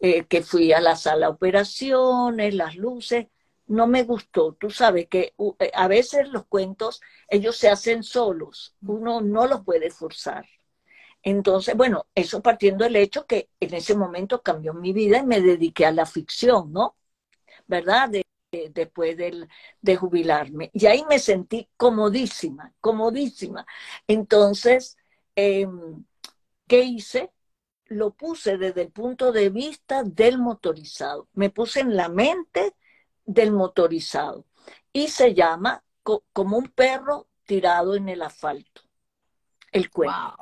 Eh, 0.00 0.24
que 0.26 0.42
fui 0.42 0.72
a 0.72 0.80
la 0.80 0.96
sala 0.96 1.26
de 1.26 1.32
operaciones, 1.32 2.54
las 2.54 2.76
luces, 2.76 3.28
no 3.68 3.86
me 3.86 4.02
gustó. 4.04 4.54
Tú 4.54 4.70
sabes 4.70 5.08
que 5.08 5.34
eh, 5.60 5.70
a 5.74 5.88
veces 5.88 6.28
los 6.28 6.46
cuentos, 6.46 7.00
ellos 7.28 7.56
se 7.56 7.68
hacen 7.70 8.02
solos, 8.02 8.74
uno 8.82 9.20
no 9.20 9.46
los 9.46 9.64
puede 9.64 9.90
forzar. 9.90 10.46
Entonces, 11.22 11.76
bueno, 11.76 12.06
eso 12.14 12.42
partiendo 12.42 12.84
del 12.84 12.96
hecho 12.96 13.26
que 13.26 13.48
en 13.60 13.74
ese 13.74 13.94
momento 13.96 14.42
cambió 14.42 14.74
mi 14.74 14.92
vida 14.92 15.18
y 15.18 15.26
me 15.26 15.40
dediqué 15.40 15.86
a 15.86 15.92
la 15.92 16.06
ficción, 16.06 16.72
¿no? 16.72 16.96
¿Verdad? 17.66 18.10
después 18.74 19.16
de 19.16 19.96
jubilarme. 19.96 20.70
Y 20.74 20.86
ahí 20.86 21.04
me 21.08 21.18
sentí 21.18 21.68
comodísima, 21.76 22.74
comodísima. 22.80 23.66
Entonces, 24.06 24.96
em, 25.34 26.04
¿qué 26.66 26.82
hice? 26.82 27.32
Lo 27.86 28.14
puse 28.14 28.58
desde 28.58 28.82
el 28.82 28.92
punto 28.92 29.32
de 29.32 29.50
vista 29.50 30.02
del 30.04 30.38
motorizado. 30.38 31.28
Me 31.34 31.50
puse 31.50 31.80
en 31.80 31.96
la 31.96 32.08
mente 32.08 32.74
del 33.24 33.52
motorizado. 33.52 34.46
Y 34.92 35.08
se 35.08 35.34
llama 35.34 35.84
como 36.32 36.58
un 36.58 36.68
perro 36.68 37.28
tirado 37.44 37.94
en 37.94 38.08
el 38.08 38.22
asfalto. 38.22 38.82
El 39.70 39.90
cuento. 39.90 40.36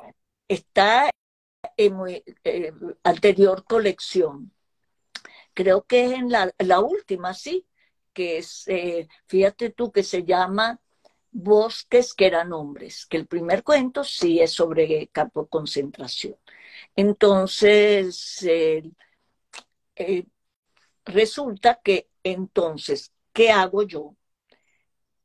Está 0.47 1.09
en 1.77 2.01
mi 2.01 2.23
eh, 2.43 2.73
anterior 3.03 3.63
colección. 3.63 4.53
Creo 5.53 5.83
que 5.83 6.05
es 6.05 6.11
en 6.13 6.29
la, 6.29 6.53
la 6.59 6.79
última, 6.79 7.33
sí, 7.33 7.65
que 8.13 8.37
es, 8.39 8.67
eh, 8.67 9.07
fíjate 9.25 9.69
tú, 9.69 9.91
que 9.91 10.03
se 10.03 10.23
llama 10.23 10.80
Bosques 11.31 12.13
que 12.13 12.27
eran 12.27 12.53
hombres, 12.53 13.05
que 13.05 13.17
el 13.17 13.27
primer 13.27 13.63
cuento 13.63 14.03
sí 14.03 14.39
es 14.39 14.51
sobre 14.53 15.07
campo 15.07 15.43
de 15.43 15.49
concentración. 15.49 16.35
Entonces, 16.95 18.43
eh, 18.43 18.91
resulta 21.05 21.79
que 21.83 22.09
entonces, 22.23 23.13
¿qué 23.33 23.51
hago 23.51 23.83
yo? 23.83 24.15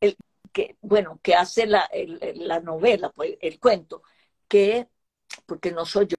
El, 0.00 0.16
que, 0.52 0.76
bueno, 0.80 1.20
¿qué 1.22 1.34
hace 1.34 1.66
la, 1.66 1.88
la 2.34 2.60
novela, 2.60 3.10
pues, 3.10 3.36
el 3.40 3.58
cuento? 3.60 4.02
Que 4.48 4.88
porque 5.46 5.72
no 5.72 5.86
soy 5.86 6.08
yo. 6.08 6.16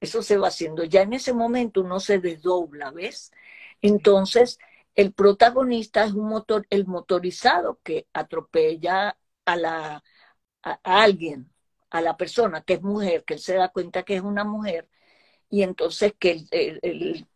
Eso 0.00 0.22
se 0.22 0.36
va 0.36 0.48
haciendo. 0.48 0.84
Ya 0.84 1.02
en 1.02 1.14
ese 1.14 1.32
momento 1.32 1.80
uno 1.82 2.00
se 2.00 2.18
desdobla, 2.18 2.90
¿ves? 2.90 3.32
Entonces, 3.82 4.58
el 4.94 5.12
protagonista 5.12 6.04
es 6.04 6.12
un 6.12 6.28
motor, 6.28 6.66
el 6.70 6.86
motorizado 6.86 7.80
que 7.82 8.06
atropella 8.12 9.16
a 9.44 9.56
la 9.56 10.04
a, 10.64 10.78
alguien, 10.84 11.52
a 11.90 12.00
la 12.00 12.16
persona 12.16 12.62
que 12.62 12.74
es 12.74 12.82
mujer, 12.82 13.24
que 13.24 13.34
él 13.34 13.40
se 13.40 13.54
da 13.54 13.70
cuenta 13.70 14.04
que 14.04 14.16
es 14.16 14.22
una 14.22 14.44
mujer, 14.44 14.88
y 15.50 15.62
entonces 15.62 16.14
que 16.18 16.46
el, 16.50 16.80
el, 16.82 17.28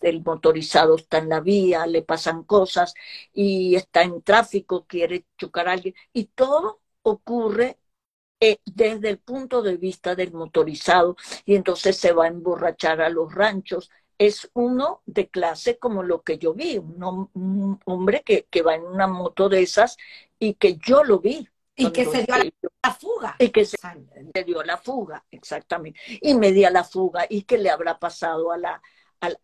el, 0.00 0.22
motorizado 0.24 0.96
está 0.96 1.18
en 1.18 1.28
la 1.28 1.40
vía, 1.40 1.86
le 1.86 2.02
pasan 2.02 2.44
cosas 2.44 2.94
y 3.32 3.76
está 3.76 4.02
en 4.02 4.22
tráfico, 4.22 4.86
quiere 4.86 5.26
chocar 5.38 5.68
a 5.68 5.72
alguien, 5.72 5.94
y 6.12 6.26
todo 6.26 6.82
ocurre 7.02 7.78
eh, 8.40 8.58
desde 8.66 9.10
el 9.10 9.18
punto 9.18 9.62
de 9.62 9.76
vista 9.76 10.14
del 10.14 10.32
motorizado 10.32 11.16
y 11.44 11.56
entonces 11.56 11.96
se 11.96 12.12
va 12.12 12.24
a 12.26 12.28
emborrachar 12.28 13.00
a 13.00 13.08
los 13.08 13.34
ranchos. 13.34 13.90
Es 14.18 14.50
uno 14.54 15.02
de 15.06 15.28
clase 15.28 15.78
como 15.78 16.02
lo 16.02 16.22
que 16.22 16.38
yo 16.38 16.54
vi, 16.54 16.78
un, 16.78 17.80
hombre 17.84 18.22
que, 18.24 18.46
que, 18.50 18.62
va 18.62 18.74
en 18.74 18.84
una 18.84 19.06
moto 19.06 19.48
de 19.48 19.62
esas 19.62 19.96
y 20.38 20.54
que 20.54 20.76
yo 20.76 21.04
lo 21.04 21.18
vi. 21.18 21.48
Y 21.76 21.90
que 21.90 22.04
se 22.04 22.22
dio 22.22 22.36
la, 22.82 22.92
fuga. 22.92 23.36
Y 23.38 23.48
que 23.48 23.64
se, 23.64 23.76
dio 24.46 24.62
la 24.62 24.76
fuga, 24.76 25.24
exactamente. 25.30 25.98
Y 26.22 26.34
media 26.34 26.70
la 26.70 26.84
fuga 26.84 27.26
y 27.28 27.42
que 27.42 27.58
le 27.58 27.68
habrá 27.68 27.98
pasado 27.98 28.52
a 28.52 28.56
la, 28.56 28.80
a 29.20 29.30
la 29.30 29.36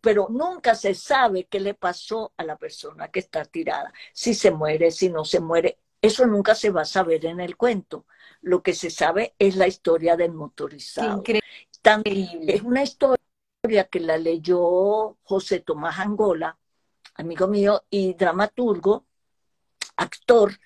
pero 0.00 0.28
nunca 0.30 0.76
se 0.76 0.94
sabe 0.94 1.46
qué 1.46 1.58
le 1.58 1.74
pasó 1.74 2.32
a 2.36 2.44
la 2.44 2.56
persona 2.56 3.08
que 3.08 3.18
está 3.18 3.44
tirada, 3.44 3.92
si 4.12 4.34
se 4.34 4.52
muere, 4.52 4.92
si 4.92 5.08
no 5.08 5.24
se 5.24 5.40
muere, 5.40 5.78
eso 6.00 6.26
nunca 6.26 6.54
se 6.54 6.70
va 6.70 6.82
a 6.82 6.84
saber 6.84 7.24
en 7.26 7.40
el 7.40 7.56
cuento. 7.56 8.06
Lo 8.40 8.62
que 8.62 8.74
se 8.74 8.90
sabe 8.90 9.34
es 9.38 9.56
la 9.56 9.68
historia 9.68 10.16
del 10.16 10.32
motorizado. 10.32 11.18
Increíble. 11.18 12.54
es 12.54 12.62
una 12.62 12.82
historia 12.82 13.21
que 13.62 14.00
la 14.00 14.18
leyó 14.18 15.18
José 15.22 15.60
Tomás 15.60 16.00
Angola, 16.00 16.58
amigo 17.14 17.46
mío 17.46 17.84
y 17.90 18.14
dramaturgo, 18.14 19.06
actor, 19.94 20.58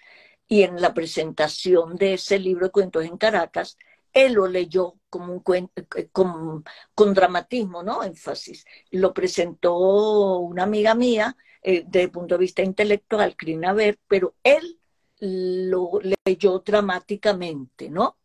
y 0.48 0.62
en 0.62 0.80
la 0.80 0.94
presentación 0.94 1.96
de 1.96 2.14
ese 2.14 2.38
libro 2.38 2.66
de 2.66 2.72
cuentos 2.72 3.04
en 3.04 3.18
Caracas, 3.18 3.76
él 4.14 4.32
lo 4.32 4.46
leyó 4.46 4.94
como 5.10 5.30
un 5.30 5.40
cuento, 5.40 5.82
eh, 5.94 6.08
con, 6.10 6.64
con 6.94 7.12
dramatismo, 7.12 7.82
¿no? 7.82 8.02
Énfasis. 8.02 8.64
Lo 8.92 9.12
presentó 9.12 10.38
una 10.38 10.62
amiga 10.62 10.94
mía 10.94 11.36
eh, 11.60 11.84
desde 11.86 12.04
el 12.04 12.10
punto 12.10 12.36
de 12.36 12.40
vista 12.40 12.62
intelectual, 12.62 13.36
Crina 13.36 13.74
Ver, 13.74 13.98
pero 14.08 14.36
él 14.42 14.80
lo 15.18 16.00
leyó 16.24 16.60
dramáticamente, 16.60 17.90
¿no? 17.90 18.16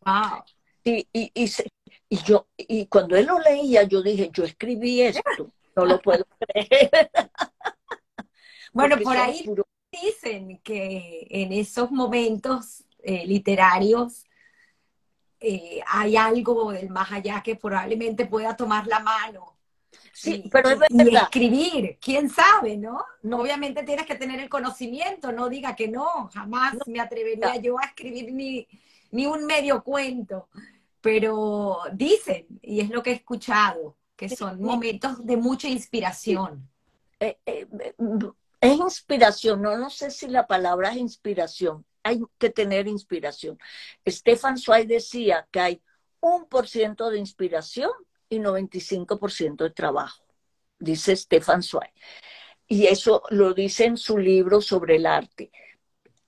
Y, 0.82 1.06
y, 1.12 1.30
y, 1.34 1.48
y, 2.08 2.22
yo, 2.22 2.48
y 2.56 2.86
cuando 2.86 3.16
él 3.16 3.26
lo 3.26 3.38
leía, 3.38 3.84
yo 3.84 4.02
dije, 4.02 4.30
yo 4.32 4.44
escribí 4.44 5.02
esto, 5.02 5.52
no 5.76 5.84
lo 5.84 6.00
puedo 6.00 6.24
creer. 6.38 7.10
bueno, 8.72 8.96
por 9.02 9.16
ahí 9.16 9.44
dicen 9.90 10.58
que 10.58 11.26
en 11.30 11.52
esos 11.52 11.90
momentos 11.90 12.84
eh, 13.02 13.26
literarios 13.26 14.24
eh, 15.40 15.80
hay 15.86 16.16
algo 16.16 16.72
del 16.72 16.88
más 16.88 17.12
allá 17.12 17.42
que 17.42 17.56
probablemente 17.56 18.26
pueda 18.26 18.56
tomar 18.56 18.86
la 18.86 19.00
mano 19.00 19.52
Sí, 20.12 20.44
pero 20.52 20.70
es 20.70 20.78
verdad. 20.78 21.06
Y 21.06 21.16
escribir, 21.16 21.98
quién 22.00 22.28
sabe, 22.28 22.76
¿no? 22.76 23.04
¿no? 23.22 23.38
Obviamente 23.38 23.82
tienes 23.82 24.06
que 24.06 24.14
tener 24.14 24.40
el 24.40 24.48
conocimiento, 24.48 25.32
no 25.32 25.48
diga 25.48 25.74
que 25.74 25.88
no, 25.88 26.30
jamás 26.32 26.74
me 26.86 27.00
atrevería 27.00 27.56
yo 27.56 27.78
a 27.78 27.86
escribir 27.86 28.32
ni, 28.32 28.66
ni 29.10 29.26
un 29.26 29.46
medio 29.46 29.82
cuento, 29.82 30.48
pero 31.02 31.80
dicen, 31.92 32.46
y 32.62 32.80
es 32.80 32.88
lo 32.88 33.02
que 33.02 33.10
he 33.10 33.14
escuchado, 33.14 33.98
que 34.16 34.28
son 34.28 34.62
momentos 34.62 35.26
de 35.26 35.36
mucha 35.36 35.68
inspiración. 35.68 36.70
Eh, 37.18 37.38
eh, 37.44 37.66
es 38.60 38.78
inspiración, 38.78 39.60
no, 39.60 39.76
no 39.76 39.90
sé 39.90 40.10
si 40.12 40.28
la 40.28 40.46
palabra 40.46 40.92
es 40.92 40.96
inspiración, 40.96 41.84
hay 42.04 42.22
que 42.38 42.50
tener 42.50 42.86
inspiración. 42.86 43.58
Stefan 44.08 44.56
Zweig 44.56 44.86
decía 44.86 45.46
que 45.50 45.60
hay 45.60 45.82
un 46.20 46.46
por 46.46 46.68
ciento 46.68 47.10
de 47.10 47.18
inspiración 47.18 47.90
y 48.28 48.38
95% 48.38 49.64
de 49.64 49.70
trabajo, 49.70 50.24
dice 50.78 51.16
Stefan 51.16 51.64
Zweig. 51.64 51.92
Y 52.68 52.86
eso 52.86 53.24
lo 53.30 53.52
dice 53.54 53.86
en 53.86 53.96
su 53.96 54.18
libro 54.18 54.60
sobre 54.60 54.96
el 54.96 55.06
arte. 55.06 55.50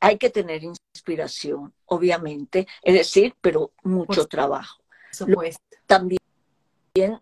Hay 0.00 0.18
que 0.18 0.30
tener 0.30 0.62
inspiración, 0.64 1.72
obviamente, 1.86 2.66
es 2.82 2.94
decir, 2.94 3.34
pero 3.40 3.72
mucho 3.82 4.26
trabajo. 4.26 4.82
también 5.86 6.20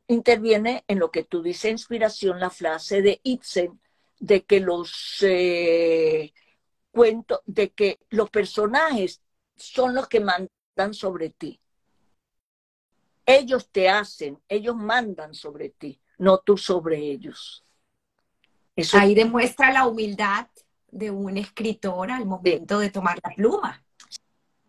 interviene 0.07 0.85
en 0.87 0.99
lo 0.99 1.11
que 1.11 1.25
tú 1.25 1.43
dices, 1.43 1.71
inspiración, 1.71 2.39
la 2.39 2.51
frase 2.51 3.03
de 3.03 3.21
Ibsen, 3.23 3.81
de 4.19 4.45
que 4.45 4.61
los 4.61 5.19
eh, 5.23 6.33
cuentos, 6.91 7.41
de 7.47 7.71
que 7.71 7.99
los 8.11 8.31
personajes 8.31 9.21
son 9.57 9.95
los 9.95 10.09
que 10.09 10.21
mandan 10.21 10.93
sobre 10.93 11.31
ti. 11.31 11.59
Ellos 13.25 13.71
te 13.71 13.89
hacen, 13.89 14.39
ellos 14.49 14.77
mandan 14.77 15.35
sobre 15.35 15.71
ti, 15.71 16.01
no 16.19 16.39
tú 16.39 16.57
sobre 16.57 16.99
ellos. 16.99 17.65
Eso 18.75 18.99
Ahí 18.99 19.15
demuestra 19.15 19.73
la 19.73 19.87
humildad 19.87 20.49
de 20.91 21.11
un 21.11 21.37
escritor 21.37 22.11
al 22.11 22.27
momento 22.27 22.79
de 22.79 22.91
tomar 22.91 23.19
la 23.23 23.35
pluma. 23.35 23.85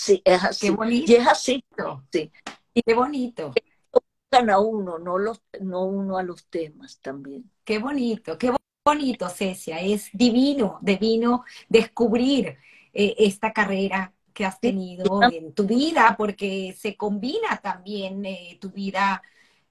Sí, 0.03 0.21
es 0.25 0.43
así. 0.43 0.67
Qué 0.67 0.71
bonito. 0.73 1.11
Y 1.11 1.15
es 1.15 1.27
así. 1.27 1.63
Sí. 2.11 2.31
Y 2.73 2.81
qué 2.81 2.93
bonito. 2.93 3.53
a 4.31 4.59
uno, 4.59 4.99
no, 4.99 5.17
los, 5.17 5.41
no 5.61 5.85
uno 5.85 6.17
a 6.17 6.23
los 6.23 6.45
temas 6.47 6.99
también. 6.99 7.49
Qué 7.63 7.79
bonito, 7.79 8.37
qué 8.37 8.53
bonito, 8.83 9.29
Cecia. 9.29 9.79
Es 9.79 10.09
divino, 10.11 10.77
divino 10.81 11.45
descubrir 11.69 12.57
eh, 12.91 13.15
esta 13.17 13.53
carrera 13.53 14.11
que 14.33 14.43
has 14.43 14.59
tenido 14.59 15.21
en 15.31 15.53
tu 15.53 15.63
vida, 15.63 16.15
porque 16.17 16.75
se 16.77 16.97
combina 16.97 17.61
también 17.61 18.25
eh, 18.25 18.57
tu 18.59 18.71
vida 18.71 19.21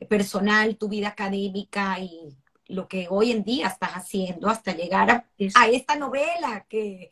personal, 0.09 0.79
tu 0.79 0.89
vida 0.89 1.09
académica 1.09 1.99
y 1.99 2.35
lo 2.69 2.89
que 2.89 3.07
hoy 3.11 3.33
en 3.33 3.45
día 3.45 3.67
estás 3.67 3.91
haciendo 3.91 4.49
hasta 4.49 4.75
llegar 4.75 5.11
a, 5.11 5.69
esta 5.69 5.97
novela 5.97 6.65
que, 6.71 7.11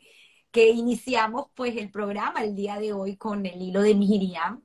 que, 0.51 0.69
iniciamos 0.69 1.47
pues 1.55 1.77
el 1.77 1.89
programa 1.89 2.43
el 2.43 2.55
día 2.55 2.79
de 2.79 2.93
hoy 2.93 3.17
con 3.17 3.45
el 3.45 3.61
hilo 3.61 3.81
de 3.81 3.95
Miriam. 3.95 4.63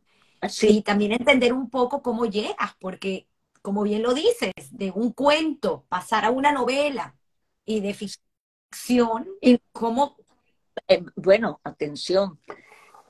Y 0.63 0.83
también 0.83 1.13
entender 1.13 1.53
un 1.53 1.71
poco 1.71 2.03
cómo 2.03 2.27
llegas, 2.27 2.75
porque 2.79 3.27
como 3.63 3.83
bien 3.83 4.03
lo 4.03 4.15
dices, 4.15 4.53
de 4.71 4.93
un 4.93 5.13
cuento 5.13 5.85
pasar 5.89 6.25
a 6.25 6.31
una 6.31 6.53
novela 6.53 7.17
y 7.65 7.81
de 7.81 7.95
ficción, 7.95 9.27
y 9.41 9.59
cómo... 9.73 10.17
Eh, 10.87 11.03
bueno, 11.17 11.61
atención, 11.65 12.39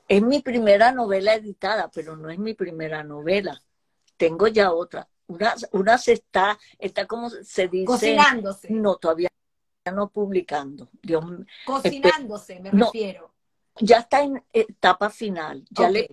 es 0.07 0.21
mi 0.23 0.41
primera 0.41 0.91
novela 0.91 1.35
editada, 1.35 1.91
pero 1.93 2.15
no 2.15 2.29
es 2.29 2.39
mi 2.39 2.53
primera 2.53 3.03
novela. 3.03 3.61
Tengo 4.15 4.47
ya 4.47 4.71
otra. 4.71 5.07
Una, 5.27 5.53
una 5.73 5.97
se 5.97 6.13
está, 6.13 6.57
está 6.79 7.05
como 7.05 7.29
se 7.29 7.67
dice. 7.67 7.85
Cocinándose. 7.85 8.71
No, 8.71 8.95
todavía 8.95 9.29
no 9.91 10.09
publicando. 10.09 10.89
Dios, 11.01 11.23
Cocinándose, 11.65 12.59
me 12.59 12.71
refiero. 12.71 13.33
Ya 13.79 13.99
está 13.99 14.23
en 14.23 14.43
etapa 14.51 15.09
final, 15.09 15.65
ya 15.69 15.89
le 15.89 16.07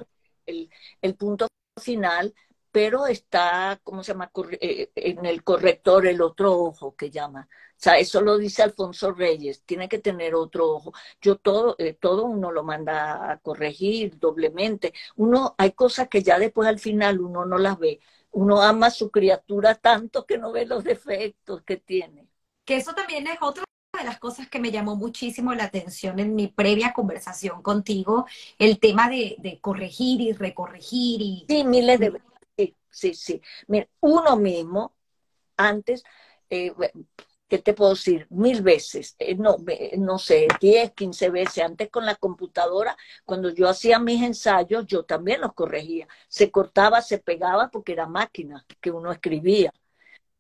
el, 0.47 0.71
el 1.01 1.15
punto 1.15 1.47
final, 1.81 2.35
pero 2.71 3.07
está, 3.07 3.81
¿cómo 3.85 4.03
se 4.03 4.13
llama? 4.13 4.33
Eh, 4.61 4.91
en 4.97 5.25
el 5.25 5.45
corrector 5.45 6.07
el 6.07 6.21
otro 6.21 6.59
ojo 6.59 6.97
que 6.97 7.11
llama. 7.11 7.49
O 7.51 7.77
sea, 7.77 7.99
eso 7.99 8.21
lo 8.21 8.37
dice 8.37 8.63
Alfonso 8.63 9.13
Reyes, 9.13 9.63
tiene 9.65 9.89
que 9.89 9.99
tener 9.99 10.35
otro 10.35 10.71
ojo. 10.71 10.93
Yo 11.21 11.37
todo, 11.37 11.77
eh, 11.79 11.95
todo 11.95 12.25
uno 12.25 12.51
lo 12.51 12.65
manda 12.65 13.31
a 13.31 13.39
corregir 13.39 14.19
doblemente. 14.19 14.93
Uno, 15.17 15.55
hay 15.59 15.73
cosas 15.73 16.09
que 16.09 16.23
ya 16.23 16.39
después 16.39 16.69
al 16.69 16.79
final 16.79 17.21
uno 17.21 17.45
no 17.45 17.59
las 17.59 17.79
ve. 17.79 18.01
Uno 18.33 18.61
ama 18.61 18.89
a 18.89 18.91
su 18.91 19.11
criatura 19.11 19.77
tanto 19.77 20.27
que 20.27 20.39
no 20.39 20.51
ve 20.51 20.67
los 20.67 20.83
defectos 20.83 21.63
que 21.63 21.77
tiene. 21.77 22.29
Que 22.65 22.77
eso 22.77 22.95
también 22.95 23.27
es 23.27 23.39
otra 23.41 23.64
de 24.05 24.11
las 24.11 24.19
cosas 24.19 24.49
que 24.49 24.61
me 24.61 24.71
llamó 24.71 24.97
muchísimo 24.97 25.55
la 25.55 25.65
atención 25.65 26.19
en 26.19 26.35
mi 26.35 26.49
previa 26.49 26.93
conversación 26.93 27.63
contigo, 27.63 28.27
el 28.59 28.79
tema 28.79 29.09
de, 29.09 29.59
corregir 29.61 30.21
y 30.21 30.33
recorregir. 30.33 31.21
Y... 31.23 31.47
Sí, 31.49 31.65
miles 31.65 31.99
de 31.99 32.21
Sí, 32.57 32.77
sí, 32.91 33.15
sí. 33.15 33.43
Mira, 33.67 33.89
uno 34.01 34.37
mismo, 34.37 34.95
antes, 35.57 36.05
eh, 36.51 36.73
¿qué 37.49 37.59
te 37.59 37.75
puedo 37.75 37.93
decir? 37.93 38.27
Mil 38.31 38.63
veces, 38.63 39.17
eh, 39.19 39.35
no, 39.35 39.57
no 39.99 40.19
sé, 40.19 40.49
diez, 40.61 40.93
quince 40.93 41.31
veces. 41.31 41.65
Antes 41.65 41.91
con 41.91 42.05
la 42.07 42.15
computadora, 42.17 42.97
cuando 43.25 43.51
yo 43.51 43.69
hacía 43.69 43.99
mis 43.99 44.23
ensayos, 44.23 44.87
yo 44.87 45.05
también 45.05 45.41
los 45.41 45.55
corregía. 45.55 46.07
Se 46.29 46.51
cortaba, 46.51 47.03
se 47.03 47.19
pegaba 47.19 47.71
porque 47.71 47.93
era 47.93 48.07
máquina 48.07 48.65
que 48.81 48.91
uno 48.91 49.13
escribía. 49.13 49.73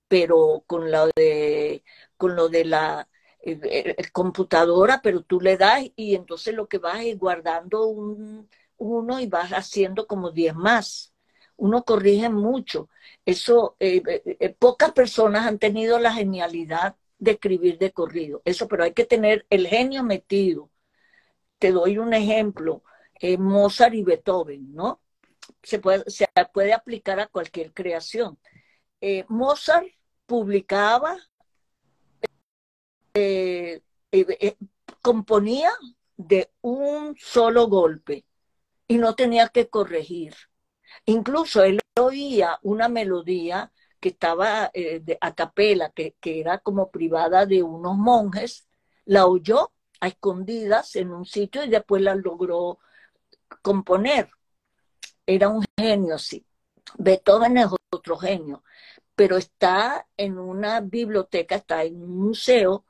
Pero 0.08 0.64
con 0.66 0.90
lo 0.90 1.08
de, 1.16 1.82
con 2.16 2.36
lo 2.36 2.48
de 2.48 2.64
la 2.66 3.08
eh, 3.44 3.96
computadora, 4.12 5.00
pero 5.02 5.22
tú 5.22 5.40
le 5.40 5.56
das 5.56 5.84
y 5.96 6.14
entonces 6.14 6.54
lo 6.54 6.68
que 6.68 6.78
vas 6.78 7.00
es 7.04 7.18
guardando 7.18 7.86
un, 7.86 8.48
uno 8.78 9.20
y 9.20 9.26
vas 9.26 9.50
haciendo 9.52 10.06
como 10.06 10.30
diez 10.30 10.54
más 10.54 11.14
uno 11.56 11.84
corrige 11.84 12.28
mucho. 12.28 12.88
Eso, 13.24 13.76
eh, 13.80 14.02
eh, 14.06 14.36
eh, 14.40 14.50
pocas 14.50 14.92
personas 14.92 15.46
han 15.46 15.58
tenido 15.58 15.98
la 15.98 16.12
genialidad 16.12 16.96
de 17.18 17.32
escribir 17.32 17.78
de 17.78 17.92
corrido. 17.92 18.42
Eso, 18.44 18.68
pero 18.68 18.84
hay 18.84 18.92
que 18.92 19.04
tener 19.04 19.46
el 19.50 19.66
genio 19.66 20.02
metido. 20.02 20.70
Te 21.58 21.72
doy 21.72 21.98
un 21.98 22.12
ejemplo, 22.14 22.82
Mozart 23.38 23.94
y 23.94 24.02
Beethoven, 24.02 24.74
¿no? 24.74 25.00
Se 25.62 25.78
puede, 25.78 26.04
se 26.10 26.26
puede 26.52 26.72
aplicar 26.74 27.20
a 27.20 27.26
cualquier 27.28 27.72
creación. 27.72 28.38
Mozart 29.28 29.86
publicaba, 30.26 31.16
componía 35.02 35.70
de 36.16 36.50
un 36.62 37.16
solo 37.18 37.68
golpe 37.68 38.24
y 38.88 38.98
no 38.98 39.14
tenía 39.14 39.48
que 39.48 39.68
corregir 39.68 40.34
Incluso 41.06 41.62
él 41.62 41.80
oía 41.98 42.58
una 42.62 42.88
melodía 42.88 43.72
que 44.00 44.10
estaba 44.10 44.70
eh, 44.74 45.02
a 45.20 45.34
capela, 45.34 45.90
que, 45.90 46.14
era 46.22 46.58
como 46.58 46.90
privada 46.90 47.46
de 47.46 47.62
unos 47.62 47.96
monjes, 47.96 48.68
la 49.04 49.26
oyó 49.26 49.72
a 50.00 50.08
escondidas 50.08 50.96
en 50.96 51.10
un 51.10 51.24
sitio 51.24 51.64
y 51.64 51.70
después 51.70 52.02
la 52.02 52.14
logró 52.14 52.78
componer. 53.62 54.30
Era 55.26 55.48
un 55.48 55.64
genio, 55.78 56.18
sí. 56.18 56.46
Beethoven 56.98 57.58
es 57.58 57.68
otro 57.90 58.16
genio, 58.18 58.62
pero 59.14 59.36
está 59.36 60.06
en 60.16 60.38
una 60.38 60.80
biblioteca, 60.80 61.56
está 61.56 61.84
en 61.84 62.02
un 62.02 62.18
museo, 62.26 62.84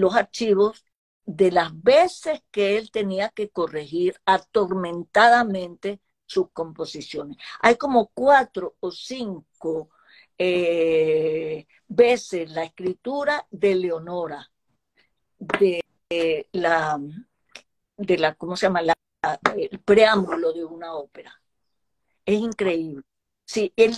los 0.00 0.14
archivos 0.14 0.84
de 1.24 1.50
las 1.50 1.70
veces 1.82 2.42
que 2.50 2.78
él 2.78 2.90
tenía 2.90 3.30
que 3.30 3.50
corregir 3.50 4.20
atormentadamente 4.24 6.00
sus 6.24 6.50
composiciones. 6.52 7.36
Hay 7.60 7.76
como 7.76 8.08
cuatro 8.08 8.76
o 8.80 8.90
cinco 8.90 9.90
eh, 10.38 11.66
veces 11.88 12.50
la 12.50 12.64
escritura 12.64 13.46
de 13.50 13.74
Leonora, 13.74 14.50
de 15.38 15.82
la, 16.52 17.00
de 17.96 18.18
la, 18.18 18.34
¿cómo 18.34 18.56
se 18.56 18.66
llama? 18.66 18.80
el 19.56 19.80
preámbulo 19.80 20.52
de 20.52 20.64
una 20.64 20.94
ópera. 20.94 21.40
Es 22.24 22.38
increíble. 22.40 23.02
Sí, 23.44 23.72
él, 23.76 23.96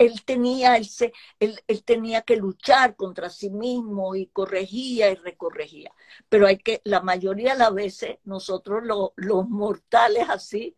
él 0.00 0.24
tenía, 0.24 0.78
él, 0.78 1.60
él, 1.66 1.84
tenía 1.84 2.22
que 2.22 2.36
luchar 2.36 2.96
contra 2.96 3.28
sí 3.28 3.50
mismo 3.50 4.16
y 4.16 4.28
corregía 4.28 5.10
y 5.10 5.14
recorregía. 5.14 5.92
Pero 6.26 6.46
hay 6.46 6.56
que, 6.56 6.80
la 6.84 7.02
mayoría 7.02 7.52
de 7.52 7.58
las 7.58 7.74
veces, 7.74 8.16
nosotros 8.24 8.82
los 9.16 9.48
mortales 9.50 10.26
así, 10.30 10.74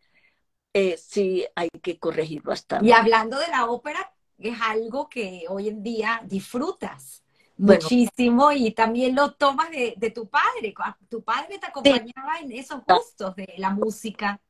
eh, 0.73 0.97
sí 0.97 1.45
hay 1.55 1.69
que 1.69 1.97
corregir 1.99 2.41
bastante. 2.41 2.85
Y 2.85 2.91
hablando 2.91 3.39
de 3.39 3.47
la 3.47 3.67
ópera, 3.67 4.13
es 4.37 4.59
algo 4.61 5.07
que 5.07 5.45
hoy 5.47 5.69
en 5.69 5.81
día 5.81 6.19
disfrutas 6.25 7.23
muchísimo 7.55 8.51
y 8.51 8.71
también 8.71 9.15
lo 9.15 9.35
tomas 9.35 9.69
de, 9.71 10.11
tu 10.13 10.27
padre. 10.27 10.73
Tu 11.07 11.23
padre 11.23 11.59
te 11.59 11.67
acompañaba 11.67 12.39
en 12.41 12.51
esos 12.51 12.81
gustos 12.85 13.37
de 13.37 13.53
la 13.57 13.69
música. 13.69 14.41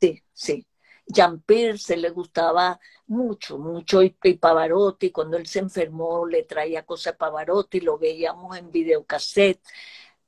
Sí, 0.00 0.22
sí. 0.32 0.64
Jean 1.06 1.40
Pierce 1.40 1.96
le 1.96 2.10
gustaba 2.10 2.78
mucho, 3.06 3.58
mucho 3.58 4.02
y, 4.02 4.10
Pavarotti, 4.10 5.10
cuando 5.10 5.36
él 5.36 5.46
se 5.46 5.58
enfermó 5.58 6.26
le 6.26 6.44
traía 6.44 6.84
cosas 6.84 7.14
a 7.14 7.18
Pavarotti, 7.18 7.80
lo 7.80 7.98
veíamos 7.98 8.56
en 8.56 8.70
videocassette 8.70 9.60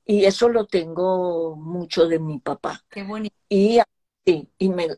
y 0.05 0.25
eso 0.25 0.49
lo 0.49 0.67
tengo 0.67 1.55
mucho 1.57 2.09
de 2.09 2.19
mi 2.19 2.39
papá. 2.39 2.85
Qué 2.91 3.05
bonito. 3.05 3.37
Y, 3.49 3.81
y, 4.25 4.69
me, 4.69 4.89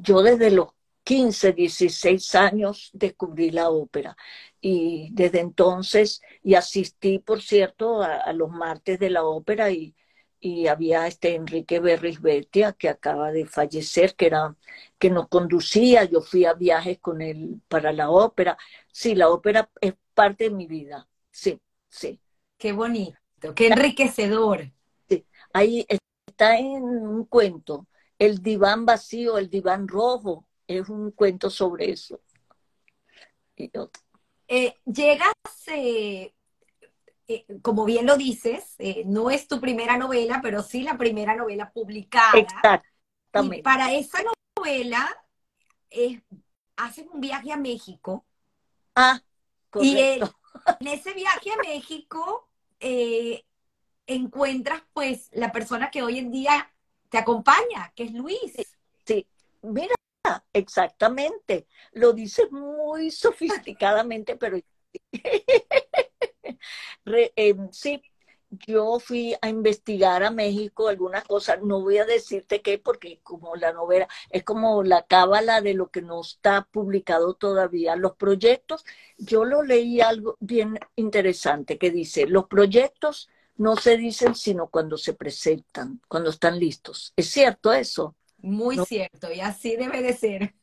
yo 0.00 0.22
desde 0.22 0.50
los 0.50 0.68
15, 1.04 1.52
16 1.52 2.34
años 2.34 2.90
descubrí 2.92 3.50
la 3.50 3.70
ópera 3.70 4.16
y 4.60 5.08
desde 5.12 5.40
entonces, 5.40 6.22
y 6.42 6.54
asistí, 6.54 7.18
por 7.18 7.42
cierto, 7.42 8.02
a, 8.02 8.32
los 8.32 8.50
martes 8.50 8.98
de 8.98 9.10
la 9.10 9.24
ópera 9.24 9.70
y, 9.70 9.94
y 10.44 10.66
había 10.66 11.06
este 11.06 11.36
Enrique 11.36 11.78
Berrisbetia 11.78 12.72
que 12.72 12.88
acaba 12.88 13.30
de 13.30 13.46
fallecer, 13.46 14.16
que 14.16 14.26
era 14.26 14.56
que 14.98 15.08
nos 15.08 15.28
conducía, 15.28 16.02
yo 16.04 16.20
fui 16.20 16.44
a 16.44 16.54
viajes 16.54 16.98
con 16.98 17.22
él 17.22 17.60
para 17.68 17.92
la 17.92 18.10
ópera. 18.10 18.58
Sí, 18.92 19.14
la 19.14 19.28
ópera 19.28 19.70
es 19.80 19.94
parte 20.14 20.44
de 20.44 20.50
mi 20.50 20.66
vida. 20.66 21.08
Sí, 21.30 21.60
sí. 21.88 22.20
Qué 22.58 22.72
bonito, 22.72 23.54
qué 23.54 23.68
enriquecedor. 23.68 24.72
Sí, 25.08 25.24
ahí 25.52 25.86
está 26.26 26.58
en 26.58 26.82
un 26.82 27.24
cuento 27.26 27.86
el 28.18 28.42
diván 28.42 28.84
vacío, 28.84 29.38
el 29.38 29.48
diván 29.48 29.86
rojo, 29.86 30.46
es 30.66 30.88
un 30.88 31.12
cuento 31.12 31.50
sobre 31.50 31.90
eso. 31.90 32.20
Eh, 34.48 34.74
llegas, 34.84 35.34
eh, 35.68 36.34
eh, 37.28 37.46
como 37.62 37.84
bien 37.84 38.06
lo 38.06 38.16
dices, 38.16 38.76
no 39.06 39.30
es 39.30 39.48
tu 39.48 39.60
primera 39.60 39.96
novela, 39.96 40.40
pero 40.42 40.62
sí 40.62 40.82
la 40.82 40.96
primera 40.96 41.34
novela 41.34 41.70
publicada. 41.70 42.38
Exactamente. 42.38 43.58
Y 43.58 43.62
para 43.62 43.92
esa 43.92 44.18
novela 44.56 45.08
haces 46.76 47.06
un 47.12 47.20
viaje 47.20 47.52
a 47.52 47.56
México. 47.56 48.24
Ah, 48.94 49.20
correcto. 49.70 50.34
Y 50.80 50.80
en 50.80 50.86
ese 50.88 51.14
viaje 51.14 51.50
a 51.52 51.56
México 51.56 52.48
encuentras 54.06 54.82
pues 54.92 55.28
la 55.32 55.52
persona 55.52 55.90
que 55.90 56.02
hoy 56.02 56.18
en 56.18 56.30
día 56.30 56.72
te 57.08 57.18
acompaña, 57.18 57.92
que 57.94 58.04
es 58.04 58.12
Luis. 58.12 58.54
Sí, 59.04 59.26
mira, 59.62 59.94
exactamente. 60.52 61.66
Lo 61.92 62.12
dices 62.12 62.50
muy 62.50 63.10
sofisticadamente, 63.10 64.36
pero 64.36 64.58
em, 67.36 67.72
sí, 67.72 68.02
yo 68.66 68.98
fui 69.00 69.34
a 69.40 69.48
investigar 69.48 70.22
a 70.22 70.30
México 70.30 70.88
algunas 70.88 71.24
cosas, 71.24 71.62
no 71.62 71.80
voy 71.80 71.98
a 71.98 72.04
decirte 72.04 72.60
qué, 72.60 72.78
porque 72.78 73.20
como 73.22 73.56
la 73.56 73.72
novela 73.72 74.08
es 74.30 74.44
como 74.44 74.82
la 74.82 75.02
cábala 75.02 75.60
de 75.60 75.74
lo 75.74 75.90
que 75.90 76.02
no 76.02 76.20
está 76.20 76.68
publicado 76.70 77.34
todavía. 77.34 77.96
Los 77.96 78.16
proyectos, 78.16 78.84
yo 79.16 79.44
lo 79.44 79.62
leí 79.62 80.00
algo 80.00 80.36
bien 80.40 80.78
interesante 80.96 81.78
que 81.78 81.90
dice, 81.90 82.26
los 82.26 82.46
proyectos 82.46 83.28
no 83.56 83.76
se 83.76 83.96
dicen 83.96 84.34
sino 84.34 84.68
cuando 84.68 84.96
se 84.98 85.14
presentan, 85.14 86.00
cuando 86.08 86.30
están 86.30 86.58
listos. 86.58 87.12
¿Es 87.16 87.30
cierto 87.30 87.72
eso? 87.72 88.14
Muy 88.38 88.76
cierto, 88.86 89.32
y 89.32 89.40
así 89.40 89.76
debe 89.76 90.02
de 90.02 90.12
ser. 90.14 90.54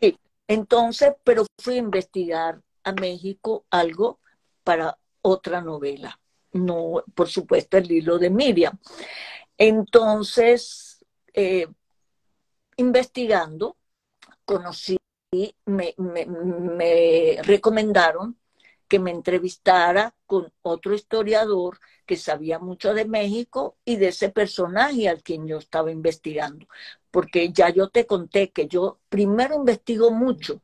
Sí. 0.00 0.18
Entonces, 0.48 1.12
pero 1.22 1.46
fui 1.58 1.74
a 1.74 1.78
investigar 1.78 2.60
a 2.84 2.92
México 2.92 3.66
algo 3.70 4.20
para 4.64 4.98
otra 5.22 5.60
novela. 5.60 6.20
No, 6.52 7.04
por 7.14 7.28
supuesto, 7.28 7.76
el 7.76 7.90
hilo 7.90 8.18
de 8.18 8.30
Miriam. 8.30 8.78
Entonces, 9.56 11.04
eh, 11.32 11.66
investigando, 12.76 13.76
conocí, 14.44 14.98
me, 15.66 15.94
me 15.96 17.38
recomendaron 17.42 18.36
que 18.90 18.98
me 18.98 19.12
entrevistara 19.12 20.16
con 20.26 20.52
otro 20.62 20.94
historiador 20.94 21.78
que 22.04 22.16
sabía 22.16 22.58
mucho 22.58 22.92
de 22.92 23.04
México 23.04 23.76
y 23.84 23.94
de 23.94 24.08
ese 24.08 24.30
personaje 24.30 25.08
al 25.08 25.22
quien 25.22 25.46
yo 25.46 25.58
estaba 25.58 25.92
investigando. 25.92 26.66
Porque 27.12 27.52
ya 27.52 27.70
yo 27.70 27.88
te 27.88 28.04
conté 28.04 28.50
que 28.50 28.66
yo 28.66 28.98
primero 29.08 29.54
investigo 29.54 30.10
mucho, 30.10 30.60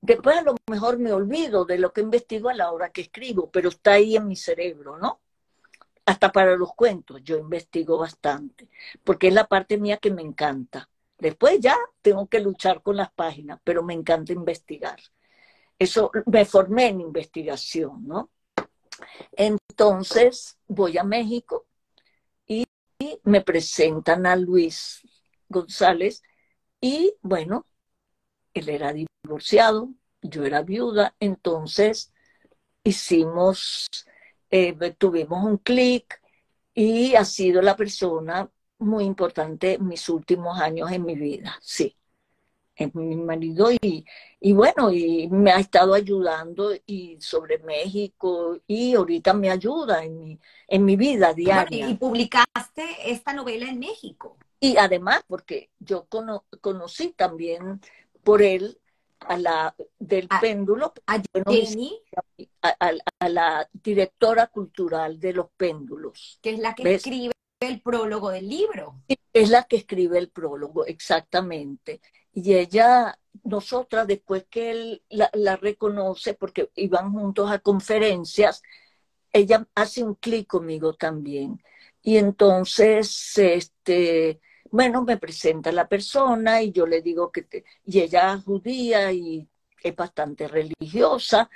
después 0.00 0.36
a 0.36 0.42
lo 0.42 0.54
mejor 0.68 0.98
me 0.98 1.12
olvido 1.12 1.64
de 1.64 1.78
lo 1.78 1.92
que 1.92 2.00
investigo 2.00 2.48
a 2.48 2.54
la 2.54 2.70
hora 2.72 2.90
que 2.90 3.02
escribo, 3.02 3.50
pero 3.50 3.68
está 3.68 3.92
ahí 3.92 4.16
en 4.16 4.28
mi 4.28 4.36
cerebro, 4.36 4.98
¿no? 4.98 5.20
Hasta 6.06 6.32
para 6.32 6.56
los 6.56 6.74
cuentos 6.74 7.22
yo 7.22 7.36
investigo 7.36 7.98
bastante, 7.98 8.68
porque 9.04 9.28
es 9.28 9.34
la 9.34 9.46
parte 9.46 9.78
mía 9.78 9.98
que 9.98 10.10
me 10.10 10.22
encanta. 10.22 10.88
Después 11.18 11.60
ya 11.60 11.76
tengo 12.00 12.28
que 12.28 12.40
luchar 12.40 12.82
con 12.82 12.96
las 12.96 13.12
páginas, 13.12 13.60
pero 13.64 13.82
me 13.82 13.94
encanta 13.94 14.32
investigar. 14.32 14.98
Eso 15.78 16.10
me 16.26 16.44
formé 16.44 16.88
en 16.88 17.00
investigación, 17.00 18.06
¿no? 18.06 18.30
Entonces 19.32 20.58
voy 20.66 20.98
a 20.98 21.04
México 21.04 21.66
y 22.46 22.66
me 23.24 23.42
presentan 23.42 24.26
a 24.26 24.36
Luis 24.36 25.02
González 25.48 26.22
y 26.80 27.14
bueno, 27.22 27.66
él 28.58 28.68
era 28.68 28.92
divorciado, 28.92 29.90
yo 30.22 30.44
era 30.44 30.62
viuda, 30.62 31.14
entonces 31.20 32.12
hicimos, 32.84 33.88
eh, 34.50 34.74
tuvimos 34.98 35.44
un 35.44 35.58
clic 35.58 36.20
y 36.74 37.14
ha 37.14 37.24
sido 37.24 37.62
la 37.62 37.76
persona 37.76 38.50
muy 38.78 39.04
importante 39.04 39.74
en 39.74 39.88
mis 39.88 40.08
últimos 40.08 40.60
años 40.60 40.90
en 40.92 41.04
mi 41.04 41.16
vida, 41.16 41.58
sí 41.60 41.98
es 42.78 42.94
mi 42.94 43.16
marido 43.16 43.70
y, 43.72 44.04
y, 44.40 44.52
bueno, 44.52 44.92
y 44.92 45.28
me 45.28 45.50
ha 45.50 45.58
estado 45.58 45.94
ayudando 45.94 46.72
y 46.86 47.16
sobre 47.20 47.58
México 47.58 48.58
y 48.66 48.94
ahorita 48.94 49.34
me 49.34 49.50
ayuda 49.50 50.04
en 50.04 50.18
mi, 50.20 50.38
en 50.68 50.84
mi 50.84 50.96
vida 50.96 51.34
diaria. 51.34 51.88
Y 51.88 51.94
publicaste 51.94 52.84
esta 53.04 53.32
novela 53.32 53.68
en 53.68 53.80
México. 53.80 54.36
Y 54.60 54.76
además, 54.76 55.22
porque 55.26 55.70
yo 55.80 56.06
conocí 56.60 57.12
también 57.16 57.80
por 58.28 58.42
él 58.42 58.78
a 59.20 59.38
la 59.38 59.74
del 59.98 60.28
péndulo, 60.28 60.92
a, 61.06 61.22
a, 63.20 63.28
la 63.30 63.66
directora 63.72 64.48
cultural 64.48 65.18
de 65.18 65.32
los 65.32 65.46
péndulos. 65.56 66.38
Que 66.42 66.50
es 66.50 66.58
la 66.58 66.74
que 66.74 66.94
escribe 66.94 67.32
el 67.58 67.80
prólogo 67.80 68.28
del 68.28 68.46
libro. 68.46 68.96
Es 69.32 69.48
la 69.48 69.62
que 69.64 69.76
escribe 69.76 70.18
el 70.18 70.28
prólogo, 70.28 70.84
exactamente. 70.84 72.02
Y 72.34 72.52
ella, 72.52 73.18
nosotras, 73.44 74.06
después 74.06 74.44
que 74.50 74.72
él 74.72 75.02
la, 75.08 75.56
reconoce, 75.56 76.34
porque 76.34 76.70
iban 76.74 77.10
juntos 77.10 77.50
a 77.50 77.60
conferencias, 77.60 78.62
ella 79.32 79.66
hace 79.74 80.04
un 80.04 80.16
clic 80.16 80.46
conmigo 80.46 80.92
también. 80.92 81.62
Y 82.02 82.18
entonces, 82.18 83.38
este, 83.38 84.42
bueno, 84.70 85.02
me 85.04 85.18
presenta 85.18 85.72
la 85.72 85.88
persona 85.88 86.62
y 86.62 86.72
yo 86.72 86.86
le 86.86 87.02
digo 87.02 87.30
que, 87.32 87.64
y 87.84 88.00
ella 88.00 88.34
es 88.34 88.44
judía 88.44 89.12
y 89.12 89.48
es 89.82 89.96
bastante 89.96 90.48
religiosa. 90.48 91.50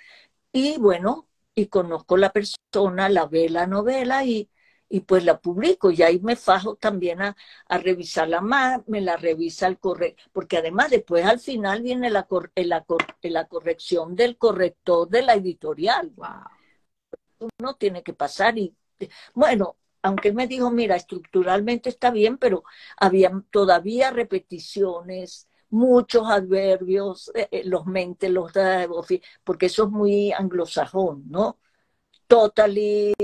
Y 0.53 0.79
bueno, 0.79 1.29
y 1.55 1.67
conozco 1.67 2.17
la 2.17 2.33
persona, 2.33 3.09
la 3.09 3.27
ve 3.27 3.49
la 3.49 3.67
novela 3.67 4.25
y 4.25 4.51
y 4.93 5.01
pues 5.01 5.25
la 5.25 5.41
publico 5.41 5.91
y 5.91 6.03
ahí 6.03 6.21
me 6.21 6.37
fajo 6.37 6.77
también 6.77 7.23
a, 7.23 7.35
revisarla 7.71 8.43
más, 8.43 8.83
me 8.89 9.01
la 9.01 9.17
revisa 9.17 9.67
el 9.67 9.79
correo, 9.79 10.15
porque 10.33 10.59
además 10.59 10.91
después 10.91 11.25
al 11.25 11.41
final 11.41 11.81
viene 11.81 12.11
la, 12.11 12.27
la, 12.57 12.85
la 13.23 13.49
corrección 13.49 14.15
del 14.15 14.37
corrector 14.37 15.09
de 15.09 15.23
la 15.23 15.33
editorial. 15.35 16.11
Wow. 16.11 16.29
Uno 17.59 17.75
tiene 17.77 18.03
que 18.03 18.13
pasar 18.13 18.59
y, 18.59 18.77
bueno, 19.33 19.77
aunque 20.03 20.29
él 20.29 20.35
me 20.35 20.47
dijo, 20.49 20.71
mira, 20.71 20.97
estructuralmente 20.97 21.89
está 21.89 22.11
bien, 22.11 22.39
pero 22.39 22.65
había 22.97 23.33
todavía 23.51 24.11
repeticiones, 24.11 25.49
muchos 25.71 26.29
adverbios, 26.29 27.31
eh, 27.35 27.49
eh, 27.51 27.63
los 27.65 27.87
mentes, 27.87 28.31
los 28.31 28.53
porque 29.45 29.67
eso 29.67 29.85
es 29.85 29.91
muy 29.91 30.33
anglosajón, 30.33 31.25
¿no? 31.29 31.59
Totally 32.27 33.15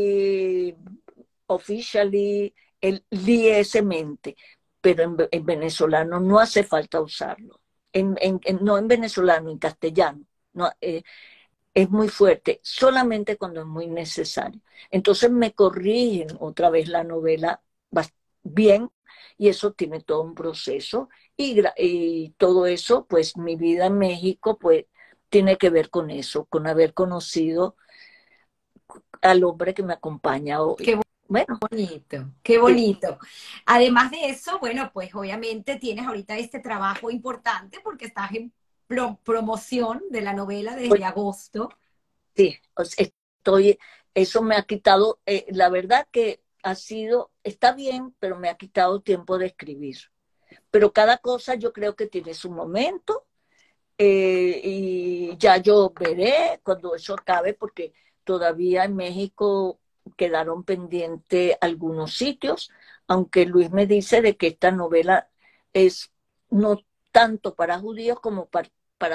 officially 1.47 2.55
el 2.81 3.05
liesmente, 3.11 4.37
pero 4.81 5.17
en, 5.31 5.45
venezolano 5.45 6.21
no 6.21 6.39
hace 6.39 6.63
falta 6.65 7.01
usarlo. 7.01 7.61
No 8.61 8.79
en 8.79 8.89
venezolano, 8.89 9.51
en 9.51 9.59
castellano. 9.59 10.25
No, 10.53 10.71
eh, 10.81 11.03
es 11.79 11.91
muy 11.91 12.09
fuerte, 12.09 12.61
solamente 12.63 13.37
cuando 13.37 13.61
es 13.61 13.67
muy 13.67 13.87
necesario. 13.87 14.61
Entonces 14.91 15.31
me 15.31 15.53
corrigen 15.53 16.29
otra 16.41 16.71
vez 16.71 16.89
la 16.89 17.05
novela 17.05 17.63
bien 18.43 18.91
y 19.37 19.49
eso 19.49 19.73
tiene 19.73 20.01
todo 20.01 20.23
un 20.23 20.35
proceso 20.35 21.09
y, 21.37 21.63
y, 21.77 22.31
todo 22.39 22.67
eso, 22.67 23.07
pues 23.07 23.37
mi 23.37 23.57
vida 23.57 23.87
en 23.87 23.99
México, 23.99 24.59
pues 24.59 24.87
tiene 25.29 25.57
que 25.57 25.71
ver 25.71 25.91
con 25.91 26.11
eso, 26.11 26.47
con 26.47 26.67
haber 26.67 26.95
conocido 26.95 27.77
al 29.23 29.45
hombre 29.45 29.75
que 29.75 29.83
me 29.85 29.93
acompaña 29.93 30.63
hoy. 30.63 30.99
Bueno. 31.29 31.59
Bonito, 31.61 32.33
qué 32.43 32.59
bonito. 32.59 33.19
Además 33.67 34.11
de 34.11 34.31
eso, 34.31 34.59
bueno, 34.59 34.91
pues 34.95 35.15
obviamente 35.15 35.77
tienes 35.77 36.07
ahorita 36.07 36.39
este 36.39 36.59
trabajo 36.59 37.11
importante 37.11 37.81
porque 37.85 38.07
estás 38.07 38.33
en 38.33 38.51
promoción 39.25 40.03
de 40.11 40.23
la 40.23 40.33
novela 40.33 40.75
desde 40.75 40.89
pues 40.89 41.03
agosto. 41.03 41.69
Sí, 42.35 42.57
estoy, 42.97 43.79
eso 44.15 44.43
me 44.43 44.57
ha 44.57 44.63
quitado, 44.63 45.21
eh, 45.27 45.47
la 45.51 45.69
verdad 45.69 46.07
que 46.11 46.43
ha 46.63 46.75
sido, 46.75 47.31
está 47.45 47.73
bien, 47.73 48.15
pero 48.19 48.39
me 48.39 48.49
ha 48.49 48.57
quitado 48.57 49.01
tiempo 49.01 49.39
de 49.39 49.47
escribir. 49.47 49.99
Pero 50.71 50.93
cada 50.93 51.19
cosa 51.19 51.55
yo 51.55 51.73
creo 51.73 51.95
que 51.95 52.07
tiene 52.07 52.35
su 52.35 52.51
momento 52.51 53.27
eh, 53.99 54.61
y 54.65 55.37
ya 55.39 55.59
yo 55.59 55.93
veré 55.99 56.61
cuando 56.63 56.95
eso 56.95 57.15
acabe 57.15 57.55
porque 57.55 57.93
todavía 58.25 58.85
en 58.85 58.97
México 58.97 59.81
quedaron 60.17 60.65
pendientes 60.65 61.57
algunos 61.61 62.15
sitios, 62.15 62.71
aunque 63.07 63.47
Luis 63.47 63.71
me 63.71 63.87
dice 63.87 64.23
de 64.23 64.37
que 64.37 64.49
esta 64.49 64.71
novela 64.71 65.29
es 65.73 66.13
no 66.51 66.81
tanto 67.13 67.55
para 67.55 67.79
judíos 67.79 68.21
como 68.21 68.47
para, 68.47 68.71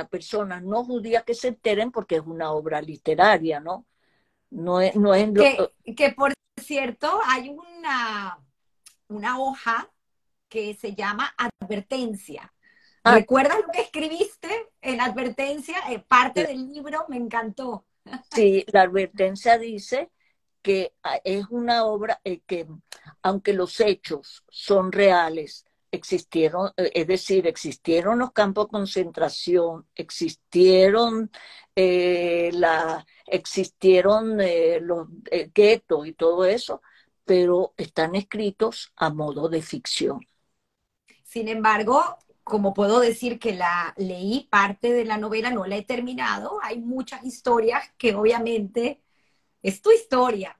personas 0.10 0.64
no 0.64 0.84
judías 0.84 1.24
que 1.24 1.34
se 1.34 1.50
enteren 1.50 1.92
porque 1.92 2.16
es 2.16 2.24
una 2.26 2.52
obra 2.52 2.82
literaria, 2.82 3.60
¿no? 3.60 3.86
No 4.50 4.82
es, 4.82 4.96
no 4.96 5.14
es 5.14 5.30
que, 5.96 6.12
por 6.12 6.34
cierto, 6.62 7.20
hay 7.26 7.50
una, 7.50 8.40
una 9.08 9.40
hoja 9.40 9.90
que 10.48 10.74
se 10.76 10.94
llama 10.94 11.34
advertencia. 11.38 12.54
Ah. 13.04 13.16
¿Recuerdas 13.16 13.58
lo 13.66 13.72
que 13.72 13.82
escribiste 13.82 14.70
en 14.82 15.02
advertencia? 15.02 15.78
Eh, 15.90 16.00
parte 16.00 16.46
del 16.46 16.72
libro 16.72 17.06
me 17.10 17.18
encantó. 17.18 17.86
Sí, 18.36 18.66
la 18.68 18.82
advertencia 18.82 19.58
dice 19.58 20.12
que 20.62 20.94
ah, 21.04 21.20
es 21.24 21.46
una 21.50 21.86
obra 21.86 22.20
eh, 22.24 22.42
que, 22.46 22.68
aunque 23.22 23.54
los 23.54 23.80
hechos 23.80 24.44
son 24.50 24.92
reales, 24.92 25.66
existieron, 25.94 26.72
eh, 26.78 26.92
es 26.94 27.08
decir, 27.08 27.48
existieron 27.48 28.20
los 28.20 28.32
campos 28.32 28.66
de 28.66 28.72
concentración, 28.72 29.88
existieron 29.96 31.32
eh, 31.76 32.52
la, 32.54 33.06
existieron 33.26 34.38
los 34.82 35.08
guetos 35.54 36.08
y 36.08 36.14
todo 36.14 36.46
eso, 36.46 36.82
pero 37.24 37.74
están 37.78 38.16
escritos 38.16 38.92
a 38.96 39.10
modo 39.10 39.50
de 39.50 39.62
ficción. 39.62 40.20
Sin 41.24 41.48
embargo, 41.48 42.04
como 42.44 42.74
puedo 42.74 43.00
decir 43.00 43.40
que 43.40 43.54
la 43.54 43.94
leí 43.98 44.48
parte 44.52 44.92
de 44.92 45.06
la 45.06 45.18
novela, 45.18 45.50
no 45.50 45.66
la 45.66 45.78
he 45.78 45.84
terminado, 45.84 46.60
hay 46.62 46.80
muchas 46.80 47.24
historias 47.24 47.92
que 47.98 48.14
obviamente 48.14 49.02
es 49.62 49.82
tu 49.82 49.92
historia. 49.92 50.58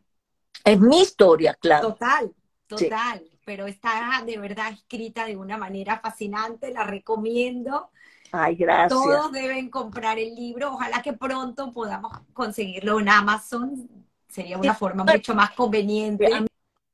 Es 0.64 0.80
mi 0.80 1.02
historia, 1.02 1.54
claro. 1.56 1.90
Total, 1.90 2.34
total. 2.68 3.33
Pero 3.46 3.68
está 3.68 4.22
de 4.26 4.38
verdad 4.38 4.72
escrita 4.72 5.26
de 5.26 5.36
una 5.36 5.58
manera 5.58 6.00
fascinante, 6.00 6.72
la 6.72 6.84
recomiendo. 6.84 7.90
Ay, 8.32 8.56
gracias. 8.56 8.90
Todos 8.90 9.32
deben 9.32 9.70
comprar 9.70 10.18
el 10.18 10.34
libro. 10.34 10.74
Ojalá 10.74 11.02
que 11.02 11.14
pronto 11.14 11.72
podamos 11.72 12.20
conseguirlo 12.34 13.00
en 13.00 13.10
Amazon. 13.10 13.90
Sería 14.28 14.58
una 14.58 14.74
forma 14.74 15.04
mucho 15.04 15.36
más 15.36 15.52
conveniente. 15.52 16.34
A 16.34 16.46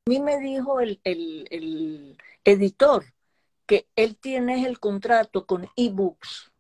mí 0.06 0.20
me 0.20 0.40
dijo 0.40 0.80
el, 0.80 1.00
el 1.04 2.18
editor 2.44 3.06
que 3.66 3.88
él 3.96 4.18
tiene 4.18 4.66
el 4.66 4.80
contrato 4.80 5.46
con 5.46 5.70
ebooks 5.76 6.52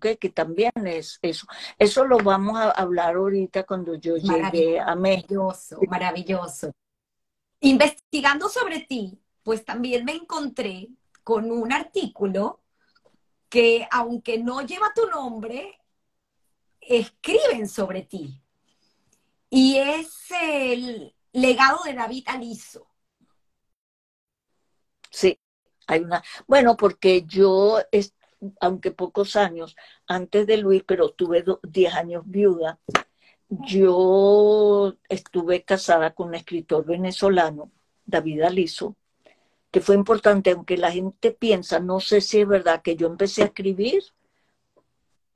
que 0.00 0.30
también 0.30 0.72
es 0.84 1.18
eso. 1.22 1.46
Eso 1.78 2.04
lo 2.04 2.18
vamos 2.18 2.58
a 2.58 2.70
hablar 2.70 3.14
ahorita 3.14 3.64
cuando 3.64 3.94
yo 3.94 4.16
llegue 4.16 4.80
a 4.80 4.94
México. 4.94 5.34
Maravilloso, 5.34 5.80
maravilloso. 5.88 6.72
Investigando 7.60 8.48
sobre 8.48 8.80
ti, 8.80 9.21
pues 9.42 9.64
también 9.64 10.04
me 10.04 10.12
encontré 10.12 10.88
con 11.24 11.50
un 11.50 11.72
artículo 11.72 12.60
que, 13.48 13.86
aunque 13.90 14.38
no 14.38 14.62
lleva 14.62 14.92
tu 14.94 15.06
nombre, 15.08 15.80
escriben 16.80 17.68
sobre 17.68 18.02
ti. 18.02 18.40
y 19.50 19.76
es 19.76 20.30
el 20.42 21.14
legado 21.32 21.80
de 21.84 21.92
David 21.94 22.24
Aliso. 22.26 22.86
Sí, 25.10 25.38
hay 25.86 26.00
una. 26.00 26.22
Bueno, 26.46 26.76
porque 26.76 27.24
yo, 27.26 27.78
aunque 28.60 28.92
pocos 28.92 29.36
años 29.36 29.76
antes 30.06 30.46
de 30.46 30.56
Luis, 30.56 30.82
pero 30.86 31.10
tuve 31.10 31.44
10 31.62 31.94
años 31.94 32.22
viuda, 32.26 32.80
yo 33.48 34.94
estuve 35.08 35.64
casada 35.64 36.14
con 36.14 36.28
un 36.28 36.34
escritor 36.34 36.86
venezolano, 36.86 37.70
David 38.06 38.42
Aliso, 38.42 38.96
que 39.72 39.80
fue 39.80 39.96
importante, 39.96 40.50
aunque 40.52 40.76
la 40.76 40.92
gente 40.92 41.32
piensa, 41.32 41.80
no 41.80 41.98
sé 41.98 42.20
si 42.20 42.40
es 42.42 42.46
verdad 42.46 42.82
que 42.82 42.94
yo 42.94 43.06
empecé 43.06 43.42
a 43.42 43.46
escribir 43.46 44.04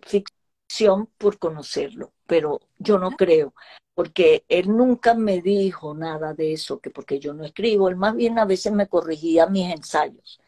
ficción 0.02 1.08
por 1.18 1.38
conocerlo, 1.38 2.12
pero 2.26 2.60
yo 2.78 2.98
no 2.98 3.12
creo, 3.12 3.54
porque 3.94 4.44
él 4.48 4.68
nunca 4.76 5.14
me 5.14 5.40
dijo 5.40 5.94
nada 5.94 6.34
de 6.34 6.52
eso, 6.52 6.80
que 6.80 6.90
porque 6.90 7.18
yo 7.18 7.32
no 7.32 7.44
escribo, 7.44 7.88
él 7.88 7.96
más 7.96 8.14
bien 8.14 8.38
a 8.38 8.44
veces 8.44 8.72
me 8.72 8.88
corregía 8.88 9.46
mis 9.46 9.72
ensayos, 9.72 10.38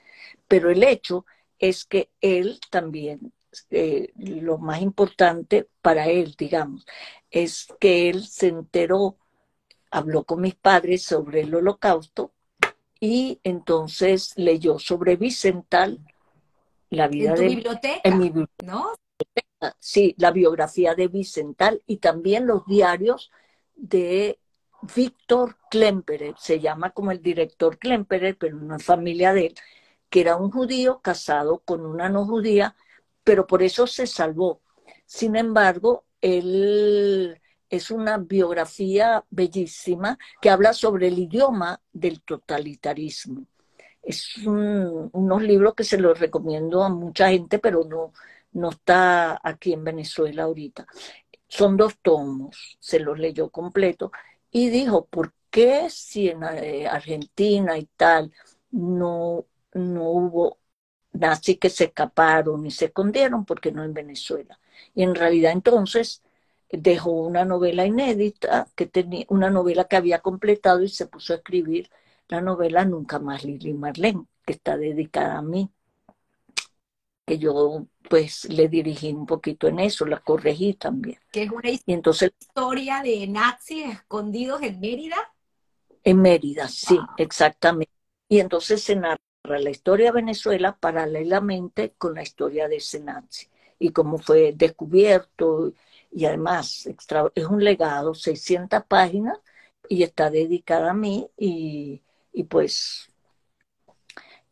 pero 0.46 0.70
el 0.70 0.82
hecho 0.82 1.24
es 1.58 1.86
que 1.86 2.10
él 2.20 2.60
también, 2.70 3.32
eh, 3.70 4.12
lo 4.16 4.58
más 4.58 4.82
importante 4.82 5.66
para 5.80 6.08
él, 6.08 6.34
digamos, 6.38 6.84
es 7.30 7.68
que 7.80 8.10
él 8.10 8.26
se 8.26 8.48
enteró, 8.48 9.16
habló 9.90 10.24
con 10.24 10.42
mis 10.42 10.54
padres 10.54 11.04
sobre 11.04 11.40
el 11.40 11.54
holocausto 11.54 12.32
y 13.00 13.40
entonces 13.44 14.32
leyó 14.36 14.78
sobre 14.78 15.16
Vicental 15.16 16.00
la 16.90 17.08
vida 17.08 17.30
¿En 17.30 17.36
de 17.36 17.48
biblioteca, 17.48 18.00
en 18.04 18.18
mi 18.18 18.24
biblioteca, 18.24 18.66
¿no? 18.66 18.92
sí, 19.78 20.14
la 20.18 20.30
biografía 20.30 20.94
de 20.94 21.08
Vicental 21.08 21.82
y 21.86 21.98
también 21.98 22.46
los 22.46 22.64
diarios 22.66 23.30
de 23.74 24.38
Víctor 24.94 25.56
Klemperer, 25.70 26.34
se 26.38 26.60
llama 26.60 26.90
como 26.90 27.10
el 27.10 27.20
director 27.20 27.78
Klemperer, 27.78 28.36
pero 28.38 28.56
una 28.56 28.78
familia 28.78 29.32
de 29.32 29.46
él, 29.46 29.54
que 30.08 30.20
era 30.20 30.36
un 30.36 30.50
judío 30.50 31.00
casado 31.00 31.58
con 31.60 31.84
una 31.84 32.08
no 32.08 32.24
judía, 32.24 32.76
pero 33.24 33.46
por 33.46 33.62
eso 33.62 33.86
se 33.86 34.06
salvó. 34.06 34.60
Sin 35.04 35.36
embargo, 35.36 36.04
él 36.20 37.40
es 37.70 37.90
una 37.90 38.18
biografía 38.18 39.24
bellísima 39.30 40.18
que 40.40 40.50
habla 40.50 40.72
sobre 40.72 41.08
el 41.08 41.18
idioma 41.18 41.80
del 41.92 42.22
totalitarismo. 42.22 43.46
Es 44.02 44.38
unos 44.46 45.42
libros 45.42 45.74
que 45.74 45.84
se 45.84 45.98
los 45.98 46.18
recomiendo 46.18 46.82
a 46.82 46.88
mucha 46.88 47.28
gente, 47.30 47.58
pero 47.58 47.84
no, 47.84 48.12
no 48.52 48.70
está 48.70 49.40
aquí 49.42 49.72
en 49.72 49.84
Venezuela 49.84 50.44
ahorita. 50.44 50.86
Son 51.46 51.76
dos 51.76 51.98
tomos, 52.00 52.78
se 52.80 53.00
los 53.00 53.18
leyó 53.18 53.50
completo 53.50 54.12
y 54.50 54.70
dijo, 54.70 55.06
¿por 55.06 55.32
qué 55.50 55.90
si 55.90 56.28
en 56.28 56.42
eh, 56.44 56.86
Argentina 56.86 57.78
y 57.78 57.86
tal 57.96 58.32
no, 58.70 59.46
no 59.72 60.10
hubo 60.10 60.58
nazis 61.12 61.58
que 61.58 61.70
se 61.70 61.84
escaparon 61.84 62.66
y 62.66 62.70
se 62.70 62.86
escondieron? 62.86 63.44
porque 63.44 63.72
no 63.72 63.84
en 63.84 63.94
Venezuela? 63.94 64.58
Y 64.94 65.02
en 65.02 65.14
realidad 65.14 65.52
entonces 65.52 66.22
dejó 66.70 67.12
una 67.12 67.44
novela 67.44 67.86
inédita, 67.86 68.68
que 68.74 68.86
tenía, 68.86 69.24
una 69.28 69.50
novela 69.50 69.84
que 69.84 69.96
había 69.96 70.20
completado 70.20 70.82
y 70.82 70.88
se 70.88 71.06
puso 71.06 71.32
a 71.32 71.36
escribir 71.36 71.90
la 72.28 72.40
novela 72.40 72.84
Nunca 72.84 73.18
más 73.18 73.44
Lili 73.44 73.72
Marlene, 73.72 74.24
que 74.44 74.52
está 74.52 74.76
dedicada 74.76 75.38
a 75.38 75.42
mí, 75.42 75.70
que 77.26 77.38
yo 77.38 77.86
pues 78.08 78.44
le 78.46 78.68
dirigí 78.68 79.12
un 79.12 79.26
poquito 79.26 79.68
en 79.68 79.80
eso, 79.80 80.06
la 80.06 80.20
corregí 80.20 80.74
también. 80.74 81.18
Que 81.30 81.44
es 81.44 81.50
una 81.50 81.70
y 81.70 81.80
entonces, 81.86 82.32
historia 82.40 83.02
de 83.02 83.26
nazis 83.26 83.86
escondidos 83.86 84.62
en 84.62 84.80
Mérida. 84.80 85.16
En 86.04 86.20
Mérida, 86.20 86.68
sí, 86.68 86.98
exactamente. 87.16 87.92
Y 88.28 88.40
entonces 88.40 88.82
se 88.82 88.96
narra 88.96 89.18
la 89.44 89.70
historia 89.70 90.06
de 90.06 90.12
Venezuela 90.12 90.76
paralelamente 90.78 91.94
con 91.96 92.14
la 92.14 92.22
historia 92.22 92.68
de 92.68 92.76
ese 92.76 93.00
nazi 93.00 93.48
y 93.78 93.90
cómo 93.90 94.18
fue 94.18 94.52
descubierto 94.54 95.72
y 96.10 96.24
además 96.24 96.88
es 97.34 97.44
un 97.46 97.62
legado, 97.62 98.14
600 98.14 98.84
páginas 98.86 99.38
y 99.88 100.02
está 100.02 100.30
dedicada 100.30 100.90
a 100.90 100.94
mí 100.94 101.28
y, 101.36 102.02
y 102.32 102.44
pues 102.44 103.10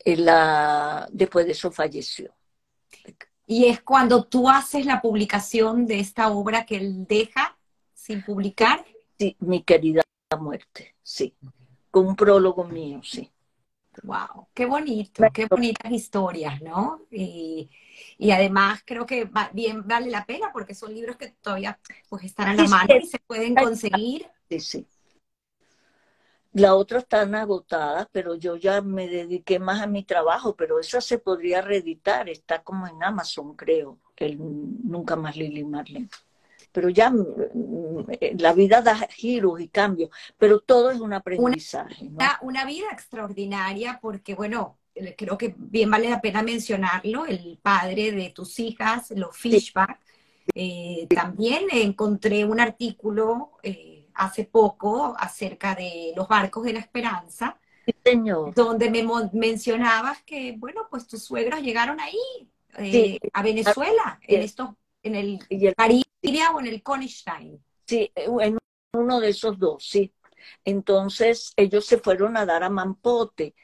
la, 0.04 1.08
después 1.10 1.46
de 1.46 1.52
eso 1.52 1.70
falleció. 1.72 2.32
Y 3.46 3.66
es 3.66 3.80
cuando 3.82 4.24
tú 4.24 4.48
haces 4.48 4.86
la 4.86 5.00
publicación 5.00 5.86
de 5.86 6.00
esta 6.00 6.30
obra 6.30 6.66
que 6.66 6.76
él 6.76 7.06
deja 7.06 7.56
sin 7.94 8.22
publicar. 8.22 8.84
Sí, 9.18 9.36
mi 9.40 9.62
querida 9.62 10.02
muerte, 10.38 10.94
sí. 11.02 11.34
Con 11.90 12.08
un 12.08 12.16
prólogo 12.16 12.64
mío, 12.64 13.00
sí. 13.02 13.30
Wow, 14.02 14.48
qué 14.52 14.66
bonito, 14.66 15.22
qué 15.32 15.46
bonitas 15.46 15.90
historias, 15.90 16.60
¿no? 16.60 17.02
Y, 17.10 17.70
y 18.18 18.30
además 18.30 18.82
creo 18.84 19.06
que 19.06 19.28
bien 19.52 19.86
vale 19.86 20.10
la 20.10 20.24
pena 20.24 20.50
porque 20.52 20.74
son 20.74 20.94
libros 20.94 21.16
que 21.16 21.30
todavía 21.40 21.78
pues 22.08 22.24
están 22.24 22.48
a 22.48 22.54
la 22.54 22.68
mano 22.68 22.94
y 22.96 23.06
se 23.06 23.18
pueden 23.20 23.54
conseguir. 23.54 24.28
Sí, 24.48 24.60
sí. 24.60 24.86
La 26.56 26.74
otra 26.74 27.00
están 27.00 27.34
agotadas, 27.34 28.08
pero 28.10 28.34
yo 28.34 28.56
ya 28.56 28.80
me 28.80 29.08
dediqué 29.08 29.58
más 29.58 29.82
a 29.82 29.86
mi 29.86 30.04
trabajo, 30.04 30.56
pero 30.56 30.80
esa 30.80 31.02
se 31.02 31.18
podría 31.18 31.60
reeditar, 31.60 32.30
está 32.30 32.62
como 32.62 32.86
en 32.86 33.02
Amazon, 33.04 33.54
creo, 33.54 33.98
el 34.16 34.38
Nunca 34.38 35.16
más 35.16 35.36
Lili 35.36 35.64
Marlene. 35.64 36.08
Pero 36.72 36.88
ya 36.88 37.10
mm, 37.10 37.26
mm, 37.52 38.06
la 38.38 38.54
vida 38.54 38.80
da 38.80 38.96
giros 39.08 39.60
y 39.60 39.68
cambios, 39.68 40.08
pero 40.38 40.60
todo 40.60 40.90
es 40.90 40.98
un 40.98 41.12
aprendizaje. 41.12 42.06
Una, 42.06 42.38
una 42.40 42.64
vida 42.64 42.86
extraordinaria 42.90 43.98
porque, 44.00 44.34
bueno, 44.34 44.78
creo 45.16 45.36
que 45.36 45.54
bien 45.56 45.90
vale 45.90 46.08
la 46.08 46.20
pena 46.20 46.42
mencionarlo, 46.42 47.26
el 47.26 47.58
padre 47.62 48.12
de 48.12 48.30
tus 48.30 48.58
hijas, 48.58 49.10
los 49.10 49.36
Fishback. 49.36 50.00
Eh, 50.54 51.06
también 51.14 51.66
encontré 51.72 52.44
un 52.44 52.60
artículo 52.60 53.52
eh, 53.62 54.06
hace 54.14 54.44
poco 54.44 55.14
acerca 55.18 55.74
de 55.74 56.12
los 56.16 56.28
barcos 56.28 56.64
de 56.64 56.72
la 56.72 56.78
esperanza, 56.78 57.58
señor. 58.04 58.54
donde 58.54 58.90
me 58.90 59.04
mencionabas 59.32 60.22
que, 60.22 60.54
bueno, 60.56 60.86
pues 60.88 61.06
tus 61.06 61.24
suegros 61.24 61.62
llegaron 61.62 62.00
ahí, 62.00 62.48
eh, 62.78 63.18
a 63.32 63.42
Venezuela, 63.42 64.18
en 64.22 64.42
estos, 64.42 64.70
en 65.02 65.14
el, 65.16 65.40
el 65.50 65.74
o 66.54 66.60
en 66.60 66.66
el 66.66 66.82
Konigstein. 66.82 67.60
Sí, 67.84 68.10
en 68.14 68.58
uno 68.92 69.20
de 69.20 69.28
esos 69.28 69.58
dos, 69.58 69.84
sí. 69.84 70.12
Entonces 70.64 71.52
ellos 71.56 71.86
se 71.86 71.98
fueron 71.98 72.36
a 72.36 72.46
dar 72.46 72.62
a 72.62 72.70
Mampote 72.70 73.54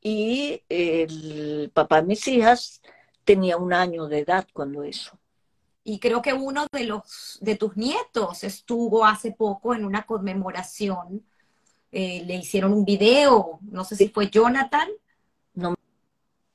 y 0.00 0.62
el 0.68 1.70
papá 1.74 2.00
de 2.00 2.08
mis 2.08 2.26
hijas 2.28 2.80
tenía 3.24 3.56
un 3.56 3.72
año 3.72 4.06
de 4.06 4.20
edad 4.20 4.46
cuando 4.52 4.82
eso 4.82 5.20
y 5.84 5.98
creo 5.98 6.20
que 6.22 6.32
uno 6.32 6.66
de 6.70 6.84
los 6.84 7.38
de 7.40 7.56
tus 7.56 7.76
nietos 7.76 8.44
estuvo 8.44 9.04
hace 9.04 9.32
poco 9.32 9.74
en 9.74 9.84
una 9.84 10.02
conmemoración. 10.04 11.24
Eh, 11.92 12.22
le 12.24 12.36
hicieron 12.36 12.72
un 12.72 12.84
video, 12.84 13.58
no 13.62 13.84
sé 13.84 13.96
si 13.96 14.08
fue 14.08 14.30
Jonathan. 14.30 14.88
No 15.54 15.74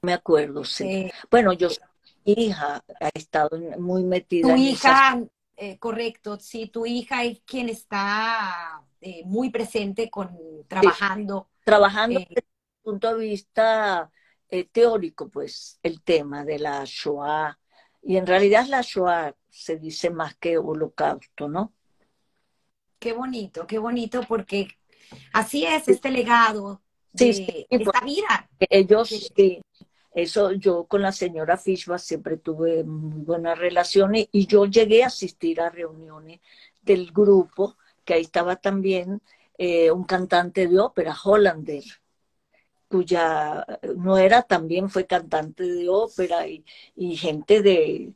me 0.01 0.13
acuerdo, 0.13 0.63
sí. 0.63 0.85
Eh, 0.85 1.13
bueno, 1.29 1.51
yo 1.53 1.67
mi 2.23 2.33
hija 2.37 2.81
ha 3.01 3.09
estado 3.13 3.59
muy 3.77 4.03
metida. 4.03 4.47
Tu 4.47 4.55
hija, 4.55 5.21
eh, 5.57 5.77
correcto, 5.79 6.39
sí, 6.39 6.67
tu 6.67 6.85
hija 6.85 7.23
es 7.23 7.41
quien 7.45 7.69
está 7.69 8.81
muy 9.25 9.49
presente 9.49 10.09
con 10.09 10.35
trabajando. 10.67 11.47
trabajando 11.63 12.19
desde 12.19 12.35
el 12.39 12.44
punto 12.85 13.17
de 13.17 13.25
vista 13.25 14.11
teórico, 14.71 15.27
pues, 15.27 15.79
el 15.83 16.01
tema 16.01 16.45
de 16.45 16.59
la 16.59 16.83
Shoah 16.85 17.57
y 18.07 18.17
en 18.17 18.27
realidad 18.27 18.67
la 18.67 18.81
Shoah 18.81 19.35
se 19.49 19.77
dice 19.77 20.11
más 20.11 20.35
que 20.35 20.59
holocausto, 20.59 21.49
¿no? 21.49 21.73
Qué 22.99 23.13
bonito, 23.13 23.65
qué 23.65 23.79
bonito, 23.79 24.21
porque 24.27 24.67
así 25.33 25.65
es 25.65 25.87
este 25.87 26.11
legado 26.11 26.81
de 27.11 27.33
sí, 27.33 27.67
esta 27.67 27.99
vida. 28.01 28.47
Ellos, 28.59 29.09
sí, 29.09 29.59
eso 30.13 30.51
yo 30.51 30.85
con 30.85 31.01
la 31.01 31.11
señora 31.11 31.57
Fishba 31.57 31.97
siempre 31.97 32.37
tuve 32.37 32.83
muy 32.83 33.23
buenas 33.23 33.57
relaciones 33.57 34.27
y 34.31 34.45
yo 34.45 34.65
llegué 34.65 35.03
a 35.03 35.07
asistir 35.07 35.59
a 35.59 35.71
reuniones 35.71 36.41
del 36.83 37.11
grupo, 37.11 37.75
que 38.03 38.13
ahí 38.13 38.21
estaba 38.21 38.55
también 38.55 39.19
eh, 39.57 39.89
un 39.89 40.03
cantante 40.03 40.67
de 40.67 40.79
ópera, 40.79 41.15
Hollander, 41.23 41.83
cuya 42.87 43.65
era 44.19 44.41
también 44.43 44.89
fue 44.89 45.05
cantante 45.05 45.63
de 45.63 45.89
ópera 45.89 46.47
y, 46.47 46.63
gente 47.15 47.61
de 47.61 48.13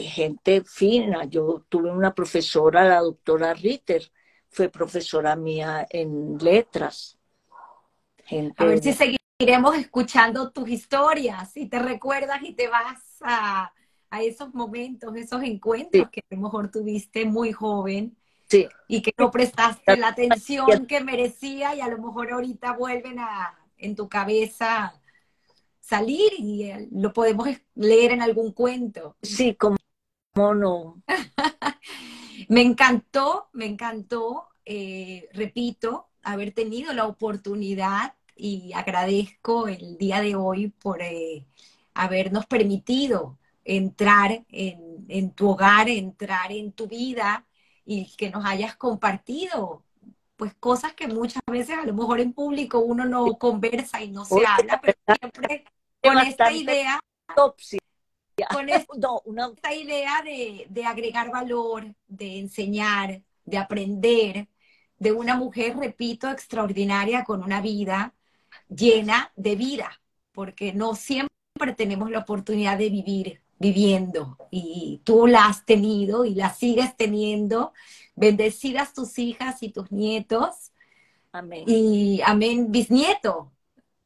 gente 0.00 0.62
fina. 0.64 1.24
Yo 1.24 1.64
tuve 1.68 1.90
una 1.90 2.14
profesora, 2.14 2.84
la 2.84 3.00
doctora 3.00 3.54
Ritter, 3.54 4.10
fue 4.54 4.68
profesora 4.68 5.34
mía 5.34 5.86
en 5.90 6.38
letras. 6.38 7.18
a 8.56 8.64
ver 8.64 8.82
si 8.82 8.92
seguiremos 8.92 9.76
escuchando 9.76 10.52
tus 10.52 10.68
historias 10.68 11.56
y 11.56 11.66
te 11.66 11.80
recuerdas 11.80 12.40
y 12.42 12.52
te 12.52 12.68
vas 12.68 13.02
a, 13.22 13.72
esos 14.22 14.54
momentos, 14.54 15.16
esos 15.16 15.42
encuentros 15.42 16.08
que 16.10 16.20
a 16.20 16.34
lo 16.36 16.42
mejor 16.42 16.70
tuviste 16.70 17.24
muy 17.24 17.52
joven 17.52 18.16
Sí. 18.46 18.68
Y 18.88 19.00
que 19.00 19.12
no 19.18 19.30
prestaste 19.30 19.96
la 19.96 20.08
atención 20.08 20.86
que 20.86 21.00
merecía 21.00 21.74
y 21.74 21.80
a 21.80 21.88
lo 21.88 21.98
mejor 21.98 22.30
ahorita 22.30 22.72
vuelven 22.74 23.18
a 23.18 23.58
en 23.76 23.94
tu 23.94 24.08
cabeza 24.08 25.00
salir 25.80 26.32
y 26.38 26.64
eh, 26.64 26.88
lo 26.92 27.12
podemos 27.12 27.48
leer 27.74 28.12
en 28.12 28.22
algún 28.22 28.52
cuento. 28.52 29.16
Sí, 29.22 29.54
como 29.54 29.76
no. 30.34 31.02
me 32.48 32.62
encantó, 32.62 33.48
me 33.52 33.66
encantó, 33.66 34.48
eh, 34.64 35.28
repito, 35.32 36.08
haber 36.22 36.52
tenido 36.52 36.92
la 36.92 37.06
oportunidad 37.06 38.14
y 38.34 38.72
agradezco 38.72 39.68
el 39.68 39.96
día 39.98 40.20
de 40.20 40.34
hoy 40.34 40.68
por 40.68 41.02
eh, 41.02 41.46
habernos 41.92 42.46
permitido 42.46 43.38
entrar 43.64 44.44
en, 44.48 45.04
en, 45.08 45.30
tu 45.30 45.50
hogar, 45.50 45.88
entrar 45.88 46.50
en 46.50 46.72
tu 46.72 46.88
vida 46.88 47.46
y 47.84 48.14
que 48.16 48.30
nos 48.30 48.44
hayas 48.44 48.76
compartido 48.76 49.84
pues 50.36 50.54
cosas 50.54 50.94
que 50.94 51.06
muchas 51.06 51.42
veces 51.46 51.78
a 51.78 51.86
lo 51.86 51.94
mejor 51.94 52.20
en 52.20 52.32
público 52.32 52.80
uno 52.80 53.04
no 53.04 53.38
conversa 53.38 54.02
y 54.02 54.10
no 54.10 54.24
se 54.24 54.44
habla, 54.46 54.80
pero 54.80 54.98
siempre 55.20 55.64
con 56.02 56.18
esta 56.18 56.52
idea 56.52 57.00
con 58.50 58.68
esta 58.68 59.74
idea 59.74 60.22
de, 60.22 60.66
de 60.68 60.84
agregar 60.84 61.30
valor, 61.30 61.94
de 62.06 62.38
enseñar, 62.38 63.22
de 63.44 63.58
aprender, 63.58 64.48
de 64.98 65.12
una 65.12 65.36
mujer, 65.36 65.76
repito, 65.76 66.30
extraordinaria 66.30 67.24
con 67.24 67.42
una 67.42 67.60
vida 67.60 68.14
llena 68.68 69.32
de 69.36 69.56
vida, 69.56 70.00
porque 70.32 70.72
no 70.72 70.94
siempre 70.94 71.74
tenemos 71.76 72.10
la 72.10 72.20
oportunidad 72.20 72.78
de 72.78 72.90
vivir 72.90 73.43
viviendo 73.58 74.36
y 74.50 75.00
tú 75.04 75.26
la 75.26 75.46
has 75.46 75.64
tenido 75.64 76.24
y 76.24 76.34
la 76.34 76.52
sigues 76.52 76.96
teniendo. 76.96 77.72
Bendecidas 78.16 78.94
tus 78.94 79.18
hijas 79.18 79.62
y 79.62 79.70
tus 79.70 79.90
nietos. 79.90 80.72
Amén. 81.32 81.64
Y 81.66 82.20
amén, 82.24 82.70
bisnieto. 82.70 83.52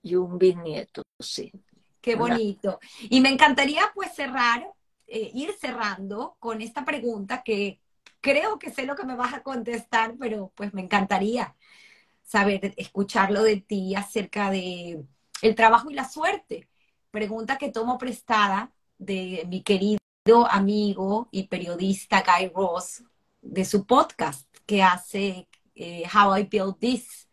Y 0.02 0.14
un 0.14 0.38
bisnieto, 0.38 1.02
sí. 1.18 1.52
Qué 2.00 2.14
bonito. 2.14 2.78
Y 3.02 3.20
me 3.20 3.28
encantaría 3.28 3.82
pues 3.94 4.14
cerrar, 4.14 4.66
eh, 5.06 5.30
ir 5.34 5.52
cerrando 5.60 6.36
con 6.38 6.62
esta 6.62 6.84
pregunta 6.84 7.42
que 7.42 7.80
creo 8.20 8.58
que 8.58 8.70
sé 8.70 8.86
lo 8.86 8.96
que 8.96 9.04
me 9.04 9.16
vas 9.16 9.34
a 9.34 9.42
contestar, 9.42 10.14
pero 10.18 10.52
pues 10.54 10.72
me 10.72 10.82
encantaría 10.82 11.54
saber, 12.22 12.74
escucharlo 12.76 13.42
de 13.42 13.56
ti 13.60 13.94
acerca 13.94 14.50
de 14.50 15.02
el 15.42 15.54
trabajo 15.54 15.90
y 15.90 15.94
la 15.94 16.08
suerte. 16.08 16.68
Pregunta 17.10 17.58
que 17.58 17.70
tomo 17.70 17.98
prestada 17.98 18.72
de 18.98 19.44
mi 19.48 19.62
querido 19.62 20.00
amigo 20.50 21.28
y 21.30 21.48
periodista 21.48 22.22
Guy 22.22 22.52
Ross, 22.54 23.02
de 23.40 23.64
su 23.64 23.86
podcast 23.86 24.46
que 24.66 24.82
hace 24.82 25.48
eh, 25.74 26.04
How 26.12 26.38
I 26.38 26.42
Built 26.44 26.78
This, 26.78 27.28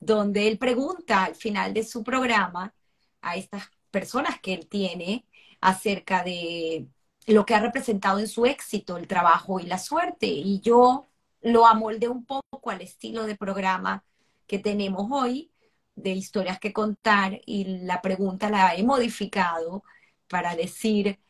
donde 0.00 0.48
él 0.48 0.58
pregunta 0.58 1.24
al 1.24 1.34
final 1.36 1.74
de 1.74 1.84
su 1.84 2.02
programa 2.02 2.74
a 3.20 3.36
estas 3.36 3.64
personas 3.90 4.40
que 4.40 4.54
él 4.54 4.66
tiene 4.68 5.26
acerca 5.60 6.24
de 6.24 6.88
lo 7.26 7.46
que 7.46 7.54
ha 7.54 7.60
representado 7.60 8.18
en 8.18 8.26
su 8.26 8.46
éxito 8.46 8.96
el 8.96 9.06
trabajo 9.06 9.60
y 9.60 9.64
la 9.64 9.78
suerte. 9.78 10.26
Y 10.26 10.60
yo 10.60 11.06
lo 11.40 11.66
amolde 11.66 12.08
un 12.08 12.24
poco 12.24 12.70
al 12.70 12.80
estilo 12.80 13.24
de 13.24 13.36
programa 13.36 14.04
que 14.46 14.58
tenemos 14.58 15.06
hoy, 15.10 15.52
de 15.94 16.10
historias 16.10 16.58
que 16.58 16.72
contar, 16.72 17.40
y 17.46 17.64
la 17.84 18.02
pregunta 18.02 18.50
la 18.50 18.74
he 18.74 18.82
modificado 18.82 19.84
para 20.32 20.56
decir 20.56 21.20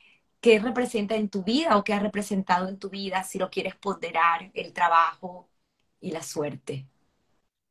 qué 0.40 0.60
representa 0.60 1.16
en 1.16 1.28
tu 1.28 1.42
vida 1.42 1.76
o 1.76 1.82
qué 1.82 1.92
ha 1.92 1.98
representado 1.98 2.68
en 2.68 2.78
tu 2.78 2.88
vida, 2.88 3.24
si 3.24 3.36
lo 3.36 3.50
quieres 3.50 3.74
ponderar, 3.74 4.52
el 4.54 4.72
trabajo 4.72 5.50
y 5.98 6.12
la 6.12 6.22
suerte. 6.22 6.86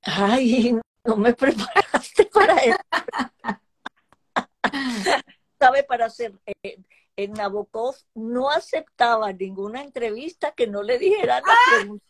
Ay, 0.01 0.77
no 1.05 1.15
me 1.15 1.33
preparaste 1.41 2.25
para 2.25 2.57
eso. 2.57 2.77
¿Sabe? 5.57 5.85
Para 5.85 6.07
hacer, 6.07 6.37
eh, 6.63 6.81
en 7.15 7.31
Nabokov 7.31 7.95
no 8.13 8.49
aceptaba 8.49 9.31
ninguna 9.31 9.83
entrevista 9.83 10.51
que 10.51 10.67
no 10.67 10.83
le 10.83 10.99
dijera 10.99 11.39
la 11.39 11.55
pregunta. 11.77 12.05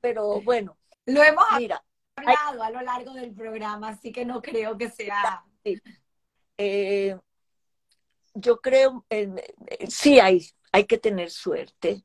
Pero 0.00 0.40
bueno. 0.40 0.78
Lo 1.04 1.22
hemos 1.22 1.44
hablado 2.28 2.62
a 2.62 2.70
lo 2.70 2.80
largo 2.80 3.12
del 3.14 3.32
programa, 3.32 3.90
así 3.90 4.12
que 4.12 4.24
no 4.24 4.40
creo 4.40 4.76
que 4.76 4.90
sea. 4.90 5.44
Eh, 6.58 7.16
yo 8.34 8.60
creo, 8.60 9.04
sí 9.88 10.20
hay, 10.20 10.46
hay 10.72 10.84
que 10.84 10.98
tener 10.98 11.30
suerte. 11.30 12.04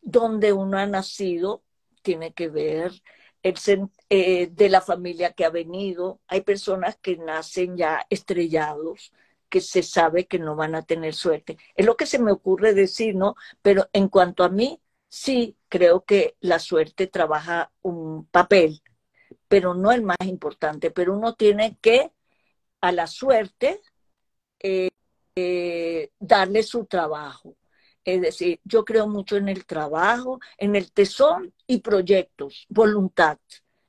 Donde 0.00 0.52
uno 0.52 0.78
ha 0.78 0.86
nacido 0.86 1.62
tiene 2.02 2.32
que 2.32 2.48
ver 2.48 2.92
el, 3.42 3.56
eh, 4.10 4.48
de 4.50 4.68
la 4.68 4.80
familia 4.80 5.32
que 5.32 5.44
ha 5.44 5.50
venido. 5.50 6.20
Hay 6.26 6.42
personas 6.42 6.96
que 6.96 7.16
nacen 7.16 7.76
ya 7.76 8.06
estrellados, 8.10 9.12
que 9.48 9.60
se 9.60 9.82
sabe 9.82 10.26
que 10.26 10.38
no 10.38 10.56
van 10.56 10.74
a 10.74 10.82
tener 10.82 11.14
suerte. 11.14 11.58
Es 11.74 11.86
lo 11.86 11.96
que 11.96 12.06
se 12.06 12.18
me 12.18 12.32
ocurre 12.32 12.74
decir, 12.74 13.14
¿no? 13.14 13.34
Pero 13.62 13.88
en 13.92 14.08
cuanto 14.08 14.44
a 14.44 14.48
mí, 14.48 14.80
sí 15.08 15.56
creo 15.68 16.04
que 16.04 16.36
la 16.40 16.58
suerte 16.58 17.06
trabaja 17.06 17.72
un 17.82 18.26
papel, 18.26 18.82
pero 19.48 19.74
no 19.74 19.90
el 19.90 20.02
más 20.02 20.18
importante. 20.24 20.90
Pero 20.90 21.16
uno 21.16 21.34
tiene 21.34 21.76
que 21.80 22.12
a 22.80 22.92
la 22.92 23.06
suerte 23.06 23.80
eh, 24.60 24.90
eh, 25.34 26.10
darle 26.18 26.62
su 26.62 26.86
trabajo. 26.86 27.56
Es 28.04 28.20
decir, 28.20 28.60
yo 28.64 28.84
creo 28.84 29.06
mucho 29.06 29.36
en 29.36 29.48
el 29.48 29.66
trabajo, 29.66 30.40
en 30.56 30.76
el 30.76 30.92
tesón 30.92 31.52
y 31.66 31.80
proyectos, 31.80 32.66
voluntad. 32.68 33.38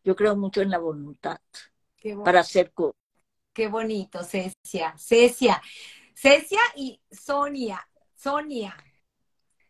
Yo 0.03 0.15
creo 0.15 0.36
mucho 0.36 0.61
en 0.61 0.72
la 0.72 0.77
voluntad 0.77 1.40
para 2.23 2.41
hacer 2.41 2.72
cosas. 2.72 2.95
Qué 3.53 3.68
bonito, 3.68 4.23
Cecia. 4.23 4.95
Cecia. 4.98 5.61
Cecia 6.14 6.60
y 6.76 7.02
Sonia. 7.10 7.86
Sonia. 8.14 8.76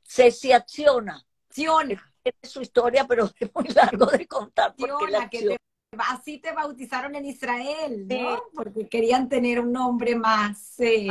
Cecia 0.04 0.58
acciona. 0.58 1.26
Acciona. 1.48 2.14
Es 2.24 2.50
su 2.50 2.62
historia, 2.62 3.06
pero 3.08 3.30
es 3.40 3.52
muy 3.54 3.68
largo 3.70 4.06
de 4.08 4.28
contar. 4.28 4.76
que 5.30 5.58
así 5.98 6.38
te 6.40 6.52
bautizaron 6.52 7.16
en 7.16 7.26
Israel, 7.26 8.08
¿no? 8.08 8.44
Porque 8.54 8.88
querían 8.88 9.28
tener 9.30 9.60
un 9.60 9.72
nombre 9.72 10.16
más 10.16 10.80
eh, 10.80 11.08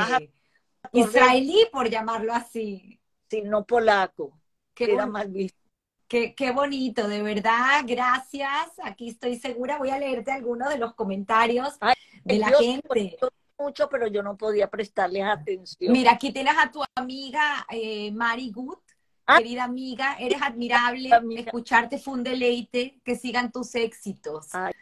israelí, 0.92 1.66
por 1.72 1.88
llamarlo 1.88 2.32
así. 2.32 3.00
Sí, 3.28 3.42
no 3.42 3.66
polaco. 3.66 4.38
que 4.74 4.92
era 4.92 5.06
más 5.06 5.30
visto. 5.30 5.58
Qué, 6.06 6.34
qué, 6.34 6.52
bonito, 6.52 7.06
de 7.06 7.22
verdad, 7.22 7.82
gracias. 7.86 8.70
Aquí 8.82 9.10
estoy 9.10 9.36
segura, 9.36 9.76
voy 9.76 9.90
a 9.90 9.98
leerte 9.98 10.32
algunos 10.32 10.70
de 10.70 10.78
los 10.78 10.94
comentarios 10.94 11.78
de 12.24 12.38
la 12.38 12.48
gente. 12.52 13.18
Mucho, 13.58 13.88
pero 13.88 14.06
yo 14.06 14.22
no 14.22 14.36
podía 14.36 14.70
prestarles 14.70 15.24
atención. 15.24 15.92
Mira, 15.92 16.12
aquí 16.12 16.32
tienes 16.32 16.54
a 16.56 16.70
tu 16.70 16.80
amiga 16.94 17.66
eh, 17.68 18.12
Mari 18.12 18.52
Good, 18.52 18.78
ah. 19.28 19.38
querida 19.38 19.64
amiga, 19.64 20.16
eres 20.18 20.42
admirable, 20.42 21.10
escucharte 21.36 21.98
fue 21.98 22.14
un 22.14 22.24
deleite, 22.24 22.98
que 23.04 23.14
sigan 23.14 23.52
tus 23.52 23.74
éxitos. 23.74 24.54
Ay, 24.54 24.72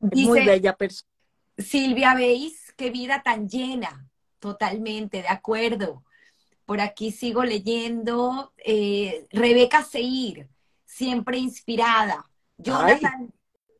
muy 0.00 0.44
bella 0.44 0.76
persona. 0.76 1.08
Silvia 1.56 2.14
veis 2.14 2.72
qué 2.76 2.90
vida 2.90 3.22
tan 3.22 3.48
llena, 3.48 4.08
totalmente, 4.38 5.22
de 5.22 5.28
acuerdo. 5.28 6.04
Por 6.64 6.80
aquí 6.80 7.10
sigo 7.10 7.44
leyendo. 7.44 8.52
Eh, 8.58 9.26
Rebeca 9.30 9.82
Seir, 9.84 10.48
siempre 10.84 11.38
inspirada. 11.38 12.24
Jonathan, 12.56 13.32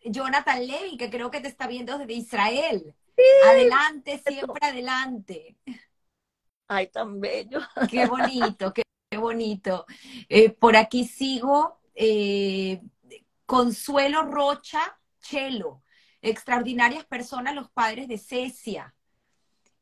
Jonathan 0.05 0.67
Levy, 0.67 0.97
que 0.97 1.11
creo 1.11 1.31
que 1.31 1.41
te 1.41 1.49
está 1.49 1.67
viendo 1.67 1.99
desde 1.99 2.15
Israel. 2.15 2.95
Adelante, 3.49 4.23
siempre 4.27 4.61
adelante. 4.67 5.57
Ay, 6.67 6.89
tan 6.89 7.21
bello. 7.21 7.61
Qué 7.91 8.07
bonito, 8.07 8.73
qué, 8.73 8.83
bonito. 9.17 9.87
Eh, 10.29 10.51
por 10.51 10.77
aquí 10.77 11.07
sigo. 11.07 11.81
Eh, 11.95 12.81
Consuelo 13.47 14.23
Rocha 14.23 14.81
Chelo. 15.21 15.83
Extraordinarias 16.21 17.05
personas, 17.05 17.55
los 17.55 17.71
padres 17.71 18.09
de 18.09 18.19
Cecia. 18.19 18.95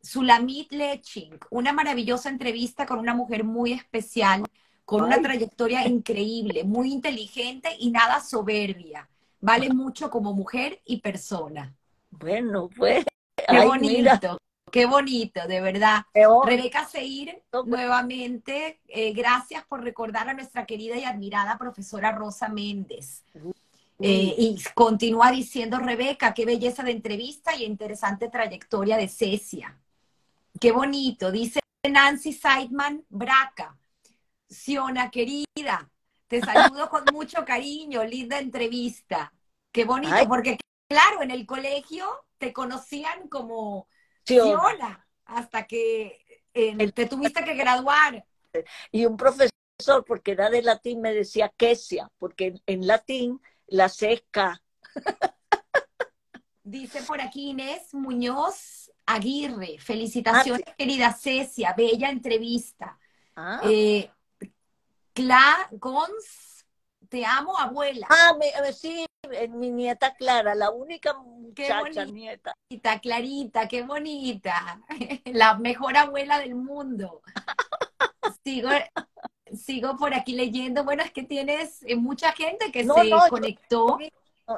Sulamit 0.02 0.70
Leching, 0.70 1.36
una 1.50 1.72
maravillosa 1.72 2.28
entrevista 2.28 2.86
con 2.86 3.00
una 3.00 3.12
mujer 3.12 3.42
muy 3.42 3.72
especial, 3.72 4.44
con 4.84 5.02
una 5.02 5.20
trayectoria 5.20 5.84
increíble, 5.88 6.62
muy 6.62 6.92
inteligente 6.92 7.70
y 7.76 7.90
nada 7.90 8.20
soberbia. 8.20 9.08
Vale 9.40 9.68
mucho 9.70 10.08
como 10.08 10.32
mujer 10.32 10.80
y 10.84 11.00
persona. 11.00 11.74
Bueno, 12.10 12.68
pues. 12.76 13.04
Qué 13.36 13.66
bonito, 13.66 14.38
qué 14.70 14.86
bonito, 14.86 15.46
de 15.46 15.60
verdad. 15.60 16.04
Rebeca 16.44 16.84
Seir, 16.84 17.42
nuevamente, 17.64 18.80
eh, 18.88 19.12
gracias 19.12 19.64
por 19.64 19.82
recordar 19.82 20.28
a 20.28 20.34
nuestra 20.34 20.66
querida 20.66 20.96
y 20.96 21.04
admirada 21.04 21.58
profesora 21.58 22.12
Rosa 22.12 22.48
Méndez. 22.48 23.24
Eh, 23.98 24.34
y 24.36 24.62
continúa 24.74 25.30
diciendo 25.30 25.78
Rebeca, 25.78 26.34
qué 26.34 26.44
belleza 26.44 26.82
de 26.82 26.90
entrevista 26.90 27.56
y 27.56 27.64
interesante 27.64 28.28
trayectoria 28.28 28.96
de 28.96 29.08
Cecia. 29.08 29.78
Qué 30.60 30.72
bonito. 30.72 31.32
Dice 31.32 31.60
Nancy 31.88 32.32
Seidman 32.32 33.04
Braca. 33.08 33.76
Siona, 34.48 35.10
querida, 35.10 35.90
te 36.28 36.40
saludo 36.42 36.88
con 36.88 37.04
mucho 37.12 37.44
cariño, 37.44 38.04
linda 38.04 38.38
entrevista. 38.38 39.32
Qué 39.72 39.84
bonito, 39.84 40.28
porque 40.28 40.58
claro, 40.88 41.22
en 41.22 41.30
el 41.30 41.46
colegio 41.46 42.06
te 42.38 42.52
conocían 42.52 43.28
como 43.28 43.88
Hasta 45.26 45.66
que 45.66 46.42
eh, 46.54 46.92
te 46.92 47.06
tuviste 47.06 47.44
que 47.44 47.54
graduar. 47.54 48.24
Y 48.90 49.04
un 49.04 49.16
profesor, 49.16 50.04
porque 50.06 50.32
era 50.32 50.50
de 50.50 50.62
latín, 50.62 51.00
me 51.00 51.12
decía 51.12 51.52
quesia, 51.56 52.10
porque 52.18 52.54
en, 52.66 52.86
latín 52.86 53.40
la 53.66 53.88
seca. 53.88 54.62
Dice 56.62 57.02
por 57.02 57.20
aquí 57.20 57.50
Inés 57.50 57.92
Muñoz 57.94 58.90
Aguirre, 59.04 59.78
felicitaciones 59.78 60.64
ah, 60.66 60.74
querida 60.76 61.12
Cecia, 61.12 61.74
bella 61.76 62.10
entrevista. 62.10 62.98
Ah. 63.36 63.60
Eh, 63.64 64.10
Cla 65.12 65.68
Gons, 65.72 66.55
te 67.08 67.24
amo 67.24 67.58
abuela. 67.58 68.06
Ah, 68.10 68.34
me, 68.38 68.72
sí, 68.72 69.06
mi 69.50 69.70
nieta 69.70 70.14
Clara, 70.14 70.54
la 70.54 70.70
única 70.70 71.14
muchacha 71.14 72.04
nieta. 72.04 72.54
Clarita, 73.02 73.68
qué 73.68 73.82
bonita. 73.82 74.80
La 75.24 75.54
mejor 75.54 75.96
abuela 75.96 76.38
del 76.38 76.54
mundo. 76.54 77.22
Sigo, 78.44 78.68
sigo 79.54 79.96
por 79.96 80.14
aquí 80.14 80.34
leyendo. 80.34 80.84
Bueno, 80.84 81.02
es 81.02 81.10
que 81.10 81.24
tienes 81.24 81.82
eh, 81.82 81.96
mucha 81.96 82.32
gente 82.32 82.70
que 82.70 82.84
se 82.84 83.10
conectó 83.28 83.98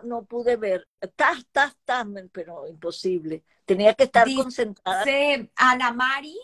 no, 0.02 0.24
pude 0.24 0.56
ver. 0.56 0.86
Tas, 1.16 1.46
tas, 1.50 1.76
tas, 1.84 2.06
pero 2.32 2.66
imposible. 2.66 3.42
Tenía 3.64 3.94
que 3.94 4.04
estar 4.04 4.26
concentrada. 4.34 5.04
Ana 5.56 5.92
Mari, 5.92 6.38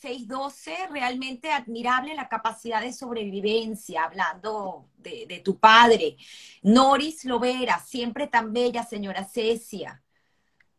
612, 0.00 0.88
realmente 0.90 1.50
admirable 1.50 2.14
la 2.14 2.28
capacidad 2.28 2.80
de 2.80 2.92
sobrevivencia, 2.92 4.04
hablando 4.04 4.88
de, 4.96 5.40
tu 5.44 5.58
padre. 5.58 6.16
Noris 6.62 7.24
Lovera, 7.24 7.78
siempre 7.80 8.26
tan 8.26 8.52
bella, 8.52 8.84
señora 8.84 9.24
Cecia. 9.24 10.02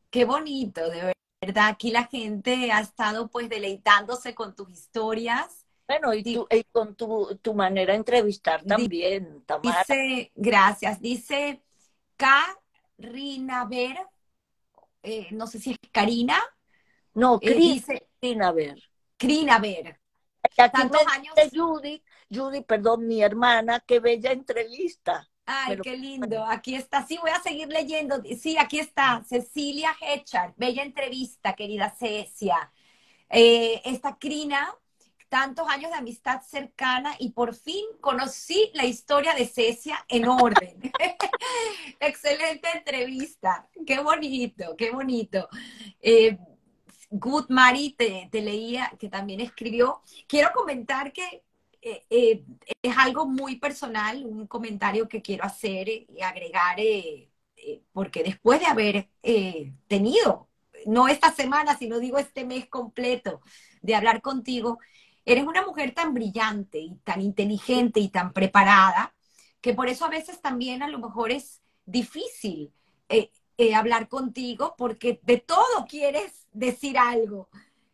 Qué 0.10 0.26
bonito, 0.26 0.90
de 0.90 1.14
verdad. 1.42 1.68
Aquí 1.70 1.92
la 1.92 2.06
gente 2.06 2.72
ha 2.72 2.80
estado 2.80 3.28
pues 3.30 3.50
deleitándose 3.50 4.34
con 4.34 4.56
tus 4.56 4.70
historias. 4.70 5.66
Bueno, 5.88 6.14
y, 6.14 6.46
con 6.72 6.96
tu, 6.96 7.40
tu, 7.42 7.54
manera 7.54 7.94
de 7.94 8.00
entrevistar 8.00 8.64
también, 8.64 9.44
Tamara. 9.46 9.86
Dice, 9.88 10.32
gracias. 10.36 11.00
Dice 11.00 11.62
Karina 12.18 13.66
Ver, 13.66 13.98
eh, 15.04 15.28
no 15.32 15.48
sé 15.48 15.60
si 15.60 15.72
es 15.72 15.78
Karina. 15.92 16.38
No, 17.14 17.40
eh, 17.42 17.82
Karina 18.20 18.52
Ver. 18.52 18.84
Karina 19.18 19.60
Ver. 19.60 20.00
Tantos 20.56 21.02
años. 21.12 21.34
Judy, 21.54 22.02
Judy, 22.34 22.62
perdón, 22.62 23.08
mi 23.08 23.22
hermana, 23.22 23.84
qué 23.86 24.00
bella 24.00 24.32
entrevista. 24.32 25.28
Ay, 25.46 25.78
qué 25.82 25.96
lindo. 25.96 26.44
Aquí 26.46 26.76
está. 26.76 27.06
Sí, 27.06 27.18
voy 27.22 27.32
a 27.32 27.42
seguir 27.42 27.68
leyendo. 27.68 28.22
Sí, 28.40 28.58
aquí 28.58 28.80
está. 28.80 29.24
Cecilia 29.28 29.96
Hechard. 30.02 30.54
Bella 30.58 30.84
entrevista, 30.84 31.54
querida 31.54 31.90
Cecia. 31.90 32.72
Eh, 33.30 33.82
esta 33.86 34.18
Crina 34.18 34.74
tantos 35.30 35.68
años 35.68 35.92
de 35.92 35.98
amistad 35.98 36.42
cercana 36.42 37.16
y 37.20 37.32
por 37.32 37.54
fin 37.54 37.86
conocí 38.02 38.72
la 38.74 38.86
historia 38.86 39.34
de 39.34 39.46
Cecia 39.46 40.04
en 40.08 40.28
orden. 40.28 40.80
Excelente 42.00 42.68
entrevista, 42.74 43.68
qué 43.86 44.00
bonito, 44.00 44.76
qué 44.78 44.92
bonito. 44.92 45.48
Eh, 46.00 46.38
Good 47.10 47.46
Mari 47.50 47.96
te, 47.98 48.30
leía, 48.42 48.92
que 49.00 49.10
también 49.10 49.42
escribió. 49.42 50.02
Quiero 50.28 50.52
comentar 50.54 51.14
que 51.14 51.44
eh, 51.82 52.06
eh, 52.10 52.44
es 52.82 52.98
algo 52.98 53.28
muy 53.28 53.58
personal, 53.58 54.26
un 54.26 54.48
comentario 54.48 55.08
que 55.08 55.22
quiero 55.22 55.46
hacer 55.46 55.88
y 55.88 56.22
agregar, 56.22 56.78
porque 57.92 58.24
después 58.24 58.60
de 58.60 58.66
haber 58.66 59.10
tenido, 59.88 60.50
no 60.86 61.08
esta 61.08 61.32
semana, 61.32 61.78
sino 61.78 62.00
digo 62.00 62.18
este 62.18 62.46
mes 62.46 62.68
completo, 62.68 63.42
de 63.82 63.96
hablar 63.96 64.22
contigo, 64.22 64.80
Eres 65.28 65.46
una 65.46 65.66
mujer 65.66 65.94
tan 65.94 66.14
brillante 66.14 66.80
y 66.80 66.96
tan 67.04 67.22
inteligente 67.22 68.00
y 68.00 68.08
tan 68.08 68.32
preparada 68.32 69.14
que 69.60 69.74
por 69.74 69.90
eso 69.90 70.06
a 70.06 70.10
veces 70.10 70.42
también 70.42 70.82
a 70.82 70.88
lo 70.88 71.00
mejor 71.00 71.34
es 71.34 71.62
difícil 71.86 72.72
eh, 73.58 73.76
hablar 73.76 74.08
contigo 74.08 74.76
porque 74.78 75.20
de 75.24 75.38
todo 75.38 75.86
quieres 75.88 76.48
decir 76.52 76.98
algo 76.98 77.50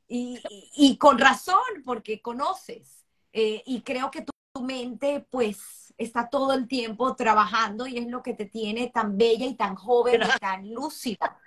y, 0.07 0.97
con 0.99 1.17
razón 1.17 1.57
porque 1.83 2.21
conoces 2.21 3.03
eh, 3.31 3.63
y 3.65 3.81
creo 3.81 4.11
que 4.11 4.21
tu, 4.21 4.31
tu, 4.53 4.61
mente 4.61 5.25
pues 5.31 5.93
está 5.97 6.29
todo 6.29 6.53
el 6.53 6.67
tiempo 6.67 7.15
trabajando 7.15 7.87
y 7.87 7.97
es 7.97 8.07
lo 8.07 8.21
que 8.21 8.33
te 8.33 8.45
tiene 8.45 8.89
tan 8.89 9.17
bella 9.17 9.47
y 9.47 9.55
tan 9.55 9.75
joven 9.75 10.21
y 10.21 10.39
tan 10.39 10.71
lúcida 10.71 11.39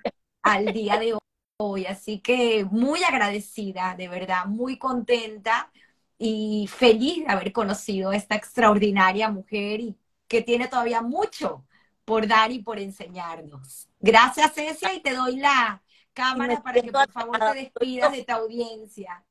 al 0.42 0.72
día 0.72 0.98
de 0.98 1.14
hoy 1.14 1.20
hoy. 1.58 1.86
Así 1.86 2.20
que 2.20 2.64
muy 2.64 3.02
agradecida, 3.04 3.94
de 3.96 4.08
verdad, 4.08 4.46
muy 4.46 4.78
contenta 4.78 5.70
y 6.18 6.68
feliz 6.68 7.24
de 7.26 7.32
haber 7.32 7.52
conocido 7.52 8.10
a 8.10 8.16
esta 8.16 8.36
extraordinaria 8.36 9.30
mujer 9.30 9.80
y 9.80 9.96
que 10.28 10.42
tiene 10.42 10.68
todavía 10.68 11.02
mucho 11.02 11.64
por 12.06 12.26
dar 12.26 12.52
y 12.52 12.62
por 12.62 12.78
enseñarnos. 12.78 13.88
Gracias, 14.00 14.54
Cecia, 14.54 14.94
y 14.94 15.00
te 15.02 15.12
doy 15.12 15.36
la 15.36 15.82
cámara 16.14 16.62
para 16.62 16.80
que 16.80 16.90
por 16.90 17.10
favor 17.10 17.38
te 17.38 17.54
despidas 17.54 18.12
de 18.12 18.24
tu 18.24 18.32
audiencia. 18.32 19.24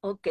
Ok. 0.00 0.28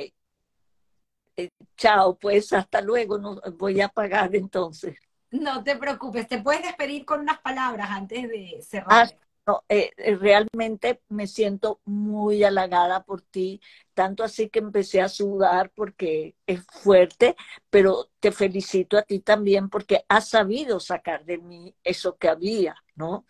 Eh, 1.38 1.50
chao, 1.78 2.18
pues 2.18 2.52
hasta 2.54 2.82
luego, 2.82 3.18
no, 3.18 3.40
voy 3.58 3.82
a 3.82 3.86
apagar 3.86 4.36
entonces. 4.36 4.98
No 5.30 5.64
te 5.64 5.76
preocupes, 5.78 6.28
te 6.28 6.42
puedes 6.42 6.64
despedir 6.64 7.06
con 7.06 7.22
unas 7.22 7.40
palabras 7.40 7.90
antes 7.92 8.28
de 8.28 8.60
cerrar. 8.62 9.08
Ah, 9.08 9.23
no, 9.46 9.64
eh, 9.68 9.92
eh, 9.98 10.16
realmente 10.16 11.02
me 11.10 11.28
siento 11.28 11.82
muy 11.86 12.44
halagada 12.44 13.04
por 13.04 13.22
ti, 13.22 13.62
tanto 13.94 14.24
así 14.24 14.50
que 14.50 14.60
empecé 14.60 15.02
a 15.02 15.10
sudar 15.10 15.72
porque 15.76 16.36
es 16.48 16.66
fuerte, 16.66 17.36
pero 17.70 18.10
te 18.20 18.32
felicito 18.32 18.98
a 18.98 19.02
ti 19.02 19.20
también 19.20 19.70
porque 19.70 20.06
has 20.08 20.30
sabido 20.30 20.80
sacar 20.80 21.26
de 21.26 21.40
mí 21.40 21.76
eso 21.84 22.18
que 22.18 22.30
había, 22.30 22.76
¿no? 22.96 23.26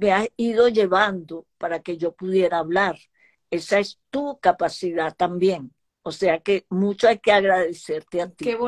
me 0.00 0.12
has 0.12 0.28
ido 0.36 0.68
llevando 0.68 1.46
para 1.58 1.80
que 1.82 1.96
yo 1.98 2.14
pudiera 2.14 2.58
hablar. 2.58 2.96
Esa 3.50 3.78
es 3.78 4.00
tu 4.10 4.38
capacidad 4.40 5.14
también. 5.14 5.72
O 6.02 6.12
sea 6.12 6.40
que 6.40 6.66
mucho 6.70 7.08
hay 7.08 7.18
que 7.18 7.30
agradecerte 7.30 8.22
a 8.22 8.28
ti. 8.28 8.46
Qué 8.46 8.58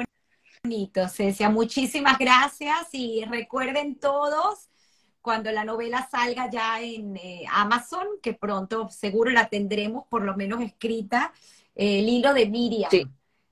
bonito, 0.62 1.08
Cecia. 1.08 1.48
Muchísimas 1.48 2.18
gracias 2.18 2.88
y 2.92 3.24
recuerden 3.24 3.98
todos 3.98 4.68
cuando 5.26 5.50
la 5.50 5.64
novela 5.64 6.06
salga 6.08 6.48
ya 6.48 6.80
en 6.80 7.16
eh, 7.16 7.44
Amazon, 7.50 8.06
que 8.22 8.34
pronto 8.34 8.88
seguro 8.88 9.32
la 9.32 9.48
tendremos 9.48 10.06
por 10.06 10.22
lo 10.22 10.36
menos 10.36 10.62
escrita, 10.62 11.32
eh, 11.74 11.98
el 11.98 12.08
hilo 12.08 12.32
de 12.32 12.46
Miriam. 12.46 12.92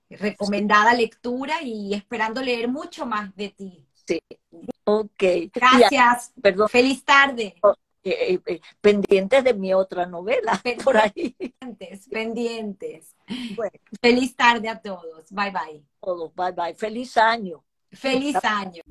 Recomendada 0.09 0.95
lectura 0.95 1.63
y 1.63 1.93
esperando 1.93 2.41
leer 2.43 2.69
mucho 2.69 3.07
más 3.07 3.35
de 3.35 3.49
ti. 3.49 3.85
Sí. 4.07 4.21
Ok. 4.85 5.25
Gracias. 5.53 6.33
Perdón. 6.41 6.69
Feliz 6.69 7.05
tarde. 7.05 7.57
Oh, 7.61 7.75
eh, 8.05 8.39
pendientes 8.81 9.43
de 9.43 9.55
mi 9.55 9.75
otra 9.75 10.07
novela 10.07 10.63
por 10.85 10.97
ahí. 10.97 11.35
Pendientes, 11.59 12.09
pendientes. 12.09 13.17
Feliz 14.01 14.37
tarde 14.37 14.69
a 14.69 14.81
todos. 14.81 15.29
Bye 15.33 15.51
bye. 15.51 15.83
Todos, 15.99 16.33
bye 16.37 16.53
bye. 16.53 16.75
Feliz 16.75 17.17
año. 17.17 17.65
Feliz 17.91 18.37
año. 18.45 18.83